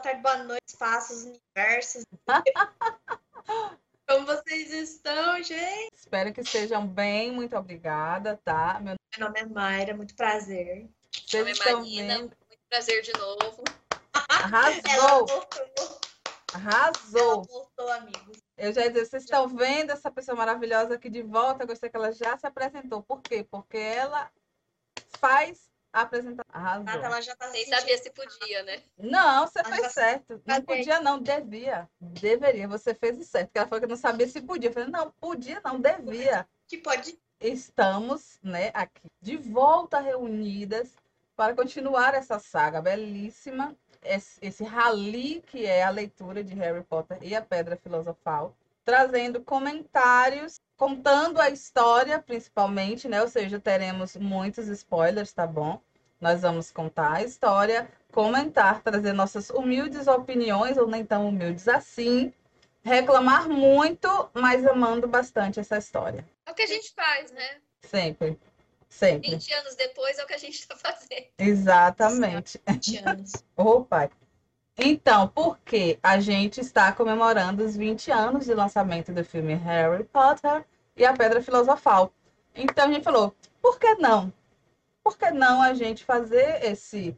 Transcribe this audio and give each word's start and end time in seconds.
tarde, 0.00 0.22
boa 0.22 0.38
noite, 0.44 0.62
espaços, 0.66 1.24
universos. 1.24 2.04
Como 4.08 4.26
vocês 4.26 4.72
estão, 4.72 5.42
gente? 5.42 5.94
Espero 5.94 6.32
que 6.32 6.40
estejam 6.40 6.86
bem, 6.86 7.30
muito 7.30 7.54
obrigada, 7.54 8.40
tá? 8.42 8.80
Meu, 8.80 8.94
Meu 9.16 9.28
nome 9.28 9.40
é 9.40 9.46
Mayra, 9.46 9.94
muito 9.94 10.14
prazer. 10.16 10.88
Meu 11.32 11.44
nome 11.44 11.58
é 11.58 11.72
Marina, 11.72 12.18
muito 12.18 12.36
prazer 12.68 13.02
de 13.02 13.12
novo. 13.12 13.62
Arrasou! 14.28 15.26
Arrasou! 16.54 17.32
Ela 17.32 17.42
voltou, 17.42 17.92
amigos. 17.92 18.38
Eu 18.56 18.72
já 18.72 18.82
ia 18.82 18.90
dizer, 18.90 19.04
vocês 19.04 19.24
estão 19.24 19.46
vendo 19.48 19.90
essa 19.90 20.10
pessoa 20.10 20.36
maravilhosa 20.36 20.94
aqui 20.94 21.10
de 21.10 21.22
volta? 21.22 21.62
Eu 21.62 21.68
gostei 21.68 21.90
que 21.90 21.96
ela 21.96 22.10
já 22.10 22.38
se 22.38 22.46
apresentou. 22.46 23.02
Por 23.02 23.20
quê? 23.20 23.46
Porque 23.48 23.76
ela 23.76 24.30
faz 25.20 25.69
a 25.92 26.02
apresentação. 26.02 26.44
Arrasou. 26.52 26.84
Nada, 26.84 27.06
ela 27.06 27.20
já 27.20 27.34
tá 27.36 27.48
Nem 27.50 27.66
sabia 27.66 27.98
se 27.98 28.10
podia, 28.10 28.62
né? 28.62 28.82
Não, 28.98 29.46
você 29.46 29.58
ela 29.58 29.68
fez 29.68 29.92
certo. 29.92 30.42
Não 30.46 30.62
podia, 30.62 31.00
não, 31.00 31.18
devia. 31.18 31.88
Deveria, 32.00 32.68
você 32.68 32.94
fez 32.94 33.18
o 33.18 33.24
certo. 33.24 33.46
Porque 33.46 33.58
ela 33.58 33.68
falou 33.68 33.80
que 33.80 33.88
não 33.88 33.96
sabia 33.96 34.28
se 34.28 34.40
podia. 34.40 34.70
Eu 34.70 34.74
falei, 34.74 34.88
não, 34.88 35.10
podia, 35.12 35.60
não, 35.64 35.80
devia. 35.80 36.46
Que 36.66 36.78
pode. 36.78 37.18
Estamos, 37.40 38.38
né, 38.42 38.70
aqui 38.74 39.08
de 39.20 39.36
volta 39.36 39.98
reunidas 39.98 40.94
para 41.34 41.54
continuar 41.54 42.14
essa 42.14 42.38
saga 42.38 42.82
belíssima, 42.82 43.74
esse, 44.02 44.38
esse 44.42 44.62
rally 44.62 45.42
que 45.46 45.64
é 45.64 45.82
a 45.82 45.88
leitura 45.88 46.44
de 46.44 46.54
Harry 46.54 46.84
Potter 46.84 47.16
e 47.22 47.34
a 47.34 47.40
Pedra 47.40 47.76
Filosofal, 47.76 48.54
trazendo 48.84 49.40
comentários 49.40 50.60
contando 50.80 51.38
a 51.38 51.50
história, 51.50 52.18
principalmente, 52.18 53.06
né? 53.06 53.20
Ou 53.20 53.28
seja, 53.28 53.60
teremos 53.60 54.16
muitos 54.16 54.66
spoilers, 54.68 55.30
tá 55.30 55.46
bom? 55.46 55.78
Nós 56.20 56.42
vamos 56.42 56.70
contar 56.70 57.14
a 57.14 57.22
história, 57.22 57.88
comentar, 58.12 58.82
trazer 58.82 59.12
nossas 59.12 59.50
humildes 59.50 60.06
opiniões, 60.06 60.76
ou 60.76 60.86
nem 60.86 61.04
tão 61.04 61.28
humildes 61.28 61.66
assim, 61.66 62.32
reclamar 62.82 63.48
muito, 63.48 64.30
mas 64.34 64.66
amando 64.66 65.08
bastante 65.08 65.60
essa 65.60 65.78
história. 65.78 66.26
É 66.46 66.50
o 66.50 66.54
que 66.54 66.62
a 66.62 66.66
gente 66.66 66.92
faz, 66.94 67.30
né? 67.32 67.58
Sempre. 67.82 68.38
Sempre. 68.88 69.30
20 69.30 69.54
anos 69.54 69.76
depois 69.76 70.18
é 70.18 70.24
o 70.24 70.26
que 70.26 70.34
a 70.34 70.38
gente 70.38 70.58
está 70.58 70.76
fazendo. 70.76 71.26
Exatamente. 71.38 72.60
20 72.68 72.96
anos. 73.08 73.32
Ô, 73.56 73.84
pai. 73.84 74.10
Então, 74.76 75.28
porque 75.28 75.98
a 76.02 76.18
gente 76.18 76.60
está 76.60 76.90
comemorando 76.92 77.64
os 77.64 77.76
20 77.76 78.10
anos 78.10 78.46
de 78.46 78.54
lançamento 78.54 79.12
do 79.12 79.24
filme 79.24 79.54
Harry 79.54 80.04
Potter 80.04 80.64
e 80.96 81.04
a 81.04 81.12
Pedra 81.12 81.42
Filosofal. 81.42 82.12
Então 82.54 82.88
a 82.88 82.92
gente 82.92 83.04
falou, 83.04 83.34
por 83.62 83.78
que 83.78 83.94
não? 83.94 84.32
Por 85.02 85.16
que 85.16 85.30
não 85.30 85.62
a 85.62 85.74
gente 85.74 86.04
fazer 86.04 86.64
esse 86.64 87.16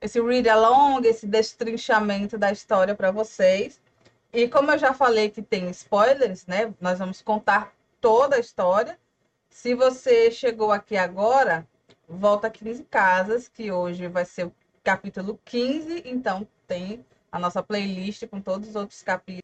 esse 0.00 0.20
read 0.20 0.48
along, 0.48 1.06
esse 1.06 1.26
destrinchamento 1.26 2.36
da 2.36 2.50
história 2.50 2.94
para 2.94 3.12
vocês? 3.12 3.80
E 4.32 4.48
como 4.48 4.72
eu 4.72 4.78
já 4.78 4.92
falei 4.92 5.30
que 5.30 5.40
tem 5.40 5.70
spoilers, 5.70 6.46
né? 6.46 6.74
Nós 6.80 6.98
vamos 6.98 7.22
contar 7.22 7.72
toda 8.00 8.36
a 8.36 8.40
história. 8.40 8.98
Se 9.48 9.74
você 9.74 10.30
chegou 10.30 10.72
aqui 10.72 10.96
agora, 10.96 11.68
volta 12.08 12.50
15 12.50 12.82
casas, 12.84 13.48
que 13.48 13.70
hoje 13.70 14.08
vai 14.08 14.24
ser 14.24 14.46
o 14.46 14.54
capítulo 14.82 15.38
15, 15.44 16.02
então 16.04 16.48
tem 16.66 17.04
a 17.30 17.38
nossa 17.38 17.62
playlist 17.62 18.26
com 18.26 18.40
todos 18.40 18.70
os 18.70 18.76
outros 18.76 19.02
capítulos. 19.02 19.42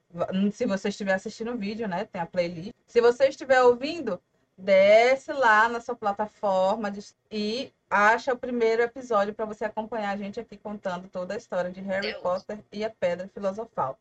Se 0.55 0.67
você 0.67 0.89
estiver 0.89 1.15
assistindo 1.15 1.53
o 1.53 1.57
vídeo, 1.59 1.87
né? 1.87 2.05
Tem 2.05 2.21
a 2.21 2.27
playlist. 2.27 2.73
Se 2.87 3.01
você 3.01 3.29
estiver 3.29 3.63
ouvindo, 3.63 4.21
desce 4.57 5.33
lá 5.33 5.69
na 5.69 5.81
sua 5.81 5.95
plataforma 5.95 6.91
de... 6.91 7.05
e 7.31 7.73
acha 7.91 8.33
o 8.33 8.39
primeiro 8.39 8.83
episódio 8.83 9.35
para 9.35 9.45
você 9.45 9.65
acompanhar 9.65 10.11
a 10.11 10.17
gente 10.17 10.39
aqui 10.39 10.57
contando 10.57 11.09
toda 11.09 11.35
a 11.35 11.37
história 11.37 11.71
de 11.71 11.81
Harry 11.81 12.13
Deus. 12.13 12.23
Potter 12.23 12.59
e 12.73 12.85
a 12.85 12.91
Pedra 12.91 13.29
Filosofal. 13.29 13.99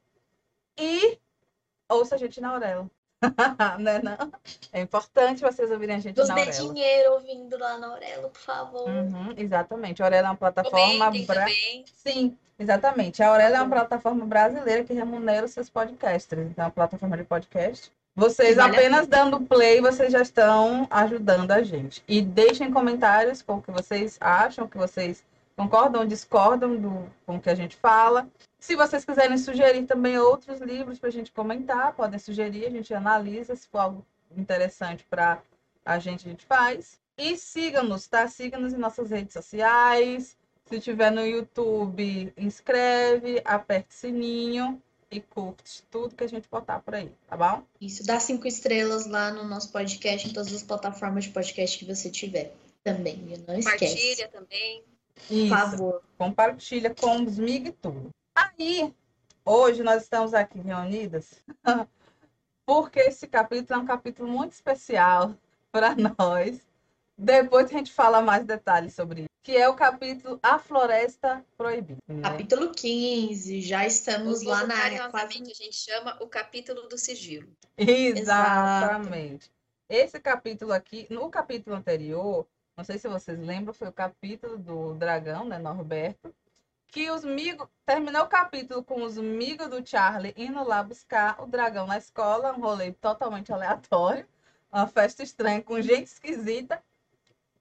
E 0.78 1.18
ouça 1.90 2.16
a 2.16 2.18
gente 2.18 2.42
na 2.42 2.50
Aurela. 2.50 2.90
né, 3.80 4.00
não? 4.00 4.32
É 4.72 4.82
importante 4.82 5.42
vocês 5.42 5.72
ouvirem 5.72 5.96
a 5.96 6.00
gente 6.00 6.18
Nos 6.18 6.30
na 6.30 6.36
dê 6.36 6.42
Aurela. 6.42 6.74
dinheiro 6.74 7.14
ouvindo 7.14 7.58
lá 7.58 7.78
na 7.78 7.88
Aurela, 7.88 8.30
por 8.30 8.42
favor. 8.42 8.90
Uhum, 8.90 9.34
exatamente. 9.36 10.04
A 10.04 10.06
Aurela 10.06 10.28
é 10.28 10.32
uma 10.32 10.38
plataforma... 10.38 11.12
Bra... 11.26 11.48
Sim, 11.94 12.38
exatamente. 12.60 13.24
A 13.24 13.30
Aurela 13.30 13.58
é 13.58 13.62
uma 13.62 13.76
plataforma 13.76 14.26
brasileira 14.26 14.84
que 14.84 14.94
remunera 14.94 15.46
os 15.46 15.52
seus 15.52 15.70
podcasters. 15.70 16.48
Então, 16.48 16.66
é 16.66 16.68
uma 16.68 16.72
plataforma 16.72 17.18
de 17.18 17.24
podcast. 17.24 17.92
Vocês 18.18 18.56
vale 18.56 18.76
apenas 18.76 19.06
dando 19.06 19.40
play, 19.42 19.80
vocês 19.80 20.12
já 20.12 20.24
estão 20.24 20.88
ajudando 20.90 21.52
a 21.52 21.62
gente. 21.62 22.04
E 22.08 22.20
deixem 22.20 22.72
comentários 22.72 23.44
com 23.44 23.58
o 23.58 23.62
que 23.62 23.70
vocês 23.70 24.18
acham, 24.20 24.66
o 24.66 24.68
que 24.68 24.76
vocês 24.76 25.24
concordam 25.56 26.02
ou 26.02 26.08
discordam 26.08 26.76
do, 26.78 27.08
com 27.28 27.36
o 27.36 27.40
que 27.40 27.48
a 27.48 27.54
gente 27.54 27.76
fala. 27.76 28.28
Se 28.60 28.76
vocês 28.76 29.06
quiserem 29.06 29.38
sugerir 29.38 29.86
também 29.86 30.18
outros 30.18 30.60
livros 30.60 30.98
para 30.98 31.10
a 31.10 31.12
gente 31.12 31.32
comentar, 31.32 31.94
podem 31.94 32.18
sugerir, 32.18 32.66
a 32.66 32.72
gente 32.72 32.92
analisa. 32.92 33.56
Se 33.56 33.68
for 33.68 33.78
algo 33.78 34.06
interessante 34.36 35.06
para 35.08 35.40
a 35.86 36.00
gente, 36.00 36.26
a 36.26 36.32
gente 36.32 36.44
faz. 36.44 37.00
E 37.16 37.38
sigam-nos, 37.38 38.08
tá? 38.08 38.28
Sigam-nos 38.28 38.74
em 38.74 38.78
nossas 38.78 39.12
redes 39.12 39.34
sociais. 39.34 40.36
Se 40.66 40.80
tiver 40.80 41.12
no 41.12 41.24
YouTube, 41.24 42.34
inscreve, 42.36 43.44
aperte 43.46 43.90
o 43.92 43.94
sininho 43.94 44.82
e 45.10 45.22
curte 45.22 45.84
tudo 45.90 46.16
que 46.16 46.24
a 46.24 46.28
gente 46.28 46.50
botar 46.50 46.80
por 46.80 46.96
aí, 46.96 47.12
tá 47.28 47.38
bom? 47.38 47.64
Isso, 47.80 48.06
dá 48.06 48.20
cinco 48.20 48.48
estrelas 48.48 49.06
lá 49.08 49.32
no 49.32 49.44
nosso 49.44 49.72
podcast, 49.72 50.28
em 50.28 50.34
todas 50.34 50.54
as 50.54 50.64
plataformas 50.64 51.26
de 51.26 51.32
podcast 51.32 51.78
que 51.78 51.86
você 51.86 52.10
tiver. 52.10 52.54
Também, 52.84 53.18
não 53.48 53.58
esquece. 53.58 53.96
Compartilha 53.96 54.28
também. 54.30 54.84
Isso, 55.30 55.50
Por 55.50 55.58
favor. 55.58 56.04
Compartilha 56.18 56.94
com 56.94 57.24
os 57.24 57.38
mig 57.38 57.68
e 57.68 57.72
tudo. 57.72 58.10
Aí, 58.36 58.94
hoje 59.44 59.84
nós 59.84 60.04
estamos 60.04 60.34
aqui 60.34 60.60
reunidas 60.60 61.44
porque 62.66 63.00
esse 63.00 63.28
capítulo 63.28 63.80
é 63.80 63.84
um 63.84 63.86
capítulo 63.86 64.30
muito 64.30 64.52
especial 64.52 65.34
para 65.72 65.96
nós. 65.96 66.62
Depois 67.18 67.66
a 67.66 67.70
gente 67.70 67.92
fala 67.92 68.22
mais 68.22 68.46
detalhes 68.46 68.94
sobre 68.94 69.22
isso. 69.22 69.27
Que 69.48 69.56
é 69.56 69.70
o 69.70 69.76
capítulo 69.76 70.38
A 70.44 70.60
Floresta 70.60 71.42
Proibida. 71.56 72.02
Né? 72.06 72.22
Capítulo 72.22 72.70
15, 72.70 73.62
já 73.62 73.86
estamos 73.86 74.44
lá 74.44 74.68
na 74.68 74.76
área 74.76 75.08
quase. 75.08 75.42
a 75.42 75.54
gente 75.54 75.74
chama 75.74 76.18
o 76.20 76.28
capítulo 76.28 76.90
do 76.90 76.98
sigilo. 76.98 77.48
Exatamente. 77.78 79.46
Exato. 79.46 79.52
Esse 79.88 80.20
capítulo 80.20 80.74
aqui, 80.74 81.08
no 81.10 81.30
capítulo 81.30 81.78
anterior, 81.78 82.46
não 82.76 82.84
sei 82.84 83.00
se 83.00 83.08
vocês 83.08 83.40
lembram, 83.40 83.74
foi 83.74 83.88
o 83.88 83.94
capítulo 83.94 84.58
do 84.58 84.94
dragão, 84.96 85.46
né, 85.46 85.58
Norberto, 85.58 86.36
que 86.90 87.10
os 87.10 87.24
migos, 87.24 87.70
terminou 87.86 88.24
o 88.24 88.28
capítulo 88.28 88.84
com 88.84 89.02
os 89.02 89.18
amigos 89.18 89.70
do 89.70 89.82
Charlie 89.88 90.34
indo 90.36 90.62
lá 90.62 90.84
buscar 90.84 91.42
o 91.42 91.46
dragão 91.46 91.88
na 91.88 91.98
escola, 91.98 92.52
um 92.52 92.60
rolê 92.60 92.92
totalmente 92.92 93.54
aleatório, 93.54 94.28
uma 94.70 94.88
festa 94.88 95.24
estranha 95.24 95.62
com 95.64 95.80
gente 95.80 96.08
esquisita. 96.08 96.84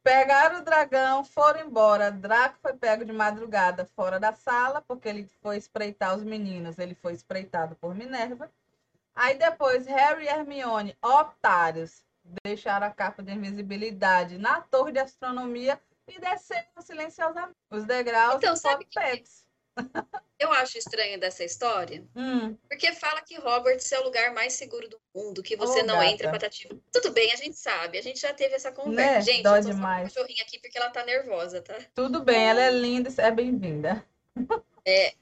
Pegaram 0.07 0.61
o 0.61 0.63
dragão, 0.63 1.25
foram 1.25 1.63
embora. 1.63 2.13
Draco 2.13 2.57
foi 2.63 2.73
pego 2.75 3.05
de 3.05 3.13
madrugada 3.13 3.85
fora 3.85 4.21
da 4.21 4.33
sala, 4.33 4.81
porque 4.81 5.09
ele 5.09 5.29
foi 5.43 5.57
espreitar 5.57 6.15
os 6.15 6.23
meninos, 6.23 6.79
ele 6.79 6.95
foi 6.95 7.13
espreitado 7.13 7.75
por 7.75 7.93
Minerva. 7.93 8.49
Aí 9.17 9.37
depois 9.37 9.85
Harry 9.89 10.27
e 10.27 10.29
Hermione, 10.29 10.97
otários, 11.03 12.05
deixaram 12.45 12.87
a 12.87 12.91
capa 12.91 13.21
de 13.21 13.33
invisibilidade 13.33 14.39
na 14.39 14.61
torre 14.61 14.93
de 14.93 15.01
astronomia 15.01 15.81
e 16.07 16.21
desceram 16.21 16.83
silenciosamente 16.83 17.57
os 17.69 17.85
degraus 17.85 18.37
então, 18.37 18.55
sabe 18.55 18.85
que 18.85 19.01
eu 20.39 20.53
acho 20.53 20.79
estranho 20.79 21.19
dessa 21.19 21.45
história, 21.45 22.05
hum. 22.15 22.57
porque 22.69 22.93
fala 22.93 23.21
que 23.23 23.39
Hogwarts 23.39 23.91
é 23.91 24.01
o 24.01 24.05
lugar 24.05 24.33
mais 24.35 24.53
seguro 24.53 24.89
do 24.89 24.99
mundo, 25.15 25.43
que 25.43 25.57
você 25.57 25.81
oh, 25.81 25.87
não 25.87 25.97
gata. 25.97 26.07
entra 26.07 26.31
patativo. 26.31 26.81
Tudo 26.93 27.11
bem, 27.13 27.33
a 27.33 27.37
gente 27.37 27.57
sabe, 27.57 27.99
a 27.99 28.03
gente 28.03 28.21
já 28.21 28.33
teve 28.33 28.55
essa 28.55 28.71
conversa. 28.71 29.13
Né? 29.13 29.21
Gente, 29.23 29.43
Dó 29.43 29.57
eu 29.57 29.63
tô 29.63 29.71
demais. 29.71 30.13
só 30.13 30.21
cachorrinha 30.21 30.43
aqui 30.43 30.59
porque 30.59 30.79
ela 30.79 30.91
tá 30.91 31.05
nervosa, 31.05 31.63
tá? 31.63 31.77
Tudo 31.95 32.23
bem, 32.23 32.49
ela 32.49 32.63
é 32.63 32.71
linda, 32.71 33.11
é 33.19 33.31
bem-vinda. 33.31 34.05
É, 34.85 35.15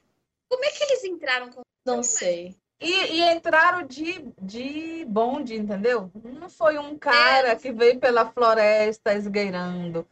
como 0.49 0.63
é 0.63 0.69
que 0.69 0.83
eles 0.83 1.03
entraram 1.03 1.49
com 1.49 1.61
Não 1.85 2.03
sei. 2.03 2.55
E, 2.79 2.91
e, 2.91 3.21
entraram 3.31 3.87
de, 3.87 4.33
de 4.41 5.05
bonde, 5.05 5.55
entendeu? 5.55 6.11
Não 6.13 6.49
foi 6.49 6.77
um 6.77 6.97
cara 6.97 7.51
é. 7.51 7.55
que 7.55 7.71
veio 7.71 7.99
pela 7.99 8.29
floresta 8.29 9.13
esgueirando, 9.13 10.05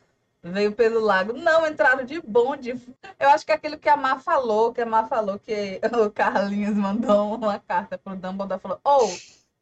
veio 0.44 0.74
pelo 0.74 1.00
lago. 1.00 1.34
Não, 1.34 1.66
entraram 1.66 2.04
de 2.04 2.20
bonde. 2.22 2.76
Eu 3.20 3.30
acho 3.30 3.46
que 3.46 3.52
é 3.52 3.56
aquilo 3.56 3.78
que 3.78 3.88
a 3.88 3.96
Má 3.96 4.20
falou, 4.20 4.74
que 4.74 4.82
a 4.82 4.86
Má 4.86 5.08
falou 5.08 5.40
que 5.40 5.80
o 6.06 6.12
Carlinhos 6.12 6.76
mandou 6.76 7.36
uma 7.36 7.60
carta 7.60 7.98
pro 7.98 8.16
Dumbledore, 8.16 8.60
falou, 8.60 8.80
ô, 8.84 9.06
oh, 9.06 9.10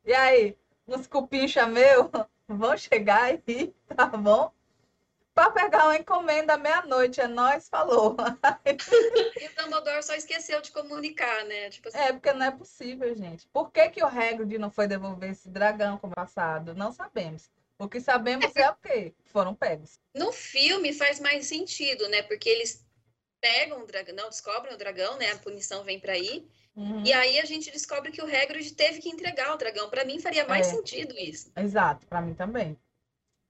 e 0.03 0.13
aí, 0.13 0.57
uns 0.87 1.05
cupincha 1.05 1.67
meu, 1.67 2.09
vão 2.47 2.75
chegar 2.75 3.23
aí, 3.23 3.73
tá 3.95 4.07
bom? 4.07 4.51
para 5.33 5.49
pegar 5.51 5.85
uma 5.85 5.95
encomenda 5.95 6.57
meia-noite. 6.57 7.21
É 7.21 7.27
nós, 7.27 7.69
falou. 7.69 8.17
e 8.65 9.47
o 9.47 9.63
Dumbledore 9.63 10.03
só 10.03 10.13
esqueceu 10.13 10.61
de 10.61 10.71
comunicar, 10.71 11.45
né? 11.45 11.69
Tipo 11.69 11.87
assim... 11.87 11.97
É, 11.97 12.11
porque 12.11 12.33
não 12.33 12.45
é 12.45 12.51
possível, 12.51 13.15
gente. 13.15 13.47
Por 13.47 13.71
que, 13.71 13.89
que 13.89 14.03
o 14.03 14.07
Hagrid 14.07 14.57
não 14.57 14.69
foi 14.69 14.87
devolver 14.87 15.31
esse 15.31 15.49
dragão 15.49 15.97
como 15.97 16.13
passado? 16.13 16.75
Não 16.75 16.91
sabemos. 16.91 17.49
O 17.81 17.89
que 17.89 17.99
sabemos 17.99 18.55
é, 18.55 18.69
o 18.69 18.75
quê? 18.75 19.11
Foram 19.25 19.55
pegos. 19.55 19.99
No 20.13 20.31
filme 20.31 20.93
faz 20.93 21.19
mais 21.19 21.47
sentido, 21.47 22.07
né? 22.09 22.21
Porque 22.21 22.47
eles 22.47 22.85
pegam 23.41 23.81
o 23.81 23.87
dragão, 23.87 24.15
não 24.15 24.29
descobrem 24.29 24.71
o 24.71 24.77
dragão, 24.77 25.17
né? 25.17 25.31
A 25.31 25.39
punição 25.39 25.83
vem 25.83 25.99
para 25.99 26.13
aí. 26.13 26.47
Uhum. 26.75 27.03
E 27.03 27.11
aí 27.11 27.39
a 27.39 27.45
gente 27.45 27.71
descobre 27.71 28.11
que 28.11 28.21
o 28.21 28.25
Hagrid 28.25 28.75
teve 28.75 28.99
que 28.99 29.09
entregar 29.09 29.51
o 29.51 29.57
dragão. 29.57 29.89
Para 29.89 30.05
mim 30.05 30.19
faria 30.19 30.47
mais 30.47 30.67
é. 30.67 30.75
sentido 30.75 31.17
isso. 31.17 31.51
Exato, 31.57 32.05
para 32.05 32.21
mim 32.21 32.35
também. 32.35 32.77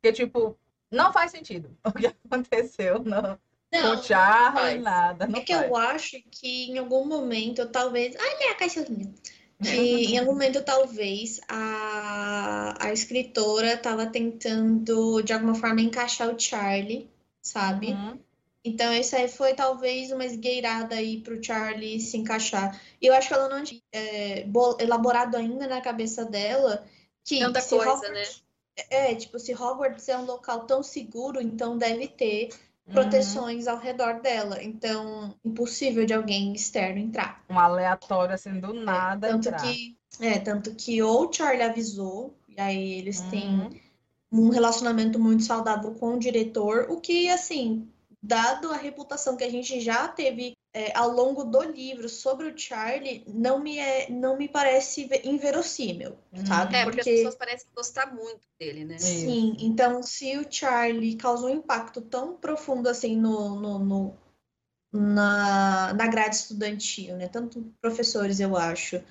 Porque 0.01 0.13
tipo, 0.13 0.57
não 0.89 1.11
faz 1.11 1.31
sentido 1.31 1.77
o 1.83 1.91
que 1.91 2.07
aconteceu 2.07 2.99
no, 2.99 3.37
não, 3.69 3.95
com 3.95 3.99
o 3.99 4.03
Charles, 4.03 4.81
nada. 4.81 5.27
Não 5.27 5.39
é 5.39 5.43
que 5.43 5.51
eu 5.51 5.75
acho 5.75 6.21
que 6.31 6.71
em 6.71 6.77
algum 6.77 7.05
momento, 7.05 7.67
talvez. 7.67 8.15
Olha 8.15 8.51
a 8.51 8.55
cachorrinha. 8.55 9.13
Que 9.61 10.13
em 10.13 10.17
algum 10.17 10.31
momento, 10.31 10.63
talvez, 10.63 11.39
a, 11.47 12.75
a 12.79 12.91
escritora 12.91 13.73
estava 13.73 14.07
tentando, 14.07 15.21
de 15.21 15.33
alguma 15.33 15.53
forma, 15.53 15.81
encaixar 15.81 16.33
o 16.33 16.39
Charlie, 16.39 17.09
sabe? 17.41 17.91
Uhum. 17.91 18.19
Então, 18.63 18.93
isso 18.93 19.15
aí 19.15 19.27
foi 19.27 19.53
talvez 19.53 20.11
uma 20.11 20.25
esgueirada 20.25 20.95
aí 20.95 21.19
para 21.21 21.33
o 21.33 21.43
Charlie 21.43 21.99
se 21.99 22.17
encaixar. 22.17 22.79
E 23.01 23.07
eu 23.07 23.13
acho 23.13 23.27
que 23.27 23.33
ela 23.33 23.49
não 23.49 23.63
tinha 23.63 23.81
é, 23.91 24.45
elaborado 24.79 25.35
ainda 25.35 25.67
na 25.67 25.81
cabeça 25.81 26.25
dela 26.25 26.85
que. 27.23 27.39
Tanta 27.39 27.61
coisa, 27.61 27.91
Hogwarts, 27.91 28.11
né? 28.11 28.23
É, 28.89 29.15
tipo, 29.15 29.39
se 29.39 29.53
Hogwarts 29.53 30.07
é 30.09 30.17
um 30.17 30.25
local 30.25 30.65
tão 30.65 30.83
seguro, 30.83 31.41
então 31.41 31.77
deve 31.77 32.07
ter. 32.07 32.49
Proteções 32.89 33.67
uhum. 33.67 33.73
ao 33.73 33.79
redor 33.79 34.21
dela. 34.21 34.63
Então, 34.63 35.35
impossível 35.43 36.05
de 36.05 36.13
alguém 36.13 36.53
externo 36.53 36.99
entrar. 36.99 37.43
Um 37.49 37.59
aleatório, 37.59 38.35
assim, 38.35 38.59
do 38.59 38.75
é, 38.75 38.83
nada 38.83 39.27
é, 39.27 39.31
tanto 39.31 39.47
entrar. 39.49 39.61
Que, 39.61 39.97
é, 40.19 40.39
tanto 40.39 40.75
que 40.75 41.01
ou 41.01 41.27
o 41.27 41.33
Charlie 41.33 41.63
avisou, 41.63 42.35
e 42.47 42.59
aí 42.59 42.93
eles 42.93 43.19
uhum. 43.19 43.29
têm 43.29 43.81
um 44.31 44.49
relacionamento 44.49 45.19
muito 45.19 45.43
saudável 45.43 45.91
com 45.95 46.15
o 46.15 46.19
diretor, 46.19 46.87
o 46.89 46.99
que, 46.99 47.29
assim, 47.29 47.87
dado 48.21 48.71
a 48.71 48.77
reputação 48.77 49.35
que 49.35 49.43
a 49.43 49.51
gente 49.51 49.79
já 49.81 50.07
teve 50.07 50.55
é, 50.73 50.97
ao 50.97 51.09
longo 51.09 51.43
do 51.43 51.61
livro 51.63 52.07
sobre 52.07 52.47
o 52.47 52.57
Charlie 52.57 53.23
não 53.27 53.59
me, 53.59 53.77
é, 53.77 54.09
não 54.09 54.37
me 54.37 54.47
parece 54.47 55.09
inverossímil, 55.23 56.17
uhum. 56.31 56.45
sabe? 56.45 56.75
É, 56.75 56.83
porque, 56.83 56.97
porque, 56.97 57.09
as 57.09 57.15
pessoas 57.17 57.35
parecem 57.35 57.67
gostar 57.75 58.13
muito 58.13 58.47
dele, 58.57 58.85
né? 58.85 58.97
Sim, 58.97 59.53
Isso. 59.53 59.65
então 59.65 60.01
se 60.01 60.37
o 60.37 60.45
Charlie 60.49 61.15
causou 61.15 61.49
um 61.49 61.55
impacto 61.55 62.01
tão 62.01 62.35
profundo 62.35 62.87
assim 62.87 63.17
no, 63.17 63.59
no, 63.59 63.79
no, 63.79 64.17
na, 64.93 65.93
na 65.93 66.07
grade 66.07 66.35
estudantil, 66.35 67.17
né? 67.17 67.27
Tanto 67.27 67.73
professores, 67.81 68.39
eu 68.39 68.55
acho, 68.55 69.03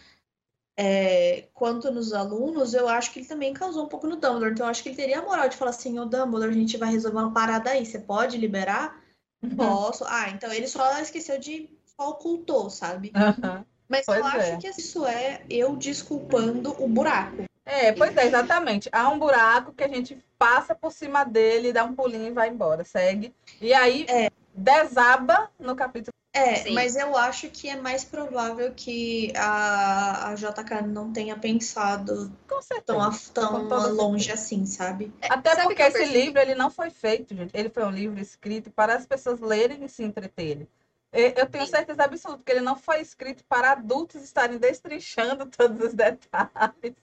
é, 0.78 1.48
quanto 1.52 1.90
nos 1.90 2.14
alunos, 2.14 2.72
eu 2.72 2.88
acho 2.88 3.12
que 3.12 3.18
ele 3.18 3.28
também 3.28 3.52
causou 3.52 3.84
um 3.84 3.88
pouco 3.88 4.06
no 4.06 4.16
Dumbledore. 4.16 4.52
Então, 4.52 4.64
eu 4.64 4.70
acho 4.70 4.82
que 4.82 4.88
ele 4.88 4.96
teria 4.96 5.18
a 5.18 5.22
moral 5.22 5.46
de 5.46 5.58
falar 5.58 5.72
assim, 5.72 5.98
ô 5.98 6.06
Dumbledore, 6.06 6.52
a 6.52 6.54
gente 6.54 6.78
vai 6.78 6.90
resolver 6.90 7.18
uma 7.18 7.34
parada 7.34 7.68
aí, 7.68 7.84
você 7.84 7.98
pode 7.98 8.38
liberar? 8.38 8.98
Uhum. 9.42 9.56
Posso. 9.56 10.04
Ah, 10.06 10.30
então 10.30 10.52
ele 10.52 10.66
só 10.66 10.98
esqueceu 10.98 11.38
de. 11.38 11.68
Só 11.96 12.10
ocultou, 12.10 12.70
sabe? 12.70 13.12
Uhum. 13.14 13.64
Mas 13.88 14.06
pois 14.06 14.20
eu 14.20 14.26
é. 14.26 14.52
acho 14.52 14.58
que 14.58 14.68
isso 14.68 15.04
é 15.04 15.42
eu 15.50 15.76
desculpando 15.76 16.74
o 16.82 16.88
buraco. 16.88 17.44
É, 17.64 17.92
pois 17.92 18.16
é, 18.16 18.26
exatamente. 18.26 18.88
Há 18.92 19.08
um 19.08 19.18
buraco 19.18 19.72
que 19.72 19.84
a 19.84 19.88
gente 19.88 20.18
passa 20.38 20.74
por 20.74 20.92
cima 20.92 21.24
dele, 21.24 21.72
dá 21.72 21.84
um 21.84 21.94
pulinho 21.94 22.28
e 22.28 22.32
vai 22.32 22.48
embora, 22.48 22.84
segue. 22.84 23.34
E 23.60 23.74
aí 23.74 24.06
é. 24.08 24.30
desaba 24.54 25.50
no 25.58 25.74
capítulo 25.74 26.12
é, 26.32 26.56
Sim. 26.56 26.74
mas 26.74 26.94
eu 26.94 27.16
acho 27.16 27.50
que 27.50 27.68
é 27.68 27.74
mais 27.74 28.04
provável 28.04 28.72
que 28.72 29.32
a, 29.36 30.28
a 30.28 30.34
JK 30.34 30.86
não 30.86 31.12
tenha 31.12 31.36
pensado 31.36 32.30
tão, 32.46 33.68
tão 33.68 33.94
longe 33.94 34.26
certeza. 34.26 34.44
assim, 34.44 34.64
sabe? 34.64 35.12
É, 35.20 35.32
Até 35.32 35.56
sabe 35.56 35.68
porque 35.68 35.82
esse 35.82 36.04
livro 36.04 36.40
ele 36.40 36.54
não 36.54 36.70
foi 36.70 36.88
feito, 36.90 37.34
gente. 37.34 37.50
Ele 37.52 37.68
foi 37.68 37.84
um 37.84 37.90
livro 37.90 38.20
escrito 38.20 38.70
para 38.70 38.94
as 38.94 39.04
pessoas 39.04 39.40
lerem 39.40 39.84
e 39.84 39.88
se 39.88 40.04
entreterem. 40.04 40.68
Eu 41.12 41.46
tenho 41.46 41.66
Sim. 41.66 41.72
certeza 41.72 42.04
absoluta 42.04 42.42
que 42.44 42.52
ele 42.52 42.60
não 42.60 42.76
foi 42.76 43.00
escrito 43.00 43.42
para 43.48 43.72
adultos 43.72 44.22
estarem 44.22 44.58
destrinchando 44.58 45.46
todos 45.50 45.88
os 45.88 45.94
detalhes. 45.94 46.94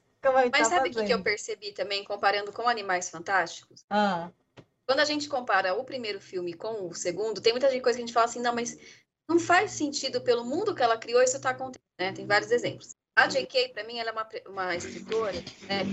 Mas 0.52 0.70
tá 0.70 0.76
sabe 0.76 0.90
o 0.90 0.94
que, 0.94 1.04
que 1.04 1.14
eu 1.14 1.22
percebi 1.22 1.74
também, 1.74 2.04
comparando 2.06 2.54
com 2.54 2.68
Animais 2.68 3.10
Fantásticos? 3.10 3.84
Ah. 3.90 4.30
Quando 4.86 5.02
a 5.02 5.06
gente 5.06 5.28
compara 5.28 5.74
o 5.74 5.84
primeiro 5.84 6.22
filme 6.22 6.54
com 6.54 6.88
o 6.88 6.94
segundo, 6.94 7.42
tem 7.42 7.52
muita 7.52 7.68
coisa 7.68 7.82
que 7.82 7.90
a 7.90 7.94
gente 7.94 8.14
fala 8.14 8.26
assim, 8.26 8.40
não, 8.40 8.56
mas 8.56 8.78
não 9.28 9.40
faz 9.40 9.72
sentido 9.72 10.22
pelo 10.22 10.46
mundo 10.46 10.74
que 10.74 10.82
ela 10.82 10.98
criou 10.98 11.22
isso 11.22 11.36
está 11.36 11.50
acontecendo. 11.50 11.84
Né? 12.00 12.14
Tem 12.14 12.26
vários 12.26 12.52
exemplos. 12.52 12.96
A 13.16 13.28
J.K., 13.28 13.70
para 13.70 13.84
mim, 13.84 13.98
ela 13.98 14.10
é 14.10 14.14
uma, 14.14 14.30
uma 14.48 14.76
escritora, 14.76 15.44
né? 15.64 15.84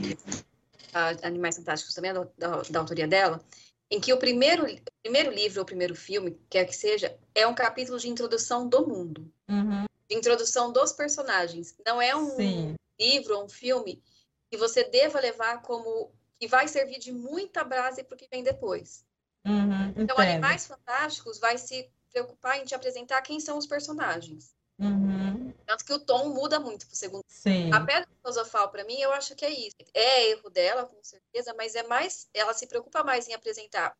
Animais 1.23 1.57
Fantásticos 1.57 1.95
também 1.95 2.11
é 2.11 2.15
da, 2.15 2.25
da, 2.37 2.63
da, 2.63 2.79
autoria 2.79 3.09
dela, 3.09 3.45
em 3.91 4.01
que 4.01 4.13
o 4.13 4.19
primeiro, 4.19 4.65
primeiro 5.03 5.33
livro 5.33 5.61
ou 5.61 5.67
primeiro 5.67 5.95
filme, 5.95 6.39
quer 6.49 6.65
que 6.67 6.77
seja, 6.77 7.19
é 7.35 7.47
um 7.47 7.55
capítulo 7.55 7.99
de 7.99 8.09
introdução 8.09 8.69
do 8.69 8.87
mundo. 8.87 9.33
Uhum. 9.49 9.87
De 10.09 10.17
introdução 10.17 10.71
dos 10.71 10.93
personagens. 10.93 11.75
Não 11.85 12.01
é 12.01 12.15
um 12.15 12.37
Sim. 12.37 12.75
livro 13.01 13.39
ou 13.39 13.45
um 13.45 13.49
filme 13.49 14.03
que 14.51 14.57
você 14.57 14.85
deva 14.85 15.19
levar 15.19 15.63
como 15.63 16.13
que 16.39 16.47
vai 16.47 16.69
servir 16.69 16.99
de 16.99 17.11
muita 17.11 17.65
base 17.65 18.05
para 18.05 18.15
o 18.15 18.19
que 18.19 18.29
vem 18.31 18.45
depois. 18.45 19.05
Uhum, 19.47 19.95
então, 19.97 20.19
Animais 20.19 20.67
Fantásticos 20.67 21.39
vai 21.39 21.59
se 21.59 21.91
preocupar 22.15 22.59
em 22.59 22.65
te 22.65 22.75
apresentar 22.75 23.21
quem 23.23 23.41
são 23.41 23.59
os 23.59 23.67
personagens. 23.67 24.55
Uhum. 24.79 25.53
Tanto 25.67 25.85
que 25.85 25.93
o 25.93 25.99
tom 25.99 26.31
muda 26.31 26.61
muito 26.61 26.87
pro 26.87 26.97
segundo. 26.97 27.25
Sim. 27.27 27.73
A 27.73 27.81
pedra 27.81 28.09
filosofal, 28.23 28.71
para 28.71 28.85
mim, 28.85 28.99
eu 29.01 29.13
acho 29.13 29.35
que 29.35 29.45
é 29.45 29.51
isso. 29.51 29.77
É 29.93 30.31
erro 30.31 30.49
dela, 30.49 30.87
com 30.87 31.03
certeza, 31.03 31.53
mas 31.57 31.75
é 31.75 31.83
mais. 31.83 32.29
Ela 32.33 32.55
se 32.55 32.67
preocupa 32.67 33.03
mais 33.03 33.29
em 33.29 33.35
apresentar 33.35 33.97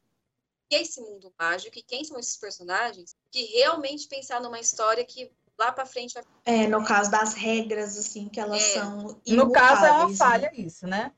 que 0.69 0.77
é 0.77 0.83
esse 0.83 1.01
mundo 1.01 1.33
mágico 1.39 1.79
e 1.79 1.83
quem 1.83 2.05
são 2.05 2.19
esses 2.19 2.39
personagens, 2.39 3.15
que 3.31 3.45
realmente 3.59 4.09
pensar 4.09 4.41
numa 4.41 4.59
história 4.59 5.05
que 5.05 5.31
lá 5.59 5.71
para 5.73 5.85
frente 5.85 6.15
vai. 6.15 6.25
É, 6.45 6.67
no 6.67 6.85
caso 6.85 7.11
das 7.11 7.35
regras, 7.35 7.99
assim, 7.99 8.29
que 8.29 8.41
elas 8.41 8.63
é. 8.63 8.75
são. 8.75 9.21
No 9.27 9.53
caso, 9.53 9.85
é 9.85 9.93
uma 9.93 10.09
né? 10.09 10.17
falha, 10.17 10.51
né? 10.51 10.57
isso, 10.57 10.87
né? 10.87 11.13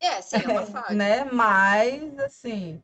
É, 0.00 0.20
sim, 0.20 0.36
é 0.36 0.48
uma 0.48 0.66
falha. 0.66 0.96
né? 0.96 1.24
Mas, 1.24 2.18
assim, 2.18 2.82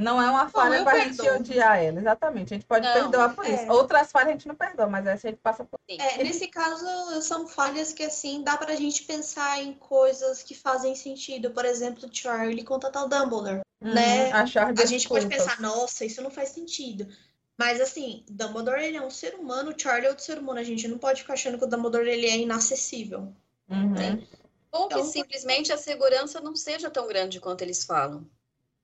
não 0.00 0.20
é 0.20 0.30
uma 0.30 0.48
falha 0.48 0.82
para 0.82 0.94
a 0.94 1.00
gente 1.00 1.28
odiar 1.28 1.78
ela, 1.78 2.00
exatamente. 2.00 2.54
A 2.54 2.56
gente 2.56 2.66
pode 2.66 2.86
não, 2.86 2.92
perdoar 2.94 3.34
por 3.34 3.44
é. 3.44 3.54
isso. 3.54 3.70
Outras 3.70 4.10
falhas 4.10 4.28
a 4.28 4.32
gente 4.32 4.48
não 4.48 4.54
perdoa, 4.54 4.86
mas 4.86 5.06
essa 5.06 5.28
a 5.28 5.30
gente 5.30 5.40
passa 5.40 5.64
por 5.64 5.78
É, 5.88 6.22
nesse 6.22 6.48
caso, 6.48 6.84
são 7.22 7.46
falhas 7.46 7.92
que, 7.92 8.02
assim, 8.02 8.42
dá 8.42 8.56
para 8.56 8.72
a 8.72 8.76
gente 8.76 9.04
pensar 9.04 9.62
em 9.62 9.74
coisas 9.74 10.42
que 10.42 10.54
fazem 10.54 10.94
sentido. 10.94 11.50
Por 11.50 11.64
exemplo, 11.64 12.08
Charlie 12.10 12.64
contatar 12.64 13.04
o 13.04 13.08
Dumbledore, 13.08 13.60
hum, 13.82 13.94
né? 13.94 14.32
Achar 14.32 14.72
a 14.76 14.86
gente 14.86 15.08
pode 15.08 15.26
pensar, 15.26 15.60
nossa, 15.60 16.04
isso 16.04 16.22
não 16.22 16.30
faz 16.30 16.50
sentido. 16.50 17.06
Mas, 17.58 17.80
assim, 17.80 18.24
Dumbledore, 18.30 18.82
ele 18.82 18.96
é 18.96 19.02
um 19.02 19.10
ser 19.10 19.34
humano, 19.34 19.74
Charlie 19.76 20.06
é 20.06 20.08
outro 20.08 20.24
ser 20.24 20.38
humano. 20.38 20.58
A 20.58 20.64
gente 20.64 20.88
não 20.88 20.96
pode 20.96 21.20
ficar 21.20 21.34
achando 21.34 21.58
que 21.58 21.64
o 21.64 21.68
Dumbledore, 21.68 22.08
ele 22.08 22.26
é 22.26 22.38
inacessível. 22.38 23.32
Uhum. 23.68 23.90
Né? 23.90 24.22
Ou 24.72 24.88
que 24.88 24.94
então, 24.94 25.04
simplesmente 25.04 25.72
a 25.72 25.76
segurança 25.76 26.40
não 26.40 26.56
seja 26.56 26.88
tão 26.88 27.06
grande 27.06 27.40
quanto 27.40 27.62
eles 27.62 27.84
falam. 27.84 28.26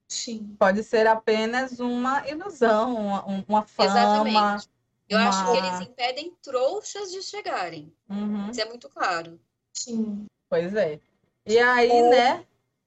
Sim. 0.08 0.56
Pode 0.58 0.84
ser 0.84 1.06
apenas 1.06 1.80
uma 1.80 2.28
ilusão, 2.28 2.94
uma, 2.94 3.25
uma 3.48 3.62
fama. 3.62 3.90
Exatamente. 3.90 4.68
Eu 5.08 5.18
uma... 5.18 5.28
acho 5.28 5.52
que 5.52 5.58
eles 5.58 5.80
impedem 5.80 6.36
trouxas 6.42 7.10
de 7.10 7.22
chegarem. 7.22 7.92
Uhum. 8.08 8.50
Isso 8.50 8.60
é 8.60 8.64
muito 8.64 8.88
claro. 8.88 9.40
Sim. 9.72 10.26
Pois 10.48 10.75
é. 10.75 11.00
E 11.44 11.58
aí, 11.58 11.90
ou, 11.90 12.10
né? 12.10 12.44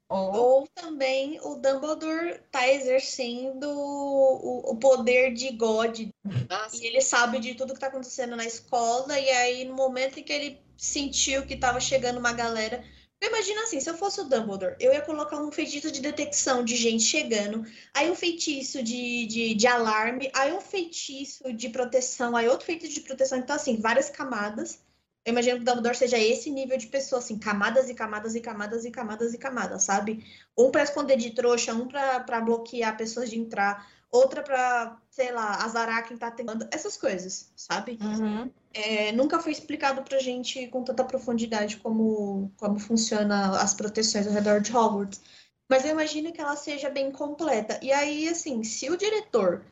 Ou... 0.10 0.34
ou 0.34 0.68
também 0.68 1.40
o 1.42 1.56
Dumbledore 1.56 2.42
está 2.46 2.68
exercendo 2.68 3.70
o, 3.70 4.72
o, 4.72 4.76
poder 4.78 5.34
de 5.34 5.52
God. 5.52 6.10
Ah, 6.50 6.68
e 6.74 6.86
ele 6.86 7.02
sabe 7.02 7.40
de 7.40 7.54
tudo 7.54 7.74
que 7.74 7.78
está 7.78 7.88
acontecendo 7.88 8.36
na 8.36 8.46
escola. 8.46 9.20
E 9.20 9.30
aí, 9.30 9.66
no 9.66 9.76
momento 9.76 10.20
em 10.20 10.24
que 10.24 10.34
ele 10.34 10.62
sentiu 10.78 11.46
que 11.46 11.54
estava 11.54 11.80
chegando 11.80 12.18
uma 12.18 12.34
galera 12.34 12.84
Imagina 13.22 13.64
assim, 13.64 13.82
se 13.82 13.90
eu 13.90 13.98
fosse 13.98 14.22
o 14.22 14.24
Dumbledore, 14.24 14.78
eu 14.80 14.94
ia 14.94 15.02
colocar 15.02 15.42
um 15.42 15.52
feitiço 15.52 15.92
de 15.92 16.00
detecção 16.00 16.64
de 16.64 16.76
gente 16.78 17.04
chegando, 17.04 17.66
aí 17.94 18.10
um 18.10 18.16
feitiço 18.16 18.82
de, 18.82 19.26
de, 19.26 19.54
de 19.56 19.68
alarme, 19.68 20.32
aí 20.34 20.54
um 20.54 20.62
feitiço 20.62 21.52
de 21.52 21.68
proteção, 21.68 22.36
aí 22.36 22.48
outro 22.48 22.66
feitiço 22.66 22.94
de 22.94 23.02
proteção. 23.02 23.38
Então, 23.38 23.58
assim, 23.58 23.76
várias 23.76 24.10
camadas. 24.10 24.80
Eu 25.26 25.34
imagino 25.34 25.58
que 25.58 25.64
o 25.64 25.66
Dumbledore 25.66 25.98
seja 25.98 26.18
esse 26.18 26.50
nível 26.50 26.78
de 26.78 26.88
pessoa, 26.88 27.20
assim, 27.20 27.38
camadas 27.38 27.90
e 27.90 27.94
camadas 27.94 28.36
e 28.36 28.42
camadas 28.42 28.86
e 28.86 28.92
camadas 28.92 29.34
e 29.34 29.38
camadas, 29.38 29.84
sabe? 29.84 30.26
Um 30.58 30.72
para 30.72 30.84
esconder 30.84 31.18
de 31.18 31.32
trouxa, 31.32 31.74
um 31.74 31.90
para 31.90 32.40
bloquear 32.42 32.96
pessoas 32.96 33.30
de 33.30 33.38
entrar, 33.38 33.86
outra 34.12 34.42
para, 34.42 34.98
sei 35.10 35.32
lá, 35.32 35.64
azarar 35.64 36.08
quem 36.08 36.18
tá 36.18 36.32
tentando, 36.32 36.68
essas 36.72 36.98
coisas, 36.98 37.52
sabe? 37.56 37.98
Uhum. 38.02 38.52
É, 38.74 39.12
nunca 39.12 39.40
foi 39.40 39.52
explicado 39.52 40.02
pra 40.04 40.20
gente 40.20 40.68
com 40.68 40.84
tanta 40.84 41.04
profundidade 41.04 41.78
como, 41.78 42.52
como 42.58 42.80
funciona 42.80 43.62
as 43.62 43.74
proteções 43.74 44.28
ao 44.28 44.34
redor 44.34 44.62
de 44.62 44.76
Hogwarts. 44.76 45.22
Mas 45.70 45.86
eu 45.86 45.92
imagino 45.92 46.32
que 46.32 46.42
ela 46.42 46.56
seja 46.56 46.90
bem 46.90 47.12
completa. 47.12 47.80
E 47.84 47.92
aí, 47.92 48.28
assim, 48.28 48.64
se 48.64 48.90
o 48.90 48.98
diretor 48.98 49.64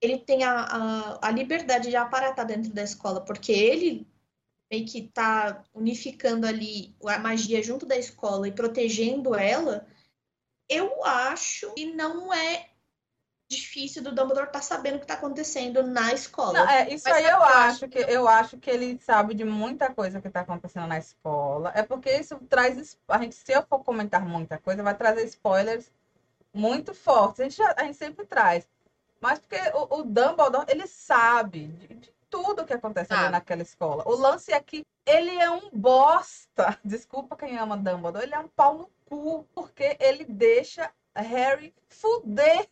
ele 0.00 0.18
tem 0.18 0.44
a, 0.44 0.60
a, 0.60 1.28
a 1.28 1.30
liberdade 1.30 1.90
de 1.90 1.96
aparatar 1.96 2.46
dentro 2.46 2.72
da 2.72 2.82
escola, 2.82 3.24
porque 3.24 3.52
ele 3.52 4.06
meio 4.70 4.86
que 4.86 5.08
tá 5.08 5.64
unificando 5.74 6.46
ali 6.46 6.94
a 7.04 7.18
magia 7.18 7.62
junto 7.62 7.86
da 7.86 7.96
escola 7.96 8.48
e 8.48 8.52
protegendo 8.52 9.34
ela, 9.34 9.86
eu 10.68 11.04
acho 11.04 11.72
que 11.74 11.86
não 11.86 12.32
é 12.32 12.68
difícil 13.48 14.02
do 14.02 14.10
Dumbledore 14.10 14.46
estar 14.46 14.58
tá 14.58 14.62
sabendo 14.62 14.96
o 14.96 14.98
que 14.98 15.04
está 15.04 15.14
acontecendo 15.14 15.82
na 15.82 16.12
escola. 16.12 16.52
Não, 16.52 16.68
é, 16.68 16.92
isso 16.92 17.08
Mas 17.08 17.16
aí 17.16 17.24
eu 17.24 17.42
acho 17.42 17.88
que 17.88 17.98
eu 17.98 18.28
acho 18.28 18.58
que 18.58 18.70
ele 18.70 18.98
sabe 18.98 19.34
de 19.34 19.44
muita 19.44 19.92
coisa 19.92 20.20
que 20.20 20.28
está 20.28 20.40
acontecendo 20.40 20.86
na 20.86 20.98
escola. 20.98 21.72
É 21.74 21.82
porque 21.82 22.10
isso 22.10 22.36
traz 22.48 22.98
a 23.08 23.18
gente 23.18 23.34
se 23.34 23.52
eu 23.52 23.62
for 23.62 23.84
comentar 23.84 24.24
muita 24.24 24.58
coisa 24.58 24.82
vai 24.82 24.96
trazer 24.96 25.24
spoilers 25.24 25.90
muito 26.52 26.94
fortes. 26.94 27.40
A 27.40 27.44
gente, 27.44 27.56
já, 27.56 27.74
a 27.76 27.84
gente 27.84 27.96
sempre 27.96 28.26
traz. 28.26 28.66
Mas 29.20 29.38
porque 29.38 29.56
o, 29.74 30.00
o 30.00 30.02
Dumbledore 30.02 30.66
ele 30.68 30.86
sabe 30.86 31.68
de, 31.68 31.94
de 31.94 32.12
tudo 32.28 32.64
que 32.64 32.74
acontece 32.74 33.12
ah. 33.12 33.30
naquela 33.30 33.62
escola. 33.62 34.02
O 34.06 34.16
lance 34.16 34.52
é 34.52 34.60
que 34.60 34.84
ele 35.06 35.38
é 35.38 35.48
um 35.50 35.70
bosta. 35.72 36.76
Desculpa 36.84 37.36
quem 37.36 37.56
ama 37.58 37.76
Dumbledore. 37.76 38.24
Ele 38.24 38.34
é 38.34 38.38
um 38.40 38.48
pau 38.48 38.76
no 38.76 38.90
cu 39.04 39.46
porque 39.54 39.96
ele 40.00 40.24
deixa 40.24 40.90
Harry 41.14 41.72
fuder 41.88 42.68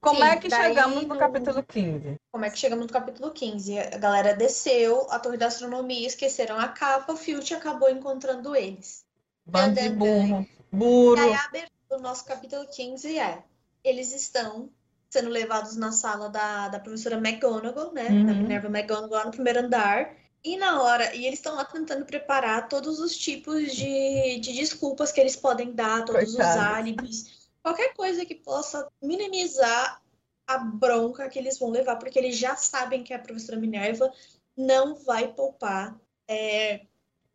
como 0.00 0.20
Sim, 0.20 0.26
é 0.30 0.36
que 0.36 0.50
chegamos 0.50 1.02
no... 1.02 1.08
no 1.08 1.18
capítulo 1.18 1.62
15? 1.62 2.16
Como 2.30 2.44
é 2.44 2.50
que 2.50 2.58
chegamos 2.58 2.86
no 2.86 2.92
capítulo 2.92 3.30
15? 3.30 3.78
A 3.78 3.98
galera 3.98 4.34
desceu 4.34 5.06
a 5.10 5.18
Torre 5.18 5.36
da 5.36 5.46
Astronomia, 5.46 6.06
esqueceram 6.06 6.58
a 6.58 6.68
capa, 6.68 7.12
o 7.12 7.16
Filch 7.16 7.54
acabou 7.54 7.90
encontrando 7.90 8.54
eles. 8.54 9.04
Bando 9.44 9.80
de 9.80 9.88
burro. 9.88 10.46
Burro. 10.70 11.16
E 11.16 11.20
aí 11.20 11.34
a 11.34 11.44
abertura 11.44 11.72
do 11.90 11.98
nosso 11.98 12.24
capítulo 12.24 12.66
15 12.66 13.18
é: 13.18 13.42
eles 13.82 14.12
estão 14.14 14.68
sendo 15.08 15.30
levados 15.30 15.76
na 15.76 15.92
sala 15.92 16.28
da, 16.28 16.68
da 16.68 16.78
professora 16.78 17.16
McGonagall, 17.16 17.92
né? 17.92 18.08
Uhum. 18.08 18.26
Da 18.26 18.34
Minerva 18.34 18.68
McGonagall, 18.68 19.18
lá 19.18 19.24
no 19.24 19.30
primeiro 19.30 19.60
andar. 19.60 20.14
E 20.44 20.56
na 20.56 20.80
hora, 20.82 21.14
e 21.14 21.26
eles 21.26 21.40
estão 21.40 21.56
lá 21.56 21.64
tentando 21.64 22.04
preparar 22.04 22.68
todos 22.68 23.00
os 23.00 23.16
tipos 23.16 23.74
de, 23.74 24.38
de 24.38 24.52
desculpas 24.52 25.10
que 25.10 25.20
eles 25.20 25.34
podem 25.34 25.72
dar, 25.72 26.04
todos 26.04 26.34
Coitado. 26.34 26.60
os 26.60 26.64
álibis 26.64 27.35
qualquer 27.66 27.94
coisa 27.94 28.24
que 28.24 28.36
possa 28.36 28.88
minimizar 29.02 30.00
a 30.46 30.56
bronca 30.56 31.28
que 31.28 31.36
eles 31.36 31.58
vão 31.58 31.70
levar, 31.70 31.96
porque 31.96 32.16
eles 32.16 32.38
já 32.38 32.54
sabem 32.54 33.02
que 33.02 33.12
a 33.12 33.18
professora 33.18 33.58
Minerva 33.58 34.08
não 34.56 34.94
vai 34.94 35.26
poupar 35.26 35.98
é, 36.28 36.82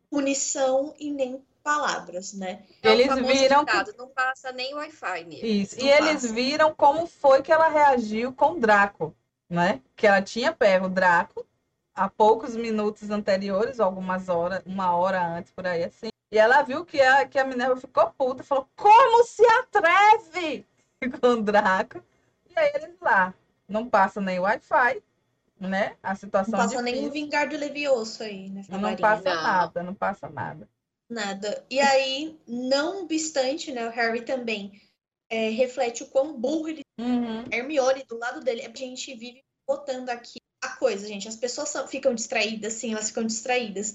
punição 0.08 0.94
e 0.98 1.10
nem 1.10 1.44
palavras, 1.62 2.32
né? 2.32 2.64
É 2.82 2.92
eles 2.92 3.14
viram 3.14 3.62
que... 3.66 3.96
não 3.98 4.08
passa 4.08 4.50
nem 4.52 4.72
Wi-Fi 4.72 5.24
mesmo. 5.24 5.46
Isso. 5.46 5.74
e 5.78 5.90
passa. 5.90 5.96
eles 5.96 6.32
viram 6.32 6.74
como 6.74 7.06
foi 7.06 7.42
que 7.42 7.52
ela 7.52 7.68
reagiu 7.68 8.32
com 8.32 8.52
o 8.52 8.58
Draco, 8.58 9.14
né? 9.50 9.82
Que 9.94 10.06
ela 10.06 10.22
tinha 10.22 10.50
pego 10.50 10.86
o 10.86 10.90
Draco 10.90 11.46
há 11.94 12.08
poucos 12.08 12.56
minutos 12.56 13.10
anteriores, 13.10 13.78
algumas 13.78 14.30
horas, 14.30 14.62
uma 14.64 14.96
hora 14.96 15.22
antes 15.22 15.52
por 15.52 15.66
aí 15.66 15.84
assim. 15.84 16.11
E 16.32 16.38
ela 16.38 16.62
viu 16.62 16.82
que 16.82 16.98
a, 16.98 17.28
que 17.28 17.38
a 17.38 17.44
Minerva 17.44 17.76
ficou 17.76 18.10
puta, 18.10 18.42
falou: 18.42 18.66
Como 18.74 19.24
se 19.24 19.44
atreve 19.44 20.66
com 21.20 21.26
o 21.28 21.42
Draco? 21.42 22.02
E 22.48 22.58
aí 22.58 22.72
eles 22.74 22.98
lá, 23.02 23.34
não 23.68 23.86
passa 23.86 24.18
nem 24.18 24.38
Wi-Fi, 24.38 25.02
né? 25.60 25.94
A 26.02 26.14
situação. 26.14 26.52
Não 26.52 26.58
passa 26.58 26.80
nem 26.80 27.06
o 27.06 27.10
vingar 27.10 27.50
do 27.50 27.56
Levioso 27.58 28.22
aí, 28.22 28.48
né? 28.48 28.62
Não 28.70 28.96
passa 28.96 29.34
não. 29.34 29.42
nada, 29.42 29.82
não 29.82 29.94
passa 29.94 30.28
nada. 30.30 30.66
Nada. 31.08 31.66
E 31.68 31.78
aí, 31.78 32.40
não 32.48 33.02
obstante, 33.02 33.70
né? 33.70 33.86
O 33.86 33.90
Harry 33.90 34.22
também 34.22 34.80
é, 35.28 35.50
reflete 35.50 36.02
o 36.02 36.06
quão 36.06 36.40
burro 36.40 36.70
ele 36.70 36.80
uhum. 36.98 37.44
Hermione 37.50 38.04
do 38.08 38.16
lado 38.16 38.40
dele. 38.40 38.62
A 38.62 38.74
gente 38.74 39.14
vive 39.14 39.44
botando 39.68 40.08
aqui 40.08 40.40
a 40.62 40.70
coisa, 40.76 41.06
gente. 41.06 41.28
As 41.28 41.36
pessoas 41.36 41.74
ficam 41.90 42.14
distraídas, 42.14 42.72
sim, 42.74 42.92
elas 42.92 43.08
ficam 43.08 43.26
distraídas. 43.26 43.94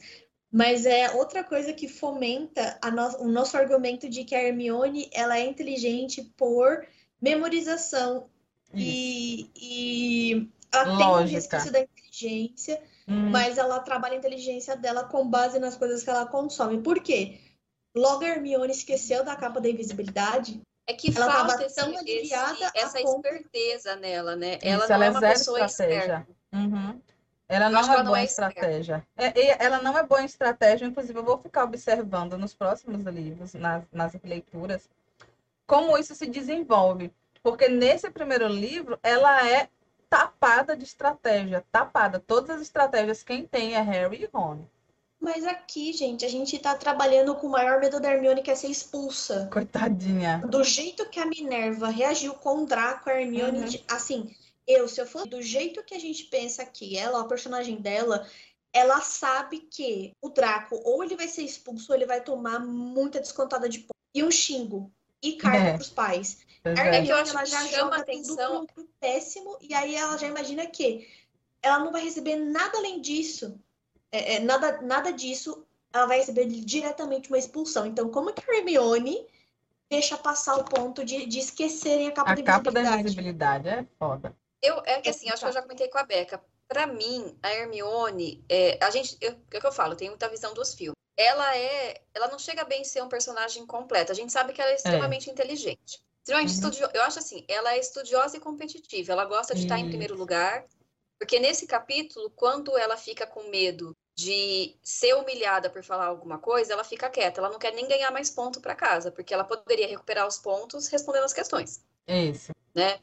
Mas 0.52 0.86
é 0.86 1.12
outra 1.12 1.44
coisa 1.44 1.74
que 1.74 1.88
fomenta 1.88 2.80
no, 2.94 3.26
o 3.26 3.28
nosso 3.28 3.58
argumento 3.58 4.10
de 4.10 4.24
que 4.24 4.34
a 4.34 4.42
Hermione 4.42 5.10
ela 5.14 5.38
é 5.38 5.46
inteligente 5.46 6.24
por 6.38 6.86
memorização 7.22 8.30
e, 8.74 9.50
e, 9.56 10.50
ela 10.72 10.94
Lógica. 10.94 10.98
tem 11.00 11.08
um 11.08 11.26
resquício 11.26 11.72
da 11.72 11.80
inteligência, 11.82 12.82
hum. 13.08 13.30
mas 13.30 13.58
ela 13.58 13.80
trabalha 13.80 14.16
a 14.16 14.18
inteligência 14.18 14.76
dela 14.76 15.04
com 15.04 15.28
base 15.28 15.60
nas 15.60 15.76
coisas 15.76 16.04
que 16.04 16.10
ela 16.10 16.26
consome. 16.26 16.82
Por 16.82 17.02
quê? 17.02 17.40
Logo 17.96 18.24
a 18.24 18.28
Hermione 18.28 18.72
esqueceu 18.72 19.24
da 19.24 19.36
capa 19.36 19.60
da 19.60 19.70
invisibilidade. 19.70 20.62
É 20.86 20.94
que 20.94 21.16
ela 21.18 21.30
falta 21.30 21.66
esse, 21.66 21.82
esse, 22.06 22.34
essa 22.74 23.02
esperteza 23.02 23.98
nela, 23.98 24.38
né? 24.38 24.58
Ela 24.62 24.84
Isso, 24.84 24.88
não 24.88 24.96
ela 24.96 25.06
é 25.06 25.10
uma 25.10 25.20
pessoa 25.20 25.66
estratégia. 25.66 26.00
esperta. 26.00 26.28
Uhum. 26.54 27.02
Ela 27.50 27.70
não 27.70 27.94
é 27.94 28.04
boa 28.04 28.22
em 28.22 28.26
estratégia. 28.26 29.08
É, 29.16 29.64
ela 29.64 29.82
não 29.82 29.98
é 29.98 30.04
boa 30.04 30.22
em 30.22 30.26
estratégia, 30.26 30.86
inclusive 30.86 31.18
eu 31.18 31.24
vou 31.24 31.38
ficar 31.38 31.64
observando 31.64 32.38
nos 32.38 32.54
próximos 32.54 33.06
livros, 33.06 33.54
nas, 33.54 33.84
nas 33.92 34.14
leituras, 34.22 34.90
como 35.66 35.98
isso 35.98 36.14
se 36.14 36.28
desenvolve. 36.28 37.12
Porque 37.42 37.70
nesse 37.70 38.10
primeiro 38.10 38.48
livro, 38.48 39.00
ela 39.02 39.48
é 39.48 39.70
tapada 40.10 40.76
de 40.76 40.84
estratégia, 40.84 41.64
tapada. 41.72 42.20
Todas 42.20 42.58
as 42.58 42.62
estratégias 42.62 43.24
quem 43.24 43.46
tem 43.46 43.76
é 43.76 43.82
Harry 43.82 44.24
e 44.24 44.30
Ron. 44.34 44.60
Mas 45.20 45.46
aqui, 45.46 45.94
gente, 45.94 46.26
a 46.26 46.30
gente 46.30 46.60
tá 46.60 46.76
trabalhando 46.76 47.34
com 47.36 47.48
o 47.48 47.52
maior 47.52 47.80
medo 47.80 48.00
da 48.00 48.12
Hermione, 48.12 48.44
que 48.44 48.52
é 48.52 48.56
ser 48.56 48.68
expulsa. 48.68 49.50
Coitadinha. 49.52 50.44
Do 50.48 50.64
jeito 50.64 51.10
que 51.10 51.20
a 51.20 51.26
Minerva 51.26 51.90
reagiu 51.90 52.34
com 52.36 52.64
o 52.64 52.66
Draco, 52.66 53.10
a 53.10 53.20
Hermione, 53.20 53.60
uhum. 53.60 53.84
assim, 53.90 54.36
eu, 54.68 54.88
se 54.88 55.00
eu 55.00 55.08
for 55.08 55.26
do 55.26 55.42
jeito 55.42 55.84
que 55.84 55.96
a 55.96 56.00
gente 56.00 56.26
pensa 56.26 56.62
aqui, 56.62 56.98
ela, 56.98 57.22
a 57.22 57.28
personagem 57.28 57.78
dela, 57.78 58.28
ela 58.74 59.00
sabe 59.00 59.60
que 59.60 60.14
o 60.22 60.30
Draco 60.30 60.80
ou 60.84 61.04
ele 61.04 61.16
vai 61.16 61.28
ser 61.28 61.44
expulso 61.44 61.92
ou 61.92 61.96
ele 61.96 62.06
vai 62.06 62.22
tomar 62.22 62.60
muita 62.60 63.22
descontada 63.22 63.70
de 63.70 63.80
ponto. 63.80 63.96
E 64.14 64.24
um 64.24 64.30
xingo. 64.30 64.92
E 65.22 65.34
carga 65.34 65.70
é. 65.70 65.74
pros 65.74 65.90
pais. 65.90 66.40
É. 66.64 66.80
A 66.80 66.96
Hermione, 66.96 67.30
ela 67.30 67.46
já 67.46 67.66
chama 67.68 67.98
atenção. 67.98 68.66
tudo 68.66 68.74
pro, 68.74 68.90
péssimo. 69.00 69.58
E 69.62 69.74
aí 69.74 69.96
ela 69.96 70.18
já 70.18 70.28
imagina 70.28 70.66
que 70.66 71.08
ela 71.62 71.80
não 71.80 71.92
vai 71.92 72.04
receber 72.04 72.36
nada 72.36 72.78
além 72.78 73.02
disso. 73.02 73.60
É, 74.12 74.36
é, 74.36 74.40
nada, 74.40 74.82
nada 74.82 75.12
disso. 75.12 75.66
Ela 75.94 76.06
vai 76.06 76.18
receber 76.18 76.46
diretamente 76.46 77.30
uma 77.30 77.38
expulsão. 77.38 77.86
Então, 77.86 78.10
como 78.10 78.34
que 78.34 78.50
a 78.50 78.58
Hermione 78.58 79.26
deixa 79.90 80.18
passar 80.18 80.58
o 80.58 80.66
ponto 80.66 81.06
de, 81.06 81.26
de 81.26 81.40
esquecerem 81.40 82.10
a 82.10 82.12
capa 82.12 82.32
a 82.32 82.36
da 82.36 82.42
invisibilidade? 82.42 82.68
A 82.68 82.82
capa 82.82 82.96
da 82.96 83.00
invisibilidade 83.00 83.70
é 83.70 83.86
foda. 83.98 84.36
Eu, 84.62 84.82
é 84.86 85.02
que 85.02 85.10
assim, 85.10 85.30
acho 85.30 85.42
que 85.42 85.48
eu 85.48 85.54
já 85.54 85.62
comentei 85.62 85.88
com 85.88 85.98
a 85.98 86.04
Beca. 86.04 86.42
Para 86.68 86.88
mim, 86.88 87.38
a 87.42 87.54
Hermione, 87.54 88.44
é, 88.50 88.78
a 88.84 88.90
gente, 88.90 89.18
eu, 89.22 89.32
é 89.32 89.58
o 89.58 89.62
que 89.62 89.68
eu 89.68 89.72
falo, 89.72 89.96
tem 89.96 90.10
muita 90.10 90.30
visão 90.30 90.54
dos 90.54 90.74
filmes. 90.74 90.98
Ela 91.16 91.56
é, 91.56 92.02
ela 92.14 92.28
não 92.28 92.38
chega 92.38 92.64
bem 92.64 92.82
a 92.82 92.86
ser 92.86 93.02
um 93.02 93.10
personagem 93.10 93.66
completo. 93.66 94.12
A 94.12 94.16
gente 94.16 94.32
sabe 94.32 94.54
que 94.54 94.62
ela 94.62 94.70
é, 94.70 94.74
é. 94.74 94.76
extremamente 94.76 95.30
é. 95.30 95.34
inteligente. 95.34 96.04
Extremamente 96.20 96.50
uhum. 96.50 96.56
estudiosa. 96.56 96.92
Eu 96.94 97.02
acho 97.04 97.20
assim, 97.20 97.46
ela 97.48 97.74
é 97.74 97.80
estudiosa 97.80 98.38
e 98.38 98.40
competitiva. 98.40 99.14
Ela 99.14 99.26
gosta 99.26 99.56
de 99.56 99.64
estar 99.64 99.80
em 99.80 99.88
primeiro 99.88 100.16
lugar. 100.16 100.66
Porque 101.18 101.40
nesse 101.40 101.66
capítulo, 101.66 102.30
quando 102.36 102.78
ela 102.78 102.96
fica 102.96 103.26
com 103.26 103.50
medo 103.50 103.96
de 104.14 104.76
ser 104.84 105.16
humilhada 105.16 105.70
por 105.70 105.84
falar 105.84 106.06
alguma 106.06 106.38
coisa, 106.38 106.74
ela 106.74 106.84
fica 106.84 107.10
quieta. 107.10 107.40
Ela 107.40 107.50
não 107.50 107.58
quer 107.58 107.74
nem 107.74 107.88
ganhar 107.88 108.12
mais 108.12 108.30
ponto 108.30 108.60
para 108.60 108.76
casa, 108.76 109.12
porque 109.12 109.34
ela 109.34 109.44
poderia 109.44 109.88
recuperar 109.88 110.28
os 110.28 110.38
pontos 110.38 110.88
respondendo 110.88 111.24
as 111.24 111.34
questões. 111.34 111.84
Isso. 112.08 112.52
Né? 112.76 113.00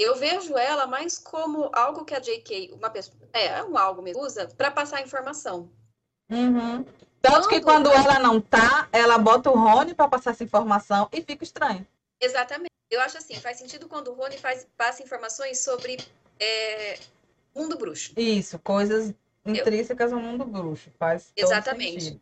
Eu 0.00 0.16
vejo 0.16 0.56
ela 0.56 0.86
mais 0.86 1.18
como 1.18 1.68
algo 1.74 2.06
que 2.06 2.14
a 2.14 2.18
JK, 2.18 2.72
uma 2.72 2.88
pessoa, 2.88 3.18
é, 3.34 3.48
é 3.48 3.62
um 3.62 3.76
algo 3.76 4.00
mesmo, 4.00 4.22
usa 4.22 4.48
para 4.56 4.70
passar 4.70 5.02
informação. 5.02 5.70
Uhum. 6.30 6.86
Tanto 7.20 7.48
que 7.50 7.60
quando 7.60 7.92
ela 7.92 8.18
não 8.18 8.40
tá, 8.40 8.88
ela 8.92 9.18
bota 9.18 9.50
o 9.50 9.58
Rony 9.58 9.92
para 9.92 10.08
passar 10.08 10.30
essa 10.30 10.42
informação 10.42 11.06
e 11.12 11.20
fica 11.20 11.44
estranho. 11.44 11.86
Exatamente. 12.18 12.70
Eu 12.90 12.98
acho 13.02 13.18
assim, 13.18 13.34
faz 13.34 13.58
sentido 13.58 13.88
quando 13.88 14.08
o 14.08 14.14
Rony 14.14 14.38
faz, 14.38 14.66
passa 14.74 15.02
informações 15.02 15.62
sobre 15.62 15.98
é, 16.38 16.98
mundo 17.54 17.76
bruxo. 17.76 18.14
Isso, 18.16 18.58
coisas 18.58 19.12
intrínsecas 19.44 20.14
ao 20.14 20.18
mundo 20.18 20.46
bruxo. 20.46 20.90
Faz 20.98 21.30
Exatamente. 21.36 22.18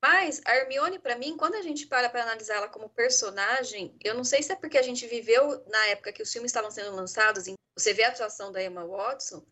Mas 0.00 0.40
a 0.44 0.54
Hermione, 0.54 0.98
para 0.98 1.16
mim, 1.16 1.36
quando 1.36 1.54
a 1.56 1.62
gente 1.62 1.86
para 1.86 2.08
para 2.08 2.22
analisar 2.22 2.56
ela 2.56 2.68
como 2.68 2.88
personagem, 2.88 3.96
eu 4.02 4.14
não 4.14 4.22
sei 4.22 4.42
se 4.42 4.52
é 4.52 4.56
porque 4.56 4.78
a 4.78 4.82
gente 4.82 5.06
viveu 5.06 5.64
na 5.66 5.86
época 5.86 6.12
que 6.12 6.22
os 6.22 6.32
filmes 6.32 6.50
estavam 6.50 6.70
sendo 6.70 6.94
lançados, 6.94 7.46
você 7.76 7.92
vê 7.92 8.04
a 8.04 8.08
atuação 8.08 8.52
da 8.52 8.62
Emma 8.62 8.86
Watson, 8.86 9.44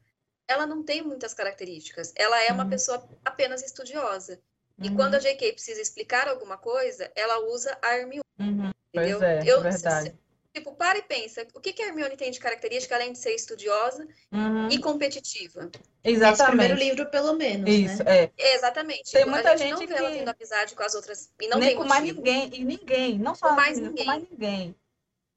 ela 0.48 0.66
não 0.66 0.84
tem 0.84 1.02
muitas 1.02 1.34
características. 1.34 2.12
Ela 2.16 2.42
é 2.44 2.52
uma 2.52 2.64
uhum. 2.64 2.70
pessoa 2.70 3.08
apenas 3.24 3.62
estudiosa. 3.62 4.40
E 4.78 4.88
uhum. 4.88 4.96
quando 4.96 5.16
a 5.16 5.18
J.K. 5.18 5.52
precisa 5.52 5.80
explicar 5.80 6.28
alguma 6.28 6.56
coisa, 6.56 7.10
ela 7.16 7.38
usa 7.46 7.76
a 7.82 7.96
Hermione. 7.96 8.22
Uhum. 8.38 8.70
Entendeu? 8.92 9.18
Pois 9.18 9.22
é, 9.22 9.42
eu, 9.44 9.62
verdade. 9.62 10.18
Tipo, 10.56 10.72
para 10.72 10.96
e 10.96 11.02
pensa, 11.02 11.46
o 11.52 11.60
que, 11.60 11.70
que 11.70 11.82
a 11.82 11.88
Hermione 11.88 12.16
tem 12.16 12.30
de 12.30 12.40
característica 12.40 12.94
além 12.94 13.12
de 13.12 13.18
ser 13.18 13.34
estudiosa 13.34 14.08
uhum. 14.32 14.70
e 14.70 14.78
competitiva? 14.78 15.70
Exatamente. 16.02 16.32
Esse 16.32 16.46
primeiro 16.46 16.74
livro, 16.76 17.10
pelo 17.10 17.34
menos, 17.34 17.68
Isso, 17.68 18.02
né? 18.02 18.22
é. 18.22 18.54
Exatamente. 18.54 19.12
Tem 19.12 19.26
muita 19.26 19.50
a 19.50 19.56
gente, 19.56 19.76
gente 19.76 19.80
não 19.80 19.86
vê 19.86 19.86
que... 19.86 20.00
ela 20.00 20.10
tendo 20.12 20.28
amizade 20.30 20.74
com 20.74 20.82
as 20.82 20.94
outras 20.94 21.30
e 21.38 21.46
não 21.46 21.58
Nem 21.58 21.68
tem 21.68 21.76
com 21.76 21.84
motivo. 21.84 22.00
mais 22.00 22.16
ninguém, 22.16 22.50
e 22.54 22.64
ninguém, 22.64 23.18
não 23.18 23.34
só 23.34 23.50
com 23.50 23.54
mais 23.54 23.78
ninguém. 23.78 24.06
com 24.06 24.10
mais 24.10 24.30
ninguém, 24.30 24.74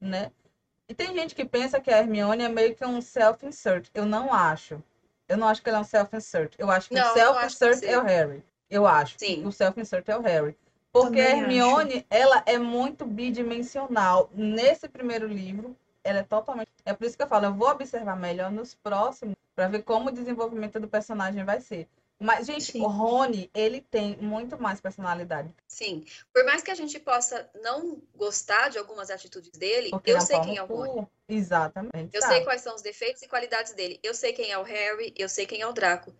né? 0.00 0.32
E 0.88 0.94
tem 0.94 1.14
gente 1.14 1.34
que 1.34 1.44
pensa 1.44 1.78
que 1.78 1.90
a 1.90 1.98
Hermione 1.98 2.44
é 2.44 2.48
meio 2.48 2.74
que 2.74 2.82
um 2.86 3.02
self-insert. 3.02 3.90
Eu 3.92 4.06
não 4.06 4.32
acho. 4.32 4.82
Eu 5.28 5.36
não 5.36 5.48
acho 5.48 5.60
que 5.60 5.68
ela 5.68 5.78
é 5.78 5.82
um 5.82 5.84
self-insert. 5.84 6.54
Eu 6.58 6.70
acho 6.70 6.88
que 6.88 6.94
não, 6.94 7.10
o 7.10 7.12
self-insert 7.12 7.82
é 7.84 7.98
o 7.98 8.02
Harry. 8.04 8.42
Eu 8.70 8.86
acho. 8.86 9.16
Sim. 9.18 9.44
o 9.44 9.52
self-insert 9.52 10.08
é 10.08 10.16
o 10.16 10.22
Harry. 10.22 10.56
Porque 10.92 11.18
Também 11.18 11.32
a 11.32 11.36
Hermione, 11.36 11.94
acho. 11.94 12.06
ela 12.10 12.42
é 12.46 12.58
muito 12.58 13.04
bidimensional. 13.04 14.28
Nesse 14.34 14.88
primeiro 14.88 15.26
livro, 15.26 15.76
ela 16.02 16.18
é 16.18 16.22
totalmente. 16.22 16.70
É 16.84 16.92
por 16.92 17.06
isso 17.06 17.16
que 17.16 17.22
eu 17.22 17.28
falo, 17.28 17.46
eu 17.46 17.54
vou 17.54 17.68
observar 17.68 18.16
melhor 18.16 18.50
nos 18.50 18.74
próximos 18.74 19.36
para 19.54 19.68
ver 19.68 19.82
como 19.82 20.08
o 20.08 20.12
desenvolvimento 20.12 20.80
do 20.80 20.88
personagem 20.88 21.44
vai 21.44 21.60
ser. 21.60 21.88
Mas, 22.22 22.46
gente, 22.46 22.72
Sim. 22.72 22.82
o 22.82 22.86
Rony, 22.86 23.50
ele 23.54 23.80
tem 23.80 24.18
muito 24.18 24.60
mais 24.60 24.78
personalidade. 24.78 25.50
Sim. 25.66 26.04
Por 26.34 26.44
mais 26.44 26.62
que 26.62 26.70
a 26.70 26.74
gente 26.74 26.98
possa 26.98 27.48
não 27.62 28.02
gostar 28.14 28.68
de 28.68 28.76
algumas 28.76 29.10
atitudes 29.10 29.52
dele, 29.52 29.88
Porque 29.88 30.10
eu 30.10 30.20
sei 30.20 30.38
quem 30.40 30.58
é 30.58 30.62
o 30.62 30.66
Rony. 30.66 31.08
Exatamente. 31.26 32.14
Eu 32.14 32.20
sabe? 32.20 32.34
sei 32.34 32.44
quais 32.44 32.60
são 32.60 32.74
os 32.74 32.82
defeitos 32.82 33.22
e 33.22 33.28
qualidades 33.28 33.72
dele. 33.72 33.98
Eu 34.02 34.12
sei 34.12 34.34
quem 34.34 34.50
é 34.50 34.58
o 34.58 34.62
Harry, 34.62 35.14
eu 35.16 35.30
sei 35.30 35.46
quem 35.46 35.62
é 35.62 35.66
o 35.66 35.72
Draco. 35.72 36.14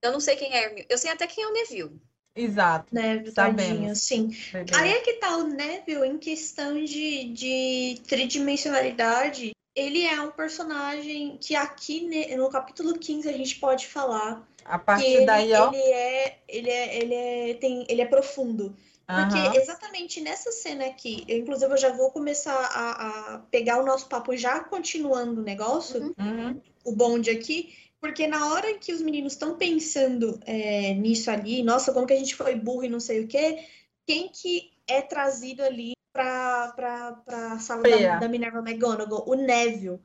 Eu 0.00 0.12
não 0.12 0.20
sei 0.20 0.36
quem 0.36 0.52
é 0.52 0.58
a 0.58 0.62
Hermione. 0.62 0.86
Eu 0.88 0.98
sei 0.98 1.10
até 1.10 1.26
quem 1.26 1.42
é 1.42 1.48
o 1.48 1.52
Neville. 1.52 2.00
Exato. 2.34 2.86
Sabemos. 3.32 3.34
tadinho, 3.34 3.96
sim. 3.96 4.30
Aí 4.74 4.90
é 4.92 5.00
que 5.00 5.14
tá 5.14 5.36
o 5.36 5.44
Neville 5.44 6.06
em 6.06 6.18
questão 6.18 6.82
de, 6.82 7.24
de 7.32 8.00
tridimensionalidade. 8.08 9.52
Ele 9.74 10.04
é 10.04 10.20
um 10.20 10.30
personagem 10.30 11.38
que 11.40 11.54
aqui 11.56 12.06
no 12.36 12.50
capítulo 12.50 12.98
15 12.98 13.28
a 13.28 13.32
gente 13.32 13.58
pode 13.58 13.86
falar 13.86 14.46
A 14.64 14.78
que 14.78 14.84
partir 14.84 15.06
ele, 15.06 15.26
daí, 15.26 15.52
ó. 15.54 15.68
ele 15.72 15.76
é 15.92 16.38
ele 16.48 16.70
é 16.70 16.96
ele 16.98 17.14
é 17.14 17.54
tem 17.54 17.86
ele 17.88 18.02
é 18.02 18.06
profundo. 18.06 18.74
Porque 19.06 19.38
aham, 19.38 19.54
exatamente 19.56 20.20
nessa 20.20 20.50
cena 20.52 20.86
aqui, 20.86 21.24
eu, 21.28 21.38
inclusive 21.38 21.70
eu 21.72 21.76
já 21.76 21.90
vou 21.92 22.10
começar 22.10 22.54
a, 22.54 23.34
a 23.34 23.38
pegar 23.50 23.78
o 23.82 23.84
nosso 23.84 24.08
papo 24.08 24.34
já 24.36 24.60
continuando 24.60 25.40
o 25.40 25.44
negócio, 25.44 26.00
Uhum. 26.00 26.14
uhum, 26.18 26.60
o 26.84 26.92
bonde 26.96 27.30
aqui, 27.30 27.74
porque 28.02 28.26
na 28.26 28.48
hora 28.52 28.68
em 28.68 28.80
que 28.80 28.92
os 28.92 29.00
meninos 29.00 29.34
estão 29.34 29.56
pensando 29.56 30.40
é, 30.44 30.92
nisso 30.92 31.30
ali, 31.30 31.62
nossa, 31.62 31.92
como 31.92 32.04
que 32.04 32.12
a 32.12 32.18
gente 32.18 32.34
foi 32.34 32.56
burro 32.56 32.82
e 32.82 32.88
não 32.88 32.98
sei 32.98 33.20
o 33.20 33.28
quê, 33.28 33.64
quem 34.04 34.28
que 34.28 34.72
é 34.88 35.00
trazido 35.00 35.62
ali 35.62 35.92
pra, 36.12 36.72
pra, 36.74 37.12
pra 37.12 37.58
sala 37.60 37.84
da, 37.84 38.18
da 38.18 38.28
Minerva 38.28 38.58
McGonagall? 38.58 39.24
O 39.28 39.36
Neville. 39.36 40.00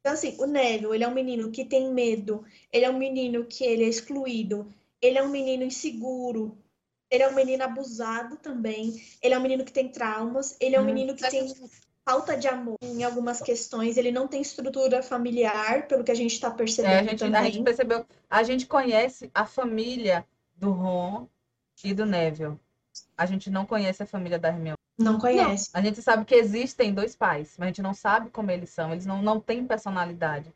Então, 0.00 0.12
assim, 0.12 0.36
o 0.38 0.44
Neville, 0.44 0.94
ele 0.94 1.04
é 1.04 1.08
um 1.08 1.14
menino 1.14 1.50
que 1.50 1.64
tem 1.64 1.90
medo, 1.90 2.44
ele 2.70 2.84
é 2.84 2.90
um 2.90 2.98
menino 2.98 3.46
que 3.46 3.64
ele 3.64 3.84
é 3.84 3.88
excluído, 3.88 4.70
ele 5.00 5.16
é 5.16 5.22
um 5.22 5.30
menino 5.30 5.64
inseguro, 5.64 6.54
ele 7.10 7.22
é 7.22 7.28
um 7.28 7.34
menino 7.34 7.64
abusado 7.64 8.36
também, 8.36 9.02
ele 9.22 9.32
é 9.32 9.38
um 9.38 9.42
menino 9.42 9.64
que 9.64 9.72
tem 9.72 9.88
traumas, 9.88 10.54
ele 10.60 10.76
é 10.76 10.78
um 10.78 10.82
Uhum. 10.82 10.86
menino 10.86 11.14
que 11.14 11.30
tem 11.30 11.46
falta 12.08 12.38
de 12.38 12.48
amor 12.48 12.78
em 12.80 13.04
algumas 13.04 13.40
questões, 13.42 13.98
ele 13.98 14.10
não 14.10 14.26
tem 14.26 14.40
estrutura 14.40 15.02
familiar, 15.02 15.86
pelo 15.86 16.02
que 16.02 16.10
a 16.10 16.14
gente 16.14 16.32
está 16.32 16.48
É, 16.48 16.50
a, 16.50 16.54
percebendo 16.54 17.10
gente, 17.10 17.24
a 17.24 17.44
gente 17.44 17.62
percebeu. 17.62 18.06
A 18.30 18.42
gente 18.42 18.66
conhece 18.66 19.30
a 19.34 19.44
família 19.44 20.24
do 20.56 20.70
Ron 20.70 21.26
e 21.84 21.92
do 21.92 22.06
Neville. 22.06 22.58
A 23.16 23.26
gente 23.26 23.50
não 23.50 23.66
conhece 23.66 24.02
a 24.02 24.06
família 24.06 24.38
da 24.38 24.48
Hermione. 24.48 24.78
Não 24.98 25.18
conhece. 25.18 25.68
A 25.74 25.82
gente 25.82 26.00
sabe 26.00 26.24
que 26.24 26.34
existem 26.34 26.94
dois 26.94 27.14
pais, 27.14 27.54
mas 27.58 27.66
a 27.66 27.68
gente 27.68 27.82
não 27.82 27.92
sabe 27.92 28.30
como 28.30 28.50
eles 28.50 28.70
são. 28.70 28.90
Eles 28.90 29.04
não, 29.04 29.22
não 29.22 29.38
têm 29.38 29.66
personalidade 29.66 30.52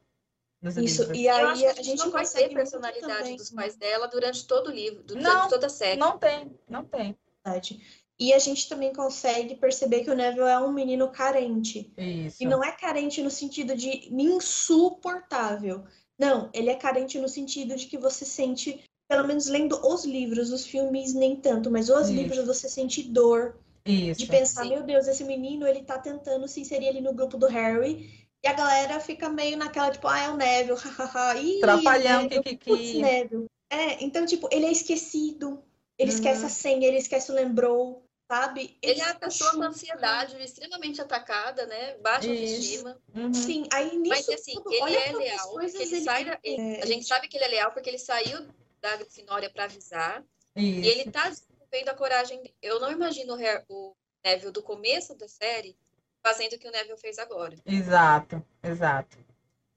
nos 0.60 0.76
Isso, 0.76 1.02
livros. 1.02 1.18
e 1.18 1.26
Eu 1.26 1.34
aí 1.34 1.44
acho 1.44 1.60
que 1.60 1.80
a 1.80 1.82
gente 1.82 1.98
não 1.98 2.10
vai 2.10 2.22
consegue 2.22 2.54
personalidade 2.54 3.36
dos 3.36 3.50
pais 3.50 3.76
dela 3.76 4.08
durante 4.08 4.46
todo 4.46 4.68
o 4.68 4.70
livro, 4.70 5.02
durante 5.02 5.22
Não, 5.22 5.48
toda 5.48 5.66
a 5.66 5.70
série. 5.70 6.00
Não 6.00 6.18
tem, 6.18 6.50
não 6.68 6.82
tem. 6.82 7.16
verdade. 7.44 7.80
E 8.20 8.32
a 8.32 8.38
gente 8.38 8.68
também 8.68 8.92
consegue 8.92 9.54
perceber 9.56 10.04
que 10.04 10.10
o 10.10 10.14
Neville 10.14 10.46
é 10.46 10.58
um 10.58 10.72
menino 10.72 11.08
carente. 11.10 11.92
Isso. 11.96 12.42
E 12.42 12.46
não 12.46 12.62
é 12.62 12.70
carente 12.70 13.22
no 13.22 13.30
sentido 13.30 13.74
de 13.74 14.08
insuportável. 14.12 15.84
Não, 16.18 16.48
ele 16.52 16.70
é 16.70 16.74
carente 16.74 17.18
no 17.18 17.28
sentido 17.28 17.74
de 17.74 17.86
que 17.86 17.98
você 17.98 18.24
sente, 18.24 18.80
pelo 19.08 19.26
menos 19.26 19.46
lendo 19.48 19.74
os 19.86 20.04
livros, 20.04 20.52
os 20.52 20.64
filmes 20.64 21.14
nem 21.14 21.36
tanto, 21.36 21.70
mas 21.70 21.88
os 21.88 22.08
Isso. 22.08 22.12
livros 22.12 22.46
você 22.46 22.68
sente 22.68 23.02
dor 23.02 23.56
Isso. 23.84 24.20
de 24.20 24.26
pensar, 24.26 24.62
Sim. 24.62 24.70
meu 24.70 24.82
Deus, 24.84 25.08
esse 25.08 25.24
menino, 25.24 25.66
ele 25.66 25.82
tá 25.82 25.98
tentando 25.98 26.46
se 26.46 26.60
inserir 26.60 26.88
ali 26.88 27.00
no 27.00 27.12
grupo 27.12 27.36
do 27.36 27.46
Harry, 27.46 28.10
e 28.44 28.48
a 28.48 28.52
galera 28.52 29.00
fica 29.00 29.28
meio 29.28 29.56
naquela, 29.56 29.90
tipo, 29.90 30.06
ah, 30.06 30.20
é 30.20 30.28
o 30.28 30.36
Neville, 30.36 30.78
hahaha, 30.78 31.34
Trapalhão, 31.60 32.22
Neville, 32.22 32.42
kikiki. 32.42 32.64
putz, 32.70 32.94
Neville. 32.94 33.46
É, 33.70 34.04
então, 34.04 34.26
tipo, 34.26 34.48
ele 34.52 34.66
é 34.66 34.70
esquecido, 34.72 35.62
ele 35.98 36.10
Uhum. 36.10 36.16
esquece 36.16 36.44
a 36.44 36.48
senha, 36.48 36.86
ele 36.86 36.98
esquece 36.98 37.32
o 37.32 37.34
lembrou, 37.34 38.04
sabe? 38.32 38.78
Ele 38.80 39.00
é 39.00 39.08
a 39.10 39.14
pessoa 39.14 39.52
com 39.52 39.62
ansiedade, 39.62 40.42
extremamente 40.42 41.00
atacada, 41.02 41.66
né? 41.66 41.96
Baixa 41.98 42.32
Isso. 42.32 42.42
autoestima. 42.54 42.98
Uhum. 43.14 43.34
Sim, 43.34 43.66
aí 43.70 43.96
nisso 43.98 44.08
Mas 44.08 44.28
assim, 44.30 44.54
tudo, 44.54 44.72
ele 44.72 44.82
olha 44.82 44.96
é 44.96 45.10
quantas 45.12 45.18
leal, 45.18 45.60
ele 45.60 45.82
ele- 45.82 46.00
sai 46.00 46.24
da- 46.24 46.38
é, 46.42 46.82
A 46.82 46.86
gente 46.86 47.06
sabe 47.06 47.28
que 47.28 47.36
ele 47.36 47.44
é 47.44 47.48
leal 47.48 47.72
porque 47.72 47.90
ele 47.90 47.98
saiu 47.98 48.46
da 48.80 48.96
Grifinória 48.96 49.50
para 49.50 49.64
avisar. 49.64 50.24
Isso. 50.56 50.80
E 50.80 50.88
ele 50.88 51.10
tá 51.10 51.28
desenvolvendo 51.28 51.88
a 51.90 51.94
coragem 51.94 52.38
dele. 52.38 52.54
Eu 52.62 52.80
não 52.80 52.90
imagino 52.90 53.36
o 53.68 53.94
Neville 54.24 54.50
do 54.50 54.62
começo 54.62 55.14
da 55.14 55.28
série 55.28 55.76
fazendo 56.24 56.54
o 56.54 56.58
que 56.58 56.68
o 56.68 56.72
Neville 56.72 56.96
fez 56.96 57.18
agora. 57.18 57.54
Exato, 57.66 58.42
exato. 58.62 59.18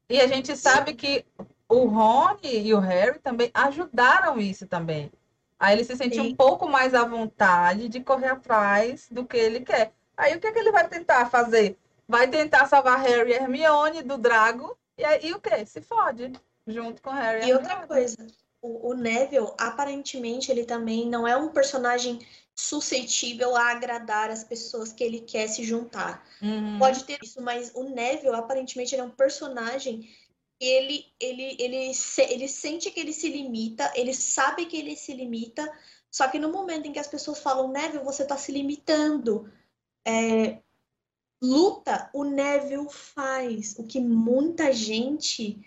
E 0.10 0.20
a 0.22 0.28
gente 0.28 0.56
sabe 0.56 0.94
que 0.94 1.26
o 1.68 1.86
Rony 1.88 2.68
e 2.68 2.74
o 2.74 2.80
Harry 2.80 3.20
também 3.20 3.52
ajudaram 3.54 4.40
isso 4.40 4.66
também. 4.66 5.12
Aí 5.60 5.76
ele 5.76 5.84
se 5.84 5.96
sente 5.96 6.16
Sim. 6.16 6.22
um 6.22 6.36
pouco 6.36 6.68
mais 6.68 6.94
à 6.94 7.06
vontade 7.06 7.88
de 7.88 8.02
correr 8.02 8.30
atrás 8.30 9.08
do 9.10 9.26
que 9.26 9.38
ele 9.38 9.62
quer. 9.62 9.94
Aí 10.18 10.36
o 10.36 10.40
que 10.40 10.48
é 10.48 10.52
que 10.52 10.60
ele 10.60 10.72
vai 10.72 10.88
tentar 10.88 11.30
fazer? 11.30 11.78
Vai 12.08 12.28
tentar 12.28 12.68
salvar 12.68 13.02
Harry 13.02 13.32
e 13.32 13.36
Hermione 13.36 14.04
do 14.04 14.18
Drago. 14.18 14.78
E 14.98 15.04
aí 15.04 15.34
o 15.34 15.40
quê? 15.40 15.66
Se 15.66 15.82
fode. 15.82 16.34
Junto 16.68 17.02
com 17.02 17.10
Harry 17.12 17.48
E 17.48 17.54
outra 17.54 17.72
Hermione. 17.72 17.88
coisa, 17.88 18.28
o, 18.62 18.90
o 18.90 18.94
Neville, 18.94 19.52
aparentemente, 19.58 20.52
ele 20.52 20.66
também 20.66 21.08
não 21.08 21.28
é 21.28 21.38
um 21.38 21.50
personagem 21.50 22.20
suscetível 22.56 23.56
a 23.56 23.72
agradar 23.72 24.30
as 24.30 24.44
pessoas 24.44 24.94
que 24.94 25.04
ele 25.04 25.20
quer 25.20 25.48
se 25.48 25.64
juntar. 25.64 26.26
Uhum. 26.42 26.80
Pode 26.80 27.04
ter 27.04 27.20
isso, 27.22 27.42
mas 27.42 27.72
o 27.76 27.84
Neville, 27.84 28.36
aparentemente, 28.36 28.96
ele 28.96 29.02
é 29.02 29.06
um 29.06 29.10
personagem 29.10 30.10
ele, 30.60 31.06
ele, 31.20 31.56
ele, 31.60 31.94
se- 31.94 32.22
ele 32.24 32.48
sente 32.48 32.90
que 32.92 33.00
ele 33.00 33.14
se 33.14 33.30
limita, 33.30 33.92
ele 33.96 34.14
sabe 34.14 34.66
que 34.66 34.78
ele 34.78 34.96
se 34.96 35.14
limita, 35.14 35.70
só 36.12 36.28
que 36.28 36.40
no 36.40 36.52
momento 36.52 36.88
em 36.88 36.94
que 36.94 37.00
as 37.00 37.08
pessoas 37.08 37.40
falam, 37.40 37.72
Neville, 37.72 38.04
você 38.04 38.24
está 38.24 38.38
se 38.38 38.52
limitando, 38.52 39.52
é, 40.08 40.60
luta, 41.42 42.10
o 42.14 42.24
Neville 42.24 42.88
faz, 42.90 43.76
o 43.78 43.86
que 43.86 44.00
muita 44.00 44.72
gente 44.72 45.60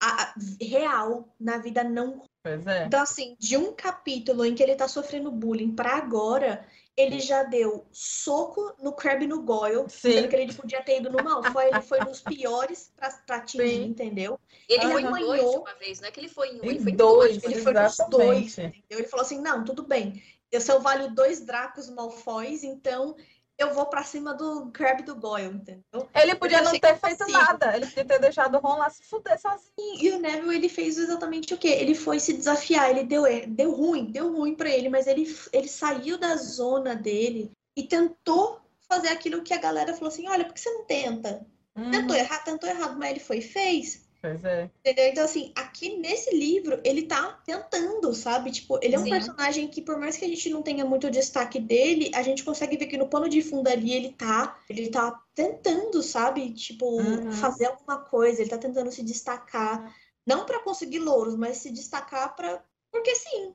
a- 0.00 0.22
a- 0.22 0.34
real 0.60 1.34
na 1.38 1.58
vida 1.58 1.82
não 1.82 2.22
Pois 2.42 2.64
é. 2.66 2.86
então, 2.86 3.02
assim, 3.02 3.36
de 3.38 3.56
um 3.56 3.72
capítulo 3.74 4.44
em 4.44 4.54
que 4.54 4.62
ele 4.62 4.76
tá 4.76 4.86
sofrendo 4.86 5.30
bullying 5.30 5.74
pra 5.74 5.96
agora, 5.96 6.64
ele 6.98 7.20
já 7.20 7.44
deu 7.44 7.86
soco 7.92 8.74
no 8.82 8.92
Crab 8.92 9.22
e 9.22 9.28
no 9.28 9.40
Goyle, 9.42 9.88
Sim. 9.88 10.14
sendo 10.14 10.28
que 10.28 10.34
ele 10.34 10.52
podia 10.52 10.82
ter 10.82 10.98
ido 10.98 11.08
no 11.10 11.22
Malfoy, 11.22 11.68
ele 11.68 11.80
foi 11.80 12.00
nos 12.00 12.20
piores 12.20 12.92
pra, 12.96 13.08
pra 13.24 13.36
atingir, 13.36 13.68
Sim. 13.68 13.84
entendeu? 13.84 14.38
Ele 14.68 14.82
Ele 14.82 14.92
foi 14.92 15.02
em 15.02 15.10
dois 15.10 15.54
uma 15.54 15.74
vez, 15.76 16.00
não 16.00 16.08
é 16.08 16.10
que 16.10 16.18
ele 16.18 16.28
foi 16.28 16.48
em 16.48 16.60
um, 16.60 16.64
Em 16.64 16.68
ele 16.70 16.80
foi 16.80 16.90
em 16.92 16.96
dois. 16.96 17.38
dois. 17.38 17.44
Ele 17.44 17.62
foi 17.62 17.72
nos 17.72 17.96
dois, 18.10 18.58
entendeu? 18.58 18.98
Ele 18.98 19.06
falou 19.06 19.24
assim, 19.24 19.40
não, 19.40 19.64
tudo 19.64 19.84
bem, 19.84 20.20
eu 20.50 20.60
só 20.60 20.80
valho 20.80 21.14
dois 21.14 21.40
Dracos 21.40 21.88
Malfoys, 21.88 22.64
então 22.64 23.14
eu 23.58 23.74
vou 23.74 23.86
pra 23.86 24.04
cima 24.04 24.32
do 24.34 24.70
Crab 24.70 25.00
e 25.02 25.04
do 25.04 25.14
Goyle, 25.16 25.56
entendeu? 25.56 26.08
Ele 26.14 26.34
podia 26.36 26.62
não 26.62 26.70
ter 26.78 26.96
feito 26.98 27.18
consigo. 27.18 27.32
nada. 27.38 27.76
Ele 27.76 27.86
podia 27.86 28.04
ter 28.04 28.18
deixado 28.20 28.54
o 28.56 28.60
Ron 28.60 28.78
lá 28.78 28.88
se 28.88 29.02
fuder 29.02 29.38
sozinho. 29.40 30.00
E 30.00 30.10
o 30.12 30.18
Neville, 30.20 30.54
ele 30.54 30.68
fez 30.68 30.96
exatamente 30.96 31.52
o 31.52 31.58
quê? 31.58 31.68
Ele 31.68 31.94
foi 31.94 32.20
se 32.20 32.32
desafiar, 32.34 32.90
ele 32.90 33.04
deu, 33.04 33.26
er- 33.26 33.46
deu 33.48 33.72
ruim, 33.72 34.06
deu 34.12 34.32
ruim 34.32 34.54
pra 34.54 34.70
ele, 34.70 34.88
mas 34.88 35.06
ele, 35.06 35.26
ele 35.52 35.68
saiu 35.68 36.16
da 36.18 36.36
zona 36.36 36.94
dele 36.94 37.50
e 37.76 37.82
tentou 37.82 38.60
fazer 38.88 39.08
aquilo 39.08 39.42
que 39.42 39.52
a 39.52 39.58
galera 39.58 39.92
falou 39.94 40.08
assim, 40.08 40.28
olha, 40.28 40.44
por 40.44 40.54
que 40.54 40.60
você 40.60 40.70
não 40.70 40.84
tenta? 40.84 41.46
Tentou 41.90 42.16
Uhum. 42.16 42.22
errar, 42.22 42.38
tentou 42.44 42.68
errado, 42.68 42.96
mas 42.98 43.10
ele 43.10 43.20
foi 43.20 43.38
e 43.38 43.42
fez. 43.42 44.07
Pois 44.20 44.44
é. 44.44 44.68
Entendeu? 44.80 45.06
Então, 45.08 45.24
assim, 45.24 45.52
aqui 45.54 45.96
nesse 45.96 46.34
livro, 46.34 46.80
ele 46.84 47.02
tá 47.02 47.40
tentando, 47.44 48.12
sabe? 48.12 48.50
Tipo, 48.50 48.78
ele 48.82 48.96
é 48.96 48.98
um 48.98 49.04
Sim. 49.04 49.10
personagem 49.10 49.68
que, 49.68 49.80
por 49.80 49.96
mais 49.98 50.16
que 50.16 50.24
a 50.24 50.28
gente 50.28 50.50
não 50.50 50.60
tenha 50.62 50.84
muito 50.84 51.08
destaque 51.10 51.60
dele, 51.60 52.10
a 52.14 52.22
gente 52.22 52.42
consegue 52.42 52.76
ver 52.76 52.86
que 52.86 52.98
no 52.98 53.08
pano 53.08 53.28
de 53.28 53.40
fundo 53.42 53.68
ali 53.68 53.92
ele 53.92 54.12
tá, 54.12 54.58
ele 54.68 54.90
tá 54.90 55.22
tentando, 55.34 56.02
sabe? 56.02 56.52
Tipo, 56.52 56.86
Uhum. 57.00 57.30
fazer 57.30 57.66
alguma 57.66 57.98
coisa, 57.98 58.40
ele 58.40 58.50
tá 58.50 58.58
tentando 58.58 58.90
se 58.90 59.02
destacar. 59.04 59.94
Não 60.26 60.44
pra 60.44 60.60
conseguir 60.62 60.98
louros, 60.98 61.36
mas 61.36 61.58
se 61.58 61.70
destacar 61.70 62.34
pra. 62.34 62.62
Porque 62.90 63.14
sim. 63.14 63.54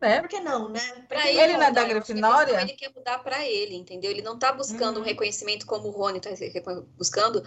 É. 0.00 0.20
Por 0.20 0.28
que 0.28 0.40
não, 0.40 0.68
né? 0.68 0.80
Pra 1.08 1.30
ele, 1.30 1.40
Ele 1.40 1.52
não 1.54 1.62
é 1.62 1.72
da 1.72 1.84
Grifinória? 1.84 2.60
Ele 2.60 2.74
quer 2.74 2.92
mudar 2.94 3.18
pra 3.20 3.46
ele, 3.48 3.74
entendeu? 3.74 4.10
Ele 4.10 4.20
não 4.22 4.38
tá 4.38 4.52
buscando 4.52 4.98
um 4.98 5.00
Uhum. 5.00 5.06
reconhecimento 5.06 5.64
como 5.64 5.88
o 5.88 5.92
Rony 5.92 6.20
tá 6.20 6.30
buscando, 6.98 7.42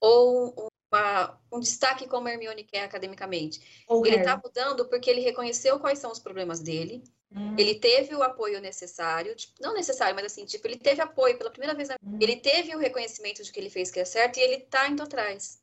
ou 0.00 0.68
uma- 0.92 1.38
um 1.52 1.60
destaque 1.60 2.06
como 2.08 2.28
a 2.28 2.32
Hermione 2.32 2.64
quer 2.64 2.82
academicamente. 2.84 3.84
Ou 3.86 4.04
Ele 4.06 4.16
Harry. 4.16 4.26
tá 4.28 4.40
mudando 4.42 4.88
porque 4.88 5.10
ele 5.10 5.20
reconheceu 5.20 5.78
quais 5.78 5.98
são 5.98 6.10
os 6.10 6.18
problemas 6.18 6.60
dele, 6.60 7.02
Uhum. 7.30 7.54
ele 7.58 7.74
teve 7.74 8.14
o 8.14 8.22
apoio 8.22 8.58
necessário, 8.60 9.34
tipo, 9.36 9.52
não 9.60 9.74
necessário, 9.74 10.14
mas 10.14 10.24
assim, 10.24 10.46
tipo, 10.46 10.66
ele 10.66 10.78
teve 10.78 11.02
apoio 11.02 11.36
pela 11.36 11.50
primeira 11.50 11.74
vez 11.74 11.88
na 11.88 11.96
vida. 12.00 12.10
Uhum. 12.14 12.18
Ele 12.22 12.36
teve 12.36 12.74
o 12.74 12.78
reconhecimento 12.78 13.42
de 13.42 13.52
que 13.52 13.60
ele 13.60 13.68
fez 13.70 13.90
que 13.90 14.00
é 14.00 14.04
certo 14.04 14.38
e 14.38 14.40
ele 14.40 14.60
tá 14.60 14.88
indo 14.88 15.02
atrás. 15.02 15.60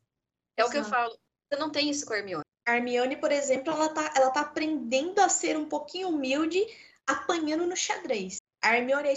É 0.56 0.64
o 0.64 0.70
que 0.70 0.76
eu 0.76 0.82
Exato. 0.82 0.94
falo. 0.94 1.18
Você 1.52 1.58
não 1.60 1.70
tem 1.70 1.90
isso 1.90 2.06
com 2.06 2.12
a 2.12 2.18
Hermione. 2.18 2.44
A 2.66 2.76
Hermione, 2.76 3.16
por 3.16 3.30
exemplo, 3.32 3.72
ela 3.72 3.88
tá, 3.88 4.12
ela 4.16 4.30
tá 4.30 4.40
aprendendo 4.40 5.20
a 5.20 5.28
ser 5.28 5.56
um 5.56 5.68
pouquinho 5.68 6.08
humilde, 6.08 6.64
apanhando 7.06 7.66
no 7.66 7.76
xadrez. 7.76 8.38
A 8.66 8.76
Hermione 8.76 9.08
é, 9.10 9.14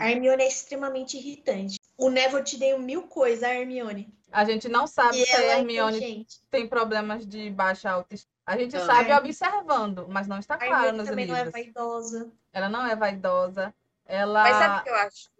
a 0.00 0.10
Hermione 0.10 0.42
é 0.44 0.46
extremamente 0.46 1.16
irritante. 1.16 1.78
O 1.96 2.10
Neville 2.10 2.44
te 2.44 2.56
deu 2.56 2.78
mil 2.78 3.08
coisas, 3.08 3.42
a 3.42 3.52
Hermione. 3.52 4.08
A 4.30 4.44
gente 4.44 4.68
não 4.68 4.86
sabe 4.86 5.20
E 5.20 5.26
se 5.26 5.32
a 5.34 5.42
ela 5.42 5.52
é 5.54 5.58
Hermione 5.58 5.96
inteligente. 5.96 6.40
tem 6.48 6.68
problemas 6.68 7.26
de 7.26 7.50
baixa 7.50 7.90
autoestima. 7.90 8.30
A 8.46 8.56
gente 8.56 8.76
Não. 8.76 8.86
sabe 8.86 9.10
É. 9.10 9.16
observando, 9.18 10.06
mas 10.08 10.28
não 10.28 10.38
está 10.38 10.54
A 10.54 10.58
claro 10.58 10.74
Hermione 10.74 10.98
nos 10.98 11.08
também 11.08 11.26
não 11.26 11.34
é 11.34 11.38
livros. 11.44 11.52
vaidosa. 11.52 12.30
Ela 12.52 12.68
não 12.68 12.86
é 12.86 12.94
vaidosa. 12.94 13.74
Ela. 14.06 14.42
Mas 14.44 14.56
sabe 14.56 14.78
o 14.80 14.82
que 14.84 14.90
eu 14.90 14.94
acho? 14.94 15.30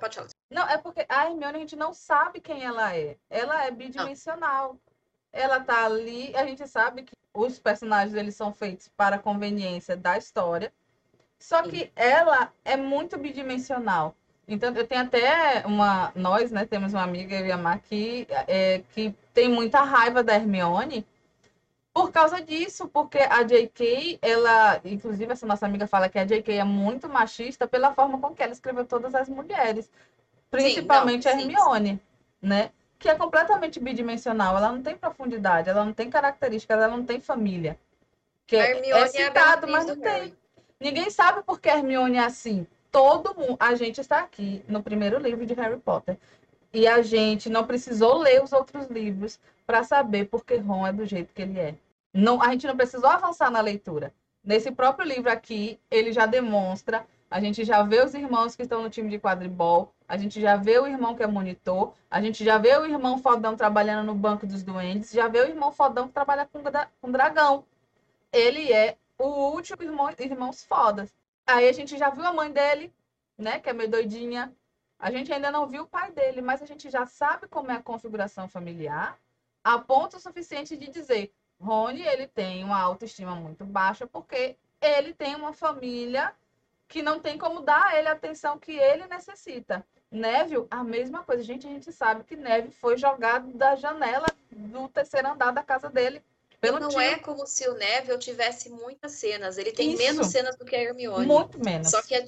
Pode 0.00 0.14
falar. 0.16 0.28
Não, 0.50 0.68
é 0.68 0.78
porque 0.78 1.06
a 1.08 1.26
Hermione 1.26 1.56
a 1.56 1.60
gente 1.60 1.76
não 1.76 1.94
sabe 1.94 2.40
quem 2.40 2.64
ela 2.64 2.96
é. 2.96 3.16
Ela 3.30 3.64
é 3.64 3.70
bidimensional. 3.70 4.76
Ela 5.32 5.60
tá 5.60 5.84
ali, 5.84 6.34
a 6.34 6.44
gente 6.44 6.66
sabe 6.66 7.04
que 7.04 7.12
os 7.32 7.58
personagens 7.58 8.14
eles 8.14 8.34
são 8.34 8.52
feitos 8.52 8.88
para 8.96 9.16
a 9.16 9.18
conveniência 9.18 9.96
da 9.96 10.18
história. 10.18 10.72
Só 11.42 11.60
que 11.62 11.90
ela 11.96 12.52
é 12.64 12.76
muito 12.76 13.18
bidimensional. 13.18 14.14
Então, 14.46 14.72
eu 14.76 14.86
tenho 14.86 15.02
até 15.02 15.64
uma. 15.66 16.12
Nós, 16.14 16.52
né, 16.52 16.64
temos 16.64 16.92
uma 16.92 17.02
amiga, 17.02 17.34
eu 17.34 17.46
e 17.46 17.50
a 17.50 17.56
Mar, 17.56 17.80
que, 17.80 18.28
é, 18.46 18.82
que 18.94 19.12
tem 19.34 19.48
muita 19.48 19.82
raiva 19.82 20.22
da 20.22 20.34
Hermione 20.36 21.04
por 21.92 22.12
causa 22.12 22.40
disso, 22.40 22.88
porque 22.88 23.18
a 23.18 23.42
J.K., 23.42 24.20
ela. 24.22 24.80
Inclusive, 24.84 25.32
essa 25.32 25.44
nossa 25.44 25.66
amiga 25.66 25.84
fala 25.88 26.08
que 26.08 26.18
a 26.18 26.24
J.K. 26.24 26.58
é 26.58 26.64
muito 26.64 27.08
machista 27.08 27.66
pela 27.66 27.92
forma 27.92 28.20
com 28.20 28.32
que 28.32 28.42
ela 28.42 28.52
escreveu 28.52 28.84
todas 28.84 29.12
as 29.12 29.28
mulheres. 29.28 29.90
Principalmente 30.48 31.24
não, 31.24 31.32
a 31.32 31.36
sim, 31.36 31.42
Hermione, 31.42 32.02
né? 32.40 32.70
Que 33.00 33.08
é 33.08 33.16
completamente 33.16 33.80
bidimensional. 33.80 34.56
Ela 34.56 34.70
não 34.70 34.80
tem 34.80 34.96
profundidade, 34.96 35.68
ela 35.68 35.84
não 35.84 35.92
tem 35.92 36.08
características, 36.08 36.76
ela 36.76 36.96
não 36.96 37.04
tem 37.04 37.20
família. 37.20 37.76
Que 38.46 38.54
A 38.56 38.64
é, 38.64 38.70
Hermione 38.76 38.94
é 38.94 39.00
é 39.00 39.02
a 39.02 39.08
citado, 39.08 39.66
Bellatrix 39.66 39.72
mas 39.72 39.86
não 39.86 39.96
tem. 39.96 40.41
Ninguém 40.82 41.10
sabe 41.10 41.44
por 41.44 41.60
que 41.60 41.68
Hermione 41.68 42.16
é 42.16 42.24
assim. 42.24 42.66
Todo 42.90 43.36
mundo. 43.36 43.56
A 43.60 43.76
gente 43.76 44.00
está 44.00 44.18
aqui 44.18 44.64
no 44.66 44.82
primeiro 44.82 45.16
livro 45.16 45.46
de 45.46 45.54
Harry 45.54 45.78
Potter. 45.78 46.18
E 46.72 46.88
a 46.88 47.00
gente 47.02 47.48
não 47.48 47.64
precisou 47.64 48.18
ler 48.18 48.42
os 48.42 48.52
outros 48.52 48.88
livros 48.88 49.38
para 49.64 49.84
saber 49.84 50.24
por 50.24 50.44
que 50.44 50.56
Ron 50.56 50.88
é 50.88 50.92
do 50.92 51.06
jeito 51.06 51.32
que 51.32 51.42
ele 51.42 51.60
é. 51.60 51.76
Não, 52.12 52.42
a 52.42 52.50
gente 52.50 52.66
não 52.66 52.76
precisou 52.76 53.08
avançar 53.08 53.48
na 53.48 53.60
leitura. 53.60 54.12
Nesse 54.42 54.72
próprio 54.72 55.06
livro 55.06 55.30
aqui, 55.30 55.78
ele 55.88 56.10
já 56.10 56.26
demonstra. 56.26 57.06
A 57.30 57.38
gente 57.38 57.64
já 57.64 57.84
vê 57.84 58.04
os 58.04 58.12
irmãos 58.12 58.56
que 58.56 58.62
estão 58.62 58.82
no 58.82 58.90
time 58.90 59.08
de 59.08 59.20
quadribol. 59.20 59.94
A 60.08 60.16
gente 60.16 60.40
já 60.40 60.56
vê 60.56 60.80
o 60.80 60.86
irmão 60.88 61.14
que 61.14 61.22
é 61.22 61.28
monitor. 61.28 61.94
A 62.10 62.20
gente 62.20 62.44
já 62.44 62.58
vê 62.58 62.76
o 62.76 62.84
irmão 62.84 63.18
fodão 63.18 63.56
trabalhando 63.56 64.04
no 64.04 64.16
banco 64.16 64.48
dos 64.48 64.64
duendes. 64.64 65.12
Já 65.12 65.28
vê 65.28 65.42
o 65.42 65.48
irmão 65.48 65.70
fodão 65.70 66.08
que 66.08 66.12
trabalha 66.12 66.44
com, 66.44 66.60
com 67.00 67.12
dragão. 67.12 67.64
Ele 68.32 68.72
é 68.72 68.96
o 69.26 69.52
último 69.52 69.82
irmão, 69.82 70.10
irmãos 70.18 70.64
fodas. 70.64 71.14
Aí 71.46 71.68
a 71.68 71.72
gente 71.72 71.96
já 71.96 72.10
viu 72.10 72.24
a 72.24 72.32
mãe 72.32 72.50
dele, 72.50 72.92
né? 73.38 73.60
Que 73.60 73.70
é 73.70 73.72
meio 73.72 73.90
doidinha. 73.90 74.54
A 74.98 75.10
gente 75.10 75.32
ainda 75.32 75.50
não 75.50 75.66
viu 75.66 75.82
o 75.82 75.88
pai 75.88 76.12
dele, 76.12 76.40
mas 76.40 76.62
a 76.62 76.66
gente 76.66 76.88
já 76.90 77.06
sabe 77.06 77.48
como 77.48 77.70
é 77.70 77.74
a 77.74 77.82
configuração 77.82 78.48
familiar, 78.48 79.18
a 79.64 79.78
ponto 79.78 80.20
suficiente 80.20 80.76
de 80.76 80.88
dizer, 80.88 81.32
Rony, 81.60 82.02
ele 82.02 82.26
tem 82.26 82.64
uma 82.64 82.80
autoestima 82.80 83.34
muito 83.34 83.64
baixa 83.64 84.06
porque 84.06 84.56
ele 84.80 85.14
tem 85.14 85.34
uma 85.34 85.52
família 85.52 86.34
que 86.88 87.02
não 87.02 87.20
tem 87.20 87.38
como 87.38 87.60
dar 87.60 87.86
a 87.86 87.98
ele 87.98 88.08
a 88.08 88.12
atenção 88.12 88.58
que 88.58 88.72
ele 88.72 89.06
necessita. 89.06 89.84
Neville, 90.10 90.66
a 90.70 90.84
mesma 90.84 91.22
coisa. 91.22 91.42
Gente, 91.42 91.66
a 91.66 91.70
gente 91.70 91.90
sabe 91.90 92.22
que 92.24 92.36
Neville 92.36 92.74
foi 92.74 92.98
jogado 92.98 93.50
da 93.54 93.74
janela 93.76 94.26
do 94.50 94.88
terceiro 94.88 95.28
andar 95.28 95.52
da 95.52 95.62
casa 95.62 95.88
dele. 95.88 96.22
Pelo 96.62 96.78
não 96.78 97.00
é 97.00 97.18
como 97.18 97.44
se 97.44 97.68
o 97.68 97.74
Neville 97.74 98.18
tivesse 98.18 98.70
muitas 98.70 99.12
cenas. 99.12 99.58
Ele 99.58 99.72
tem 99.72 99.90
Isso. 99.90 99.98
menos 100.02 100.28
cenas 100.28 100.56
do 100.56 100.64
que 100.64 100.76
a 100.76 100.80
Hermione. 100.80 101.26
Muito 101.26 101.58
menos. 101.58 101.90
Só 101.90 102.00
que 102.00 102.14
a, 102.14 102.24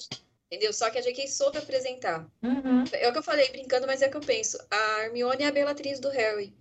entendeu? 0.50 0.72
Só 0.72 0.90
que 0.90 0.98
a 0.98 1.00
J.K. 1.00 1.28
soube 1.28 1.56
apresentar. 1.58 2.26
Uhum. 2.42 2.82
É 2.92 3.08
o 3.08 3.12
que 3.12 3.18
eu 3.18 3.22
falei 3.22 3.48
brincando, 3.50 3.86
mas 3.86 4.02
é 4.02 4.08
o 4.08 4.10
que 4.10 4.16
eu 4.16 4.20
penso. 4.20 4.58
A 4.68 5.04
Hermione 5.04 5.44
é 5.44 5.46
a 5.46 5.52
Bellatrix 5.52 6.00
do 6.00 6.08
Harry. 6.10 6.52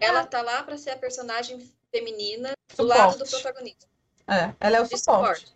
Ela 0.00 0.26
tá 0.26 0.42
lá 0.42 0.62
pra 0.64 0.76
ser 0.76 0.90
a 0.90 0.98
personagem 0.98 1.70
feminina 1.94 2.50
do 2.76 2.82
lado 2.84 3.16
do 3.18 3.24
Suporte. 3.24 3.42
protagonista. 3.42 3.86
É, 4.28 4.52
ela 4.58 4.76
é 4.78 4.80
o 4.80 4.84
suporte. 4.86 5.40
suporte. 5.46 5.54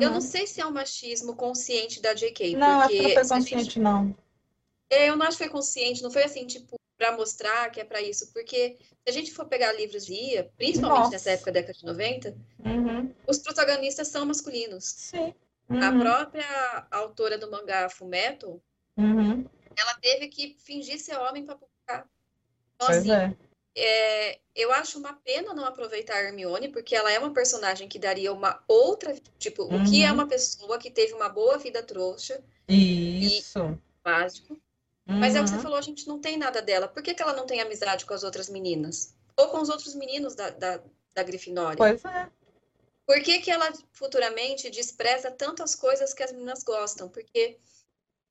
Eu 0.00 0.08
Uhum. 0.08 0.14
não 0.14 0.20
sei 0.22 0.46
se 0.46 0.60
é 0.60 0.64
um 0.66 0.70
machismo 0.70 1.34
consciente 1.36 2.00
da 2.00 2.14
J.K. 2.14 2.56
Não, 2.56 2.80
acho 2.80 2.88
porque 2.88 2.96
que 2.96 3.02
não 3.02 3.08
foi 3.10 3.36
a 3.36 3.40
gente- 3.40 3.54
consciente, 3.54 3.78
não. 3.78 4.16
É, 4.88 5.08
Eu 5.10 5.16
não 5.16 5.26
acho 5.26 5.36
que 5.36 5.44
foi 5.44 5.52
consciente, 5.52 6.02
não 6.02 6.10
foi 6.10 6.22
assim, 6.24 6.46
tipo, 6.46 6.76
pra 7.00 7.16
mostrar 7.16 7.70
que 7.70 7.80
é 7.80 7.84
pra 7.84 8.02
isso. 8.02 8.30
Porque 8.30 8.76
se 8.78 9.08
a 9.08 9.10
gente 9.10 9.32
for 9.32 9.46
pegar 9.46 9.72
livros 9.72 10.04
de 10.04 10.12
IA, 10.12 10.50
principalmente 10.58 10.98
Nossa. 10.98 11.12
nessa 11.12 11.30
época, 11.30 11.50
década 11.50 11.72
de 11.72 11.84
90, 11.86 12.36
Uhum. 12.62 13.10
os 13.26 13.38
protagonistas 13.38 14.08
são 14.08 14.26
masculinos. 14.26 14.84
Sim. 14.84 15.32
A 15.70 15.90
Uhum. 15.92 15.98
própria 16.00 16.86
autora 16.90 17.38
do 17.38 17.50
mangá 17.50 17.88
Fullmetal, 17.88 18.60
Uhum. 18.98 19.46
ela 19.74 19.94
teve 20.02 20.28
que 20.28 20.58
fingir 20.60 21.00
ser 21.00 21.16
homem 21.16 21.42
para 21.46 21.54
publicar. 21.54 22.06
Então, 22.74 22.86
Pois 22.88 22.98
assim, 22.98 23.12
é. 23.12 23.34
é, 23.74 24.40
eu 24.54 24.70
acho 24.72 24.98
uma 24.98 25.14
pena 25.14 25.54
não 25.54 25.64
aproveitar 25.64 26.16
a 26.16 26.22
Hermione, 26.22 26.68
porque 26.68 26.94
ela 26.94 27.10
é 27.10 27.18
uma 27.18 27.32
personagem 27.32 27.88
que 27.88 27.98
daria 27.98 28.30
uma 28.30 28.62
outra. 28.68 29.14
Tipo, 29.38 29.62
o 29.62 29.82
que 29.84 30.02
é 30.04 30.08
Uhum. 30.08 30.14
uma 30.16 30.28
pessoa 30.28 30.78
que 30.78 30.90
teve 30.90 31.14
uma 31.14 31.30
boa 31.30 31.56
vida 31.56 31.82
trouxa, 31.82 32.44
Isso. 32.68 33.78
básico. 34.04 34.60
Mas 35.18 35.34
é 35.34 35.40
o 35.40 35.44
que 35.44 35.50
você 35.50 35.56
Uhum. 35.56 35.62
falou, 35.62 35.78
a 35.78 35.82
gente 35.82 36.06
não 36.06 36.20
tem 36.20 36.36
nada 36.36 36.60
dela. 36.62 36.86
Por 36.88 37.02
que, 37.02 37.14
que 37.14 37.22
ela 37.22 37.32
não 37.32 37.46
tem 37.46 37.60
amizade 37.60 38.04
com 38.06 38.14
as 38.14 38.22
outras 38.22 38.48
meninas? 38.48 39.14
Ou 39.36 39.48
com 39.48 39.60
os 39.60 39.68
outros 39.68 39.94
meninos 39.94 40.34
da, 40.34 40.50
da, 40.50 40.82
da 41.14 41.22
Grifinória? 41.22 41.76
Pois 41.76 42.04
é. 42.04 42.30
Por 43.06 43.20
que, 43.22 43.40
que 43.40 43.50
ela 43.50 43.72
futuramente 43.92 44.70
despreza 44.70 45.30
tantas 45.30 45.74
coisas 45.74 46.14
que 46.14 46.22
as 46.22 46.30
meninas 46.32 46.62
gostam? 46.62 47.08
Porque 47.08 47.58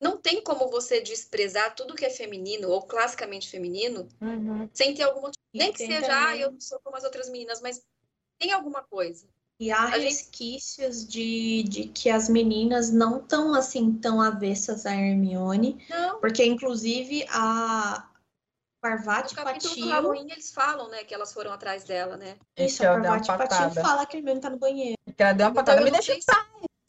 não 0.00 0.16
tem 0.16 0.42
como 0.42 0.68
você 0.70 1.00
desprezar 1.00 1.74
tudo 1.74 1.94
que 1.94 2.06
é 2.06 2.10
feminino 2.10 2.70
ou 2.70 2.82
classicamente 2.82 3.50
feminino 3.50 4.08
Uhum. 4.20 4.68
sem 4.72 4.94
ter 4.94 5.02
algum 5.02 5.20
motivo. 5.20 5.36
Nem 5.52 5.72
que 5.72 5.78
seja, 5.86 6.28
ah, 6.28 6.36
eu 6.36 6.52
não 6.52 6.60
sou 6.60 6.80
como 6.80 6.96
as 6.96 7.04
outras 7.04 7.28
meninas, 7.28 7.60
mas 7.60 7.84
tem 8.38 8.52
alguma 8.52 8.82
coisa. 8.82 9.26
E 9.60 9.70
há 9.70 9.84
A 9.84 9.90
gente- 9.90 10.04
resquícios 10.04 11.06
de, 11.06 11.62
de 11.64 11.84
que 11.88 12.08
as 12.08 12.30
meninas 12.30 12.90
não 12.90 13.18
estão 13.18 13.52
assim 13.54 13.92
tão 13.92 14.18
avessas 14.20 14.86
a 14.86 14.94
Hermione, 14.94 15.84
Não, 15.90 16.18
porque 16.18 16.42
inclusive 16.44 17.26
a 17.30 18.06
no 18.06 18.88
Parvati 18.88 19.34
do 19.34 19.42
Patil, 19.42 19.88
Halloween 19.88 20.28
eles 20.32 20.50
falam, 20.50 20.88
né, 20.88 21.04
que 21.04 21.12
elas 21.14 21.34
foram 21.34 21.52
atrás 21.52 21.84
dela, 21.84 22.16
né? 22.16 22.38
isso, 22.56 22.82
a 22.82 22.86
Parvati 22.86 23.26
Patil 23.26 23.70
fala 23.82 24.06
que 24.06 24.16
a 24.16 24.18
Hermione 24.20 24.40
tá 24.40 24.48
no 24.48 24.56
banheiro. 24.58 24.96
Que 25.14 25.22
ela 25.22 25.34
deu 25.34 25.46
uma 25.48 25.50
Então 25.50 25.64
patada. 25.64 25.80
eu 25.82 25.84
Me 25.84 25.90
deixa 25.90 26.14
se, 26.14 26.20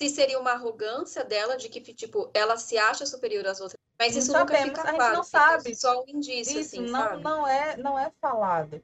se 0.02 0.16
seria 0.16 0.40
uma 0.40 0.52
arrogância 0.52 1.26
dela 1.26 1.58
de 1.58 1.68
que, 1.68 1.82
tipo, 1.94 2.32
ela 2.34 2.56
se 2.56 2.78
acha 2.78 3.06
superior 3.06 3.46
às 3.48 3.60
outras. 3.60 3.78
Mas 4.00 4.14
Não 4.14 4.20
isso 4.20 4.32
nunca 4.32 4.54
sabemos, 4.54 4.70
fica 4.70 4.82
a 4.82 4.86
gente 4.88 4.96
claro. 4.96 5.16
não 5.18 5.24
sabe. 5.26 5.76
Só 5.76 6.02
um 6.02 6.06
indício, 6.08 6.60
Isso 6.62 6.76
assim, 6.78 6.90
não, 6.90 7.00
sabe? 7.02 7.22
não, 7.24 7.46
é, 7.48 7.76
não 7.76 8.00
é 8.00 8.10
falado. 8.22 8.82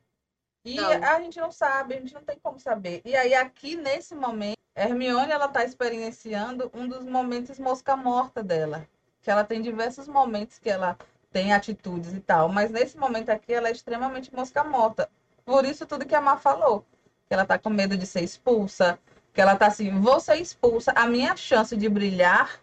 E 0.68 0.76
Não. 0.76 0.92
a 0.92 1.22
gente 1.22 1.40
não 1.40 1.50
sabe, 1.50 1.96
a 1.96 2.00
gente 2.02 2.14
não 2.14 2.22
tem 2.22 2.38
como 2.44 2.60
saber. 2.60 3.02
E 3.06 3.16
aí, 3.16 3.34
aqui 3.34 3.78
nesse 3.78 4.14
momento, 4.14 4.58
Hermione 4.76 5.32
ela 5.32 5.46
está 5.46 5.64
experienciando 5.64 6.70
um 6.74 6.86
dos 6.90 7.06
momentos 7.06 7.58
mosca 7.58 7.96
morta 7.96 8.44
dela. 8.44 8.86
Que 9.22 9.32
ela 9.32 9.46
tem 9.46 9.62
diversos 9.62 10.10
momentos 10.10 10.60
que 10.60 10.70
ela 10.70 10.98
tem 11.32 11.54
atitudes 11.54 12.14
e 12.14 12.20
tal. 12.20 12.50
Mas 12.50 12.70
nesse 12.70 12.98
momento 12.98 13.30
aqui, 13.30 13.54
ela 13.54 13.70
é 13.70 13.72
extremamente 13.72 14.34
mosca 14.36 14.62
morta. 14.62 15.10
Por 15.46 15.64
isso, 15.64 15.86
tudo 15.86 16.06
que 16.06 16.14
a 16.14 16.20
Má 16.20 16.36
falou. 16.36 16.86
Que 17.30 17.34
ela 17.34 17.46
tá 17.46 17.58
com 17.58 17.70
medo 17.70 17.96
de 17.96 18.06
ser 18.06 18.22
expulsa. 18.22 19.00
Que 19.34 19.40
ela 19.40 19.56
tá 19.56 19.68
assim, 19.68 20.02
vou 20.02 20.20
ser 20.20 20.36
expulsa. 20.36 20.92
A 20.98 21.08
minha 21.08 21.34
chance 21.38 21.78
de 21.78 21.88
brilhar 21.88 22.60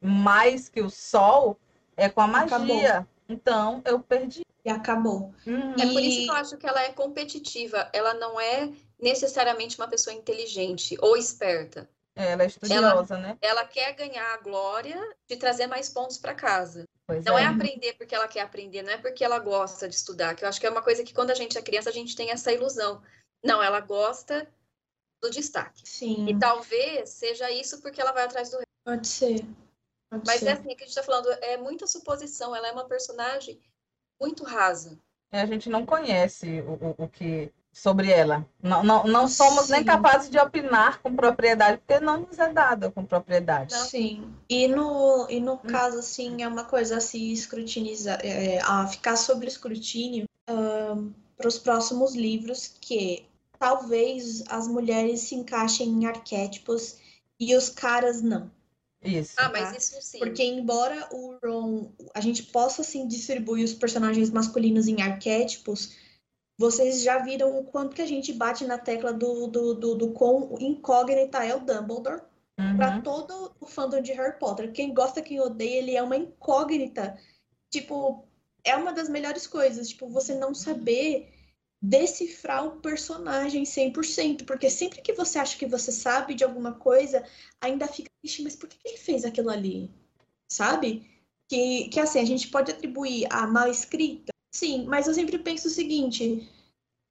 mais 0.00 0.70
que 0.70 0.80
o 0.80 0.88
sol 0.88 1.58
é 1.94 2.08
com 2.08 2.22
a 2.22 2.26
magia. 2.26 3.06
Então, 3.28 3.82
eu 3.84 4.00
perdi. 4.00 4.42
E 4.64 4.70
acabou. 4.70 5.34
Uhum. 5.46 5.74
É 5.74 5.86
por 5.92 6.00
isso 6.00 6.24
que 6.24 6.30
eu 6.30 6.34
acho 6.34 6.56
que 6.56 6.66
ela 6.66 6.82
é 6.82 6.92
competitiva. 6.92 7.90
Ela 7.92 8.14
não 8.14 8.40
é 8.40 8.72
necessariamente 8.98 9.78
uma 9.78 9.88
pessoa 9.88 10.14
inteligente 10.14 10.96
ou 11.00 11.16
esperta. 11.16 11.88
Ela 12.16 12.44
é 12.44 12.46
estudiosa, 12.46 13.18
né? 13.18 13.36
Ela 13.42 13.64
quer 13.64 13.92
ganhar 13.92 14.34
a 14.34 14.38
glória 14.38 14.98
de 15.28 15.36
trazer 15.36 15.66
mais 15.66 15.88
pontos 15.88 16.16
para 16.16 16.34
casa. 16.34 16.84
Pois 17.06 17.24
Não 17.24 17.36
é 17.36 17.42
é. 17.42 17.46
aprender 17.46 17.92
porque 17.94 18.14
ela 18.14 18.28
quer 18.28 18.40
aprender, 18.40 18.82
não 18.82 18.92
é 18.92 18.96
porque 18.96 19.24
ela 19.24 19.38
gosta 19.38 19.88
de 19.88 19.94
estudar. 19.94 20.34
Que 20.34 20.44
eu 20.44 20.48
acho 20.48 20.60
que 20.60 20.66
é 20.66 20.70
uma 20.70 20.80
coisa 20.82 21.04
que 21.04 21.12
quando 21.12 21.30
a 21.30 21.34
gente 21.34 21.58
é 21.58 21.62
criança 21.62 21.90
a 21.90 21.92
gente 21.92 22.16
tem 22.16 22.30
essa 22.30 22.52
ilusão. 22.52 23.02
Não, 23.44 23.62
ela 23.62 23.80
gosta 23.80 24.48
do 25.20 25.28
destaque. 25.28 25.82
Sim, 25.84 26.26
E 26.28 26.38
talvez 26.38 27.10
seja 27.10 27.50
isso 27.50 27.82
porque 27.82 28.00
ela 28.00 28.12
vai 28.12 28.24
atrás 28.24 28.50
do 28.50 28.58
pode 28.84 29.08
ser. 29.08 29.44
Mas 30.26 30.40
ser. 30.40 30.48
é 30.48 30.52
assim, 30.52 30.72
o 30.72 30.76
que 30.76 30.84
a 30.84 30.86
gente 30.86 30.94
tá 30.94 31.02
falando 31.02 31.28
é 31.42 31.56
muita 31.56 31.86
suposição. 31.86 32.54
Ela 32.54 32.68
é 32.68 32.72
uma 32.72 32.86
personagem 32.86 33.60
muito 34.20 34.44
rasa. 34.44 34.98
É, 35.30 35.40
A 35.40 35.46
gente 35.46 35.68
não 35.68 35.84
conhece 35.84 36.60
o, 36.60 36.94
o, 36.98 37.04
o 37.04 37.08
que 37.08 37.52
sobre 37.74 38.08
ela. 38.08 38.46
Não, 38.62 38.84
não, 38.84 39.04
não 39.04 39.26
somos 39.26 39.68
nem 39.68 39.80
Sim. 39.80 39.86
capazes 39.86 40.30
de 40.30 40.38
opinar 40.38 41.02
com 41.02 41.14
propriedade, 41.14 41.78
porque 41.78 42.00
não 42.02 42.20
nos 42.20 42.38
é 42.38 42.52
dado 42.52 42.92
com 42.92 43.04
propriedade. 43.04 43.74
Sim. 43.74 44.32
E 44.48 44.68
no, 44.68 45.26
e 45.28 45.40
no 45.40 45.58
caso, 45.58 45.98
assim, 45.98 46.40
é 46.42 46.46
uma 46.48 46.64
coisa 46.64 46.98
a 46.98 47.00
se 47.00 47.32
escrutinizar, 47.32 48.20
é, 48.22 48.60
a 48.62 48.86
ficar 48.86 49.16
sob 49.16 49.44
escrutínio 49.44 50.28
para 50.46 51.48
os 51.48 51.58
próximos 51.58 52.14
livros, 52.14 52.76
que 52.80 53.26
talvez 53.58 54.44
as 54.48 54.68
mulheres 54.68 55.22
se 55.22 55.34
encaixem 55.34 55.88
em 55.88 56.06
arquétipos 56.06 56.96
e 57.40 57.56
os 57.56 57.68
caras 57.68 58.22
não. 58.22 58.50
Isso. 59.04 59.34
Ah, 59.36 59.50
mas 59.50 59.70
Tá. 59.70 59.76
isso 59.76 59.96
sim. 60.00 60.18
Porque 60.18 60.42
embora 60.42 61.08
o 61.12 61.38
Ron, 61.44 61.92
a 62.14 62.20
gente 62.20 62.44
possa 62.44 62.82
assim 62.82 63.06
distribuir 63.06 63.64
os 63.64 63.74
personagens 63.74 64.30
masculinos 64.30 64.88
em 64.88 65.02
arquétipos, 65.02 65.96
vocês 66.58 67.02
já 67.02 67.18
viram 67.18 67.58
o 67.58 67.64
quanto 67.64 67.94
que 67.94 68.02
a 68.02 68.06
gente 68.06 68.32
bate 68.32 68.64
na 68.64 68.78
tecla 68.78 69.12
do, 69.12 69.46
do, 69.48 69.74
do, 69.74 69.94
do 69.94 70.12
quão 70.12 70.56
incógnita 70.60 71.44
é 71.44 71.54
o 71.54 71.60
Dumbledore 71.60 72.22
para 72.76 72.96
Uhum. 72.96 73.02
todo 73.02 73.52
o 73.60 73.66
fandom 73.66 74.00
de 74.00 74.12
Harry 74.12 74.38
Potter. 74.38 74.72
Quem 74.72 74.94
gosta, 74.94 75.20
quem 75.20 75.40
odeia, 75.40 75.78
ele 75.78 75.96
é 75.96 76.02
uma 76.02 76.16
incógnita. 76.16 77.18
Tipo, 77.68 78.24
é 78.62 78.76
uma 78.76 78.92
das 78.92 79.08
melhores 79.08 79.46
coisas, 79.46 79.88
tipo, 79.88 80.08
você 80.08 80.34
não 80.34 80.54
saber 80.54 81.33
decifrar 81.84 82.66
o 82.66 82.80
personagem 82.80 83.64
100%, 83.64 84.46
porque 84.46 84.70
sempre 84.70 85.02
que 85.02 85.12
você 85.12 85.38
acha 85.38 85.58
que 85.58 85.66
você 85.66 85.92
sabe 85.92 86.34
de 86.34 86.42
alguma 86.42 86.72
coisa, 86.72 87.22
ainda 87.60 87.86
fica, 87.86 88.10
"Ixi, 88.24 88.42
mas 88.42 88.56
por 88.56 88.68
que 88.68 88.78
ele 88.84 88.96
fez 88.96 89.24
aquilo 89.24 89.50
ali? 89.50 89.90
Sabe? 90.50 91.06
Que, 91.46 91.88
que 91.90 92.00
assim, 92.00 92.20
a 92.20 92.24
gente 92.24 92.48
pode 92.48 92.72
atribuir 92.72 93.26
a 93.30 93.46
mal 93.46 93.68
escrita, 93.68 94.32
sim, 94.50 94.86
mas 94.86 95.06
eu 95.06 95.12
sempre 95.12 95.38
penso 95.38 95.68
o 95.68 95.70
seguinte, 95.70 96.50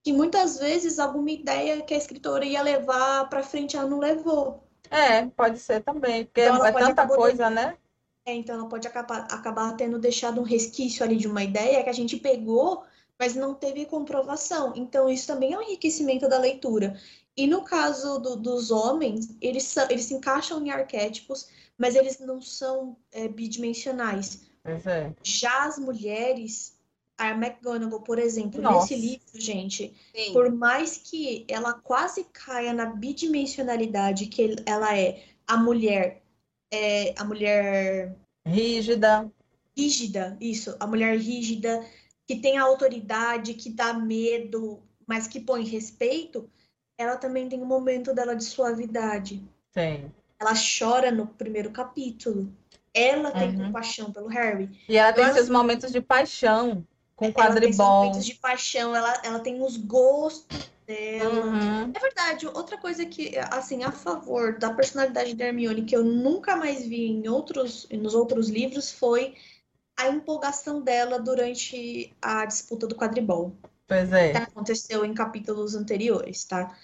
que 0.03 0.11
muitas 0.11 0.57
vezes 0.57 0.97
alguma 0.97 1.29
ideia 1.29 1.83
que 1.83 1.93
a 1.93 1.97
escritora 1.97 2.43
ia 2.43 2.61
levar 2.63 3.29
pra 3.29 3.43
frente, 3.43 3.77
ela 3.77 3.87
não 3.87 3.99
levou. 3.99 4.63
É, 4.89 5.27
pode 5.27 5.59
ser 5.59 5.83
também, 5.83 6.25
porque 6.25 6.41
Então 6.41 6.55
ela 6.55 6.69
é 6.69 6.71
tanta 6.71 7.07
coisa, 7.07 7.47
né? 7.49 7.77
É, 8.25 8.33
então 8.33 8.55
ela 8.55 8.67
pode 8.67 8.87
acabar, 8.87 9.27
acabar 9.29 9.75
tendo 9.75 9.99
deixado 9.99 10.41
um 10.41 10.43
resquício 10.43 11.03
ali 11.05 11.17
de 11.17 11.27
uma 11.27 11.43
ideia 11.43 11.83
que 11.83 11.89
a 11.89 11.93
gente 11.93 12.17
pegou, 12.17 12.83
mas 13.23 13.35
não 13.35 13.53
teve 13.53 13.85
comprovação. 13.85 14.73
Então 14.75 15.09
isso 15.09 15.25
também 15.27 15.53
é 15.53 15.57
um 15.57 15.61
enriquecimento 15.61 16.27
da 16.27 16.37
leitura. 16.37 16.99
E 17.37 17.47
no 17.47 17.61
caso 17.63 18.19
do- 18.19 18.35
dos 18.35 18.69
homens, 18.69 19.29
eles, 19.39 19.63
são, 19.63 19.85
eles 19.89 20.03
se 20.05 20.13
encaixam 20.13 20.61
em 20.61 20.69
arquétipos, 20.71 21.47
mas 21.77 21.95
eles 21.95 22.19
não 22.19 22.41
são 22.41 22.97
é, 23.13 23.29
bidimensionais. 23.29 24.41
É. 24.65 25.11
Já 25.23 25.63
as 25.65 25.77
mulheres, 25.79 26.77
a 27.17 27.29
McGonagall, 27.31 28.01
por 28.01 28.19
exemplo, 28.19 28.61
Nossa. 28.61 28.93
nesse 28.93 28.95
livro, 28.95 29.39
gente, 29.39 29.93
Sim. 30.13 30.33
por 30.33 30.51
mais 30.51 30.97
que 30.97 31.45
ela 31.47 31.73
quase 31.73 32.25
caia 32.25 32.73
na 32.73 32.87
bidimensionalidade 32.87 34.25
que 34.27 34.55
ela 34.65 34.97
é 34.97 35.23
a 35.47 35.55
mulher, 35.55 36.21
é, 36.71 37.13
a 37.17 37.23
mulher 37.23 38.13
Rígida. 38.45 39.31
rígida, 39.77 40.37
isso, 40.41 40.75
a 40.77 40.85
mulher 40.85 41.17
rígida, 41.17 41.83
que 42.25 42.37
tem 42.37 42.57
a 42.57 42.63
autoridade, 42.63 43.53
que 43.53 43.69
dá 43.69 43.93
medo, 43.93 44.81
mas 45.07 45.27
que 45.27 45.39
põe 45.39 45.63
respeito, 45.65 46.49
ela 46.97 47.17
também 47.17 47.49
tem 47.49 47.61
um 47.61 47.65
momento 47.65 48.13
dela 48.13 48.35
de 48.35 48.43
suavidade. 48.43 49.43
Tem. 49.73 50.11
Ela 50.39 50.53
chora 50.53 51.11
no 51.11 51.27
primeiro 51.27 51.71
capítulo. 51.71 52.51
Ela 52.93 53.31
tem 53.31 53.49
Uhum. 53.49 53.65
compaixão 53.65 54.11
pelo 54.11 54.27
Harry. 54.27 54.69
E 54.87 54.95
ela 54.97 55.11
tem 55.11 55.25
Eu 55.25 55.33
seus 55.33 55.49
momentos 55.49 55.91
de 55.91 55.99
paixão 55.99 56.85
com 57.15 57.25
Ela 57.25 57.33
tem 57.33 57.43
seus 57.43 57.53
quadribol. 57.55 57.99
momentos 58.05 58.25
de 58.25 58.35
paixão, 58.35 58.95
ela, 58.95 59.21
ela 59.23 59.39
tem 59.39 59.61
os 59.63 59.77
gostos 59.77 60.69
dela. 60.85 61.45
Uhum. 61.45 61.91
É 61.93 61.99
verdade, 61.99 62.45
outra 62.47 62.77
coisa 62.77 63.05
que, 63.05 63.35
assim, 63.51 63.83
a 63.83 63.91
favor 63.91 64.57
da 64.59 64.73
personalidade 64.73 65.33
da 65.33 65.45
Hermione, 65.45 65.83
que 65.85 65.95
eu 65.95 66.03
nunca 66.03 66.55
mais 66.55 66.85
vi 66.85 67.05
em 67.07 67.27
outros, 67.27 67.87
nos 67.91 68.13
outros 68.13 68.49
livros, 68.49 68.91
foi 68.91 69.35
a 69.97 70.07
empolgação 70.09 70.81
dela 70.81 71.19
durante 71.19 72.13
a 72.21 72.45
disputa 72.45 72.87
do 72.87 72.95
quadribol, 72.95 73.55
Pois 73.87 74.11
é. 74.11 74.31
que 74.31 74.37
aconteceu 74.37 75.05
em 75.05 75.13
capítulos 75.13 75.75
anteriores, 75.75 76.43
tá? 76.45 76.75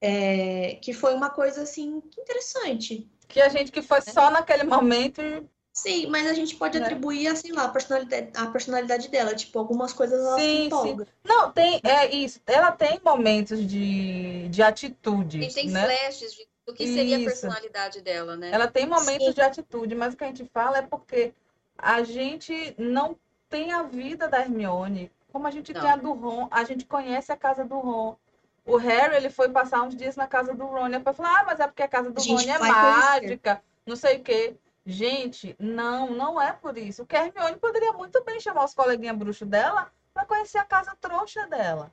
É, 0.00 0.78
que 0.82 0.92
foi 0.92 1.14
uma 1.14 1.30
coisa, 1.30 1.62
assim, 1.62 2.02
interessante. 2.18 3.08
Que 3.28 3.40
a 3.40 3.48
gente 3.48 3.72
que 3.72 3.82
foi 3.82 4.00
só 4.00 4.30
naquele 4.30 4.64
momento 4.64 5.20
e 5.20 5.44
Sim, 5.76 6.06
mas 6.06 6.26
a 6.26 6.32
gente 6.32 6.56
pode 6.56 6.78
Né? 6.78 6.86
atribuir, 6.86 7.26
assim, 7.28 7.52
lá, 7.52 7.64
a 7.64 7.68
personalidade, 7.68 8.30
a 8.34 8.46
personalidade 8.46 9.08
dela. 9.08 9.34
Tipo, 9.34 9.58
algumas 9.58 9.92
coisas 9.92 10.18
ela 10.18 10.38
se 10.38 10.40
Sim, 10.40 10.56
sim. 10.60 10.64
empolga. 10.64 11.06
Não, 11.22 11.52
tem, 11.52 11.80
é 11.84 12.14
isso. 12.16 12.40
Ela 12.46 12.72
tem 12.72 12.98
momentos 13.04 13.60
de, 13.68 14.48
de 14.48 14.62
atitude, 14.62 15.38
A 15.38 15.42
gente 15.42 15.54
tem 15.54 15.68
né? 15.68 15.84
flashes 15.84 16.32
de, 16.32 16.48
do 16.66 16.72
que 16.72 16.86
seria 16.86 17.16
a 17.16 17.18
Isso. 17.18 17.28
personalidade 17.28 18.00
dela, 18.00 18.38
né? 18.38 18.50
Ela 18.52 18.66
tem 18.68 18.86
momentos 18.86 19.26
Sim. 19.26 19.32
de 19.34 19.40
atitude, 19.42 19.94
mas 19.94 20.14
o 20.14 20.16
que 20.16 20.24
a 20.24 20.28
gente 20.28 20.46
fala 20.46 20.78
é 20.78 20.82
porque 20.82 21.34
a 21.78 22.02
gente 22.02 22.74
não 22.78 23.18
tem 23.48 23.72
a 23.72 23.82
vida 23.82 24.28
da 24.28 24.40
Hermione, 24.40 25.12
como 25.32 25.46
a 25.46 25.50
gente 25.50 25.72
Não. 25.72 25.80
tem 25.80 25.90
a 25.90 25.96
do 25.96 26.12
Ron, 26.12 26.48
a 26.50 26.64
gente 26.64 26.84
conhece 26.86 27.30
a 27.30 27.36
casa 27.36 27.64
do 27.64 27.78
Ron. 27.78 28.16
O 28.64 28.76
Harry, 28.76 29.16
ele 29.16 29.30
foi 29.30 29.48
passar 29.48 29.82
uns 29.82 29.94
dias 29.94 30.16
na 30.16 30.26
casa 30.26 30.54
do 30.54 30.66
Ron, 30.66 30.88
e 30.88 30.92
depois 30.92 31.16
falou, 31.16 31.32
ah, 31.32 31.44
mas 31.44 31.60
é 31.60 31.66
porque 31.66 31.82
a 31.82 31.88
casa 31.88 32.10
do 32.10 32.20
A 32.20 32.24
Ron 32.24 32.40
é 32.40 32.58
conhecer. 32.58 32.58
mágica, 32.58 33.62
não 33.84 33.96
sei 33.96 34.16
o 34.16 34.22
quê. 34.22 34.56
Gente, 34.84 35.54
não, 35.58 36.10
não 36.10 36.40
é 36.40 36.52
por 36.52 36.78
isso. 36.78 37.02
O 37.02 37.06
Hermione 37.14 37.56
poderia 37.56 37.92
muito 37.92 38.22
bem 38.24 38.40
chamar 38.40 38.64
os 38.64 38.74
coleguinhas 38.74 39.16
bruxos 39.16 39.46
dela 39.48 39.90
para 40.14 40.24
conhecer 40.24 40.58
a 40.58 40.64
casa 40.64 40.96
trouxa 41.00 41.46
dela. 41.46 41.92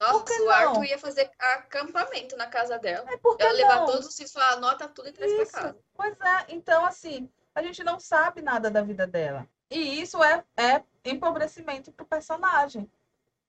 Nossa, 0.00 0.32
o 0.34 0.44
não? 0.44 0.50
Arthur 0.50 0.84
ia 0.84 0.98
fazer 0.98 1.30
acampamento 1.38 2.36
na 2.36 2.46
casa 2.46 2.78
dela. 2.78 3.10
É 3.10 3.16
porque 3.16 3.42
Ela 3.42 3.52
levar 3.52 3.76
não? 3.76 3.86
todos 3.86 4.06
os 4.06 4.16
filhos 4.16 4.32
falar, 4.32 4.54
anota 4.54 4.88
tudo 4.88 5.08
e 5.08 5.12
traz 5.12 5.32
pra 5.32 5.62
casa. 5.62 5.78
Pois 5.94 6.20
é, 6.20 6.44
então 6.48 6.84
assim, 6.84 7.30
a 7.54 7.62
gente 7.62 7.82
não 7.84 7.98
sabe 8.00 8.42
nada 8.42 8.70
da 8.70 8.82
vida 8.82 9.06
dela. 9.06 9.46
E 9.70 10.00
isso 10.00 10.22
é, 10.22 10.44
é 10.56 10.82
empobrecimento 11.04 11.92
pro 11.92 12.04
personagem. 12.06 12.90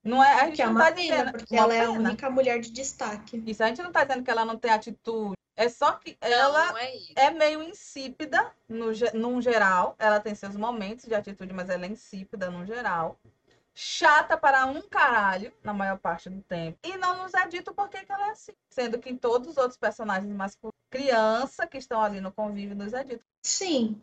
Não 0.04 0.24
é, 0.24 0.42
a 0.42 0.46
gente 0.46 0.56
Que 0.56 0.62
é 0.62 0.66
não 0.66 0.74
uma 0.74 0.86
tá 0.86 0.92
pena, 0.94 1.02
dizendo, 1.02 1.32
porque 1.32 1.56
uma 1.56 1.64
ela 1.64 1.74
é 1.74 1.82
a 1.82 1.92
pena. 1.92 2.10
única 2.10 2.30
mulher 2.30 2.60
de 2.60 2.72
destaque. 2.72 3.42
Isso, 3.46 3.64
a 3.64 3.68
gente 3.68 3.82
não 3.82 3.92
tá 3.92 4.04
dizendo 4.04 4.24
que 4.24 4.32
ela 4.32 4.46
não 4.46 4.58
tem 4.58 4.72
atitude. 4.72 5.34
É 5.58 5.70
só 5.70 5.94
que 5.94 6.18
Não, 6.22 6.30
ela 6.30 6.68
não 6.68 6.78
é 6.78 6.92
é 7.16 7.32
meio 7.32 7.64
insípida, 7.64 8.52
no, 8.68 8.88
num 9.14 9.42
geral. 9.42 9.96
Ela 9.98 10.20
tem 10.20 10.36
seus 10.36 10.56
momentos 10.56 11.06
de 11.06 11.16
atitude, 11.16 11.54
mas 11.54 11.70
ela 11.70 11.86
é 11.86 11.90
insípida 11.90 12.52
no 12.52 12.66
geral. 12.66 13.18
Chata 13.74 14.38
para 14.38 14.66
um 14.66 14.82
caralho, 14.84 15.52
na 15.64 15.74
maior 15.74 15.98
parte 15.98 16.30
do 16.30 16.42
tempo. 16.44 16.78
E 16.84 16.98
não 16.98 17.24
nos 17.24 17.34
é 17.34 17.48
dito 17.48 17.74
por 17.74 17.90
que 17.90 18.06
que 18.06 18.12
ela 18.12 18.28
é 18.28 18.32
assim. 18.32 18.54
Sendo 18.70 19.00
que 19.00 19.10
em 19.10 19.18
todos 19.18 19.48
os 19.50 19.58
outros 19.58 19.78
personagens 19.78 20.32
masculinos, 20.34 20.76
criança 20.90 21.68
que 21.68 21.78
estão 21.78 22.02
ali 22.02 22.22
no 22.22 22.32
convívio, 22.32 22.76
nos 22.76 22.94
é 22.94 23.04
dito. 23.04 23.24
Sim, 23.44 24.02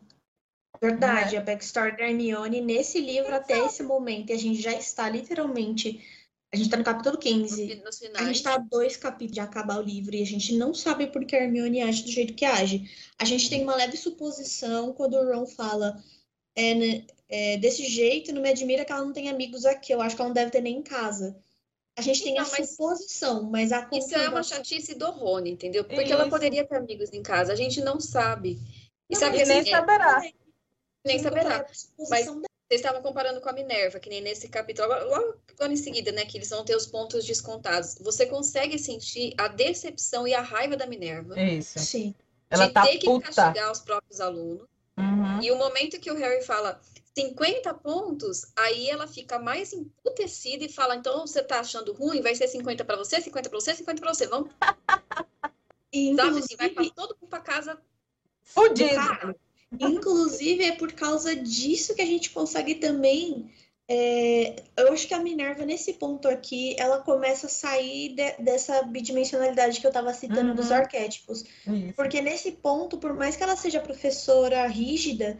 verdade. 0.81 1.37
A 1.37 1.41
backstory 1.41 1.97
da 1.97 2.03
Hermione 2.03 2.61
nesse 2.61 2.99
livro 2.99 3.33
até 3.33 3.65
esse 3.65 3.83
momento, 3.83 4.29
e 4.29 4.33
a 4.33 4.37
gente 4.37 4.61
já 4.61 4.73
está 4.73 5.09
literalmente. 5.09 6.01
A 6.53 6.55
gente 6.55 6.65
está 6.65 6.77
no 6.77 6.83
capítulo 6.83 7.15
Nos 7.15 7.23
15. 7.23 7.67
fi- 7.67 7.83
Nos 7.83 8.01
A 8.15 8.23
gente 8.25 8.35
está 8.35 8.53
a 8.53 8.57
dois 8.59 8.95
capítulos 8.95 9.33
de 9.33 9.39
acabar 9.39 9.79
o 9.79 9.81
livro 9.81 10.13
e 10.13 10.21
a 10.21 10.25
gente 10.25 10.55
não 10.55 10.71
sabe 10.71 11.07
por 11.07 11.25
que 11.25 11.35
a 11.35 11.39
Hermione 11.43 11.81
age 11.81 12.03
do 12.03 12.11
jeito 12.11 12.35
que 12.35 12.45
age. 12.45 12.87
A 13.17 13.25
gente 13.25 13.49
tem 13.49 13.63
uma 13.63 13.75
leve 13.75 13.97
suposição 13.97 14.93
quando 14.93 15.15
o 15.15 15.33
Ron 15.33 15.47
fala 15.47 15.97
é, 16.55 16.75
né, 16.75 17.07
é, 17.27 17.57
desse 17.57 17.87
jeito, 17.87 18.31
não 18.31 18.39
me 18.43 18.49
admira 18.49 18.85
que 18.85 18.91
ela 18.91 19.03
não 19.03 19.11
tenha 19.11 19.31
amigos 19.31 19.65
aqui. 19.65 19.91
Eu 19.91 19.99
acho 20.01 20.15
que 20.15 20.21
ela 20.21 20.29
não 20.29 20.33
deve 20.35 20.51
ter 20.51 20.61
nem 20.61 20.77
em 20.77 20.83
casa. 20.83 21.35
A 21.95 22.01
gente 22.01 22.23
tem 22.23 22.37
a 22.39 22.41
Então, 22.41 22.51
mas- 22.57 22.69
suposição, 22.71 23.43
mas 23.43 23.71
a 23.71 23.87
Isso 23.93 24.15
é 24.15 24.27
uma 24.27 24.41
chatice 24.43 24.95
do 24.95 25.11
Rony, 25.11 25.51
entendeu? 25.51 25.83
Porque 25.83 26.11
ela 26.11 26.23
Isso. 26.23 26.29
poderia 26.31 26.65
ter 26.65 26.75
amigos 26.75 27.11
em 27.13 27.21
casa, 27.21 27.53
a 27.53 27.55
gente 27.55 27.81
não 27.81 27.99
sabe. 27.99 28.59
E 29.09 29.13
Não, 29.13 29.19
sabe 29.19 29.37
que 29.37 29.45
nem 29.45 29.59
assim, 29.59 29.69
é, 29.69 29.75
saberá. 29.77 30.21
nem 31.05 31.19
saberá. 31.19 31.53
é 31.53 31.61
a 31.61 31.73
suposição 31.73 32.35
dela. 32.35 32.47
Vocês 32.67 32.81
estavam 32.81 33.01
comparando 33.03 33.39
com 33.39 33.49
a 33.49 33.53
Minerva, 33.53 33.99
que 33.99 34.09
nem 34.09 34.21
nesse 34.21 34.47
capítulo, 34.47 34.87
logo 34.87 35.35
agora 35.53 35.71
em 35.71 35.75
seguida, 35.77 36.11
né, 36.11 36.25
que 36.25 36.37
eles 36.37 36.49
vão 36.49 36.65
ter 36.65 36.75
os 36.75 36.87
pontos 36.87 37.23
descontados. 37.25 37.95
Você 38.01 38.25
consegue 38.25 38.79
sentir 38.79 39.35
a 39.37 39.47
decepção 39.47 40.27
e 40.27 40.33
a 40.33 40.41
raiva 40.41 40.75
da 40.75 40.87
Minerva 40.87 41.39
Isso. 41.39 41.77
Sim. 41.77 42.15
Ela 42.49 42.65
de 42.67 42.73
tá 42.73 42.81
ter 42.87 42.97
que 42.97 43.05
puta. 43.05 43.25
castigar 43.31 43.71
os 43.71 43.79
próprios 43.81 44.19
alunos. 44.19 44.65
Uhum. 44.97 45.41
E 45.43 45.51
o 45.51 45.57
momento 45.57 45.99
que 45.99 46.09
o 46.11 46.15
Harry 46.15 46.43
fala 46.43 46.79
50 47.17 47.73
pontos, 47.73 48.51
aí 48.55 48.89
ela 48.89 49.07
fica 49.07 49.37
mais 49.39 49.71
emputecida 49.73 50.63
e 50.65 50.69
fala: 50.69 50.95
então 50.95 51.25
você 51.27 51.43
tá 51.43 51.59
achando 51.59 51.93
ruim? 51.93 52.21
Vai 52.21 52.35
ser 52.35 52.47
50 52.47 52.83
para 52.83 52.95
você, 52.95 53.21
50 53.21 53.49
para 53.49 53.59
você, 53.59 53.75
50 53.75 54.01
para 54.01 54.13
você. 54.13 54.27
Vamos, 54.27 54.49
E, 55.91 56.13
sabe? 56.15 56.39
Assim, 56.39 56.55
vai 56.55 56.67
inclusive, 56.67 56.73
pra 56.73 56.89
todo 57.07 57.17
mundo 57.21 57.29
para 57.29 57.39
casa. 57.39 57.81
Fudido. 58.43 59.35
Inclusive, 59.79 60.63
é 60.65 60.71
por 60.75 60.91
causa 60.93 61.35
disso 61.35 61.95
que 61.95 62.01
a 62.01 62.05
gente 62.05 62.29
consegue 62.29 62.75
também. 62.75 63.51
é, 63.85 64.63
eu 64.77 64.93
acho 64.93 65.05
que 65.07 65.13
a 65.13 65.19
Minerva, 65.19 65.65
nesse 65.65 65.93
ponto 65.93 66.25
aqui, 66.27 66.73
ela 66.79 66.99
começa 67.01 67.47
a 67.47 67.49
sair 67.49 68.15
de- 68.15 68.31
dessa 68.41 68.81
bidimensionalidade 68.83 69.81
que 69.81 69.85
eu 69.85 69.89
estava 69.89 70.13
citando 70.13 70.53
dos 70.55 70.69
Uhum. 70.69 70.77
arquétipos. 70.77 71.43
Isso. 71.67 71.93
Porque 71.93 72.21
nesse 72.21 72.53
ponto, 72.53 72.97
por 72.97 73.13
mais 73.13 73.35
que 73.35 73.43
ela 73.43 73.57
seja 73.57 73.81
professora 73.81 74.65
rígida, 74.67 75.37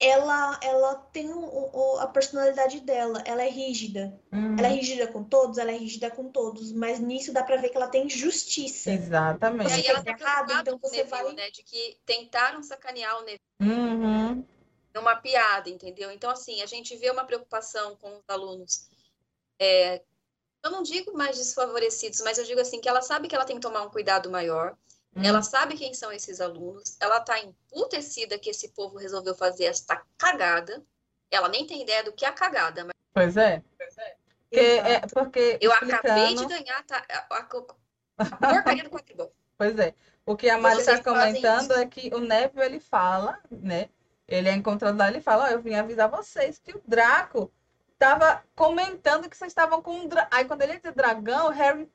ela, 0.00 0.58
ela 0.62 0.94
tem 0.94 1.28
o- 1.32 1.70
o- 1.72 1.98
a 1.98 2.06
personalidade 2.06 2.80
dela, 2.80 3.20
ela 3.26 3.42
é 3.42 3.48
rígida. 3.48 4.18
Uhum. 4.32 4.56
Ela 4.58 4.68
é 4.68 4.70
rígida 4.70 5.06
com 5.08 5.24
todos, 5.24 5.58
ela 5.58 5.72
é 5.72 5.76
rígida 5.76 6.10
com 6.10 6.30
todos, 6.30 6.72
mas 6.72 7.00
nisso 7.00 7.32
dá 7.32 7.42
pra 7.42 7.56
ver 7.56 7.70
que 7.70 7.76
ela 7.76 7.88
tem 7.88 8.08
justiça. 8.08 8.90
E 8.90 8.94
Exatamente. 8.94 9.72
aí 9.72 9.82
Você 9.82 9.88
ela 9.88 10.02
fez 10.02 10.16
tá 10.16 10.22
errado, 10.24 10.52
então 10.52 10.78
você 10.78 10.98
Neville, 10.98 11.10
vai- 11.10 11.32
né? 11.34 11.50
De 11.50 11.62
que 11.64 11.98
tentaram 12.06 12.62
sacanear 12.62 13.16
o 13.18 13.24
Neville 13.24 13.40
Uhum. 13.60 14.44
numa 14.94 15.16
piada, 15.16 15.68
entendeu? 15.68 16.12
Então, 16.12 16.30
assim, 16.30 16.62
a 16.62 16.66
gente 16.66 16.94
vê 16.96 17.10
uma 17.10 17.24
preocupação 17.24 17.96
com 17.96 18.16
os 18.16 18.22
alunos. 18.28 18.86
é, 19.60 20.00
eu 20.64 20.70
não 20.70 20.84
digo 20.84 21.12
mais 21.16 21.36
desfavorecidos, 21.36 22.20
mas 22.20 22.38
eu 22.38 22.44
digo 22.44 22.60
assim, 22.60 22.80
que 22.80 22.88
ela 22.88 23.02
sabe 23.02 23.26
que 23.26 23.34
ela 23.34 23.44
tem 23.44 23.56
que 23.56 23.62
tomar 23.62 23.82
um 23.82 23.90
cuidado 23.90 24.30
maior. 24.30 24.76
Ela 25.16 25.42
sabe 25.42 25.76
quem 25.76 25.92
são 25.94 26.12
esses 26.12 26.40
alunos. 26.40 26.96
Ela 27.00 27.20
tá 27.20 27.38
emputecida 27.40 28.38
que 28.38 28.50
esse 28.50 28.68
povo 28.68 28.98
resolveu 28.98 29.34
fazer 29.34 29.64
esta 29.64 30.00
cagada. 30.16 30.82
Ela 31.30 31.48
nem 31.48 31.66
tem 31.66 31.82
ideia 31.82 32.04
do 32.04 32.12
que 32.12 32.24
é 32.24 32.28
a 32.28 32.32
cagada, 32.32 32.84
mas 32.84 32.92
Pois 33.12 33.36
é. 33.36 33.62
Porque, 34.48 34.60
é, 34.60 35.00
porque 35.00 35.58
eu 35.60 35.72
acabei 35.72 36.28
de 36.28 36.34
explicando- 36.34 36.48
ganhar 36.64 36.82
tá, 36.84 37.04
a, 37.10 37.34
a, 37.34 37.38
a 38.18 38.52
porcaria 38.54 38.84
do 38.84 38.90
quadribol. 38.90 39.32
Pois 39.58 39.78
é. 39.78 39.92
O 40.24 40.36
que 40.36 40.48
a 40.48 40.56
Mari 40.56 40.80
está 40.80 41.02
comentando 41.02 41.72
é 41.74 41.84
que 41.86 42.14
o 42.14 42.18
Neville, 42.20 42.64
ele 42.64 42.80
fala, 42.80 43.38
né? 43.50 43.88
Ele 44.26 44.48
é 44.48 44.52
encontrado 44.52 44.96
lá, 44.96 45.08
ele 45.08 45.20
fala, 45.20 45.44
ó, 45.44 45.48
eu 45.48 45.60
vim 45.60 45.74
avisar 45.74 46.08
vocês 46.08 46.58
que 46.58 46.72
o 46.72 46.82
Draco 46.86 47.50
estava 47.94 48.44
comentando 48.54 49.28
que 49.28 49.36
vocês 49.36 49.50
estavam 49.50 49.82
com 49.82 49.92
um 49.92 50.06
dragão. 50.06 50.28
Aí 50.30 50.44
quando 50.44 50.62
ele 50.62 50.76
disse 50.76 50.92
dragão, 50.92 51.48
o 51.48 51.50
Harry 51.50 51.90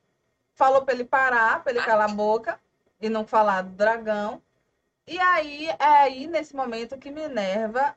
falou 0.55 0.83
para 0.83 0.93
ele 0.93 1.05
parar, 1.05 1.63
para 1.63 1.71
ele 1.71 1.79
Ah. 1.79 1.85
calar 1.85 2.09
a 2.09 2.13
boca 2.13 2.59
e 3.03 3.09
não 3.09 3.27
falar 3.27 3.63
do 3.63 3.71
dragão. 3.71 4.41
E 5.05 5.19
aí, 5.19 5.67
é 5.67 5.75
aí, 5.79 6.25
nesse 6.25 6.55
momento 6.55 6.97
que 6.97 7.11
Minerva 7.11 7.93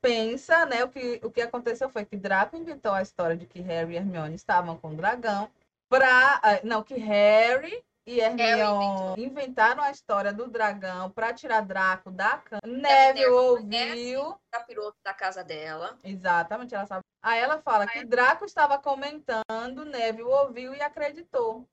pensa, 0.00 0.64
né? 0.64 0.82
O 0.82 0.88
que, 0.88 1.20
o 1.22 1.30
que 1.30 1.42
aconteceu 1.42 1.90
foi 1.90 2.06
que 2.06 2.16
Draco 2.16 2.56
inventou 2.56 2.92
a 2.92 3.02
história 3.02 3.36
de 3.36 3.44
que 3.46 3.60
Harry 3.60 3.92
e 3.92 3.96
Hermione 3.96 4.34
estavam 4.34 4.78
com 4.78 4.88
o 4.88 4.96
dragão 4.96 5.50
pra. 5.86 6.40
ah, 6.42 6.60
Não, 6.64 6.82
que 6.82 6.94
Harry 6.94 7.84
e 8.06 8.20
Hermione 8.20 9.22
inventaram 9.22 9.82
a 9.82 9.90
história 9.90 10.32
do 10.32 10.48
dragão 10.48 11.10
para 11.10 11.34
tirar 11.34 11.60
Draco 11.60 12.10
da 12.10 12.38
cama. 12.38 12.62
Neville 12.64 13.26
ouviu. 13.26 14.34
Capiroto 14.50 14.96
da 15.04 15.12
casa 15.12 15.44
dela. 15.44 15.98
Exatamente, 16.02 16.74
ela 16.74 16.86
sabe. 16.86 17.02
Aí 17.20 17.38
ela 17.38 17.58
fala 17.58 17.86
que 17.86 18.02
Draco 18.02 18.46
estava 18.46 18.78
comentando, 18.78 19.84
Neville 19.84 20.22
ouviu 20.22 20.74
e 20.74 20.80
acreditou. 20.80 21.66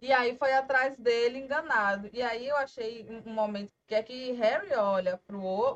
E 0.00 0.12
aí 0.12 0.36
foi 0.38 0.52
atrás 0.52 0.96
dele 0.96 1.38
enganado. 1.38 2.08
E 2.12 2.22
aí 2.22 2.46
eu 2.46 2.56
achei 2.56 3.04
um- 3.08 3.32
momento 3.32 3.72
que 3.86 3.94
é 3.94 4.02
que 4.02 4.32
Harry 4.32 4.72
olha 4.74 5.20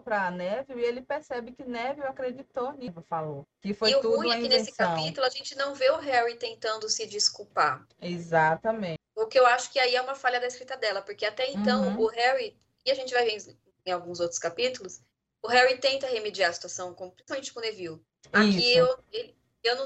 para 0.05 0.31
Neville 0.31 0.81
e 0.81 0.85
ele 0.85 1.03
percebe 1.03 1.53
que 1.53 1.65
Neville 1.65 2.07
acreditou 2.07 2.73
nisso, 2.73 3.05
falou. 3.09 3.47
Que 3.61 3.75
foi 3.75 3.91
e 3.91 3.97
o 3.97 4.01
tudo 4.01 4.17
ruim 4.17 4.27
uma 4.29 4.37
é 4.37 4.41
que 4.41 4.49
nesse 4.49 4.73
capítulo 4.73 5.27
a 5.27 5.31
gente 5.31 5.57
não 5.57 5.75
vê 5.75 5.91
o 5.91 5.97
Harry 5.99 6.37
tentando 6.37 6.89
se 6.89 7.07
desculpar. 7.07 7.85
Exatamente. 8.01 8.99
O 9.15 9.27
que 9.27 9.39
eu 9.39 9.47
acho 9.47 9.71
que 9.73 9.79
aí 9.79 9.95
é 9.97 10.01
uma 10.01 10.15
falha 10.15 10.41
da 10.41 10.47
escrita 10.47 10.77
dela, 10.77 11.03
porque 11.03 11.27
até 11.27 11.51
então 11.51 11.89
Uhum. 11.89 12.01
o 12.03 12.07
Harry, 12.07 12.57
e 12.87 12.91
a 12.91 12.95
gente 12.95 13.13
vai 13.13 13.25
ver 13.25 13.57
em, 13.85 13.91
alguns 13.93 14.21
outros 14.21 14.39
capítulos, 14.39 15.01
o 15.43 15.49
Harry 15.49 15.79
tenta 15.79 16.07
remediar 16.07 16.51
a 16.51 16.53
situação, 16.53 16.95
principalmente 16.95 17.53
com 17.53 17.59
o 17.59 17.63
Neville. 17.63 18.01
Aqui 18.33 18.75
eu, 18.77 18.99
ele, 19.11 19.37
eu 19.65 19.77
não, 19.77 19.85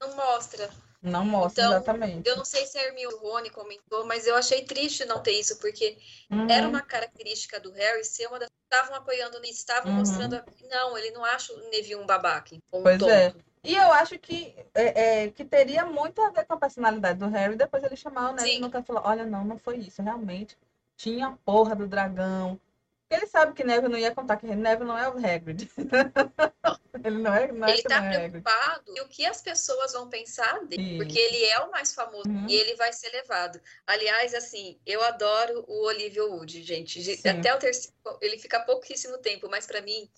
não 0.00 0.14
mostra. 0.14 0.68
Não 1.00 1.24
mostra 1.24 1.62
Então, 1.64 1.76
exatamente. 1.76 2.28
Eu 2.28 2.36
não 2.36 2.44
sei 2.44 2.66
se 2.66 2.76
a 2.78 2.82
Hermione 2.82 3.16
Rony 3.16 3.50
comentou, 3.50 4.04
mas 4.06 4.26
eu 4.26 4.34
achei 4.34 4.64
triste 4.64 5.04
não 5.04 5.22
ter 5.22 5.32
isso, 5.32 5.58
porque 5.60 5.96
Uhum. 6.30 6.50
era 6.50 6.68
uma 6.68 6.82
característica 6.82 7.60
do 7.60 7.70
Harry 7.72 8.04
ser 8.04 8.26
uma 8.26 8.38
das 8.38 8.48
estavam 8.70 8.96
apoiando 8.96 9.40
nisso, 9.40 9.60
estavam 9.60 9.92
Uhum. 9.92 9.98
mostrando. 9.98 10.34
a- 10.34 10.44
Não, 10.68 10.98
ele 10.98 11.10
não 11.12 11.24
acha 11.24 11.52
o 11.54 11.70
Neville 11.70 11.96
um 11.96 12.04
babaca, 12.06 12.54
um 12.72 12.82
Pois 12.82 12.98
tonto. 12.98 13.10
é. 13.10 13.32
E 13.64 13.74
eu 13.74 13.90
acho 13.92 14.18
que, 14.18 14.54
é, 14.74 15.24
é, 15.24 15.30
que 15.30 15.44
teria 15.44 15.84
muito 15.86 16.20
a 16.20 16.30
ver 16.30 16.44
com 16.44 16.54
a 16.54 16.58
personalidade 16.58 17.18
do 17.18 17.28
Harry. 17.28 17.56
Depois 17.56 17.82
ele 17.82 17.96
chamar 17.96 18.30
o 18.30 18.34
Neville 18.34 18.60
no 18.60 18.70
canto 18.70 18.84
e 18.84 18.86
falar: 18.88 19.08
Olha, 19.08 19.24
não, 19.24 19.44
não 19.44 19.58
foi 19.58 19.78
isso. 19.78 20.02
Realmente 20.02 20.56
tinha 20.96 21.28
a 21.28 21.32
porra 21.44 21.74
do 21.74 21.86
dragão. 21.86 22.60
Ele 23.10 23.26
sabe 23.26 23.54
que 23.54 23.64
Neville 23.64 23.88
não 23.90 23.98
ia 23.98 24.14
contar 24.14 24.36
que 24.36 24.46
Neville 24.46 24.86
não 24.86 24.98
é 24.98 25.08
o 25.08 25.16
Hagrid. 25.16 25.66
ele 27.04 27.18
não 27.18 27.34
é, 27.34 27.50
não 27.50 27.66
é 27.66 27.72
Ele 27.72 27.82
tá 27.82 28.00
não 28.00 28.06
é 28.06 28.16
Hagrid. 28.16 28.42
preocupado 28.42 28.84
e 28.96 29.00
o 29.00 29.08
que 29.08 29.24
as 29.24 29.40
pessoas 29.40 29.92
vão 29.94 30.10
pensar 30.10 30.64
dele, 30.66 30.96
porque 30.98 31.18
ele 31.18 31.44
é 31.44 31.58
o 31.60 31.70
mais 31.70 31.94
famoso 31.94 32.28
Uhum. 32.28 32.46
e 32.48 32.54
ele 32.54 32.74
vai 32.76 32.92
ser 32.92 33.10
levado. 33.10 33.58
Aliás, 33.86 34.34
assim, 34.34 34.78
eu 34.84 35.02
adoro 35.02 35.64
o 35.66 35.86
Olivia 35.86 36.24
Wood, 36.24 36.62
gente. 36.62 37.02
Sim. 37.02 37.28
Até 37.28 37.54
o 37.54 37.58
terceiro, 37.58 37.94
ele 38.20 38.38
fica 38.38 38.60
pouquíssimo 38.60 39.16
tempo, 39.18 39.48
mas 39.48 39.66
pra 39.66 39.80
mim, 39.80 40.10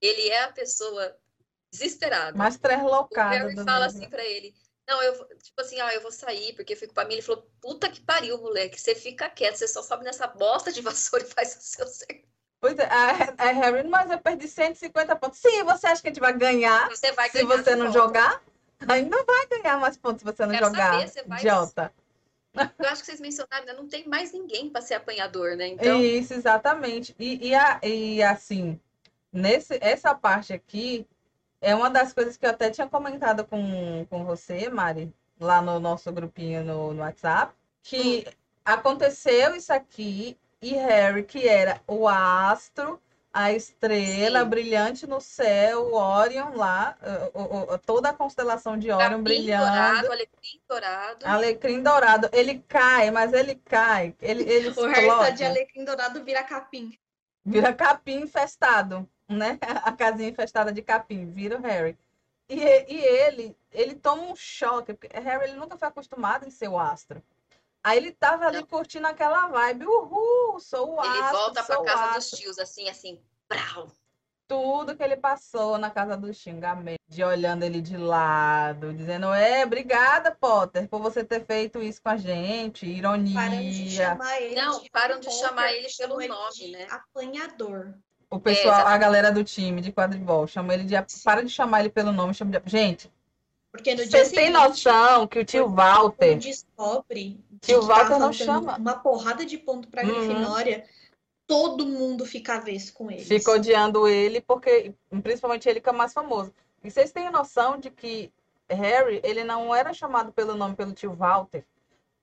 ele 0.00 0.28
é 0.28 0.42
a 0.42 0.52
pessoa 0.52 1.16
desesperada. 1.72 2.36
Mais 2.36 2.56
O 2.56 2.60
treslocada 2.60 3.30
Harry 3.34 3.54
fala 3.54 3.86
Neville. 3.86 3.86
assim 4.02 4.10
pra 4.10 4.24
ele: 4.24 4.54
Não, 4.88 5.02
eu 5.02 5.14
tipo 5.42 5.60
assim, 5.60 5.80
ah, 5.80 5.92
eu 5.94 6.00
vou 6.00 6.12
sair 6.12 6.54
porque 6.54 6.74
eu 6.74 6.76
fico 6.76 6.94
pra 6.94 7.04
mim. 7.04 7.14
Ele 7.14 7.22
falou: 7.22 7.46
Puta 7.60 7.90
que 7.90 8.00
pariu, 8.00 8.38
moleque, 8.38 8.80
você 8.80 8.94
fica 8.94 9.28
quieto, 9.28 9.56
você 9.56 9.66
só 9.66 9.82
sobe 9.82 10.04
nessa 10.04 10.26
bosta 10.26 10.72
de 10.72 10.80
vassoura 10.80 11.24
e 11.24 11.28
faz 11.28 11.56
o 11.56 11.60
seu 11.60 11.86
serviço. 11.86 12.26
Pois 12.60 12.78
é, 12.78 12.84
a, 12.86 13.34
a 13.38 13.50
Harry, 13.52 13.86
mas 13.88 14.10
eu 14.10 14.18
perdi 14.18 14.48
150 14.48 15.14
pontos. 15.16 15.38
Sim, 15.40 15.62
você 15.64 15.86
acha 15.88 16.00
que 16.00 16.08
a 16.08 16.10
gente 16.10 16.20
vai 16.20 16.32
ganhar 16.32 16.88
Você 16.88 17.12
vai 17.12 17.28
se 17.28 17.42
ganhar 17.44 17.62
você 17.62 17.76
não 17.76 17.92
jogar? 17.92 18.42
Ainda 18.88 19.24
vai 19.24 19.46
ganhar 19.46 19.78
mais 19.78 19.96
pontos 19.96 20.20
se 20.20 20.24
você 20.24 20.44
não 20.46 20.52
Quero 20.54 20.66
jogar. 20.66 20.92
saber, 20.92 21.08
você 21.08 21.22
vai- 21.24 21.38
Idiota. 21.38 21.92
Eu 22.54 22.88
acho 22.88 23.02
que 23.02 23.06
vocês 23.06 23.20
mencionaram, 23.20 23.76
não 23.76 23.86
tem 23.86 24.08
mais 24.08 24.32
ninguém 24.32 24.70
pra 24.70 24.80
ser 24.80 24.94
apanhador, 24.94 25.56
né? 25.56 25.66
Então, 25.68 26.00
Isso, 26.02 26.32
exatamente. 26.32 27.14
E, 27.18 27.48
e, 27.48 27.54
a- 27.54 27.78
e, 27.82 28.22
assim, 28.22 28.80
nesse, 29.30 29.78
essa 29.82 30.14
parte 30.14 30.54
aqui 30.54 31.06
é 31.60 31.74
uma 31.74 31.90
das 31.90 32.12
coisas 32.12 32.36
que 32.36 32.46
eu 32.46 32.50
até 32.50 32.70
tinha 32.70 32.88
comentado 32.88 33.44
com, 33.46 34.06
com 34.10 34.24
você, 34.24 34.68
Mari, 34.68 35.12
lá 35.40 35.60
no 35.62 35.78
nosso 35.80 36.12
grupinho 36.12 36.64
no, 36.64 36.92
no 36.94 37.00
WhatsApp, 37.02 37.54
que 37.82 38.26
aconteceu 38.64 39.54
isso 39.54 39.72
aqui 39.72 40.36
e 40.60 40.74
Harry, 40.74 41.24
que 41.24 41.46
era 41.48 41.80
o 41.86 42.08
astro, 42.08 43.00
a 43.32 43.52
estrela 43.52 44.44
Sim. 44.44 44.48
brilhante 44.48 45.06
no 45.06 45.20
céu, 45.20 45.92
o 45.92 45.94
Orion 45.94 46.54
lá, 46.56 46.96
o- 47.34 47.74
o- 47.74 47.78
toda 47.78 48.08
a 48.10 48.12
constelação 48.14 48.78
de 48.78 48.90
Orion 48.90 49.22
capim 49.22 49.22
brilhando. 49.22 49.66
dourado, 49.66 50.12
alecrim 50.12 50.60
dourado. 50.68 51.24
Alecrim 51.26 51.82
dourado, 51.82 52.30
ele 52.32 52.60
cai, 52.60 53.10
mas 53.10 53.32
ele 53.34 53.54
cai, 53.56 54.14
ele, 54.20 54.42
ele 54.44 54.68
O 54.76 54.86
Harry 54.86 55.06
tá 55.18 55.30
de 55.30 55.42
explode. 55.42 55.44
alecrim 55.44 55.84
dourado 55.84 56.24
vira 56.24 56.42
capim. 56.44 56.96
Vira 57.44 57.72
capim 57.74 58.20
infestado, 58.22 59.08
né? 59.28 59.58
A 59.84 59.92
casinha 59.92 60.28
infestada 60.28 60.72
de 60.72 60.82
capim, 60.82 61.30
vira 61.30 61.58
o 61.58 61.62
Harry. 61.62 61.98
E, 62.48 62.56
e 62.56 63.00
ele, 63.04 63.56
ele 63.72 63.94
toma 63.96 64.22
um 64.22 64.36
choque, 64.36 64.94
porque 64.94 65.08
Harry 65.18 65.50
ele 65.50 65.58
nunca 65.58 65.76
foi 65.76 65.88
acostumado 65.88 66.46
em 66.46 66.50
ser 66.50 66.68
o 66.68 66.78
astro. 66.78 67.22
Aí 67.82 67.98
ele 67.98 68.12
tava 68.12 68.46
ali 68.46 68.60
Não. 68.60 68.66
curtindo 68.66 69.06
aquela 69.06 69.48
vibe, 69.48 69.86
uhul, 69.86 70.58
sou 70.60 70.94
o 70.96 71.04
Ele 71.04 71.18
astro, 71.18 71.38
volta 71.38 71.62
pra 71.64 71.82
casa 71.82 72.06
dos 72.08 72.16
astro. 72.18 72.38
tios, 72.38 72.58
assim, 72.58 72.88
assim, 72.88 73.20
brau. 73.48 73.88
Tudo 74.48 74.96
que 74.96 75.02
ele 75.02 75.16
passou 75.16 75.76
na 75.76 75.90
casa 75.90 76.16
do 76.16 76.32
xingamento, 76.32 77.00
de 77.08 77.22
olhando 77.24 77.64
ele 77.64 77.80
de 77.80 77.96
lado, 77.96 78.92
dizendo, 78.94 79.32
é, 79.34 79.64
obrigada, 79.64 80.30
Potter, 80.34 80.88
por 80.88 81.00
você 81.00 81.24
ter 81.24 81.44
feito 81.44 81.82
isso 81.82 82.00
com 82.02 82.10
a 82.10 82.16
gente, 82.16 82.86
Param 83.32 83.66
de 83.68 83.82
ironia. 83.82 83.88
chamar 83.88 84.40
ele 84.40 84.54
Não, 84.54 84.80
de 84.80 84.90
param 84.90 85.20
de 85.20 85.30
chamar 85.30 85.72
ele 85.72 85.88
pelo 85.96 86.20
nome, 86.26 86.68
né? 86.70 86.86
Apanhador. 86.90 87.94
O 88.30 88.40
pessoal, 88.40 88.74
a 88.74 88.76
exatamente. 88.78 89.00
galera 89.00 89.32
do 89.32 89.44
time 89.44 89.80
de 89.80 89.92
quadribol, 89.92 90.46
chama 90.46 90.74
ele 90.74 90.84
de. 90.84 90.94
Para 91.24 91.42
de 91.44 91.48
chamar 91.50 91.80
ele 91.80 91.90
pelo 91.90 92.12
nome, 92.12 92.34
chama 92.34 92.50
de. 92.50 92.60
Gente, 92.68 93.10
Porque 93.70 93.90
no 93.94 93.98
dia 94.02 94.10
vocês 94.10 94.32
têm 94.32 94.50
noção 94.50 95.26
que 95.26 95.38
o 95.38 95.44
tio 95.44 95.68
Walter. 95.68 96.36
descobre 96.38 97.38
Tio 97.60 97.80
que 97.80 97.86
Walter 97.86 98.04
tá 98.10 98.18
não 98.18 98.32
faltando 98.32 98.34
chama. 98.36 98.76
uma 98.78 98.98
porrada 98.98 99.44
de 99.46 99.56
ponto 99.58 99.88
pra 99.88 100.02
Uhum. 100.02 100.08
Grifinória, 100.08 100.84
todo 101.46 101.86
mundo 101.86 102.26
fica 102.26 102.54
avesso 102.56 102.92
com 102.92 103.10
eles. 103.10 103.28
Fica 103.28 103.52
odiando 103.52 104.08
ele, 104.08 104.40
porque, 104.40 104.92
principalmente 105.22 105.68
ele 105.68 105.80
que 105.80 105.88
é 105.88 105.92
o 105.92 105.96
mais 105.96 106.12
famoso. 106.12 106.52
E 106.82 106.90
vocês 106.90 107.12
têm 107.12 107.30
noção 107.30 107.78
de 107.78 107.90
que 107.90 108.32
Harry, 108.68 109.20
ele 109.22 109.44
não 109.44 109.72
era 109.72 109.92
chamado 109.94 110.32
pelo 110.32 110.56
nome 110.56 110.74
pelo 110.74 110.92
tio 110.92 111.12
Walter. 111.12 111.64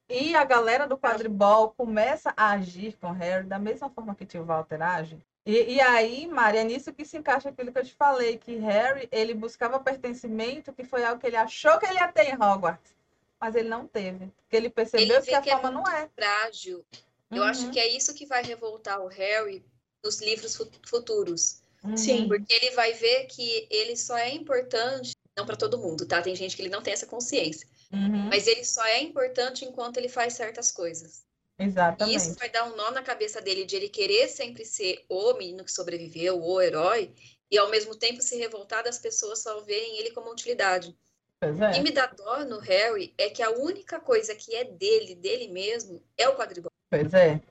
E 0.10 0.36
a 0.36 0.44
galera 0.44 0.86
do 0.86 0.98
quadribol 0.98 1.74
começa 1.78 2.34
a 2.36 2.52
agir 2.52 2.98
com 3.00 3.12
Harry 3.12 3.46
da 3.48 3.58
mesma 3.58 3.90
forma 3.90 4.14
que 4.14 4.26
tio 4.26 4.44
Walter 4.44 4.82
age. 4.82 5.18
E, 5.46 5.74
e 5.76 5.82
aí, 5.82 6.26
Mari, 6.28 6.58
é 6.60 6.64
nisso 6.64 6.94
que 6.94 7.04
se 7.04 7.18
encaixa 7.18 7.50
aquilo 7.50 7.72
que 7.72 7.78
eu 7.80 7.84
te 7.86 7.94
falei, 7.94 8.38
que 8.38 8.56
Harry, 8.58 9.10
ele 9.12 9.34
buscava 9.34 9.80
pertencimento, 9.80 10.72
que 10.72 10.84
foi 10.86 11.04
algo 11.04 11.20
que 11.20 11.28
ele 11.28 11.36
achou 11.36 11.78
que 11.80 11.86
ele 11.86 11.96
ia 11.96 12.12
ter 12.12 12.30
em 12.30 12.36
Hogwarts. 12.36 12.94
Mas 13.40 13.56
ele 13.56 13.68
não 13.68 13.86
teve. 13.86 14.28
Porque 14.38 14.56
ele 14.56 14.70
percebeu 14.70 15.18
Ele 15.18 15.26
que 15.26 15.36
a 15.36 15.42
que 15.42 15.50
é 15.50 15.58
fama 15.58 15.70
não 15.72 15.84
é. 15.88 16.08
Frágil. 16.16 16.86
Eu 17.30 17.42
Uhum, 17.42 17.50
acho 17.50 17.72
que 17.72 17.80
é 17.80 17.88
isso 17.88 18.14
que 18.14 18.26
vai 18.26 18.42
revoltar 18.44 19.02
o 19.02 19.08
Harry 19.08 19.66
nos 20.04 20.22
livros 20.22 20.56
fu- 20.56 20.70
futuros. 20.88 21.62
uhum. 21.84 21.98
Sim. 21.98 22.28
Porque 22.28 22.54
ele 22.54 22.72
vai 22.72 22.94
ver 22.94 23.26
que 23.26 23.68
ele 23.70 23.98
só 23.98 24.18
é 24.18 24.30
importante, 24.30 25.14
não 25.36 25.46
para 25.46 25.58
todo 25.58 25.78
mundo, 25.78 26.06
tá? 26.06 26.22
Tem 26.22 26.36
gente 26.36 26.56
que 26.56 26.62
ele 26.62 26.70
não 26.70 26.82
tem 26.82 26.94
essa 26.94 27.08
consciência. 27.08 27.68
Uhum, 27.92 28.30
Mas 28.30 28.48
ele 28.48 28.64
só 28.64 28.86
é 28.86 29.02
importante 29.02 29.66
enquanto 29.66 29.98
ele 29.98 30.08
faz 30.08 30.34
certas 30.34 30.72
coisas. 30.72 31.26
E 31.60 31.66
Exatamente. 31.66 32.16
isso 32.18 32.36
vai 32.36 32.50
dar 32.50 32.66
um 32.66 32.76
nó 32.76 32.92
na 32.92 33.04
cabeça 33.04 33.40
dele 33.42 33.66
de 33.66 33.76
ele 33.76 33.90
querer 33.90 34.28
sempre 34.28 34.66
ser 34.66 35.06
o 35.08 35.34
menino 35.34 35.64
que 35.64 35.72
sobreviveu, 35.72 36.42
o 36.42 36.62
herói, 36.62 37.14
e 37.50 37.58
ao 37.58 37.70
mesmo 37.70 37.96
tempo 37.96 38.22
se 38.22 38.36
revoltar 38.38 38.84
das 38.84 38.98
pessoas 38.98 39.40
só 39.40 39.62
verem 39.62 39.98
ele 40.00 40.12
como 40.12 40.32
utilidade. 40.32 40.96
O 41.42 41.72
que 41.74 41.80
é. 41.80 41.82
me 41.82 41.92
dá 41.92 42.08
dó 42.08 42.46
no 42.46 42.58
Harry 42.60 43.14
é 43.18 43.30
que 43.30 43.44
a 43.44 43.52
única 43.52 44.00
coisa 44.00 44.34
que 44.34 44.56
é 44.56 44.64
dele, 44.64 45.14
dele 45.14 45.48
mesmo, 45.50 46.02
é 46.18 46.28
o 46.28 46.36
quadribol. 46.36 46.72
Pois 46.90 47.14
é. 47.14 47.42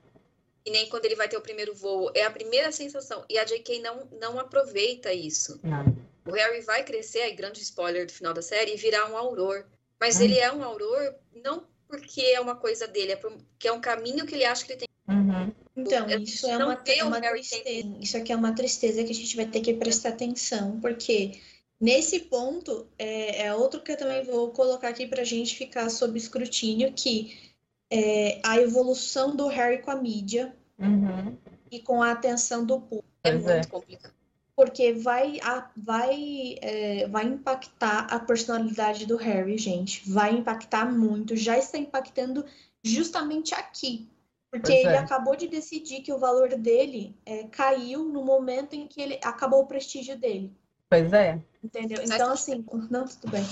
E 0.65 0.71
nem 0.71 0.89
quando 0.89 1.05
ele 1.05 1.15
vai 1.15 1.29
ter 1.29 1.37
o 1.37 1.41
primeiro 1.41 1.75
voo. 1.75 2.11
É 2.15 2.23
a 2.23 2.31
primeira 2.31 2.71
sensação. 2.71 3.23
E 3.29 3.37
a 3.37 3.43
J.K. 3.43 3.79
não, 3.81 4.07
não 4.19 4.39
aproveita 4.39 5.13
isso. 5.13 5.59
Não. 5.61 5.85
O 6.25 6.31
Harry 6.31 6.61
vai 6.61 6.83
crescer, 6.83 7.19
aí 7.19 7.33
grande 7.33 7.61
spoiler 7.61 8.05
do 8.05 8.13
final 8.13 8.33
da 8.33 8.41
série, 8.41 8.73
e 8.73 8.77
virar 8.77 9.11
um 9.11 9.17
auror. 9.17 9.65
Mas 9.99 10.19
Hum. 10.19 10.23
ele 10.23 10.39
é 10.39 10.51
um 10.51 10.63
auror 10.63 11.13
não 11.43 11.67
porque 11.93 12.21
é 12.21 12.41
uma 12.41 12.55
coisa 12.55 12.87
dele, 12.87 13.11
é 13.11 13.15
porque 13.15 13.67
é 13.67 13.71
um 13.71 13.79
caminho 13.79 14.25
que 14.25 14.33
ele 14.33 14.45
acha 14.45 14.65
que 14.65 14.73
ele 14.73 14.79
tem. 14.79 14.89
Uhum. 15.07 15.51
Então, 15.75 16.09
Eu 16.09 16.19
isso 16.19 16.47
é 16.47 16.57
uma, 16.57 16.75
o 16.75 17.07
uma 17.07 17.21
tristeza. 17.21 17.97
Isso 18.01 18.17
aqui 18.17 18.31
é 18.31 18.35
uma 18.35 18.55
tristeza 18.55 19.03
que 19.03 19.11
a 19.11 19.15
gente 19.15 19.35
vai 19.35 19.45
ter 19.45 19.61
que 19.61 19.73
prestar 19.75 20.09
atenção, 20.09 20.79
porque 20.79 21.39
nesse 21.79 22.21
ponto 22.21 22.87
é, 22.97 23.45
é 23.45 23.55
outro 23.55 23.81
que 23.81 23.91
eu 23.91 23.97
também 23.97 24.23
vou 24.23 24.49
colocar 24.49 24.87
aqui 24.89 25.05
para 25.05 25.21
a 25.21 25.25
gente 25.25 25.55
ficar 25.55 25.89
sob 25.89 26.17
escrutínio, 26.17 26.93
que 26.93 27.53
é 27.91 28.39
a 28.43 28.59
evolução 28.59 29.35
do 29.35 29.47
Harry 29.47 29.81
com 29.81 29.91
a 29.91 29.95
mídia 29.95 30.55
Uhum. 30.79 31.37
e 31.71 31.79
com 31.79 32.01
a 32.01 32.11
atenção 32.11 32.65
do 32.65 32.81
público. 32.81 33.05
É 33.23 33.31
Pois 33.31 33.45
é. 33.45 33.53
muito 33.53 33.69
complicado. 33.69 34.13
Porque 34.55 34.93
vai, 34.93 35.39
a- 35.41 35.71
vai, 35.75 36.57
é, 36.61 37.07
vai 37.07 37.25
impactar 37.25 38.07
a 38.11 38.19
personalidade 38.19 39.05
do 39.05 39.17
Harry, 39.17 39.57
gente. 39.57 40.07
Vai 40.09 40.33
impactar 40.35 40.85
muito. 40.85 41.35
Já 41.35 41.57
está 41.57 41.77
impactando 41.77 42.45
justamente 42.83 43.53
aqui. 43.55 44.07
Porque 44.51 44.71
Pois 44.71 44.85
ele 44.85 44.95
é. 44.95 44.97
acabou 44.99 45.35
de 45.35 45.47
decidir 45.47 46.01
que 46.01 46.13
o 46.13 46.19
valor 46.19 46.49
dele 46.49 47.15
é, 47.25 47.45
caiu 47.45 48.03
no 48.05 48.23
momento 48.23 48.75
em 48.75 48.87
que 48.87 49.01
ele 49.01 49.19
acabou 49.23 49.61
o 49.63 49.65
prestígio 49.67 50.15
dele. 50.15 50.55
Pois 50.93 51.11
é. 51.11 51.41
Entendeu? 51.63 52.03
Então, 52.03 52.31
assim, 52.31 52.63
não, 52.91 53.05
tudo 53.07 53.31
bem. 53.31 53.43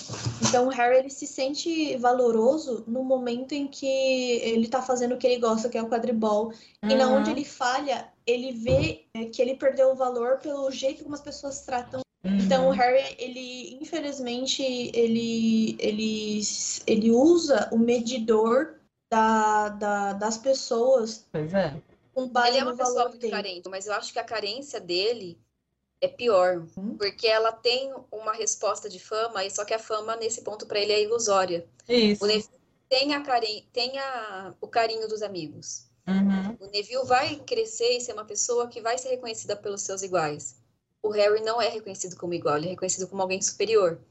Então, 0.48 0.68
o 0.68 0.70
Harry, 0.70 0.98
ele 0.98 1.10
se 1.10 1.26
sente 1.26 1.98
valoroso 1.98 2.84
no 2.86 3.04
momento 3.04 3.54
em 3.54 3.68
que 3.68 3.88
ele 4.44 4.68
tá 4.68 4.80
fazendo 4.80 5.16
o 5.16 5.18
que 5.18 5.26
ele 5.26 5.40
gosta, 5.42 5.70
que 5.70 5.78
é 5.78 5.82
o 5.82 5.88
quadribol. 5.90 6.54
E 6.88 6.94
na 6.94 7.08
onde 7.08 7.32
Uhum. 7.32 7.36
ele 7.38 7.46
falha, 7.46 8.08
ele 8.28 8.52
vê 8.52 9.06
é, 9.16 9.26
que 9.26 9.42
ele 9.42 9.56
perdeu 9.56 9.92
o 9.92 9.96
valor 9.96 10.38
pelo 10.38 10.70
jeito 10.70 11.02
como 11.04 11.16
as 11.16 11.22
pessoas 11.22 11.62
tratam. 11.62 12.02
Então, 12.24 12.66
o 12.66 12.68
Uhum. 12.68 12.76
Harry, 12.76 13.16
ele, 13.18 13.80
infelizmente, 13.82 14.62
ele, 14.94 15.76
ele, 15.80 16.42
ele 16.86 17.12
usa 17.12 17.70
o 17.72 17.80
medidor 17.80 18.76
da, 19.12 19.70
da, 19.70 20.14
das 20.14 20.38
pessoas 20.38 21.26
Pois 21.32 21.52
é. 21.56 21.74
com 22.14 22.28
base 22.28 22.50
Ele 22.50 22.58
é 22.58 22.64
no 22.64 22.70
uma 22.72 22.78
pessoa 22.78 23.06
muito 23.08 23.18
dele. 23.18 23.32
carente, 23.32 23.70
mas 23.70 23.88
eu 23.88 23.94
acho 23.94 24.14
que 24.14 24.20
a 24.20 24.24
carência 24.24 24.80
dele 24.80 25.40
é 26.02 26.08
pior, 26.08 26.66
Hum. 26.78 26.98
porque 26.98 27.28
ela 27.28 27.52
tem 27.52 27.94
uma 28.12 28.34
resposta 28.34 28.90
de 28.90 29.00
fama, 29.00 29.46
e 29.46 29.52
só 29.52 29.64
que 29.64 29.74
a 29.74 29.80
fama 29.80 30.16
nesse 30.16 30.42
ponto 30.42 30.66
para 30.66 30.80
ele 30.80 30.92
é 30.92 31.02
ilusória. 31.04 31.68
Isso. 31.88 32.24
O 32.24 32.28
Neville 32.28 32.50
tem, 32.90 33.14
a 33.14 33.22
caren... 33.22 33.64
tem 33.72 33.98
a... 34.00 34.54
o 34.60 34.68
carinho 34.68 35.08
dos 35.08 35.22
amigos. 35.22 35.86
Uhum. 36.08 36.58
O 36.60 36.72
Neville 36.72 37.06
vai 37.06 37.36
crescer 37.46 37.98
e 37.98 38.02
ser 38.02 38.14
uma 38.14 38.26
pessoa 38.26 38.68
que 38.68 38.82
vai 38.82 38.98
ser 38.98 39.10
reconhecida 39.10 39.56
pelos 39.56 39.84
seus 39.84 40.02
iguais. 40.02 40.58
O 41.02 41.10
Harry 41.10 41.42
não 41.42 41.62
é 41.62 41.70
reconhecido 41.70 42.16
como 42.16 42.34
igual, 42.34 42.58
ele 42.58 42.68
é 42.68 42.70
reconhecido 42.72 43.08
como 43.08 43.22
alguém 43.22 43.42
superior. 43.42 44.02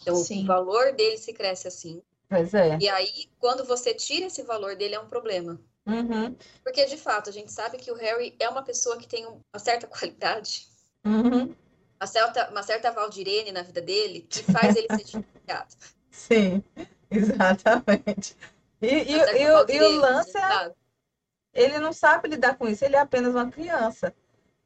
Então, 0.00 0.16
Sim. 0.16 0.44
o 0.44 0.46
valor 0.46 0.92
dele 0.92 1.18
se 1.18 1.32
cresce 1.32 1.68
assim. 1.68 2.02
Pois 2.28 2.54
é. 2.54 2.78
E 2.80 2.88
aí, 2.88 3.28
quando 3.38 3.64
você 3.64 3.92
tira 3.92 4.26
esse 4.26 4.42
valor 4.42 4.76
dele, 4.76 4.94
é 4.94 5.00
um 5.00 5.08
problema. 5.08 5.60
Uhum. 5.86 6.36
Porque, 6.62 6.86
de 6.86 6.96
fato, 6.96 7.28
a 7.28 7.32
gente 7.32 7.52
sabe 7.52 7.76
que 7.76 7.90
o 7.90 7.96
Harry 7.96 8.34
é 8.38 8.48
uma 8.48 8.62
pessoa 8.62 8.96
que 8.96 9.08
tem 9.08 9.26
uma 9.26 9.58
certa 9.58 9.86
qualidade, 9.88 10.69
Uhum. 11.04 11.54
uma 12.00 12.06
certa, 12.06 12.50
uma 12.50 12.62
certa 12.62 12.90
Valdirene 12.90 13.52
na 13.52 13.62
vida 13.62 13.80
dele, 13.80 14.22
que 14.22 14.42
faz 14.42 14.76
ele 14.76 14.88
ser 14.88 15.04
diferenciado. 15.04 15.74
Sim, 16.10 16.62
exatamente. 17.10 18.36
E, 18.82 18.86
e, 18.86 19.12
e, 19.12 19.18
o, 19.18 19.30
e 19.32 19.42
o 19.42 19.52
Valdirene, 19.52 19.98
lance 19.98 20.36
é, 20.38 20.74
ele 21.52 21.78
não 21.78 21.92
sabe 21.92 22.28
lidar 22.28 22.56
com 22.56 22.68
isso, 22.68 22.84
ele 22.84 22.96
é 22.96 23.00
apenas 23.00 23.34
uma 23.34 23.50
criança. 23.50 24.14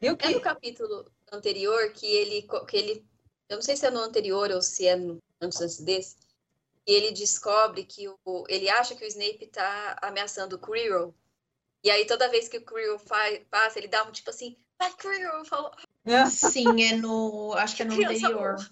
E 0.01 0.11
o 0.11 0.17
É 0.19 0.29
que. 0.29 0.35
no 0.35 0.41
capítulo 0.41 1.11
anterior 1.33 1.93
que 1.93 2.07
ele, 2.07 2.49
que 2.69 2.77
ele, 2.77 3.07
eu 3.49 3.57
não 3.57 3.63
sei 3.63 3.77
se 3.77 3.87
é 3.87 3.91
no 3.91 4.01
anterior 4.01 4.51
ou 4.51 4.63
se 4.63 4.87
é 4.87 4.97
no, 4.97 5.19
antes 5.41 5.61
antes 5.61 5.81
desse, 5.81 6.17
que 6.85 6.93
ele 6.93 7.13
descobre 7.13 7.85
que 7.85 8.09
o, 8.25 8.45
ele 8.49 8.69
acha 8.69 8.95
que 8.95 9.05
o 9.05 9.09
Snape 9.09 9.47
tá 9.49 9.97
ameaçando 10.03 10.57
o 10.57 10.59
Quirrell. 10.61 11.15
E 11.83 11.91
aí 11.91 12.07
toda 12.07 12.29
vez 12.31 12.49
que 12.49 12.59
o 12.59 12.65
Quirrell 12.65 12.99
fa- 12.99 13.41
passa, 13.51 13.79
ele 13.79 13.89
dá 13.89 14.05
um 14.05 14.13
tipo 14.13 14.31
assim, 14.31 14.57
vai 14.79 14.93
Quirrell, 14.95 15.39
eu 15.39 15.45
falo, 15.45 15.71
Sim, 16.31 16.83
é 16.85 16.97
no. 16.97 17.53
Acho 17.55 17.77
que 17.77 17.83
é 17.83 17.85
no 17.85 17.95
Criança 17.95 18.15
anterior. 18.27 18.55
boa. 18.57 18.69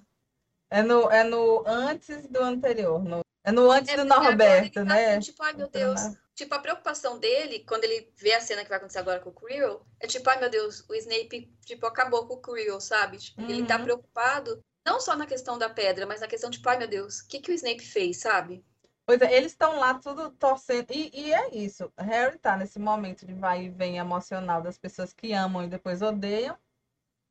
É 0.71 0.83
no, 0.83 1.11
é 1.11 1.25
no 1.25 1.65
antes 1.67 2.27
do 2.29 2.41
anterior. 2.43 3.03
no- 3.03 3.21
é 3.45 3.51
no 3.53 3.71
antes 3.71 3.93
É 3.93 3.97
do 3.97 4.05
Norberto, 4.05 4.75
tá 4.75 4.85
né? 4.85 5.17
assim, 5.17 5.31
tipo, 5.33 5.43
ai 5.43 5.53
meu 5.53 5.69
Deus. 5.69 6.01
Tipo, 6.35 6.55
a 6.55 6.59
preocupação 6.61 7.19
dele, 7.19 7.65
quando 7.69 7.85
ele 7.85 8.11
vê 8.17 8.33
a 8.35 8.41
cena 8.41 8.63
que 8.63 8.69
vai 8.69 8.79
acontecer 8.79 9.01
agora 9.01 9.21
com 9.21 9.31
o 9.31 9.35
Quirrell, 9.35 9.85
é 10.01 10.07
tipo, 10.07 10.29
ai 10.31 10.39
meu 10.41 10.49
Deus, 10.49 10.83
o 10.89 10.95
Snape, 10.95 11.53
tipo, 11.67 11.85
acabou 11.87 12.27
com 12.27 12.35
o 12.35 12.41
Quirrell, 12.41 12.81
sabe? 12.81 13.19
Tipo, 13.19 13.43
ele 13.43 13.67
tá 13.67 13.77
Uhum. 13.77 13.85
preocupado, 13.85 14.61
não 14.87 14.99
só 15.01 15.15
na 15.17 15.27
questão 15.27 15.59
da 15.59 15.69
pedra, 15.69 16.07
mas 16.07 16.21
na 16.21 16.27
questão, 16.29 16.51
tipo, 16.51 16.67
ai 16.69 16.79
meu 16.79 16.89
Deus, 16.89 17.21
o 17.21 17.29
que 17.29 17.41
que 17.41 17.51
o 17.51 17.55
Snape 17.55 17.81
fez, 17.85 18.21
sabe? 18.21 18.65
Pois 19.07 19.21
é, 19.21 19.35
eles 19.37 19.53
estão 19.53 19.79
lá 19.79 19.95
tudo 19.95 20.31
torcendo. 20.31 20.91
E, 20.91 21.11
e 21.13 21.33
é 21.33 21.55
isso. 21.55 21.93
Harry 21.99 22.39
tá 22.39 22.57
nesse 22.57 22.79
momento 22.79 23.27
de 23.27 23.35
vai 23.35 23.65
e 23.65 23.69
vem 23.69 23.99
emocional 23.99 24.63
das 24.63 24.79
pessoas 24.79 25.13
que 25.13 25.33
amam 25.33 25.65
e 25.65 25.69
depois 25.69 26.03
odeiam. 26.03 26.57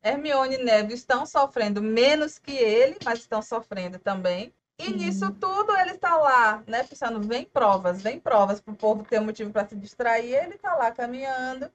Hermione 0.03 0.55
e 0.55 0.63
Neville 0.63 0.93
estão 0.95 1.25
sofrendo 1.25 1.81
menos 1.81 2.37
que 2.39 2.51
ele, 2.57 2.97
mas 3.05 3.19
estão 3.19 3.41
sofrendo 3.41 3.99
também. 3.99 4.53
E 4.79 4.85
Sim. 4.85 4.97
nisso 4.97 5.31
tudo 5.33 5.71
ele 5.77 5.91
está 5.91 6.17
lá, 6.17 6.63
né? 6.67 6.83
Pensando, 6.83 7.21
vem 7.21 7.45
provas, 7.45 8.01
vem 8.01 8.19
provas 8.19 8.59
para 8.59 8.73
o 8.73 8.77
povo 8.77 9.03
ter 9.03 9.19
um 9.21 9.25
motivo 9.25 9.51
para 9.51 9.67
se 9.67 9.75
distrair. 9.75 10.33
Ele 10.33 10.55
está 10.55 10.73
lá 10.75 10.91
caminhando 10.91 11.71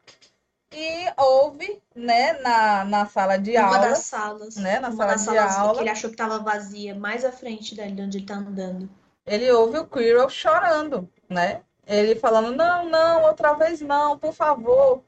e 0.73 1.13
ouve, 1.17 1.81
né, 1.95 2.35
na, 2.35 2.85
na 2.85 3.07
sala 3.07 3.39
de 3.39 3.57
Uma 3.57 3.67
aula, 3.77 3.79
das 3.79 3.99
salas. 4.01 4.57
né, 4.57 4.81
na 4.81 4.89
Uma 4.89 4.97
sala 4.97 5.13
das 5.13 5.21
de 5.21 5.27
salas 5.27 5.57
aula. 5.57 5.75
que 5.75 5.81
ele 5.81 5.91
achou 5.91 6.11
que 6.11 6.17
tava 6.17 6.39
vazia, 6.41 6.95
mais 6.95 7.25
à 7.25 7.33
frente 7.33 7.75
dali, 7.75 7.93
de 7.93 8.03
onde 8.03 8.19
ele 8.19 8.27
tá 8.27 8.35
andando. 8.35 8.91
Ele 9.27 9.51
ouve 9.51 9.79
o 9.79 9.87
Quirrell 9.87 10.29
chorando, 10.29 11.09
né? 11.29 11.63
Ele 11.87 12.17
falando, 12.17 12.55
não, 12.55 12.89
não, 12.89 13.25
outra 13.25 13.55
vez 13.55 13.81
não, 13.81 14.19
por 14.19 14.33
favor. 14.33 15.03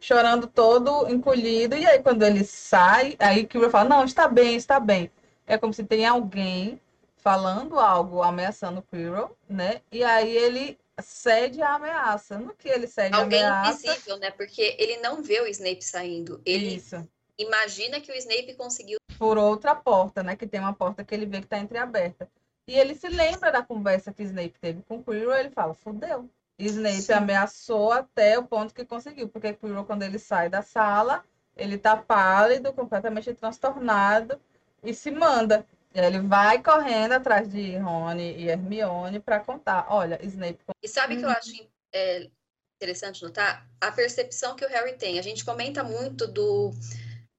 Chorando 0.00 0.46
todo 0.46 1.08
encolhido. 1.08 1.76
E 1.76 1.86
aí, 1.86 2.02
quando 2.02 2.22
ele 2.22 2.44
sai, 2.44 3.16
aí 3.18 3.46
Quirrell 3.46 3.70
fala, 3.70 3.88
não, 3.88 4.04
está 4.04 4.28
bem, 4.28 4.56
está 4.56 4.78
bem. 4.78 5.10
É 5.46 5.56
como 5.58 5.72
se 5.72 5.84
tem 5.84 6.06
alguém 6.06 6.80
falando 7.16 7.78
algo, 7.78 8.22
ameaçando 8.22 8.80
o 8.80 8.82
Quirrell, 8.82 9.36
né? 9.48 9.80
E 9.90 10.04
aí 10.04 10.36
ele 10.36 10.78
cede 11.02 11.62
a 11.62 11.74
ameaça. 11.74 12.38
No 12.38 12.54
que 12.54 12.68
ele 12.68 12.86
cede 12.86 13.14
a 13.14 13.18
Alguém 13.20 13.42
ameaça? 13.42 13.86
invisível, 13.86 14.16
né? 14.18 14.30
Porque 14.30 14.76
ele 14.78 14.98
não 14.98 15.22
vê 15.22 15.40
o 15.40 15.46
Snape 15.46 15.82
saindo. 15.82 16.40
Ele 16.44 16.76
Isso. 16.76 17.06
imagina 17.38 18.00
que 18.00 18.12
o 18.12 18.14
Snape 18.14 18.54
conseguiu. 18.54 18.98
por 19.18 19.38
outra 19.38 19.74
porta, 19.74 20.22
né? 20.22 20.36
Que 20.36 20.46
tem 20.46 20.60
uma 20.60 20.72
porta 20.74 21.02
que 21.04 21.14
ele 21.14 21.24
vê 21.24 21.38
que 21.38 21.46
está 21.46 21.58
entreaberta. 21.58 22.28
E 22.66 22.78
ele 22.78 22.94
se 22.94 23.08
lembra 23.08 23.52
da 23.52 23.62
conversa 23.62 24.12
que 24.12 24.22
Snape 24.22 24.58
teve 24.60 24.82
com 24.82 25.02
Quirrell, 25.02 25.34
ele 25.34 25.50
fala, 25.50 25.74
fudeu. 25.74 26.28
Snape 26.58 27.02
Sim. 27.02 27.12
ameaçou 27.12 27.92
até 27.92 28.38
o 28.38 28.44
ponto 28.46 28.72
que 28.74 28.84
conseguiu, 28.84 29.28
porque 29.28 29.52
Quirrell, 29.52 29.84
quando 29.84 30.02
ele 30.02 30.18
sai 30.18 30.48
da 30.48 30.62
sala, 30.62 31.24
ele 31.56 31.76
tá 31.76 31.96
pálido, 31.96 32.72
completamente 32.72 33.32
transtornado 33.34 34.40
e 34.82 34.94
se 34.94 35.10
manda. 35.10 35.66
E 35.94 36.00
aí 36.00 36.06
ele 36.06 36.20
vai 36.20 36.62
correndo 36.62 37.12
atrás 37.12 37.50
de 37.50 37.76
Rony 37.76 38.36
e 38.36 38.48
Hermione 38.48 39.20
para 39.20 39.40
contar, 39.40 39.86
olha, 39.88 40.18
Snape 40.24 40.58
E 40.82 40.88
sabe 40.88 41.14
o 41.14 41.18
que 41.18 41.24
eu 41.24 41.28
Uhum. 41.28 41.34
acho 41.34 41.68
é, 41.92 42.28
interessante 42.76 43.22
notar? 43.22 43.68
A 43.80 43.92
percepção 43.92 44.56
que 44.56 44.64
o 44.64 44.68
Harry 44.68 44.96
tem. 44.96 45.18
A 45.18 45.22
gente 45.22 45.44
comenta 45.44 45.84
muito 45.84 46.26
do, 46.26 46.72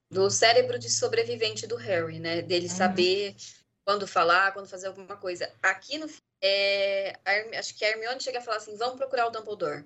do 0.09 0.29
cérebro 0.29 0.79
de 0.79 0.89
sobrevivente 0.89 1.67
do 1.67 1.75
Harry, 1.75 2.19
né? 2.19 2.41
Dele 2.41 2.67
Uhum. 2.67 2.71
saber 2.75 3.35
quando 3.85 4.07
falar, 4.07 4.51
quando 4.51 4.67
fazer 4.67 4.87
alguma 4.87 5.15
coisa. 5.15 5.51
Aqui 5.61 5.97
no 5.97 6.09
é, 6.41 7.17
a 7.23 7.59
acho 7.59 7.75
que 7.75 7.85
a 7.85 7.89
Hermione 7.89 8.19
chega 8.21 8.39
a 8.39 8.41
falar 8.41 8.57
assim: 8.57 8.75
vamos 8.75 8.97
procurar 8.97 9.27
o 9.27 9.29
Dumbledore. 9.29 9.85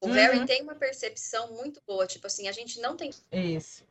O 0.00 0.06
Uhum. 0.06 0.12
Harry 0.12 0.46
tem 0.46 0.62
uma 0.62 0.74
percepção 0.76 1.52
muito 1.54 1.80
boa, 1.86 2.06
tipo 2.06 2.26
assim, 2.26 2.48
a 2.48 2.52
gente 2.52 2.80
não 2.80 2.96
tem 2.96 3.10
isso. 3.32 3.84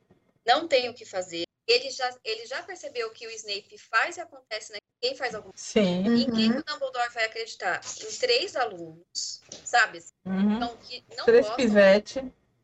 não 0.45 0.67
tem 0.67 0.89
o 0.89 0.93
que 0.93 1.05
fazer. 1.05 1.43
Ele 1.67 1.89
já, 1.89 2.09
ele 2.23 2.45
já 2.45 2.63
percebeu 2.63 3.09
que 3.11 3.27
o 3.27 3.31
Snape 3.31 3.77
faz 3.77 4.15
e 4.15 4.21
acontece, 4.21 4.71
né? 4.71 4.77
Quem 5.01 5.15
faz 5.17 5.35
alguma 5.35 5.53
Sim. 5.55 6.05
Em 6.07 6.31
quem 6.31 6.49
Uhum. 6.49 6.53
que 6.53 6.59
o 6.59 6.63
Dumbledore 6.73 7.13
vai 7.13 7.25
acreditar? 7.25 7.81
Em 8.01 8.17
três 8.17 8.55
alunos, 8.55 9.41
sabe? 9.65 10.01
Uhum. 10.25 10.55
Então, 10.55 10.77
que 10.77 11.03
não 11.17 11.25
Três 11.25 11.45
gostam 11.45 11.65
pivete. 11.65 12.19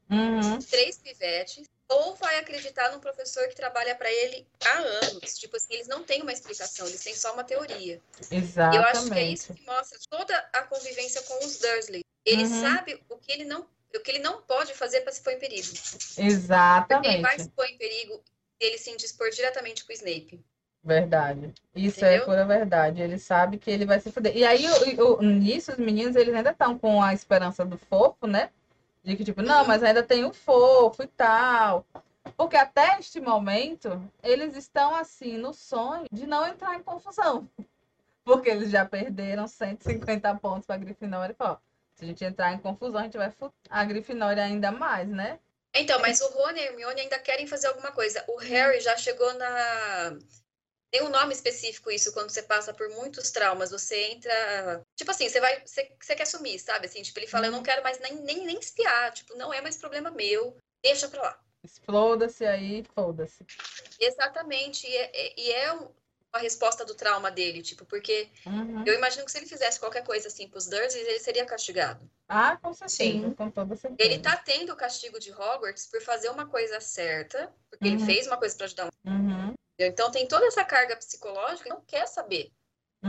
Uhum. 0.09 0.59
três 0.69 0.97
pivetes, 0.97 1.67
ou 1.89 2.15
vai 2.15 2.39
acreditar 2.39 2.91
num 2.91 2.99
professor 2.99 3.47
que 3.47 3.55
trabalha 3.55 3.95
para 3.95 4.11
ele 4.11 4.47
há 4.65 4.77
anos. 4.77 5.37
Tipo 5.37 5.57
assim, 5.57 5.73
eles 5.73 5.87
não 5.87 6.03
têm 6.03 6.21
uma 6.21 6.31
explicação, 6.33 6.87
eles 6.87 7.03
têm 7.03 7.15
só 7.15 7.33
uma 7.33 7.43
teoria. 7.43 8.01
E 8.31 8.75
eu 8.75 8.83
acho 8.83 9.09
que 9.11 9.19
é 9.19 9.23
isso 9.23 9.51
Exatamente. 9.51 9.53
que 9.53 9.65
mostra 9.65 9.99
toda 10.09 10.49
a 10.53 10.63
convivência 10.63 11.21
com 11.23 11.45
os 11.45 11.59
Dursley. 11.59 12.03
Ele 12.25 12.43
Uhum. 12.45 12.61
sabe 12.61 13.03
o 13.09 13.17
que 13.17 13.31
ele 13.31 13.43
não, 13.45 13.67
o 13.95 13.99
que 13.99 14.11
ele 14.11 14.19
não 14.19 14.41
pode 14.41 14.73
fazer 14.73 15.01
para 15.01 15.11
se 15.11 15.21
pôr 15.21 15.33
em 15.33 15.39
perigo. 15.39 15.67
Porque 15.67 16.13
ele 16.21 16.25
vai 16.25 16.27
Exatamente. 16.27 17.41
se 17.43 17.49
pôr 17.49 17.65
em 17.65 17.77
perigo 17.77 18.13
se 18.15 18.67
ele 18.67 18.77
se 18.77 18.89
indispor 18.91 19.29
diretamente 19.29 19.83
com 19.85 19.91
o 19.91 19.95
Snape. 19.95 20.39
Verdade. 20.85 21.53
Isso 21.75 22.03
é 22.03 22.09
Entendeu? 22.17 22.25
pura 22.25 22.45
verdade. 22.45 23.01
Ele 23.01 23.17
sabe 23.17 23.57
que 23.57 23.71
ele 23.71 23.85
vai 23.85 23.99
se 24.01 24.11
fuder. 24.11 24.35
E 24.35 24.43
aí, 24.43 24.65
o, 24.99 25.19
o, 25.19 25.21
nisso, 25.21 25.71
os 25.71 25.77
meninos, 25.77 26.15
eles 26.15 26.33
ainda 26.33 26.51
estão 26.51 26.77
com 26.77 27.01
a 27.01 27.13
esperança 27.13 27.63
do 27.63 27.77
fofo, 27.77 28.27
né? 28.27 28.49
De 29.03 29.15
que, 29.17 29.25
tipo, 29.25 29.41
não, 29.41 29.65
mas 29.65 29.83
ainda 29.83 30.01
tem 30.01 30.23
o 30.23 30.33
fofo 30.33 31.03
e 31.03 31.07
tal. 31.07 31.85
Porque 32.37 32.55
até 32.55 32.97
este 32.99 33.19
momento, 33.19 34.01
eles 34.23 34.55
estão, 34.55 34.95
assim, 34.95 35.37
no 35.37 35.53
sonho 35.53 36.05
de 36.11 36.25
não 36.25 36.47
entrar 36.47 36.75
em 36.75 36.83
confusão. 36.83 37.47
Porque 38.23 38.49
eles 38.49 38.71
já 38.71 38.85
perderam 38.85 39.47
150 39.47 40.33
pontos 40.35 40.65
para 40.65 40.77
Grifinória. 40.77 41.33
E 41.33 41.35
falou, 41.35 41.55
ó, 41.55 41.57
Se 41.93 42.05
a 42.05 42.07
gente 42.07 42.23
entrar 42.23 42.53
em 42.53 42.57
confusão, 42.57 43.01
a 43.01 43.03
gente 43.03 43.17
vai 43.17 43.31
a 43.69 43.83
Grifinória 43.83 44.41
ainda 44.41 44.71
mais, 44.71 45.09
né? 45.09 45.39
Então, 45.75 45.99
mas 45.99 46.21
o 46.21 46.29
Rony 46.29 46.59
e 46.59 46.61
a 46.61 46.65
Hermione 46.67 47.01
ainda 47.01 47.19
querem 47.19 47.47
fazer 47.47 47.67
alguma 47.67 47.91
coisa. 47.91 48.23
O 48.27 48.37
Harry 48.37 48.79
já 48.79 48.95
chegou 48.95 49.33
na. 49.33 50.17
Tem 50.93 51.01
um 51.01 51.09
nome 51.09 51.33
específico 51.33 51.89
isso, 51.89 52.13
quando 52.13 52.29
você 52.29 52.43
passa 52.43 52.71
por 52.71 52.87
muitos 52.89 53.31
traumas, 53.31 53.71
você 53.71 54.11
entra. 54.11 54.85
Tipo 54.95 55.09
assim, 55.09 55.27
você 55.27 55.39
vai. 55.41 55.59
Você, 55.65 55.91
você 55.99 56.15
quer 56.15 56.25
sumir, 56.27 56.59
sabe? 56.59 56.85
Assim, 56.85 57.01
tipo, 57.01 57.17
ele 57.17 57.25
fala, 57.25 57.47
eu 57.47 57.51
não 57.51 57.63
quero 57.63 57.81
mais 57.81 57.99
nem, 57.99 58.13
nem, 58.17 58.45
nem 58.45 58.59
espiar. 58.59 59.11
Tipo, 59.11 59.35
não 59.35 59.51
é 59.51 59.59
mais 59.59 59.75
problema 59.75 60.11
meu. 60.11 60.55
Deixa 60.83 61.07
pra 61.07 61.23
lá. 61.23 61.39
Exploda-se 61.63 62.45
aí, 62.45 62.85
foda-se. 62.93 63.43
Exatamente. 63.99 64.85
E 64.85 64.95
é, 64.95 65.33
e 65.35 65.51
é 65.51 65.73
um- 65.73 65.89
uma 66.31 66.39
resposta 66.41 66.85
do 66.85 66.93
trauma 66.93 67.31
dele, 67.31 67.63
tipo, 67.63 67.85
porque 67.85 68.27
Uhum. 68.45 68.83
eu 68.85 68.93
imagino 68.93 69.25
que 69.25 69.31
se 69.31 69.37
ele 69.39 69.47
fizesse 69.47 69.79
qualquer 69.79 70.03
coisa 70.03 70.27
assim 70.27 70.47
pros 70.47 70.67
Dursleys, 70.67 71.07
ele 71.07 71.19
seria 71.19 71.45
castigado. 71.45 72.07
Ah, 72.27 72.55
com 72.57 72.71
certeza, 72.73 72.95
Sim. 72.95 73.33
com 73.33 73.49
toda 73.49 73.75
certeza. 73.75 73.97
Ele 74.11 74.19
tá 74.21 74.37
tendo 74.37 74.73
o 74.73 74.75
castigo 74.75 75.19
de 75.19 75.31
Hogwarts 75.31 75.87
por 75.87 76.01
fazer 76.01 76.29
uma 76.29 76.45
coisa 76.47 76.79
certa, 76.79 77.51
porque 77.69 77.87
Uhum. 77.87 77.95
ele 77.95 78.05
fez 78.05 78.27
uma 78.27 78.37
coisa 78.37 78.55
pra 78.55 78.65
ajudar 78.65 78.85
um 78.85 78.89
Uhum. 79.11 79.42
Então 79.79 80.11
tem 80.11 80.27
toda 80.27 80.45
essa 80.45 80.63
carga 80.63 80.95
psicológica, 80.95 81.69
não 81.69 81.81
quer 81.81 82.07
saber. 82.07 82.51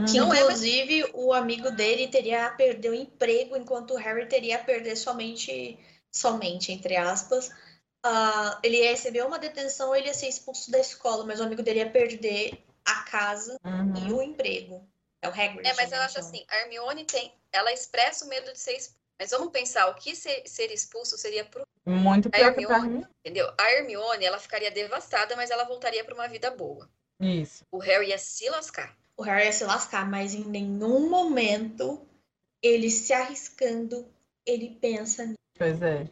Que, 0.07 0.19
Uhum. 0.19 0.27
Não 0.27 0.33
é, 0.33 0.41
inclusive, 0.41 1.11
o 1.13 1.31
amigo 1.33 1.71
dele 1.71 2.09
teria 2.09 2.47
a 2.47 2.51
perder 2.51 2.89
o 2.89 2.93
emprego, 2.93 3.55
enquanto 3.55 3.91
o 3.93 3.97
Harry 3.97 4.27
teria 4.27 4.57
a 4.57 4.63
perder 4.63 4.95
somente, 4.97 5.79
somente, 6.11 6.71
entre 6.71 6.95
aspas. 6.97 7.49
ah, 8.03 8.59
ele 8.61 8.77
ia 8.77 8.91
receber 8.91 9.25
uma 9.25 9.39
detenção, 9.39 9.95
ele 9.95 10.07
ia 10.07 10.13
ser 10.13 10.27
expulso 10.27 10.69
da 10.69 10.79
escola, 10.79 11.25
mas 11.25 11.39
o 11.39 11.43
amigo 11.43 11.63
dele 11.63 11.79
ia 11.79 11.89
perder 11.89 12.63
a 12.83 13.03
casa 13.03 13.59
e 13.95 14.11
Uhum. 14.11 14.17
o 14.17 14.21
emprego. 14.21 14.87
É 15.21 15.27
o 15.27 15.31
Hagrid. 15.31 15.67
É, 15.67 15.73
mas 15.73 15.89
né, 15.89 15.97
eu 15.97 16.01
acho 16.01 16.19
assim, 16.19 16.45
a 16.47 16.57
Hermione 16.57 17.05
tem, 17.05 17.33
ela 17.51 17.71
expressa 17.73 18.25
o 18.25 18.27
medo 18.27 18.51
de 18.51 18.59
ser 18.59 18.73
expulsa. 18.73 18.99
Mas 19.17 19.31
vamos 19.31 19.49
pensar, 19.51 19.87
o 19.87 19.95
que 19.95 20.15
ser, 20.15 20.43
ser 20.45 20.71
expulso 20.71 21.17
seria 21.17 21.45
pro, 21.45 21.65
Muito 21.85 22.27
a 22.29 22.31
pior 22.31 22.53
que 22.53 22.65
pra 22.65 22.77
Hermione, 22.77 22.97
mim. 22.99 23.05
entendeu? 23.19 23.51
A 23.59 23.71
Hermione, 23.71 24.25
ela 24.25 24.39
ficaria 24.39 24.71
devastada, 24.71 25.35
mas 25.35 25.51
ela 25.51 25.63
voltaria 25.65 26.03
para 26.03 26.15
uma 26.15 26.27
vida 26.27 26.49
boa. 26.51 26.89
Isso. 27.19 27.63
O 27.71 27.77
Harry 27.79 28.09
ia 28.09 28.17
se 28.17 28.49
lascar. 28.49 28.97
O 29.15 29.21
Harry 29.23 29.45
ia 29.45 29.51
se 29.51 29.63
lascar, 29.63 30.09
mas 30.09 30.33
em 30.33 30.43
nenhum 30.43 31.09
momento 31.09 32.05
ele 32.61 32.89
se 32.89 33.13
arriscando, 33.13 34.07
ele 34.45 34.77
pensa 34.81 35.25
nisso. 35.25 35.37
Pois 35.57 35.81
é. 35.81 36.09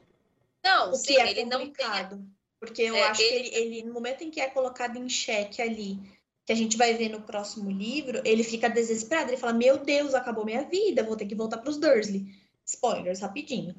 Não, 0.64 0.92
O 0.92 0.96
sim, 0.96 1.16
que 1.16 1.20
é 1.20 1.30
ele 1.32 1.44
não 1.46 1.60
tem. 1.60 1.68
complicado. 1.68 2.26
Porque 2.60 2.82
eu 2.84 2.96
É, 2.96 3.04
acho 3.04 3.22
ele- 3.22 3.50
que 3.50 3.56
ele, 3.56 3.76
ele, 3.78 3.84
no 3.88 3.94
momento 3.94 4.24
em 4.24 4.32
que 4.32 4.40
é 4.40 4.50
colocado 4.50 4.96
em 4.98 5.10
xeque 5.10 5.62
ali, 5.62 6.00
que 6.46 6.54
a 6.54 6.56
gente 6.56 6.78
vai 6.78 6.94
ver 6.94 7.10
no 7.10 7.22
próximo 7.22 7.70
livro, 7.70 8.22
ele 8.24 8.44
fica 8.44 8.70
desesperado. 8.70 9.30
Ele 9.32 9.38
fala: 9.38 9.52
Meu 9.54 9.78
Deus, 9.80 10.14
acabou 10.14 10.46
minha 10.46 10.64
vida, 10.64 11.04
vou 11.04 11.18
ter 11.18 11.26
que 11.26 11.36
voltar 11.36 11.58
para 11.58 11.70
os 11.70 11.78
Dursley. 11.78 12.26
Spoilers, 12.66 13.20
rapidinho. 13.20 13.76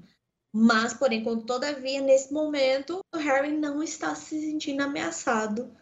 Mas, 0.57 0.94
porém, 0.94 1.24
contudo, 1.24 1.46
todavia, 1.46 2.00
nesse 2.00 2.32
momento, 2.32 3.00
o 3.12 3.18
Harry 3.18 3.50
não 3.50 3.82
está 3.82 4.14
se 4.14 4.40
sentindo 4.40 4.84
ameaçado 4.84 5.76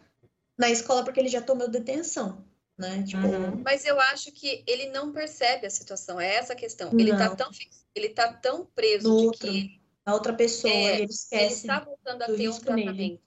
na 0.57 0.71
escola 0.71 1.03
porque 1.03 1.19
ele 1.19 1.29
já 1.29 1.43
tomou 1.43 1.69
detenção. 1.69 2.43
Né? 2.75 3.03
Tipo, 3.03 3.27
Uhum. 3.27 3.61
Mas 3.63 3.85
eu 3.85 3.99
acho 3.99 4.31
que 4.31 4.63
ele 4.65 4.87
não 4.87 5.11
percebe 5.11 5.67
a 5.67 5.69
situação, 5.69 6.19
é 6.19 6.35
essa 6.37 6.53
a 6.53 6.55
questão. 6.55 6.89
Ele 6.97 7.11
tá 7.15 7.29
Não. 7.29 7.35
tão 7.35 7.51
ele 7.93 8.09
tá 8.09 8.33
tão 8.33 8.65
preso 8.65 9.07
No 9.07 9.19
de 9.19 9.25
outro, 9.27 9.47
que 9.47 9.79
a 10.03 10.13
outra 10.15 10.33
pessoa, 10.33 10.73
É, 10.73 10.93
ele 10.95 11.03
ele 11.03 11.05
esquece. 11.05 11.53
está 11.53 11.79
voltando 11.79 12.23
a 12.23 12.25
ter 12.25 12.31
um 12.33 12.35
nele. 12.35 12.59
tratamento 12.59 13.23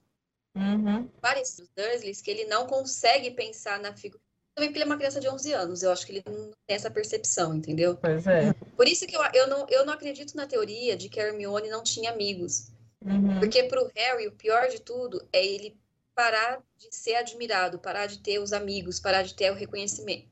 Uhum. 0.56 1.08
parecido 1.20 1.68
dos 1.76 1.84
Dursleys, 1.84 2.20
que 2.20 2.30
ele 2.30 2.46
não 2.46 2.66
consegue 2.66 3.30
pensar 3.30 3.78
na 3.78 3.94
figura. 3.94 4.20
Também 4.56 4.70
porque 4.70 4.78
ele 4.78 4.84
é 4.84 4.86
uma 4.86 4.96
criança 4.96 5.20
de 5.20 5.28
11 5.28 5.52
anos, 5.52 5.82
eu 5.82 5.92
acho 5.92 6.06
que 6.06 6.12
ele 6.12 6.22
não 6.26 6.50
tem 6.66 6.74
essa 6.76 6.90
percepção, 6.90 7.54
entendeu? 7.54 7.94
Pois 7.96 8.26
é. 8.26 8.54
Por 8.74 8.88
isso 8.88 9.06
que 9.06 9.14
eu, 9.14 9.20
eu, 9.34 9.46
não, 9.46 9.66
eu 9.68 9.84
não 9.84 9.92
acredito 9.92 10.34
na 10.34 10.46
teoria 10.46 10.96
de 10.96 11.10
que 11.10 11.20
a 11.20 11.24
Hermione 11.24 11.68
não 11.68 11.82
tinha 11.82 12.10
amigos. 12.10 12.68
Uhum. 13.04 13.38
Porque 13.38 13.64
pro 13.64 13.90
Harry, 13.94 14.26
o 14.26 14.32
pior 14.32 14.68
de 14.68 14.80
tudo 14.80 15.22
é 15.30 15.44
ele 15.44 15.76
parar 16.14 16.62
de 16.78 16.88
ser 16.90 17.16
admirado, 17.16 17.78
parar 17.78 18.06
de 18.06 18.18
ter 18.18 18.38
os 18.38 18.54
amigos, 18.54 18.98
parar 18.98 19.22
de 19.22 19.34
ter 19.34 19.52
o 19.52 19.54
reconhecimento. 19.54 20.26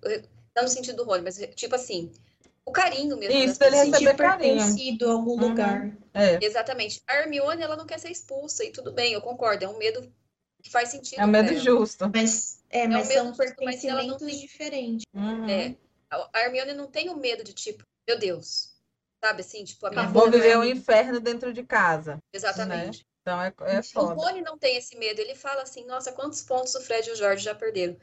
Não 0.57 0.62
no 0.62 0.70
sentido 0.70 0.97
do 0.97 1.05
Rony, 1.05 1.22
mas 1.22 1.37
tipo 1.55 1.75
assim, 1.75 2.11
o 2.64 2.72
carinho 2.72 3.18
mesmo. 3.18 3.37
Isso, 3.39 3.59
das 3.61 3.75
ele 3.75 3.91
receber 3.91 4.16
pertencido 4.16 5.11
a 5.11 5.12
algum 5.12 5.33
Uhum. 5.33 5.49
lugar. 5.49 5.95
É. 6.14 6.43
Exatamente. 6.43 7.03
A 7.07 7.16
Hermione, 7.16 7.62
ela 7.62 7.77
não 7.77 7.85
quer 7.85 8.01
ser 8.01 8.11
expulsa, 8.11 8.64
e 8.64 8.70
tudo 8.72 8.91
bem, 8.91 9.12
eu 9.12 9.20
concordo, 9.20 9.66
é 9.66 9.68
um 9.68 9.77
medo 9.77 10.11
que 10.65 10.71
faz 10.71 10.89
sentido. 10.89 11.21
É 11.21 11.25
um 11.25 11.29
medo 11.29 11.55
justo. 11.59 12.11
Mas, 12.12 12.65
é, 12.71 12.89
mas 12.89 13.07
medo 13.09 13.21
são 13.21 13.35
justo, 13.35 13.62
mas 13.62 13.85
ela 13.85 14.03
não 14.03 14.17
tem- 14.17 14.41
diferentes. 14.41 15.05
Uhum. 15.15 15.49
É. 15.49 15.77
A 16.11 16.41
Hermione 16.41 16.73
não 16.73 16.87
tem 16.87 17.11
o 17.11 17.17
medo 17.17 17.45
de, 17.45 17.53
tipo, 17.53 17.85
meu 18.09 18.19
Deus. 18.19 18.73
Sabe 19.23 19.41
assim? 19.43 19.62
Tipo, 19.65 19.87
a 19.87 19.91
minha 19.91 20.09
Vou 20.09 20.31
viver 20.31 20.51
é- 20.51 20.59
um 20.59 20.65
inferno 20.65 21.21
dentro 21.21 21.53
de 21.53 21.62
casa. 21.62 22.19
Exatamente. 22.33 23.05
Então 23.21 23.41
é, 23.43 23.53
é 23.67 23.81
O 23.81 23.83
foda. 23.85 24.15
Rony 24.15 24.41
não 24.43 24.57
tem 24.59 24.77
esse 24.77 24.97
medo. 24.99 25.21
Ele 25.21 25.35
fala 25.35 25.62
assim, 25.62 25.85
nossa, 25.87 26.12
quantos 26.12 26.43
pontos 26.43 26.75
o 26.75 26.81
Fred 26.81 27.09
e 27.09 27.12
o 27.12 27.17
Jorge 27.17 27.45
já 27.45 27.55
perderam. 27.55 27.97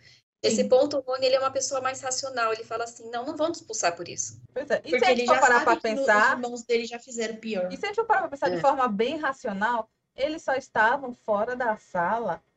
Esse 0.43 0.57
Sim. 0.63 0.69
ponto, 0.69 0.97
o 0.97 1.01
Rony, 1.01 1.27
ele 1.27 1.35
é 1.35 1.39
uma 1.39 1.51
pessoa 1.51 1.79
mais 1.81 2.01
racional. 2.01 2.51
Ele 2.51 2.63
fala 2.63 2.83
assim, 2.85 3.07
não, 3.11 3.23
não 3.25 3.37
vamos 3.37 3.59
expulsar 3.59 3.95
por 3.95 4.07
isso. 4.07 4.41
Pois 4.53 4.67
é. 4.71 4.77
E 4.77 4.89
Porque 4.89 4.99
se 4.99 5.05
a 5.05 5.11
ele 5.11 5.19
gente 5.21 5.27
for 5.29 5.35
já 5.35 5.41
parar 5.41 5.59
que 5.59 5.65
no- 5.69 5.75
os 5.75 5.81
pensar, 5.81 6.31
irmãos 6.31 6.63
dele 6.63 6.85
já 6.85 6.97
fizeram 6.99 7.35
pior. 7.37 7.71
e 7.71 7.77
se 7.77 7.85
a 7.85 7.87
gente 7.89 7.95
for 7.95 8.05
parar 8.05 8.21
pra 8.21 8.29
pensar 8.29 8.49
de 8.49 8.55
É. 8.57 8.59
forma 8.59 8.87
bem 8.87 9.17
racional, 9.17 9.87
eles 10.15 10.41
só 10.41 10.53
estavam 10.55 11.13
fora 11.13 11.55
da 11.55 11.77
sala, 11.77 12.41
é, 12.43 12.50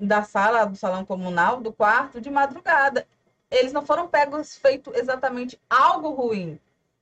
da 0.00 0.22
sala 0.22 0.64
do 0.64 0.76
salão 0.76 1.04
comunal, 1.04 1.60
do 1.60 1.72
quarto, 1.72 2.20
de 2.20 2.30
madrugada. 2.30 3.06
Eles 3.50 3.72
não 3.72 3.84
foram 3.84 4.06
pegos 4.06 4.56
feito 4.56 4.92
exatamente 4.94 5.60
algo 5.68 6.10
ruim. 6.10 6.58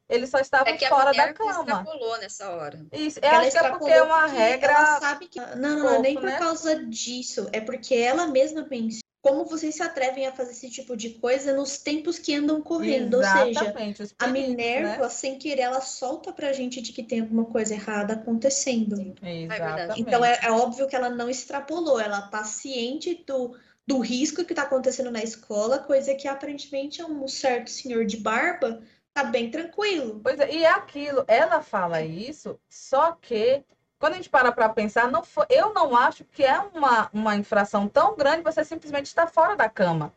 Eles 0.09 0.31
só 0.31 0.39
estavam 0.39 0.73
É 0.73 0.77
que 0.77 0.87
a 0.87 0.89
fora 0.89 1.13
da 1.13 1.35
cama. 1.35 1.61
extrapolou 1.61 2.19
nessa 2.19 2.49
hora. 2.51 2.81
Isso, 2.91 3.19
eu 3.23 3.29
Ela 3.29 3.41
acho 3.41 3.51
que 3.51 3.59
é 3.59 3.71
porque 3.71 3.91
é 3.91 4.03
uma 4.03 4.27
regra. 4.27 4.73
Ela 4.73 5.01
sabe 5.01 5.29
que. 5.29 5.39
Não, 5.39 5.57
não, 5.57 5.79
não 5.81 5.95
é 5.97 5.99
nem 5.99 6.15
por 6.15 6.23
né? 6.23 6.39
causa 6.39 6.83
disso. 6.87 7.47
É 7.53 7.61
porque 7.61 7.95
ela 7.95 8.27
mesma 8.27 8.65
pensa. 8.65 9.01
Como 9.21 9.45
vocês 9.45 9.75
se 9.75 9.83
atrevem 9.83 10.27
a 10.27 10.33
fazer 10.33 10.53
esse 10.53 10.71
tipo 10.71 10.97
de 10.97 11.11
coisa 11.11 11.53
nos 11.53 11.79
tempos 11.79 12.19
que 12.19 12.35
andam 12.35 12.63
correndo? 12.63 13.15
Ou 13.15 13.23
seja, 13.23 13.51
Exatamente, 13.51 14.03
a 14.03 14.27
perigos, 14.27 14.49
Minerva, 14.49 15.05
né? 15.05 15.09
sem 15.09 15.39
querer, 15.39 15.63
ela 15.63 15.81
solta 15.81 16.33
pra 16.33 16.53
gente 16.53 16.81
de 16.81 16.93
que 16.93 17.03
tem 17.03 17.21
alguma 17.21 17.45
coisa 17.45 17.75
errada 17.75 18.15
acontecendo. 18.15 19.15
Exatamente. 19.21 20.01
Então 20.01 20.25
é, 20.25 20.39
é 20.43 20.51
óbvio 20.53 20.87
que 20.87 20.95
ela 20.95 21.11
não 21.11 21.29
extrapolou, 21.29 21.99
ela 21.99 22.23
tá 22.23 22.45
ciente 22.45 23.25
do, 23.27 23.57
do 23.87 23.99
risco 23.99 24.45
que 24.45 24.55
tá 24.55 24.63
acontecendo 24.63 25.11
na 25.11 25.23
escola, 25.23 25.81
coisa 25.81 26.15
que 26.15 26.29
aparentemente 26.29 27.01
é 27.01 27.07
um 27.07 27.27
certo 27.27 27.71
senhor 27.71 28.05
de 28.05 28.19
barba 28.19 28.81
tá 29.13 29.25
bem 29.25 29.51
tranquilo. 29.51 30.21
Pois 30.23 30.39
é, 30.39 30.55
e 30.55 30.65
é 30.65 30.71
aquilo, 30.71 31.25
ela 31.27 31.61
fala 31.61 32.03
isso, 32.03 32.59
só 32.69 33.13
que 33.13 33.65
quando 33.99 34.15
a 34.15 34.17
gente 34.17 34.31
para 34.31 34.53
para 34.53 34.69
pensar, 34.69 35.11
não 35.11 35.25
foi, 35.25 35.47
eu 35.51 35.75
não 35.75 35.97
acho 35.97 36.25
que 36.25 36.45
é 36.45 36.59
uma, 36.59 37.11
uma 37.13 37.37
infração 37.37 37.89
tão 37.89 38.17
grande 38.17 38.43
você 38.43 38.65
simplesmente 38.65 39.07
estar 39.07 39.27
fora 39.27 39.57
da 39.57 39.69
cama, 39.69 40.13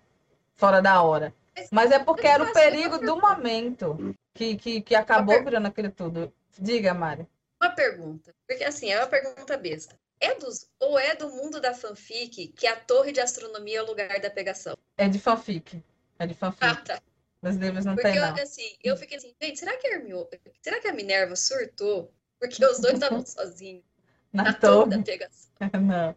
fora 0.55 0.82
da 0.82 1.01
hora. 1.01 1.34
Mas 1.71 1.91
é 1.91 1.99
porque 1.99 2.27
era 2.27 2.43
o 2.43 2.53
perigo 2.53 2.97
do 2.97 3.19
momento 3.19 4.15
que, 4.34 4.55
que, 4.55 4.82
que 4.82 4.95
acabou 4.95 5.43
virando 5.43 5.67
aquilo 5.67 5.91
tudo. 5.91 6.34
Diga, 6.57 6.93
Mari. 6.93 7.27
Uma 7.61 7.71
pergunta, 7.71 8.34
porque 8.47 8.63
assim, 8.63 8.91
é 8.91 8.99
uma 8.99 9.07
pergunta 9.07 9.57
besta. 9.57 9.99
É 10.19 10.36
dos, 10.36 10.69
ou 10.79 10.99
é 10.99 11.15
do 11.15 11.29
mundo 11.29 11.59
da 11.59 11.73
fanfic 11.73 12.49
que 12.49 12.67
a 12.67 12.75
torre 12.75 13.11
de 13.11 13.19
astronomia 13.19 13.79
é 13.79 13.82
o 13.82 13.88
lugar 13.88 14.19
da 14.19 14.29
pegação? 14.29 14.77
É 14.97 15.07
de 15.07 15.19
fanfic. 15.19 15.84
É 16.19 16.27
de 16.27 16.36
fanfic. 16.36 16.65
Ah, 16.65 16.75
tá. 16.75 17.01
Nos 17.41 17.55
livros 17.55 17.86
não 17.86 17.95
Porque 17.95 18.09
tem, 18.09 18.17
eu, 18.17 18.27
não. 18.27 18.36
assim, 18.36 18.77
eu 18.84 18.95
fiquei 18.95 19.17
assim, 19.17 19.34
gente, 19.41 19.59
será 19.59 19.75
que 19.77 19.88
a 19.88 19.95
Hermione, 19.95 20.27
será 20.61 20.79
que 20.79 20.88
a 20.88 20.93
Minerva 20.93 21.36
surtou? 21.36 22.13
Porque 22.41 22.65
os 22.65 22.79
dois 22.79 22.95
estavam 22.95 23.25
sozinhos 23.25 23.83
Na 24.33 24.43
na 24.43 24.53
torre 24.53 24.89
da 24.89 24.99
pegação. 24.99 25.51
Não. 25.81 26.15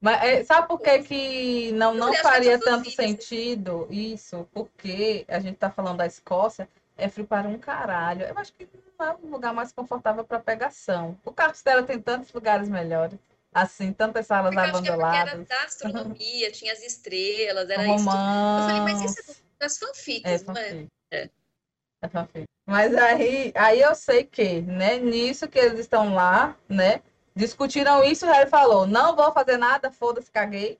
Mas 0.00 0.22
é, 0.22 0.44
sabe 0.44 0.68
por 0.68 0.80
que, 0.80 1.02
que 1.04 1.72
não, 1.72 1.94
não 1.94 2.12
faria 2.16 2.54
é 2.54 2.58
tanto 2.58 2.90
fanfic, 2.90 3.00
assim. 3.00 3.16
sentido 3.16 3.88
isso? 3.90 4.46
Porque 4.52 5.24
a 5.28 5.40
gente 5.40 5.56
tá 5.56 5.70
falando 5.70 5.96
da 5.98 6.06
Escócia, 6.06 6.68
é 6.96 7.08
frio 7.08 7.26
para 7.26 7.48
um 7.48 7.58
caralho. 7.58 8.26
Eu 8.26 8.38
acho 8.38 8.52
que 8.52 8.68
não 8.98 9.06
é 9.06 9.16
um 9.22 9.30
lugar 9.30 9.54
mais 9.54 9.72
confortável 9.72 10.22
para 10.24 10.38
pegação. 10.40 11.18
O 11.24 11.32
Castelo 11.32 11.86
tem 11.86 11.98
tantos 12.00 12.30
lugares 12.32 12.68
melhores. 12.68 13.18
Assim, 13.52 13.92
tantas 13.94 14.26
salas 14.26 14.54
Porque 14.54 14.58
eu 14.58 14.62
acho 14.64 14.82
que 14.82 14.88
é 14.88 14.92
era 14.92 15.32
abandonadas. 15.32 15.48
da 15.48 15.62
astronomia, 15.64 16.52
tinha 16.52 16.72
as 16.72 16.82
estrelas, 16.82 17.70
era 17.70 17.88
isso. 17.88 18.10
tudo. 18.10 18.26
Eu 18.58 18.62
Romance. 18.66 18.66
falei, 18.66 18.80
mas 18.82 19.00
isso 19.00 19.20
é 19.30 19.34
das 19.58 19.78
fanfics, 19.78 20.42
É 20.42 20.44
não 20.44 20.56
é? 20.56 20.88
fanfic. 21.10 21.32
É. 22.04 22.44
Mas 22.66 22.94
aí, 22.94 23.52
aí 23.54 23.80
eu 23.80 23.94
sei 23.94 24.24
que, 24.24 24.60
né, 24.62 24.98
nisso 24.98 25.48
que 25.48 25.58
eles 25.58 25.80
estão 25.80 26.14
lá, 26.14 26.56
né, 26.68 27.02
discutiram 27.34 28.02
isso, 28.04 28.26
Harry 28.26 28.48
falou, 28.48 28.86
não 28.86 29.14
vou 29.14 29.32
fazer 29.32 29.56
nada, 29.56 29.90
foda-se, 29.90 30.30
caguei. 30.30 30.78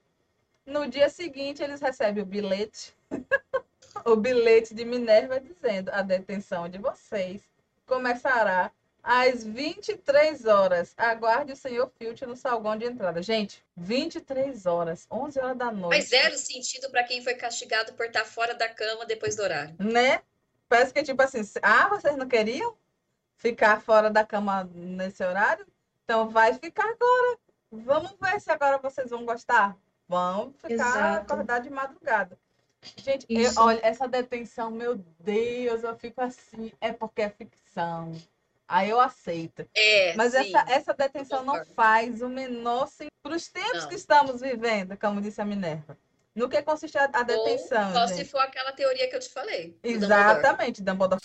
No 0.64 0.88
dia 0.88 1.10
seguinte, 1.10 1.62
eles 1.62 1.80
recebem 1.80 2.22
o 2.22 2.26
bilhete, 2.26 2.94
o 4.04 4.16
bilhete 4.16 4.74
de 4.74 4.84
Minerva 4.84 5.38
dizendo, 5.38 5.90
a 5.90 6.00
detenção 6.00 6.68
de 6.68 6.78
vocês 6.78 7.42
começará 7.86 8.70
às 9.02 9.44
23 9.44 10.46
horas. 10.46 10.94
Aguarde 10.96 11.52
o 11.52 11.56
senhor 11.56 11.92
Filch 11.98 12.24
no 12.24 12.34
salgão 12.34 12.76
de 12.78 12.86
entrada. 12.86 13.20
Gente, 13.22 13.62
23 13.76 14.64
horas, 14.64 15.06
11 15.10 15.38
horas 15.38 15.56
da 15.58 15.70
noite. 15.70 15.96
Faz 15.96 16.08
zero 16.08 16.38
sentido 16.38 16.90
para 16.90 17.04
quem 17.04 17.22
foi 17.22 17.34
castigado 17.34 17.92
por 17.92 18.06
estar 18.06 18.24
fora 18.24 18.54
da 18.54 18.68
cama 18.68 19.04
depois 19.04 19.36
do 19.36 19.42
horário. 19.42 19.74
né? 19.78 20.22
Parece 20.68 20.92
que 20.92 21.02
tipo 21.02 21.22
assim, 21.22 21.40
ah, 21.62 21.88
vocês 21.88 22.16
não 22.16 22.28
queriam? 22.28 22.76
ficar 23.36 23.80
fora 23.80 24.10
da 24.10 24.24
cama 24.24 24.64
nesse 24.74 25.22
horário? 25.22 25.66
Então 26.04 26.30
vai 26.30 26.54
ficar 26.54 26.84
agora. 26.84 27.38
Vamos 27.70 28.14
ver 28.20 28.40
se 28.40 28.50
agora 28.50 28.78
vocês 28.78 29.10
vão 29.10 29.26
gostar. 29.26 29.76
Vamos 30.08 30.54
ficar 30.56 30.72
Exato. 30.72 31.32
acordar 31.32 31.58
de 31.60 31.68
madrugada. 31.68 32.38
Gente, 32.96 33.26
eu- 33.28 33.52
olha, 33.56 33.80
essa 33.82 34.06
detenção, 34.06 34.70
meu 34.70 34.96
Deus, 35.18 35.82
eu 35.82 35.96
fico 35.96 36.20
assim, 36.20 36.72
é 36.80 36.92
porque 36.92 37.22
é 37.22 37.28
ficção. 37.30 38.12
Aí 38.66 38.88
eu 38.88 39.00
aceito. 39.00 39.68
É, 39.74 40.14
Mas 40.16 40.32
sim. 40.32 40.38
essa, 40.38 40.72
essa 40.72 40.94
detenção 40.94 41.44
não 41.44 41.64
faz 41.66 42.22
o 42.22 42.28
menor 42.28 42.86
sentido 42.88 43.10
para 43.22 43.36
os 43.36 43.48
tempos 43.48 43.82
Não. 43.82 43.88
que 43.88 43.94
estamos 43.94 44.40
vivendo, 44.40 44.96
como 44.96 45.20
disse 45.20 45.40
a 45.40 45.44
Minerva. 45.44 45.98
No 46.34 46.48
que 46.48 46.60
consiste 46.62 46.98
a, 46.98 47.04
a 47.04 47.22
detenção, 47.22 47.88
Ou 47.88 47.94
só 47.94 48.06
gente? 48.08 48.16
se 48.16 48.24
for 48.24 48.40
aquela 48.40 48.72
teoria 48.72 49.08
que 49.08 49.14
eu 49.14 49.20
te 49.20 49.28
falei. 49.28 49.78
Exatamente, 49.82 50.82
Dumbledore. 50.82 51.20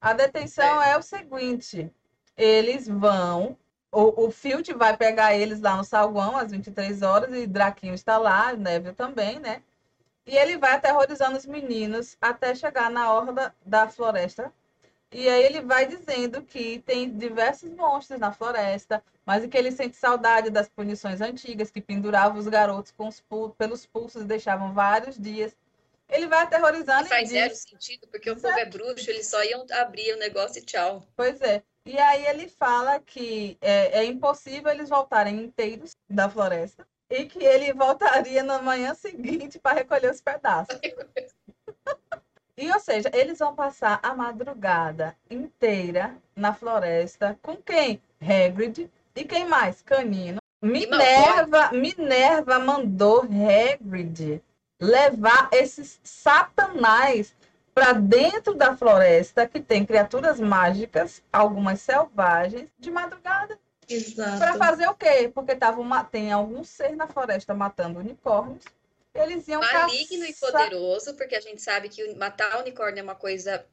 A 0.00 0.12
detenção 0.14 0.82
é. 0.82 0.96
o 0.96 1.02
seguinte: 1.02 1.90
eles 2.36 2.88
vão. 2.88 3.56
O, 3.90 4.26
o 4.26 4.30
Filch 4.30 4.72
vai 4.72 4.96
pegar 4.96 5.34
eles 5.34 5.60
lá 5.60 5.76
no 5.76 5.84
salgão 5.84 6.36
às 6.36 6.50
23 6.50 7.02
horas 7.02 7.34
e 7.34 7.46
Draquinho 7.46 7.92
está 7.92 8.16
lá, 8.16 8.54
Neville 8.54 8.94
também, 8.94 9.38
né? 9.38 9.62
E 10.26 10.34
ele 10.34 10.56
vai 10.56 10.72
aterrorizando 10.72 11.36
os 11.36 11.44
meninos 11.44 12.16
até 12.20 12.54
chegar 12.54 12.90
na 12.90 13.12
orla 13.12 13.54
da 13.64 13.88
floresta. 13.88 14.50
E 15.12 15.28
aí 15.28 15.44
ele 15.44 15.60
vai 15.60 15.86
dizendo 15.86 16.42
que 16.42 16.80
tem 16.80 17.10
diversos 17.10 17.70
monstros 17.70 18.18
na 18.18 18.32
floresta, 18.32 19.02
mas 19.26 19.44
que 19.46 19.56
ele 19.56 19.70
sente 19.70 19.96
saudade 19.96 20.50
das 20.50 20.68
punições 20.68 21.20
antigas 21.20 21.70
que 21.70 21.80
penduravam 21.80 22.38
os 22.38 22.48
garotos 22.48 22.94
os 22.98 23.20
pul- 23.20 23.50
pelos 23.50 23.84
pulsos 23.86 24.22
e 24.22 24.26
deixavam 24.26 24.72
vários 24.72 25.18
dias. 25.18 25.54
Ele 26.08 26.26
vai 26.26 26.42
aterrorizando 26.42 27.06
E 27.06 27.08
faz 27.08 27.30
e 27.30 27.32
zero 27.32 27.50
diz, 27.50 27.58
sentido, 27.60 28.06
porque 28.08 28.30
o 28.30 28.36
povo 28.36 28.58
é 28.58 28.64
bruxo, 28.66 29.10
eles 29.10 29.26
só 29.26 29.42
iam 29.44 29.64
abrir 29.72 30.14
o 30.14 30.18
negócio 30.18 30.58
e 30.58 30.62
tchau. 30.64 31.02
Pois 31.16 31.40
é. 31.40 31.62
E 31.84 31.98
aí 31.98 32.26
ele 32.26 32.48
fala 32.48 33.00
que 33.00 33.56
é, 33.60 34.00
é 34.00 34.04
impossível 34.04 34.70
eles 34.70 34.88
voltarem 34.88 35.42
inteiros 35.42 35.96
da 36.08 36.28
floresta 36.28 36.86
e 37.10 37.26
que 37.26 37.44
ele 37.44 37.72
voltaria 37.72 38.42
na 38.42 38.60
manhã 38.62 38.94
seguinte 38.94 39.58
para 39.58 39.74
recolher 39.76 40.10
os 40.10 40.20
pedaços. 40.20 40.78
E, 42.56 42.70
ou 42.70 42.80
seja, 42.80 43.10
eles 43.14 43.38
vão 43.38 43.54
passar 43.54 43.98
a 44.02 44.14
madrugada 44.14 45.16
inteira 45.30 46.14
na 46.36 46.52
floresta 46.52 47.38
com 47.40 47.56
quem? 47.56 48.00
Hagrid 48.20 48.90
e 49.16 49.24
quem 49.24 49.46
mais? 49.46 49.80
Canino. 49.80 50.38
Minerva, 50.62 51.72
Minerva 51.72 52.58
mandou 52.58 53.22
Hagrid 53.22 54.42
levar 54.80 55.48
esses 55.52 55.98
satanás 56.04 57.34
para 57.74 57.94
dentro 57.94 58.54
da 58.54 58.76
floresta 58.76 59.46
que 59.46 59.58
tem 59.60 59.86
criaturas 59.86 60.38
mágicas, 60.38 61.22
algumas 61.32 61.80
selvagens, 61.80 62.68
de 62.78 62.90
madrugada. 62.90 63.58
Para 63.86 63.94
Exato. 63.94 64.58
fazer 64.58 64.88
o 64.88 64.94
quê? 64.94 65.30
Porque 65.34 65.56
tava 65.56 65.80
uma, 65.80 66.04
tem 66.04 66.30
algum 66.30 66.62
ser 66.62 66.94
na 66.94 67.06
floresta 67.06 67.54
matando 67.54 67.98
unicórnios. 67.98 68.64
Eles 69.14 69.46
iam 69.48 69.60
Maligno 69.60 70.24
e 70.24 70.32
caçar- 70.32 70.52
poderoso, 70.52 71.14
porque 71.16 71.34
a 71.36 71.40
gente 71.40 71.60
sabe 71.60 71.88
que 71.88 72.02
o- 72.04 72.16
matar 72.18 72.58
unicórnio 72.60 73.00
é 73.00 73.02
uma 73.02 73.14
coisa. 73.14 73.66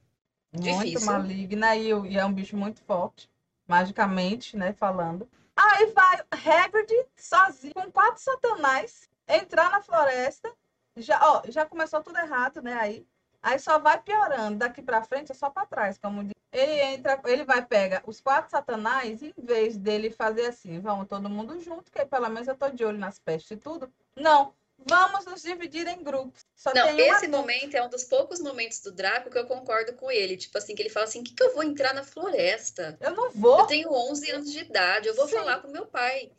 muito 0.52 0.84
Difícil. 0.84 1.06
maligna 1.06 1.76
e, 1.76 1.90
e 1.90 2.18
é 2.18 2.26
um 2.26 2.34
bicho 2.34 2.58
muito 2.58 2.82
forte, 2.82 3.30
magicamente, 3.68 4.58
né, 4.58 4.74
falando. 4.74 5.30
Aí 5.56 5.86
vai 5.92 6.24
Hagrid 6.32 6.92
sozinho, 7.16 7.74
com 7.76 7.92
quatro 7.92 8.20
satanás, 8.22 9.08
entrar 9.28 9.70
na 9.70 9.82
floresta. 9.82 10.52
Já, 10.98 11.20
ó, 11.22 11.44
já 11.48 11.66
começou 11.68 12.02
tudo 12.02 12.18
errado, 12.18 12.62
né, 12.64 12.74
aí. 12.74 13.06
Aí 13.44 13.60
só 13.60 13.78
vai 13.78 14.02
piorando, 14.02 14.58
daqui 14.58 14.82
pra 14.82 15.04
frente 15.04 15.32
é 15.32 15.36
só 15.36 15.50
pra 15.52 15.66
trás, 15.68 15.98
como 16.00 16.24
diz. 16.24 16.34
Ele 16.52 16.82
entra, 16.96 17.22
ele 17.26 17.44
vai 17.46 17.64
pega 17.64 18.02
os 18.08 18.20
quatro 18.20 18.50
satanás, 18.50 19.22
e 19.22 19.32
em 19.38 19.46
vez 19.46 19.78
dele 19.78 20.10
fazer 20.10 20.48
assim, 20.48 20.80
vamos 20.80 21.08
todo 21.08 21.30
mundo 21.30 21.60
junto, 21.62 21.92
que 21.92 22.00
aí 22.00 22.08
pelo 22.08 22.28
menos 22.28 22.48
eu 22.48 22.56
tô 22.56 22.70
de 22.70 22.84
olho 22.84 22.98
nas 22.98 23.20
pestes 23.20 23.52
e 23.52 23.58
tudo. 23.58 23.94
Não, 24.16 24.52
vamos 24.86 25.26
nos 25.26 25.42
dividir 25.42 25.88
em 25.88 26.04
grupos. 26.04 26.46
Só 26.56 26.74
Não, 26.74 26.98
esse 26.98 27.28
momento 27.28 27.76
é 27.76 27.84
um 27.84 27.90
dos 27.90 28.04
poucos 28.04 28.40
momentos 28.40 28.80
do 28.82 28.92
Draco 28.92 29.30
que 29.30 29.38
eu 29.38 29.46
concordo 29.46 29.94
com 29.94 30.12
ele. 30.12 30.38
Tipo 30.38 30.58
assim, 30.58 30.76
que 30.76 30.82
ele 30.82 30.90
fala 30.90 31.06
assim: 31.06 31.22
o 31.22 31.24
que, 31.24 31.34
que 31.34 31.44
eu 31.44 31.54
vou 31.54 31.64
entrar 31.64 31.94
na 31.94 32.04
floresta? 32.04 32.98
Eu 33.00 33.12
não 33.12 33.32
vou. 33.32 33.60
Eu 33.60 33.68
tenho 33.68 33.92
11 33.92 34.32
anos 34.32 34.52
de 34.52 34.60
idade, 34.60 35.08
eu 35.08 35.16
vou 35.16 35.28
Sim. 35.28 35.36
falar 35.36 35.60
pro 35.60 35.72
meu 35.72 35.86
pai. 35.86 36.32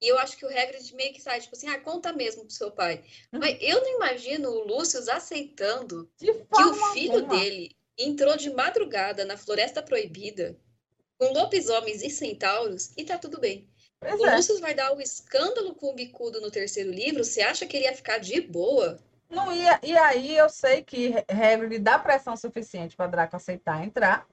E 0.00 0.08
eu 0.08 0.18
acho 0.18 0.36
que 0.36 0.46
o 0.46 0.48
Hagrid 0.48 0.94
meio 0.94 1.12
que 1.12 1.20
sai, 1.20 1.40
tipo 1.40 1.56
assim, 1.56 1.68
ah, 1.68 1.80
conta 1.80 2.12
mesmo 2.12 2.42
pro 2.42 2.54
seu 2.54 2.70
pai. 2.70 3.04
Uhum. 3.32 3.40
Mas 3.40 3.58
eu 3.60 3.80
não 3.80 3.96
imagino 3.96 4.48
o 4.48 4.64
Lúcio 4.64 5.00
aceitando 5.10 6.08
De 6.16 6.32
que 6.32 6.62
o 6.62 6.74
filho 6.92 7.16
alguma. 7.16 7.40
dele 7.40 7.76
entrou 7.98 8.36
de 8.36 8.50
madrugada 8.50 9.24
na 9.24 9.36
Floresta 9.36 9.82
Proibida 9.82 10.56
com 11.18 11.32
lobisomens 11.32 12.02
e 12.02 12.10
centauros 12.10 12.92
e 12.96 13.04
tá 13.04 13.18
tudo 13.18 13.40
bem. 13.40 13.68
Pois 14.00 14.20
O 14.20 14.26
é. 14.26 14.36
Lúcio 14.36 14.60
vai 14.60 14.74
dar 14.74 14.94
o 14.94 15.00
escândalo 15.00 15.74
com 15.74 15.90
o 15.90 15.94
bicudo 15.94 16.40
no 16.40 16.50
terceiro 16.50 16.90
livro, 16.90 17.24
você 17.24 17.42
acha 17.42 17.66
que 17.66 17.76
ele 17.76 17.86
ia 17.86 17.94
ficar 17.94 18.18
de 18.18 18.40
boa? 18.40 18.98
Não 19.28 19.52
ia, 19.52 19.78
e 19.82 19.96
aí 19.96 20.36
eu 20.36 20.48
sei 20.48 20.82
que 20.82 21.14
Hagrid 21.28 21.78
dá 21.80 21.98
pressão 21.98 22.36
suficiente 22.36 22.96
para 22.96 23.08
Draco 23.08 23.36
aceitar 23.36 23.84
entrar. 23.84 24.26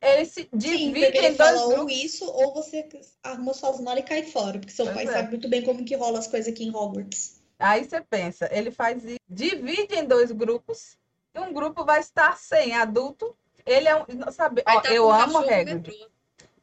Ele 0.00 0.24
se 0.24 0.48
divide 0.52 1.18
em 1.18 1.34
dois 1.34 1.60
grupos. 1.66 1.92
isso, 1.92 2.24
ou 2.24 2.54
você 2.54 2.88
arruma 3.22 3.52
suas 3.52 3.80
malas 3.80 4.00
e 4.00 4.06
cai 4.06 4.22
fora. 4.24 4.58
Porque 4.58 4.72
seu 4.72 4.86
Pois 4.86 4.96
pai 4.96 5.04
é. 5.04 5.12
sabe 5.12 5.30
muito 5.30 5.48
bem 5.48 5.62
como 5.62 5.84
que 5.84 5.94
rola 5.94 6.18
as 6.18 6.26
coisas 6.26 6.50
aqui 6.50 6.64
em 6.64 6.74
Hogwarts. 6.74 7.40
Aí 7.58 7.84
você 7.84 8.00
pensa, 8.00 8.48
ele 8.50 8.70
faz 8.70 9.04
isso, 9.04 9.18
divide 9.28 9.94
em 9.94 10.06
dois 10.06 10.32
grupos. 10.32 10.98
E 11.34 11.38
um 11.38 11.52
grupo 11.52 11.84
vai 11.84 12.00
estar 12.00 12.36
sem 12.38 12.74
adulto. 12.74 13.36
Ele 13.66 13.86
é 13.88 13.94
um, 13.94 14.06
sabe, 14.32 14.62
ó, 14.66 14.80
tá 14.80 14.92
eu 14.92 15.10
amo 15.12 15.38
Hagrid. 15.38 15.92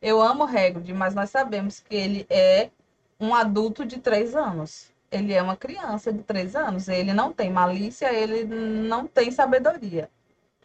Eu 0.01 0.21
amo 0.21 0.43
Hagrid, 0.43 0.93
mas 0.93 1.15
nós 1.15 1.29
sabemos 1.29 1.79
que 1.79 1.95
ele 1.95 2.27
é 2.29 2.69
um 3.19 3.33
adulto 3.33 3.85
de 3.85 3.99
três 3.99 4.35
anos. 4.35 4.91
Ele 5.11 5.33
é 5.33 5.41
uma 5.41 5.55
criança 5.55 6.11
de 6.11 6.21
três 6.23 6.55
anos. 6.55 6.87
Ele 6.87 7.13
não 7.13 7.33
tem 7.33 7.49
malícia, 7.49 8.13
ele 8.13 8.43
não 8.43 9.07
tem 9.07 9.31
sabedoria. 9.31 10.09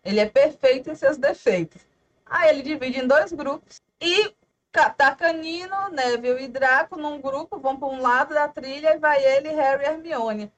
Ele 0.04 0.20
é 0.20 0.26
perfeito 0.28 0.90
em 0.90 0.94
seus 0.94 1.16
defeitos. 1.16 1.80
Aí 2.26 2.50
ele 2.50 2.62
divide 2.62 2.98
em 2.98 3.06
dois 3.06 3.32
grupos 3.32 3.80
e 4.00 4.34
tá 4.72 5.14
Canino, 5.14 5.90
Neville 5.90 6.44
e 6.44 6.48
Draco 6.48 6.96
num 6.96 7.20
grupo, 7.20 7.58
vão 7.58 7.76
para 7.76 7.88
um 7.88 8.00
lado 8.00 8.34
da 8.34 8.48
trilha 8.48 8.94
e 8.94 8.98
vai 8.98 9.22
ele, 9.22 9.50
Harry 9.50 9.84
e 9.84 9.86
Hermione. 9.86 10.52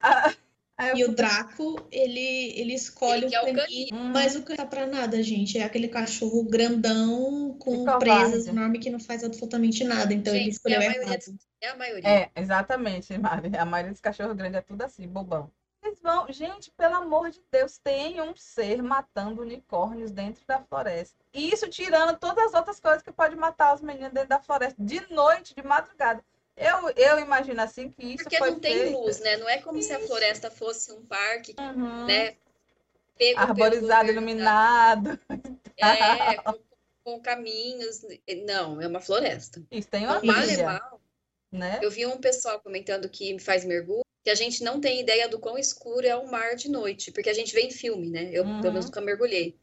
Ah, 0.00 0.32
E 0.94 1.04
o 1.04 1.12
Draco, 1.12 1.76
ele, 1.90 2.52
ele 2.56 2.72
escolhe 2.72 3.24
Ele 3.24 3.36
o 3.36 3.40
o 3.40 3.44
canino, 3.44 3.58
canino. 3.58 3.98
Hum. 3.98 4.12
mas 4.12 4.36
o 4.36 4.42
canino 4.42 4.56
tá 4.56 4.66
pra 4.66 4.86
nada, 4.86 5.20
gente. 5.22 5.58
É 5.58 5.64
aquele 5.64 5.88
cachorro 5.88 6.44
grandão 6.44 7.56
com 7.58 7.84
presas 7.98 8.46
enormes 8.46 8.80
que 8.80 8.90
não 8.90 9.00
faz 9.00 9.24
absolutamente 9.24 9.82
nada. 9.82 10.14
Então 10.14 10.32
ele 10.32 10.44
Gente, 10.44 10.52
escolheu 10.52 10.80
é 10.80 10.86
a 10.86 10.90
maioria 10.90 11.08
errado. 11.08 11.38
É 11.60 11.68
a 11.68 11.76
maioria. 11.76 12.08
É, 12.08 12.30
exatamente, 12.36 13.18
Mari. 13.18 13.56
A 13.56 13.64
maioria 13.64 13.92
dos 13.92 14.00
cachorros 14.00 14.36
grandes 14.36 14.58
é 14.58 14.62
tudo 14.62 14.82
assim, 14.82 15.08
bobão. 15.08 15.50
Eles 15.82 16.00
vão, 16.00 16.30
gente, 16.30 16.70
pelo 16.72 16.96
amor 16.96 17.30
de 17.30 17.40
Deus, 17.50 17.78
tem 17.78 18.20
um 18.20 18.34
ser 18.36 18.82
matando 18.82 19.42
unicórnios 19.42 20.10
dentro 20.10 20.44
da 20.46 20.60
floresta. 20.60 21.16
E 21.32 21.52
isso 21.52 21.68
tirando 21.68 22.18
todas 22.18 22.46
as 22.46 22.54
outras 22.54 22.78
coisas 22.78 23.02
que 23.02 23.12
pode 23.12 23.36
matar 23.36 23.74
os 23.74 23.80
meninos 23.80 24.12
dentro 24.12 24.28
da 24.28 24.40
floresta, 24.40 24.82
de 24.82 25.00
noite, 25.12 25.54
de 25.54 25.62
madrugada. 25.62 26.22
Eu, 26.58 26.90
eu 26.96 27.18
imagino 27.20 27.60
assim 27.62 27.90
que 27.90 28.04
isso 28.14 28.24
Porque 28.24 28.38
não 28.40 28.58
tem 28.58 28.76
feito. 28.78 28.98
luz, 28.98 29.20
né? 29.20 29.36
Não 29.36 29.48
é 29.48 29.58
como 29.58 29.80
se 29.82 29.92
a 29.92 29.98
Isso. 29.98 30.06
floresta 30.08 30.50
fosse 30.50 30.92
um 30.92 31.04
parque, 31.04 31.54
Uhum. 31.58 32.06
né? 32.06 32.36
Pego 33.16 33.40
Arborizado, 33.40 34.10
iluminado. 34.10 35.18
É, 35.76 36.36
com, 36.42 36.58
com 37.04 37.20
caminhos. 37.20 38.02
Não, 38.46 38.80
é 38.80 38.86
uma 38.86 39.00
floresta. 39.00 39.62
Isso 39.70 39.88
tem 39.88 40.04
uma 40.06 40.16
Então, 40.18 40.26
mal 40.26 40.42
é 40.42 40.52
ilha, 40.54 40.64
mal. 40.66 41.00
né? 41.52 41.78
Eu 41.82 41.90
vi 41.90 42.06
um 42.06 42.18
pessoal 42.18 42.60
comentando 42.60 43.08
que 43.08 43.38
faz 43.38 43.64
mergulho, 43.64 44.02
que 44.24 44.30
a 44.30 44.34
gente 44.34 44.62
não 44.62 44.80
tem 44.80 45.00
ideia 45.00 45.28
do 45.28 45.38
quão 45.38 45.56
escuro 45.58 46.06
é 46.06 46.14
o 46.16 46.30
mar 46.30 46.54
de 46.56 46.68
noite, 46.68 47.10
porque 47.12 47.30
a 47.30 47.34
gente 47.34 47.54
vê 47.54 47.62
em 47.62 47.70
filme, 47.70 48.10
né? 48.10 48.30
Eu, 48.32 48.44
Uhum. 48.44 48.60
pelo 48.60 48.72
menos, 48.72 48.86
nunca 48.86 49.00
mergulhei. 49.00 49.56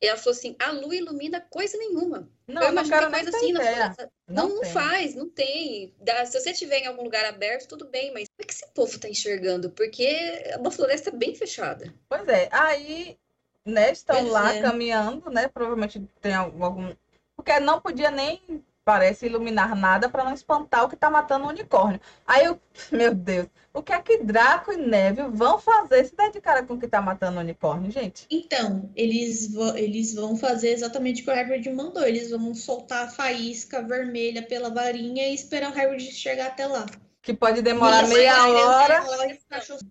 E 0.00 0.06
ela 0.06 0.18
falou 0.18 0.36
assim: 0.36 0.54
a 0.58 0.70
lua 0.72 0.94
ilumina 0.94 1.40
coisa 1.40 1.76
nenhuma. 1.78 2.28
Não, 2.46 2.62
eu 2.62 2.72
não 2.72 2.82
imagino 2.84 2.98
que 2.98 3.02
nem 3.06 3.12
coisa 3.24 3.36
assim 3.36 3.52
na 3.52 3.60
ideia. 3.60 3.76
floresta. 3.76 4.12
Não, 4.28 4.48
não 4.48 4.60
tem. 4.60 4.70
faz, 4.72 5.14
não 5.14 5.28
tem. 5.30 5.94
Se 6.26 6.40
você 6.40 6.50
estiver 6.50 6.80
em 6.80 6.86
algum 6.86 7.02
lugar 7.02 7.24
aberto, 7.24 7.68
tudo 7.68 7.86
bem, 7.86 8.12
mas 8.12 8.28
como 8.28 8.42
é 8.42 8.44
que 8.44 8.52
esse 8.52 8.66
povo 8.74 8.98
tá 8.98 9.08
enxergando? 9.08 9.70
Porque 9.70 10.04
é 10.04 10.56
uma 10.58 10.70
floresta 10.70 11.10
bem 11.10 11.34
fechada. 11.34 11.92
Pois 12.08 12.28
é, 12.28 12.48
aí, 12.52 13.18
né, 13.64 13.90
estão 13.90 14.20
Pois 14.20 14.30
lá 14.32 14.54
é. 14.54 14.60
caminhando, 14.62 15.30
né? 15.30 15.48
Provavelmente 15.48 15.98
tem 16.20 16.34
algum. 16.34 16.62
algum- 16.64 16.94
Porque 17.34 17.58
não 17.58 17.80
podia 17.80 18.10
nem, 18.10 18.40
parece, 18.84 19.26
iluminar 19.26 19.74
nada 19.74 20.08
para 20.08 20.24
não 20.24 20.34
espantar 20.34 20.84
o 20.84 20.88
que 20.88 20.96
tá 20.96 21.08
matando 21.10 21.46
o 21.46 21.48
unicórnio. 21.48 22.00
Aí 22.26 22.44
eu, 22.44 22.60
meu 22.92 23.14
Deus, 23.14 23.48
o 23.78 23.82
que 23.82 23.92
é 23.92 24.00
que 24.02 24.18
Draco 24.24 24.72
e 24.72 24.76
Neville 24.76 25.30
vão 25.30 25.58
fazer 25.58 26.04
se 26.04 26.16
der 26.16 26.30
de 26.30 26.40
cara 26.40 26.62
com 26.64 26.74
o 26.74 26.80
que 26.80 26.88
tá 26.88 27.00
matando 27.00 27.38
o 27.38 27.40
unicórnio, 27.40 27.90
gente? 27.90 28.26
Então, 28.30 28.90
eles, 28.96 29.52
vão- 29.52 29.76
eles 29.76 30.14
vão 30.14 30.36
fazer 30.36 30.70
exatamente 30.70 31.22
o 31.22 31.24
que 31.24 31.30
o 31.30 31.34
Hagrid 31.34 31.68
mandou. 31.70 32.02
Eles 32.04 32.30
vão 32.30 32.54
soltar 32.54 33.04
a 33.06 33.08
faísca 33.08 33.82
vermelha 33.82 34.42
pela 34.42 34.70
varinha 34.70 35.28
e 35.28 35.34
esperar 35.34 35.72
o 35.74 35.78
Hagrid 35.78 36.10
chegar 36.12 36.46
até 36.48 36.66
lá. 36.66 36.86
Que 37.22 37.34
pode 37.34 37.60
demorar 37.60 38.04
Isso, 38.04 38.12
meia 38.14 38.30
é 38.30 38.40
hora 38.40 39.04
e 39.28 39.38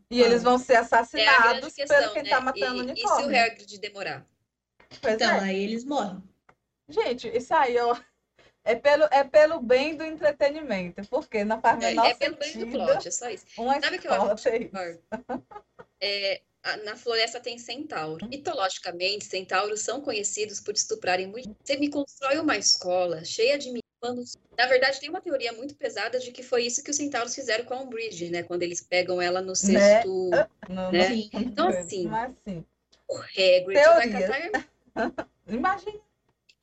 e 0.10 0.22
eles 0.22 0.42
vão 0.42 0.58
ser 0.58 0.74
É 0.74 0.78
assassinados 0.78 1.74
questão, 1.74 1.98
pelo 2.00 2.14
quem 2.14 2.24
né? 2.24 2.30
tá 2.30 2.42
matando 2.42 2.76
o 2.82 2.90
E, 2.90 2.94
e 2.94 2.98
se 2.98 3.04
o 3.06 3.10
unicórnio. 3.10 3.44
Hagrid 3.44 3.80
demorar? 3.80 4.26
Pois 5.02 5.14
Então, 5.16 5.30
é. 5.32 5.40
aí 5.40 5.64
eles 5.64 5.84
morrem. 5.84 6.24
Gente, 6.88 7.28
isso 7.28 7.54
aí, 7.54 7.78
ó. 7.80 7.96
É 8.66 8.76
pelo, 8.76 9.04
é 9.12 9.24
pelo 9.24 9.62
bem 9.62 9.96
do 9.96 10.04
entretenimento, 10.04 11.08
porque 11.08 11.44
não 11.46 11.62
faz 11.62 11.82
É, 11.84 11.90
menor 11.90 12.08
é 12.08 12.14
pelo 12.16 12.36
bem 12.36 12.50
do 12.52 12.60
sentido 12.60 12.72
plot, 12.72 13.08
é 13.08 13.12
só 13.12 13.30
isso. 13.30 13.46
uma 13.58 13.80
Sabe 13.80 13.98
o 13.98 14.00
que 14.02 14.08
eu 14.08 14.14
acho? 14.14 14.50
É, 16.02 16.42
a- 16.64 16.78
na 16.78 16.96
floresta 16.96 17.40
tem 17.40 17.60
centauro. 17.60 18.26
Mitologicamente, 18.28 19.26
centauros 19.26 19.82
são 19.82 20.02
conhecidos 20.02 20.60
por 20.60 20.74
estuprarem 20.74 21.28
mulheres. 21.28 21.52
Você 21.64 21.78
me 21.78 21.92
constrói 21.92 22.40
uma 22.40 22.58
escola 22.58 23.24
cheia 23.24 23.58
de 23.58 23.68
meninos. 23.68 24.36
Na 24.58 24.66
verdade, 24.66 25.00
tem 25.00 25.10
uma 25.10 25.22
teoria 25.22 25.54
muito 25.54 25.76
pesada 25.76 26.18
de 26.20 26.32
que 26.32 26.42
foi 26.42 26.66
isso 26.66 26.84
que 26.84 26.90
os 26.90 26.98
centauros 26.98 27.36
fizeram 27.36 27.66
com 27.66 27.76
a 27.76 27.82
Umbridge, 27.82 28.30
né? 28.30 28.42
Quando 28.44 28.64
eles 28.64 28.82
pegam 28.82 29.22
ela 29.22 29.42
no 29.42 29.56
sexto. 29.56 30.32
Não, 30.68 30.92
Né? 30.92 31.08
Sim. 31.10 31.30
Então, 31.34 31.68
assim, 31.68 32.08
Mas 32.08 32.32
assim, 32.32 32.66
o 33.08 33.16
Hagrid 33.18 33.74
vai 33.74 34.10
Teoria. 34.10 34.28
catar 34.28 34.70
imagina. 35.48 36.00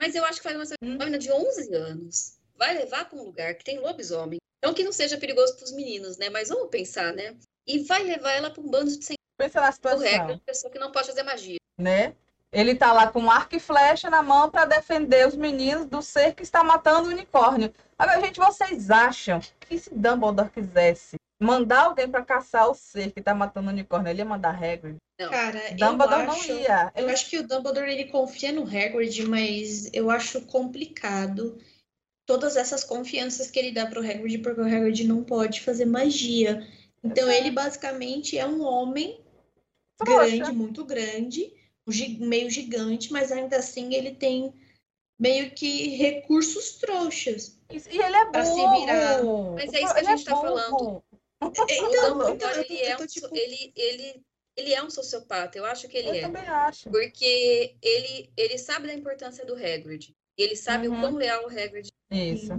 Mas 0.02 0.16
eu 0.16 0.24
acho 0.24 0.38
que 0.38 0.42
faz 0.42 0.56
uma 0.56 0.64
Hum. 0.82 0.98
menina 0.98 1.16
de 1.16 1.30
11 1.30 1.72
anos. 1.72 2.36
Vai 2.56 2.74
levar 2.74 3.08
para 3.08 3.16
um 3.16 3.22
lugar 3.22 3.54
que 3.54 3.62
tem 3.62 3.78
lobisomem. 3.78 4.40
Não 4.60 4.74
que 4.74 4.82
não 4.82 4.90
seja 4.90 5.16
perigoso 5.16 5.54
para 5.54 5.64
os 5.64 5.70
meninos, 5.72 6.18
né? 6.18 6.28
Mas 6.28 6.48
vamos 6.48 6.70
pensar, 6.70 7.12
né? 7.12 7.36
E 7.68 7.84
vai 7.84 8.02
levar 8.02 8.32
ela 8.32 8.50
para 8.50 8.60
um 8.60 8.68
bando 8.68 8.98
de 8.98 9.04
sem 9.04 9.14
Pensa 9.38 9.60
na 9.60 9.68
o 9.68 9.70
regra, 9.70 9.74
situação, 9.74 10.26
uma 10.26 10.40
pessoa 10.40 10.72
que 10.72 10.78
não 10.80 10.90
pode 10.90 11.06
fazer 11.06 11.22
magia. 11.22 11.58
né? 11.78 12.16
Ele 12.50 12.74
tá 12.74 12.92
lá 12.92 13.06
com 13.12 13.30
arco 13.30 13.54
e 13.54 13.60
flecha 13.60 14.10
na 14.10 14.24
mão 14.24 14.50
para 14.50 14.64
defender 14.64 15.26
os 15.28 15.36
meninos 15.36 15.86
do 15.86 16.02
ser 16.02 16.34
que 16.34 16.42
está 16.42 16.64
matando 16.64 17.08
o 17.08 17.12
unicórnio. 17.12 17.72
Agora, 17.96 18.20
gente, 18.20 18.40
vocês 18.40 18.90
acham 18.90 19.38
que 19.60 19.78
se 19.78 19.94
Dumbledore 19.94 20.50
quisesse 20.50 21.14
mandar 21.40 21.84
alguém 21.84 22.08
para 22.10 22.24
caçar 22.24 22.68
o 22.68 22.74
ser 22.74 23.12
que 23.12 23.22
tá 23.22 23.34
matando 23.34 23.68
o 23.68 23.70
unicórnio, 23.72 24.10
ele 24.10 24.18
ia 24.18 24.24
mandar 24.24 24.50
Hagrid? 24.50 24.96
Cara, 25.30 25.70
eu 25.70 25.76
Dumbledore 25.76 26.26
não 26.26 26.32
acho, 26.32 26.52
ia. 26.52 26.92
eu 26.96 27.08
acho 27.08 27.28
que 27.30 27.38
o 27.38 27.46
Dumbledore 27.46 27.90
ele 27.90 28.06
confia 28.06 28.52
no 28.52 28.62
Hagrid, 28.62 29.24
mas 29.26 29.88
eu 29.92 30.10
acho 30.10 30.40
complicado 30.42 31.58
todas 32.26 32.56
essas 32.56 32.84
confianças 32.84 33.50
que 33.50 33.58
ele 33.58 33.72
dá 33.72 33.86
pro 33.86 34.00
Hagrid, 34.00 34.38
porque 34.38 34.60
o 34.60 34.64
Hagrid 34.66 35.04
não 35.04 35.22
pode 35.24 35.60
fazer 35.60 35.84
magia. 35.84 36.66
Então 37.04 37.30
ele 37.30 37.50
basicamente 37.50 38.38
é 38.38 38.46
um 38.46 38.62
homem 38.62 39.20
Trouxa. 39.98 40.36
grande, 40.36 40.52
muito 40.52 40.84
grande, 40.84 41.52
meio 42.18 42.48
gigante, 42.50 43.12
mas 43.12 43.32
ainda 43.32 43.56
assim 43.56 43.92
ele 43.94 44.12
tem 44.14 44.54
meio 45.18 45.50
que 45.52 45.88
recursos 45.96 46.76
trouxas. 46.78 47.58
E 47.70 47.76
ele 48.00 48.16
é 48.16 48.24
Pra 48.26 48.44
se 48.44 48.54
virar. 48.68 49.22
Mas 49.54 49.72
é 49.72 49.82
isso 49.82 49.94
que 49.94 50.00
a 50.00 50.02
Ele 50.02 50.08
é 50.08 50.16
gente 50.16 50.24
tá 50.24 50.34
burro. 50.34 50.46
falando. 50.46 51.02
Então, 51.42 51.64
o 51.64 51.68
então, 51.70 52.08
Dumbledore, 52.10 52.58
eu 52.58 52.64
tô- 52.64 52.72
ele, 52.72 52.82
é 52.82 52.92
eu 52.92 52.96
tô 52.98 53.02
um, 53.02 53.06
tipo, 53.06 53.28
ele, 53.36 53.72
ele, 53.74 54.22
ele 54.56 54.74
é 54.74 54.82
um 54.82 54.90
sociopata. 54.90 55.56
Eu 55.58 55.64
acho 55.64 55.88
que 55.88 55.96
ele 55.96 56.08
Eu 56.08 56.14
é. 56.14 56.20
também 56.20 56.42
acho. 56.42 56.90
Porque 56.90 57.74
ele, 57.82 58.30
ele 58.36 58.58
sabe 58.58 58.86
da 58.86 58.94
importância 58.94 59.44
do 59.44 59.54
Hagrid. 59.54 60.14
Ele 60.36 60.56
sabe 60.56 60.88
Uhum. 60.88 60.96
o 60.96 61.00
quão 61.00 61.14
leal 61.16 61.44
o 61.44 61.48
Hagrid 61.48 61.88
é. 62.10 62.16
Isso. 62.28 62.52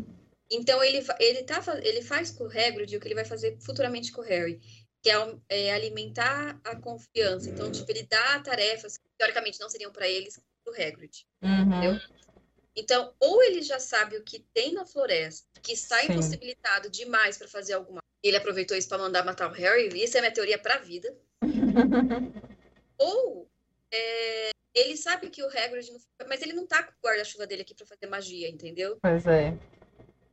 Então 0.52 0.84
ele, 0.84 1.04
ele, 1.20 1.44
tá, 1.44 1.62
ele 1.84 2.02
faz 2.02 2.32
com 2.32 2.44
o 2.46 2.48
Hagrid 2.48 2.96
o 2.96 3.00
que 3.00 3.08
ele 3.08 3.16
vai 3.16 3.26
fazer 3.26 3.58
futuramente 3.62 4.12
com 4.12 4.22
o 4.22 4.24
Harry, 4.24 4.60
que 5.02 5.10
é, 5.10 5.16
é 5.50 5.74
alimentar 5.74 6.60
a 6.64 6.76
confiança. 6.76 7.50
Então, 7.50 7.72
tipo, 7.72 7.90
ele 7.92 8.04
dá 8.04 8.40
tarefas 8.40 8.98
que 8.98 9.04
teoricamente 9.18 9.60
não 9.60 9.70
seriam 9.70 9.92
para 9.92 10.08
eles 10.08 10.40
pro 10.64 10.74
Hagrid. 10.74 11.26
Uhum. 11.42 11.62
Entendeu? 11.68 12.00
Então, 12.76 13.14
ou 13.20 13.44
ele 13.44 13.62
já 13.62 13.80
sabe 13.80 14.18
o 14.18 14.24
que 14.24 14.40
tem 14.54 14.74
na 14.74 14.86
floresta, 14.86 15.48
que 15.62 15.74
está 15.74 16.04
impossibilitado 16.06 16.90
demais 16.90 17.38
para 17.38 17.48
fazer 17.48 17.74
alguma 17.74 18.02
Ele 18.24 18.38
aproveitou 18.38 18.76
isso 18.76 18.90
para 18.90 18.98
mandar 18.98 19.24
matar 19.24 19.50
o 19.50 19.54
Harry, 19.54 19.90
isso 20.04 20.18
é 20.18 20.22
minha 20.22 20.34
teoria 20.34 20.58
para 20.58 20.76
a 20.76 20.80
vida. 20.80 21.16
Ou 22.98 23.48
é, 23.92 24.50
ele 24.74 24.98
sabe 24.98 25.30
que 25.30 25.44
o 25.44 25.48
Hagrid 25.48 25.92
não... 25.92 26.00
Mas 26.28 26.42
ele 26.42 26.54
não 26.54 26.66
tá 26.66 26.82
com 26.82 26.92
o 26.92 27.08
guarda-chuva 27.08 27.46
dele 27.46 27.62
aqui 27.62 27.76
para 27.76 27.86
fazer 27.86 28.08
magia, 28.08 28.50
entendeu? 28.50 28.98
Pois 29.02 29.26
é. 29.28 29.56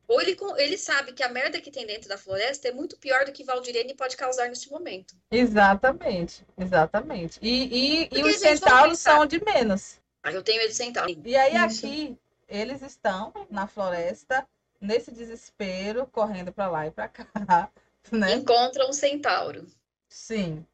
Ou 0.07 0.19
ele, 0.19 0.35
ele 0.57 0.77
sabe 0.77 1.13
que 1.13 1.23
a 1.23 1.29
merda 1.29 1.61
que 1.61 1.71
tem 1.71 1.85
dentro 1.85 2.09
da 2.09 2.17
floresta 2.17 2.67
é 2.67 2.71
muito 2.71 2.97
pior 2.97 3.23
do 3.23 3.31
que 3.31 3.43
Valdirene 3.43 3.93
pode 3.93 4.17
causar 4.17 4.49
neste 4.49 4.69
momento. 4.69 5.15
Exatamente. 5.31 6.45
Exatamente. 6.57 7.39
E, 7.41 8.07
e, 8.09 8.09
e 8.11 8.23
os 8.23 8.37
centauros 8.37 8.99
são 8.99 9.25
de 9.25 9.41
menos. 9.43 10.01
Aí 10.23 10.35
eu 10.35 10.43
tenho 10.43 10.61
ele 10.61 10.73
sentado. 10.73 11.09
E 11.23 11.35
aí 11.35 11.55
Isso. 11.55 11.85
aqui 11.85 12.17
eles 12.51 12.81
estão 12.81 13.33
na 13.49 13.65
floresta 13.65 14.45
nesse 14.79 15.11
desespero, 15.11 16.05
correndo 16.07 16.51
para 16.51 16.67
lá 16.67 16.87
e 16.87 16.91
para 16.91 17.07
cá, 17.07 17.25
né? 18.11 18.33
Encontra 18.33 18.85
um 18.87 18.93
centauro. 18.93 19.65
Sim. 20.09 20.65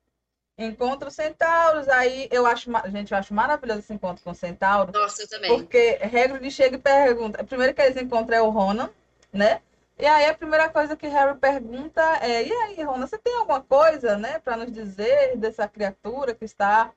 Encontra 0.58 1.08
os 1.08 1.14
centauros, 1.14 1.88
aí 1.88 2.28
eu 2.32 2.44
acho, 2.48 2.72
gente, 2.88 3.12
eu 3.12 3.18
acho 3.18 3.32
maravilhoso 3.32 3.80
esse 3.80 3.94
encontro 3.94 4.24
com 4.24 4.32
o 4.32 4.36
centauro, 4.36 4.92
Nossa, 4.92 5.22
eu 5.22 5.28
também. 5.28 5.56
porque 5.56 6.00
Hagrid 6.02 6.50
chega 6.50 6.78
e 6.78 6.80
pergunta, 6.80 7.44
primeiro 7.44 7.76
que 7.76 7.82
eles 7.82 7.96
encontram 8.02 8.38
é 8.38 8.42
o 8.42 8.50
Ronan, 8.50 8.90
né? 9.32 9.62
E 10.00 10.06
aí 10.06 10.26
a 10.26 10.34
primeira 10.34 10.68
coisa 10.70 10.96
que 10.96 11.08
Harry 11.08 11.38
pergunta 11.38 12.02
é: 12.22 12.44
"E 12.44 12.52
aí, 12.52 12.82
Ronan, 12.84 13.06
você 13.06 13.18
tem 13.20 13.36
alguma 13.36 13.62
coisa, 13.62 14.18
né, 14.18 14.40
para 14.40 14.58
nos 14.58 14.72
dizer 14.72 15.38
dessa 15.38 15.68
criatura 15.68 16.34
que 16.34 16.46
está 16.46 16.92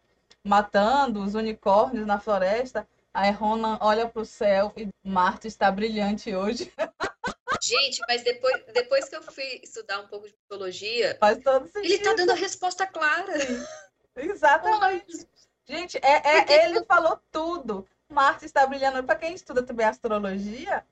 matando 0.44 1.22
os 1.22 1.34
unicórnios 1.34 2.06
na 2.06 2.18
floresta?" 2.18 2.86
Aí 3.12 3.30
Ronan 3.32 3.76
olha 3.80 4.08
para 4.08 4.22
o 4.22 4.24
céu 4.24 4.72
e 4.76 4.88
Marte 5.02 5.48
está 5.48 5.70
brilhante 5.70 6.34
hoje. 6.34 6.72
Gente, 7.62 8.00
mas 8.08 8.22
depois, 8.22 8.64
depois 8.72 9.08
que 9.08 9.16
eu 9.16 9.22
fui 9.22 9.60
estudar 9.62 10.00
um 10.00 10.06
pouco 10.08 10.26
de 10.26 10.32
psicologia, 10.32 11.16
Faz 11.20 11.38
todo 11.38 11.68
sentido. 11.68 11.92
ele 11.92 12.02
tá 12.04 12.14
dando 12.14 12.30
a 12.30 12.34
resposta 12.36 12.86
clara. 12.86 13.32
Exatamente. 14.16 15.26
Gente, 15.66 15.98
é, 15.98 16.38
é- 16.38 16.64
ele 16.66 16.84
falou 16.84 17.20
tudo. 17.30 17.86
Marte 18.08 18.44
está 18.46 18.66
brilhando. 18.66 19.02
Para 19.04 19.16
quem 19.16 19.34
estuda 19.34 19.62
também 19.62 19.86
astrologia, 19.86 20.84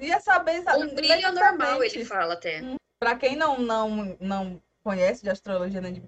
ia 0.00 0.20
saber 0.20 0.56
exa- 0.56 0.76
Um 0.76 0.94
brilho 0.94 1.32
normal, 1.32 1.82
ele 1.82 1.86
exatamente. 1.86 2.04
fala 2.04 2.34
até. 2.34 2.62
Para 2.98 3.16
quem 3.16 3.34
não, 3.36 3.58
não, 3.58 4.16
não 4.20 4.62
conhece 4.82 5.22
de 5.22 5.30
astrologia 5.30 5.80
nem 5.80 5.92
de 5.92 6.02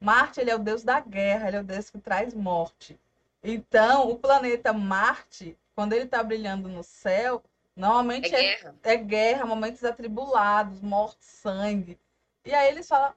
Marte 0.00 0.40
ele 0.40 0.50
é 0.50 0.54
o 0.54 0.58
deus 0.58 0.82
da 0.82 1.00
guerra, 1.00 1.48
ele 1.48 1.56
é 1.56 1.60
o 1.60 1.64
deus 1.64 1.90
que 1.90 1.98
traz 1.98 2.32
morte. 2.34 2.98
Então, 3.42 4.10
o 4.10 4.18
planeta 4.18 4.72
Marte, 4.72 5.56
quando 5.74 5.92
ele 5.94 6.04
está 6.04 6.22
brilhando 6.22 6.68
no 6.68 6.82
céu, 6.82 7.42
É 7.76 7.80
normalmente 7.80 8.34
é 8.34 8.40
guerra. 8.40 8.74
é 8.82 8.96
guerra, 8.96 9.46
momentos 9.46 9.82
atribulados, 9.84 10.80
morte, 10.80 11.24
sangue. 11.24 11.98
E 12.44 12.54
aí 12.54 12.68
eles 12.68 12.86
falam: 12.86 13.14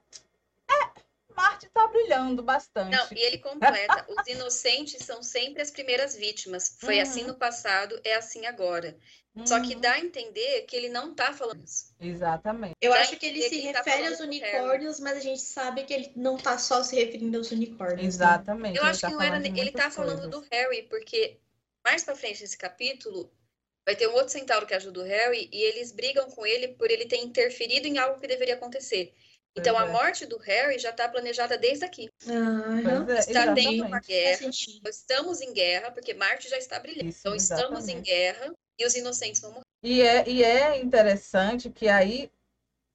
é, 0.70 1.00
Marte 1.34 1.68
tá 1.68 1.86
brilhando 1.88 2.42
bastante. 2.42 2.96
Não, 2.96 3.06
e 3.12 3.20
ele 3.22 3.38
completa. 3.38 4.06
Os 4.08 4.26
inocentes 4.26 5.04
são 5.04 5.22
sempre 5.22 5.60
as 5.62 5.70
primeiras 5.70 6.14
vítimas. 6.16 6.76
Foi 6.80 6.96
Uhum. 6.96 7.02
assim 7.02 7.24
no 7.24 7.34
passado, 7.38 8.00
é 8.04 8.14
assim 8.14 8.46
agora. 8.46 8.96
Só 9.44 9.60
que 9.60 9.74
Uhum. 9.74 9.80
dá 9.80 9.94
a 9.94 9.98
entender 10.00 10.62
que 10.62 10.76
ele 10.76 10.88
não 10.88 11.12
tá 11.12 11.32
falando 11.32 11.64
isso. 11.64 11.92
Exatamente. 12.00 12.74
Eu 12.80 12.92
Dá 12.92 13.00
acho 13.00 13.16
que 13.16 13.26
ele 13.26 13.42
se 13.42 13.48
que 13.50 13.56
ele 13.56 13.72
tá 13.72 13.78
refere 13.78 13.96
falando 13.96 14.12
aos 14.12 14.20
unicórnios, 14.20 15.00
mas 15.00 15.16
a 15.16 15.20
gente 15.20 15.40
sabe 15.40 15.82
que 15.84 15.92
ele 15.92 16.12
não 16.14 16.36
tá 16.36 16.56
só 16.56 16.84
se 16.84 16.94
referindo 16.94 17.36
aos 17.38 17.50
unicórnios. 17.50 18.00
né? 18.00 18.06
Exatamente. 18.06 18.76
Eu 18.76 18.82
ele 18.84 18.90
acho 18.90 19.00
tá 19.00 19.08
que 19.08 19.14
não 19.14 19.20
era. 19.22 19.30
falando 19.32 19.52
de 19.52 19.60
Ele 19.60 19.70
tá 19.72 19.90
falando 19.90 20.22
coisas. 20.22 20.30
do 20.30 20.46
Harry, 20.52 20.82
porque 20.82 21.40
mais 21.84 22.04
pra 22.04 22.14
frente 22.14 22.42
nesse 22.42 22.56
capítulo 22.56 23.28
vai 23.84 23.96
ter 23.96 24.06
um 24.08 24.12
outro 24.14 24.28
centauro 24.30 24.66
que 24.66 24.74
ajuda 24.74 25.00
o 25.00 25.04
Harry 25.04 25.48
e 25.52 25.62
eles 25.62 25.90
brigam 25.90 26.30
com 26.30 26.46
ele 26.46 26.68
por 26.68 26.88
ele 26.90 27.04
ter 27.06 27.16
interferido 27.18 27.88
em 27.88 27.98
algo 27.98 28.20
que 28.20 28.28
deveria 28.28 28.54
acontecer. 28.54 29.12
Então 29.56 29.74
Pois 29.74 29.86
a 29.86 29.88
é. 29.88 29.92
morte 29.92 30.26
do 30.26 30.38
Harry 30.38 30.78
já 30.78 30.92
tá 30.92 31.08
planejada 31.08 31.58
desde 31.58 31.84
aqui. 31.84 32.08
É, 32.26 33.18
Está 33.18 33.52
tendo 33.54 33.68
exatamente. 33.70 33.80
uma 33.82 34.00
guerra. 34.00 34.48
Estamos 34.88 35.40
em 35.40 35.52
guerra, 35.52 35.90
porque 35.90 36.14
Marte 36.14 36.48
já 36.48 36.56
está 36.58 36.78
brilhando. 36.78 37.08
Isso, 37.08 37.18
Então 37.20 37.34
estamos 37.34 37.88
em 37.88 37.98
exatamente. 37.98 38.04
guerra 38.06 38.54
e 38.78 38.86
os 38.86 38.94
inocentes 38.94 39.40
vão 39.40 39.50
morrer. 39.50 39.64
E 39.82 40.00
é, 40.02 40.28
e 40.28 40.42
é 40.42 40.80
interessante 40.80 41.70
que 41.70 41.88
aí 41.88 42.30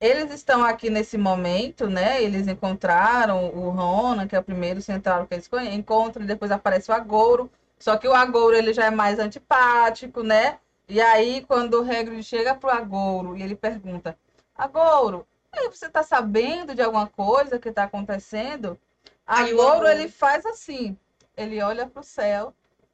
eles 0.02 0.32
estão 0.32 0.64
aqui 0.64 0.90
nesse 0.90 1.18
momento, 1.18 1.88
né? 1.88 2.24
Eles 2.24 2.48
encontraram 2.48 3.50
o 3.50 3.70
Ronan, 3.70 4.28
que 4.28 4.36
é 4.36 4.40
o 4.40 4.44
primeiro 4.44 4.82
central 4.82 5.28
que 5.28 5.34
eles 5.36 5.50
encontram, 5.74 6.24
e 6.24 6.28
depois 6.28 6.52
aparece 6.52 6.90
o 6.90 6.94
Agouro. 6.94 7.52
Só 7.78 7.98
que 7.98 8.08
o 8.08 8.14
Agouro 8.14 8.56
ele 8.56 8.74
já 8.74 8.86
é 8.86 8.92
mais 8.92 9.20
antipático, 9.20 10.24
né? 10.24 10.60
E 10.88 11.00
aí, 11.02 11.46
quando 11.46 11.76
o 11.76 11.84
Hagrid 11.84 12.24
chega 12.24 12.56
pro 12.56 12.70
Agouro 12.70 13.38
e 13.38 13.44
ele 13.44 13.56
pergunta: 13.56 14.18
Agouro, 14.56 15.28
aí, 15.52 15.68
você 15.70 15.90
tá 15.90 16.02
sabendo 16.02 16.74
de 16.74 16.82
alguma 16.82 17.08
coisa 17.08 17.60
que 17.60 17.72
tá 17.72 17.84
acontecendo? 17.84 18.80
Aí 19.28 19.54
o 19.54 19.62
Agouro, 19.62 19.86
Agouro- 19.86 19.88
ele 19.90 20.08
faz 20.10 20.46
assim: 20.46 20.98
ele 21.38 21.62
olha 21.62 21.88
pro 21.88 22.04
céu 22.04 22.54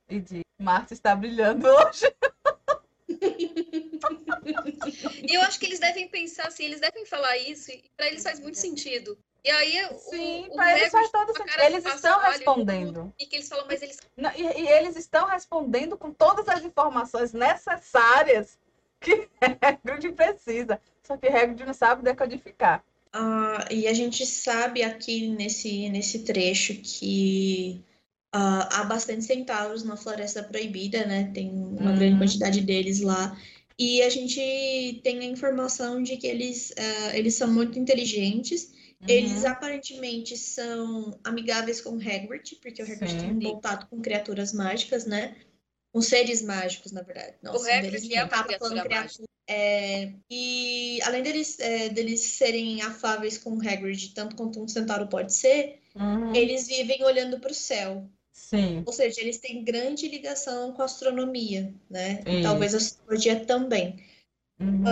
e 0.09 0.19
diz: 0.19 0.43
Marte 0.59 0.93
está 0.93 1.15
brilhando 1.15 1.67
hoje. 1.67 2.13
E 5.23 5.33
eu 5.35 5.41
acho 5.41 5.59
que 5.59 5.65
eles 5.65 5.79
devem 5.79 6.07
pensar 6.07 6.47
assim, 6.47 6.65
eles 6.65 6.79
devem 6.79 7.05
falar 7.05 7.37
isso, 7.37 7.71
e 7.71 7.83
pra 7.95 8.07
eles 8.07 8.23
faz 8.23 8.39
muito 8.39 8.57
sentido. 8.57 9.17
E 9.43 9.51
aí 9.51 9.85
o, 9.91 9.99
Sim, 9.99 10.47
o 10.49 10.55
para 10.55 10.77
eles 10.77 10.91
faz 10.91 11.11
todo 11.11 11.37
sentido. 11.37 11.61
Eles 11.61 11.85
estão 11.85 12.19
respondendo. 12.19 13.13
E 13.19 13.27
que 13.27 13.35
eles 13.35 13.47
falam, 13.47 13.65
mas 13.67 13.81
eles 13.81 13.99
Não, 14.17 14.31
E, 14.31 14.41
e 14.41 14.67
eles 14.67 14.95
estão 14.95 15.27
respondendo 15.27 15.95
com 15.95 16.11
todas 16.11 16.49
as 16.49 16.63
informações 16.63 17.31
necessárias 17.31 18.57
que 18.99 19.29
Hagrid 19.61 20.11
precisa. 20.13 20.81
Só 21.03 21.15
que 21.15 21.27
Hagrid 21.27 21.63
não 21.63 21.75
sabe 21.75 22.01
decodificar. 22.01 22.83
Ah, 23.13 23.65
e 23.69 23.87
a 23.87 23.93
gente 23.93 24.25
sabe 24.25 24.83
aqui 24.83 25.27
nesse, 25.27 25.89
nesse 25.89 26.23
trecho 26.23 26.73
que 26.81 27.83
Uh, 28.35 28.67
há 28.69 28.83
bastante 28.83 29.23
centauros 29.23 29.85
na 29.85 29.95
Floresta 29.95 30.43
Proibida, 30.43 31.05
né? 31.05 31.31
Tem 31.33 31.49
uma 31.49 31.91
Uhum. 31.91 31.95
grande 31.95 32.17
quantidade 32.17 32.59
deles 32.59 32.99
lá. 32.99 33.39
E 33.79 34.01
a 34.01 34.09
gente 34.09 34.99
tem 35.03 35.19
a 35.19 35.23
informação 35.23 36.03
de 36.03 36.17
que 36.17 36.27
eles, 36.27 36.71
uh, 36.71 37.15
eles 37.15 37.35
são 37.35 37.49
muito 37.49 37.79
inteligentes. 37.79 38.73
Eles 39.07 39.43
Uhum. 39.43 39.51
aparentemente 39.51 40.35
são 40.37 41.17
amigáveis 41.23 41.79
com 41.79 41.91
o 41.91 42.01
Hagrid, 42.01 42.55
porque 42.61 42.81
o 42.81 42.85
Hagrid 42.85 43.21
Sim. 43.21 43.39
tem 43.39 43.53
contato 43.53 43.87
com 43.87 44.01
criaturas 44.01 44.51
mágicas, 44.51 45.05
né? 45.05 45.37
Com 45.93 46.01
seres 46.01 46.41
mágicos, 46.41 46.91
na 46.91 47.03
verdade. 47.03 47.35
Nossa, 47.41 47.69
um 47.69 47.73
Hagrid 47.73 48.13
é 48.13 48.23
uma 48.25 48.43
criatura 48.43 48.81
criatura. 48.81 49.27
É, 49.47 50.11
e 50.29 50.99
além 51.03 51.21
deles, 51.23 51.59
é, 51.59 51.87
deles 51.87 52.19
serem 52.21 52.81
afáveis 52.81 53.37
com 53.37 53.51
o 53.51 53.61
Hagrid, 53.61 54.13
tanto 54.13 54.35
quanto 54.35 54.61
um 54.61 54.67
centauro 54.67 55.07
pode 55.07 55.33
ser, 55.33 55.79
Uhum. 55.95 56.35
eles 56.35 56.67
vivem 56.67 57.03
olhando 57.03 57.39
para 57.39 57.51
o 57.51 57.55
céu. 57.55 58.09
Sim. 58.35 58.83
Ou 58.85 58.91
seja, 58.91 59.21
eles 59.21 59.37
têm 59.37 59.63
grande 59.63 60.09
ligação 60.09 60.73
com 60.73 60.81
a 60.81 60.85
astronomia, 60.85 61.73
né? 61.89 62.21
E 62.27 62.43
talvez 62.43 62.73
a 62.73 62.77
astrologia 62.77 63.45
também. 63.45 64.05
Uhum. 64.59 64.83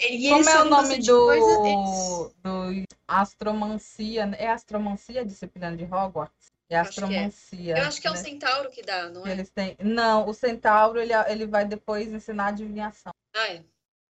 Eles 0.00 0.28
Como 0.28 0.50
é 0.50 0.62
o 0.62 0.64
nome 0.64 0.98
do, 0.98 1.26
coisa, 1.26 1.60
eles- 1.64 2.34
do 2.42 2.84
astromancia? 3.06 4.26
né? 4.26 4.36
É 4.40 4.50
astromancia 4.50 5.20
a 5.20 5.24
disciplina 5.24 5.76
de 5.76 5.84
Hogwarts? 5.84 6.52
É 6.68 6.74
é. 6.74 6.78
astromancia. 6.78 7.78
Eu 7.78 7.84
acho 7.84 8.00
que 8.00 8.08
é 8.08 8.10
o 8.10 8.14
né? 8.14 8.20
centauro 8.20 8.70
que 8.70 8.82
dá, 8.82 9.08
não 9.08 9.26
é? 9.26 9.30
eles 9.30 9.48
têm... 9.48 9.76
Não, 9.80 10.28
o 10.28 10.34
centauro 10.34 11.00
ele, 11.00 11.12
ele 11.28 11.46
vai 11.46 11.64
depois 11.64 12.12
ensinar 12.12 12.48
adivinhação. 12.48 13.12
Ah, 13.34 13.48
é. 13.48 13.62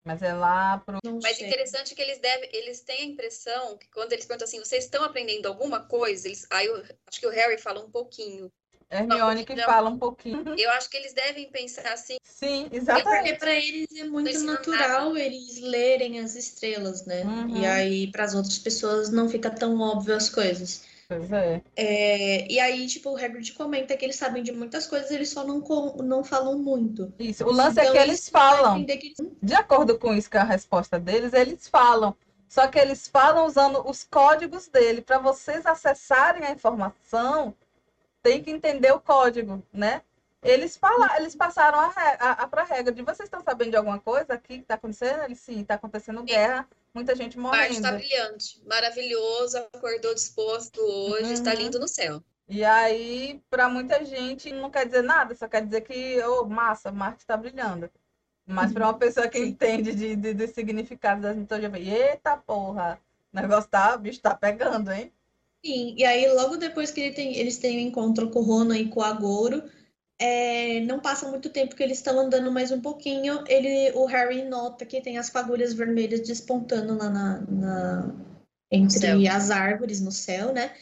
Mas 0.05 0.21
é 0.21 0.33
lá 0.33 0.77
pro. 0.77 0.97
Mas 1.21 1.41
interessante 1.41 1.93
que 1.93 2.01
eles 2.01 2.19
devem, 2.19 2.49
eles 2.53 2.79
têm 2.79 3.01
a 3.01 3.05
impressão 3.05 3.77
que 3.77 3.89
quando 3.89 4.13
eles 4.13 4.25
perguntam 4.25 4.47
assim, 4.47 4.59
vocês 4.59 4.85
estão 4.85 5.03
aprendendo 5.03 5.47
alguma 5.47 5.85
coisa? 5.85 6.29
Eles, 6.29 6.47
aí 6.49 6.65
eu 6.65 6.81
acho 7.05 7.19
que 7.19 7.27
o 7.27 7.29
Harry 7.29 7.57
fala 7.57 7.83
um 7.83 7.91
pouquinho. 7.91 8.49
Hermione 8.89 9.45
que 9.45 9.55
Não. 9.55 9.65
fala 9.65 9.89
um 9.89 9.97
pouquinho. 9.97 10.43
Eu 10.57 10.69
acho 10.71 10.89
que 10.89 10.97
eles 10.97 11.13
devem 11.13 11.49
pensar 11.51 11.91
assim, 11.91 12.17
Sim, 12.23 12.63
Porque 12.63 12.77
exatamente. 12.77 13.39
para 13.39 13.51
eles 13.55 13.87
é 13.97 14.03
muito 14.05 14.39
natural 14.39 15.17
eles 15.17 15.59
lerem 15.59 16.19
as 16.19 16.35
estrelas, 16.35 17.05
né? 17.05 17.23
Uhum. 17.23 17.57
E 17.57 17.65
aí 17.65 18.11
para 18.11 18.23
as 18.23 18.33
outras 18.35 18.59
pessoas 18.59 19.09
não 19.09 19.27
fica 19.27 19.49
tão 19.49 19.79
óbvio 19.81 20.15
as 20.15 20.29
coisas. 20.29 20.83
Pois 21.09 21.31
é. 21.31 21.61
É, 21.75 22.51
e 22.51 22.59
aí, 22.59 22.85
tipo, 22.85 23.09
o 23.11 23.17
Hagrid 23.17 23.53
comenta 23.53 23.95
que 23.95 24.03
eles 24.03 24.17
sabem 24.17 24.43
de 24.43 24.51
muitas 24.51 24.85
coisas, 24.87 25.09
eles 25.09 25.29
só 25.29 25.45
não, 25.45 25.59
não 26.03 26.21
falam 26.23 26.59
muito. 26.59 27.13
Isso. 27.17 27.45
O 27.45 27.51
lance 27.51 27.79
é 27.79 27.83
Então, 27.83 27.93
que 27.93 27.99
eles 27.99 28.27
falam. 28.27 28.77
entender 28.77 28.97
que 28.97 29.07
eles- 29.17 29.31
De 29.41 29.53
acordo 29.55 29.97
com 29.97 30.13
isso 30.13 30.29
que 30.29 30.35
é 30.35 30.41
a 30.41 30.43
resposta 30.43 30.99
deles, 30.99 31.31
eles 31.33 31.67
falam. 31.69 32.13
Só 32.49 32.67
que 32.67 32.77
eles 32.77 33.07
falam 33.07 33.45
usando 33.45 33.89
os 33.89 34.03
códigos 34.03 34.67
dele. 34.67 35.01
Para 35.01 35.17
vocês 35.17 35.65
acessarem 35.65 36.43
a 36.45 36.51
informação, 36.51 37.53
tem 38.27 38.41
que 38.43 38.51
entender 38.51 38.91
o 38.91 38.99
código, 38.99 39.63
né? 39.73 40.01
Eles 40.43 40.77
fala, 40.77 41.17
eles 41.17 41.35
passaram 41.35 41.79
a, 41.79 41.87
a, 42.19 42.31
a 42.43 42.47
pra 42.47 42.63
regra 42.63 42.93
de 42.93 43.01
vocês 43.01 43.27
estão 43.27 43.41
sabendo 43.41 43.71
de 43.71 43.77
alguma 43.77 43.99
coisa 43.99 44.33
aqui 44.33 44.57
que 44.57 44.61
está 44.63 44.75
acontecendo? 44.75 45.23
Eles 45.23 45.39
sim, 45.39 45.61
está 45.61 45.75
acontecendo 45.75 46.23
guerra, 46.23 46.67
muita 46.93 47.15
gente 47.15 47.37
Marte 47.51 47.71
morrendo. 47.71 47.73
está 47.73 47.91
brilhante, 47.91 48.61
maravilhoso, 48.65 49.57
acordou 49.57 50.13
disposto 50.13 50.79
hoje, 50.79 51.33
está 51.33 51.53
Uhum. 51.53 51.53
lindo 51.53 51.79
no 51.79 51.87
céu. 51.87 52.23
E 52.47 52.63
aí, 52.65 53.41
para 53.49 53.69
muita 53.69 54.05
gente, 54.05 54.51
não 54.53 54.71
quer 54.71 54.85
dizer 54.85 55.01
nada, 55.03 55.35
só 55.35 55.47
quer 55.47 55.65
dizer 55.65 55.81
que, 55.81 56.21
ô, 56.23 56.45
massa, 56.45 56.91
Marte 56.91 57.19
está 57.21 57.37
brilhando. 57.37 57.91
Mas 58.45 58.73
para 58.73 58.85
uma 58.87 58.97
pessoa 58.99 59.29
que 59.29 59.39
entende 59.39 59.93
de, 59.95 60.15
de, 60.15 60.33
dos 60.33 60.51
significados 60.51 61.23
das 61.23 61.35
mitologias, 61.37 61.87
eita 61.87 62.37
porra, 62.37 62.99
o 63.33 63.37
negócio 63.37 63.69
tá, 63.69 63.95
o 63.95 63.99
bicho 63.99 64.21
tá 64.21 64.35
pegando, 64.35 64.91
hein? 64.91 65.13
Sim, 65.67 65.95
e 65.97 66.05
aí 66.05 66.25
logo 66.31 66.55
depois 66.55 66.91
que 66.91 67.01
ele 67.01 67.13
tem- 67.13 67.35
eles 67.35 67.57
têm 67.57 67.75
o 67.77 67.81
encontro 67.81 68.29
com 68.29 68.39
o 68.39 68.41
Rona 68.41 68.77
e 68.79 68.87
com 68.87 69.01
o 69.01 69.03
Agouro, 69.03 69.61
é, 70.17 70.79
não 70.85 70.97
passa 70.97 71.27
muito 71.29 71.49
tempo 71.49 71.75
que 71.75 71.83
eles 71.83 71.97
estão 71.97 72.17
andando 72.17 72.49
mais 72.49 72.71
um 72.71 72.79
pouquinho, 72.79 73.43
ele, 73.49 73.91
o 73.93 74.05
Harry 74.05 74.45
nota 74.45 74.85
que 74.85 75.01
tem 75.01 75.17
as 75.17 75.29
fagulhas 75.29 75.73
vermelhas 75.73 76.21
despontando 76.21 76.97
lá 76.97 77.09
na, 77.09 77.41
na- 77.41 78.15
entre 78.71 79.27
as 79.27 79.51
árvores 79.51 79.99
no 79.99 80.09
céu, 80.11 80.53
né? 80.53 80.73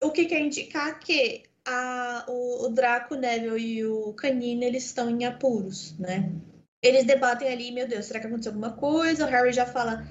O 0.00 0.12
que 0.12 0.26
quer 0.26 0.38
indicar 0.40 1.00
que 1.00 1.42
a, 1.66 2.24
o, 2.28 2.66
o 2.66 2.68
Draco, 2.68 3.14
o 3.14 3.18
Neville 3.18 3.58
e 3.58 3.84
o 3.84 4.12
Canino, 4.12 4.62
eles 4.62 4.84
estão 4.84 5.10
em 5.10 5.24
apuros, 5.24 5.98
né? 5.98 6.30
Eles 6.80 7.04
debatem 7.04 7.48
ali, 7.48 7.72
meu 7.72 7.88
Deus, 7.88 8.06
será 8.06 8.20
que 8.20 8.28
aconteceu 8.28 8.52
alguma 8.52 8.72
coisa? 8.72 9.24
O 9.26 9.28
Harry 9.28 9.52
já 9.52 9.66
fala, 9.66 10.06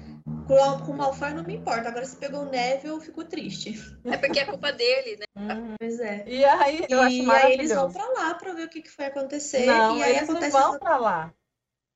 com, 0.58 0.84
com 0.86 0.92
o 0.92 0.96
Malfoy 0.96 1.30
não 1.32 1.42
me 1.44 1.56
importa, 1.56 1.88
agora 1.88 2.04
se 2.04 2.16
pegou 2.16 2.42
o 2.42 2.50
Neville, 2.50 2.88
eu 2.88 3.00
fico 3.00 3.24
triste. 3.24 3.74
É 4.04 4.16
porque 4.16 4.40
é 4.40 4.44
culpa 4.44 4.72
dele, 4.72 5.16
né? 5.18 5.24
Uhum. 5.36 5.74
Pois 5.78 5.98
é. 6.00 6.24
E 6.26 6.44
aí, 6.44 6.86
eu 6.88 7.00
acho 7.00 7.14
E 7.16 7.30
aí 7.30 7.52
eles 7.54 7.72
vão 7.72 7.90
pra 7.92 8.06
lá 8.08 8.34
pra 8.34 8.52
ver 8.52 8.66
o 8.66 8.68
que, 8.68 8.82
que 8.82 8.90
foi 8.90 9.06
acontecer. 9.06 9.64
Não, 9.66 9.96
e 9.96 10.02
aí 10.02 10.16
eles 10.16 10.28
não 10.28 10.34
acontece 10.36 10.52
vão 10.52 10.68
essa- 10.70 10.78
para 10.78 10.96
lá. 10.98 11.32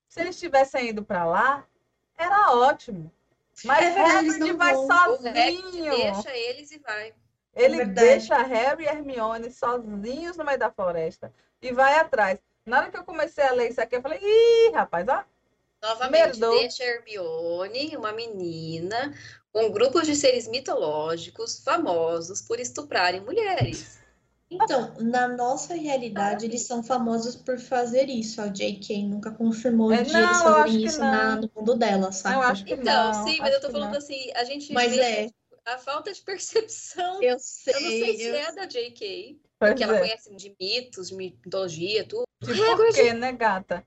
Se 0.09 0.21
eles 0.21 0.39
tivessem 0.39 0.89
ido 0.89 1.05
para 1.05 1.25
lá, 1.25 1.65
era 2.17 2.53
ótimo. 2.53 3.11
Mas 3.65 3.79
É 3.87 3.91
verdade, 3.91 4.29
Hagrid 4.31 4.39
não 4.53 4.57
vai 4.59 4.75
vão. 4.75 4.87
Sozinho. 4.87 5.91
deixa 5.91 6.37
eles 6.37 6.71
e 6.71 6.79
vai. 6.79 7.15
Ele 7.55 7.77
verdade. 7.79 8.09
deixa 8.09 8.43
Harry 8.43 8.85
e 8.85 8.87
Hermione 8.87 9.51
sozinhos 9.51 10.37
no 10.37 10.45
meio 10.45 10.59
da 10.59 10.71
floresta 10.71 11.33
e 11.61 11.73
vai 11.73 11.95
atrás. 11.99 12.39
Na 12.67 12.79
hora 12.81 12.91
que 12.91 12.97
eu 12.99 13.05
comecei 13.05 13.45
a 13.45 13.53
ler 13.53 13.71
isso 13.71 13.81
aqui, 13.81 13.97
eu 13.97 14.03
falei, 14.03 14.19
ih, 14.23 14.73
rapaz, 14.75 15.07
ó. 15.09 15.25
Novamente, 15.87 16.41
Merdou. 16.41 16.59
deixa 16.59 16.83
Hermione, 16.83 17.97
uma 17.97 18.13
menina, 18.13 19.15
com 19.53 19.71
grupos 19.71 20.07
de 20.07 20.17
seres 20.17 20.49
mitológicos 20.49 21.61
famosos 21.63 22.43
por 22.43 22.59
estuprarem 22.59 23.21
mulheres. 23.21 23.99
Então, 24.51 24.95
na 25.01 25.27
nossa 25.29 25.75
realidade, 25.75 26.45
eles 26.45 26.63
são 26.63 26.83
famosos 26.83 27.35
por 27.37 27.59
fazer 27.59 28.09
isso. 28.09 28.41
A 28.41 28.49
J.K. 28.49 29.05
nunca 29.05 29.31
confirmou 29.33 29.93
É, 29.93 30.03
de 30.03 30.13
não, 30.13 30.23
eles 30.23 30.43
fazerem 30.43 30.85
isso 30.85 31.01
na- 31.01 31.37
no 31.37 31.51
mundo 31.55 31.75
dela, 31.75 32.13
sabe? 32.13 32.37
Eu 32.37 32.43
acho 32.43 32.65
que 32.65 32.75
Então, 32.75 33.13
não. 33.13 33.25
sim, 33.25 33.39
mas 33.41 33.55
eu 33.55 33.61
tô 33.61 33.71
falando 33.71 33.91
não. 33.91 33.99
assim, 33.99 34.31
a 34.35 34.45
gente 34.45 34.73
Mas 34.73 34.95
vê 34.95 35.01
é. 35.01 35.31
a 35.65 35.79
falta 35.79 36.13
de 36.13 36.21
percepção. 36.23 37.23
Eu 37.23 37.39
sei, 37.39 37.75
Eu 37.75 37.81
não 37.81 37.91
sei 37.91 38.17
se 38.17 38.25
eu 38.25 38.35
é 38.35 38.53
da 38.53 38.67
J.K., 38.67 39.41
Pois 39.59 39.71
porque 39.71 39.85
ela 39.85 39.97
é. 39.97 40.01
conhece 40.01 40.35
de 40.37 40.55
mitos, 40.61 41.09
de 41.09 41.15
mitologia, 41.17 42.07
tudo. 42.07 42.25
Tipo, 42.45 42.77
por 42.77 42.93
quê, 42.93 43.13
né, 43.15 43.33
gata? 43.33 43.85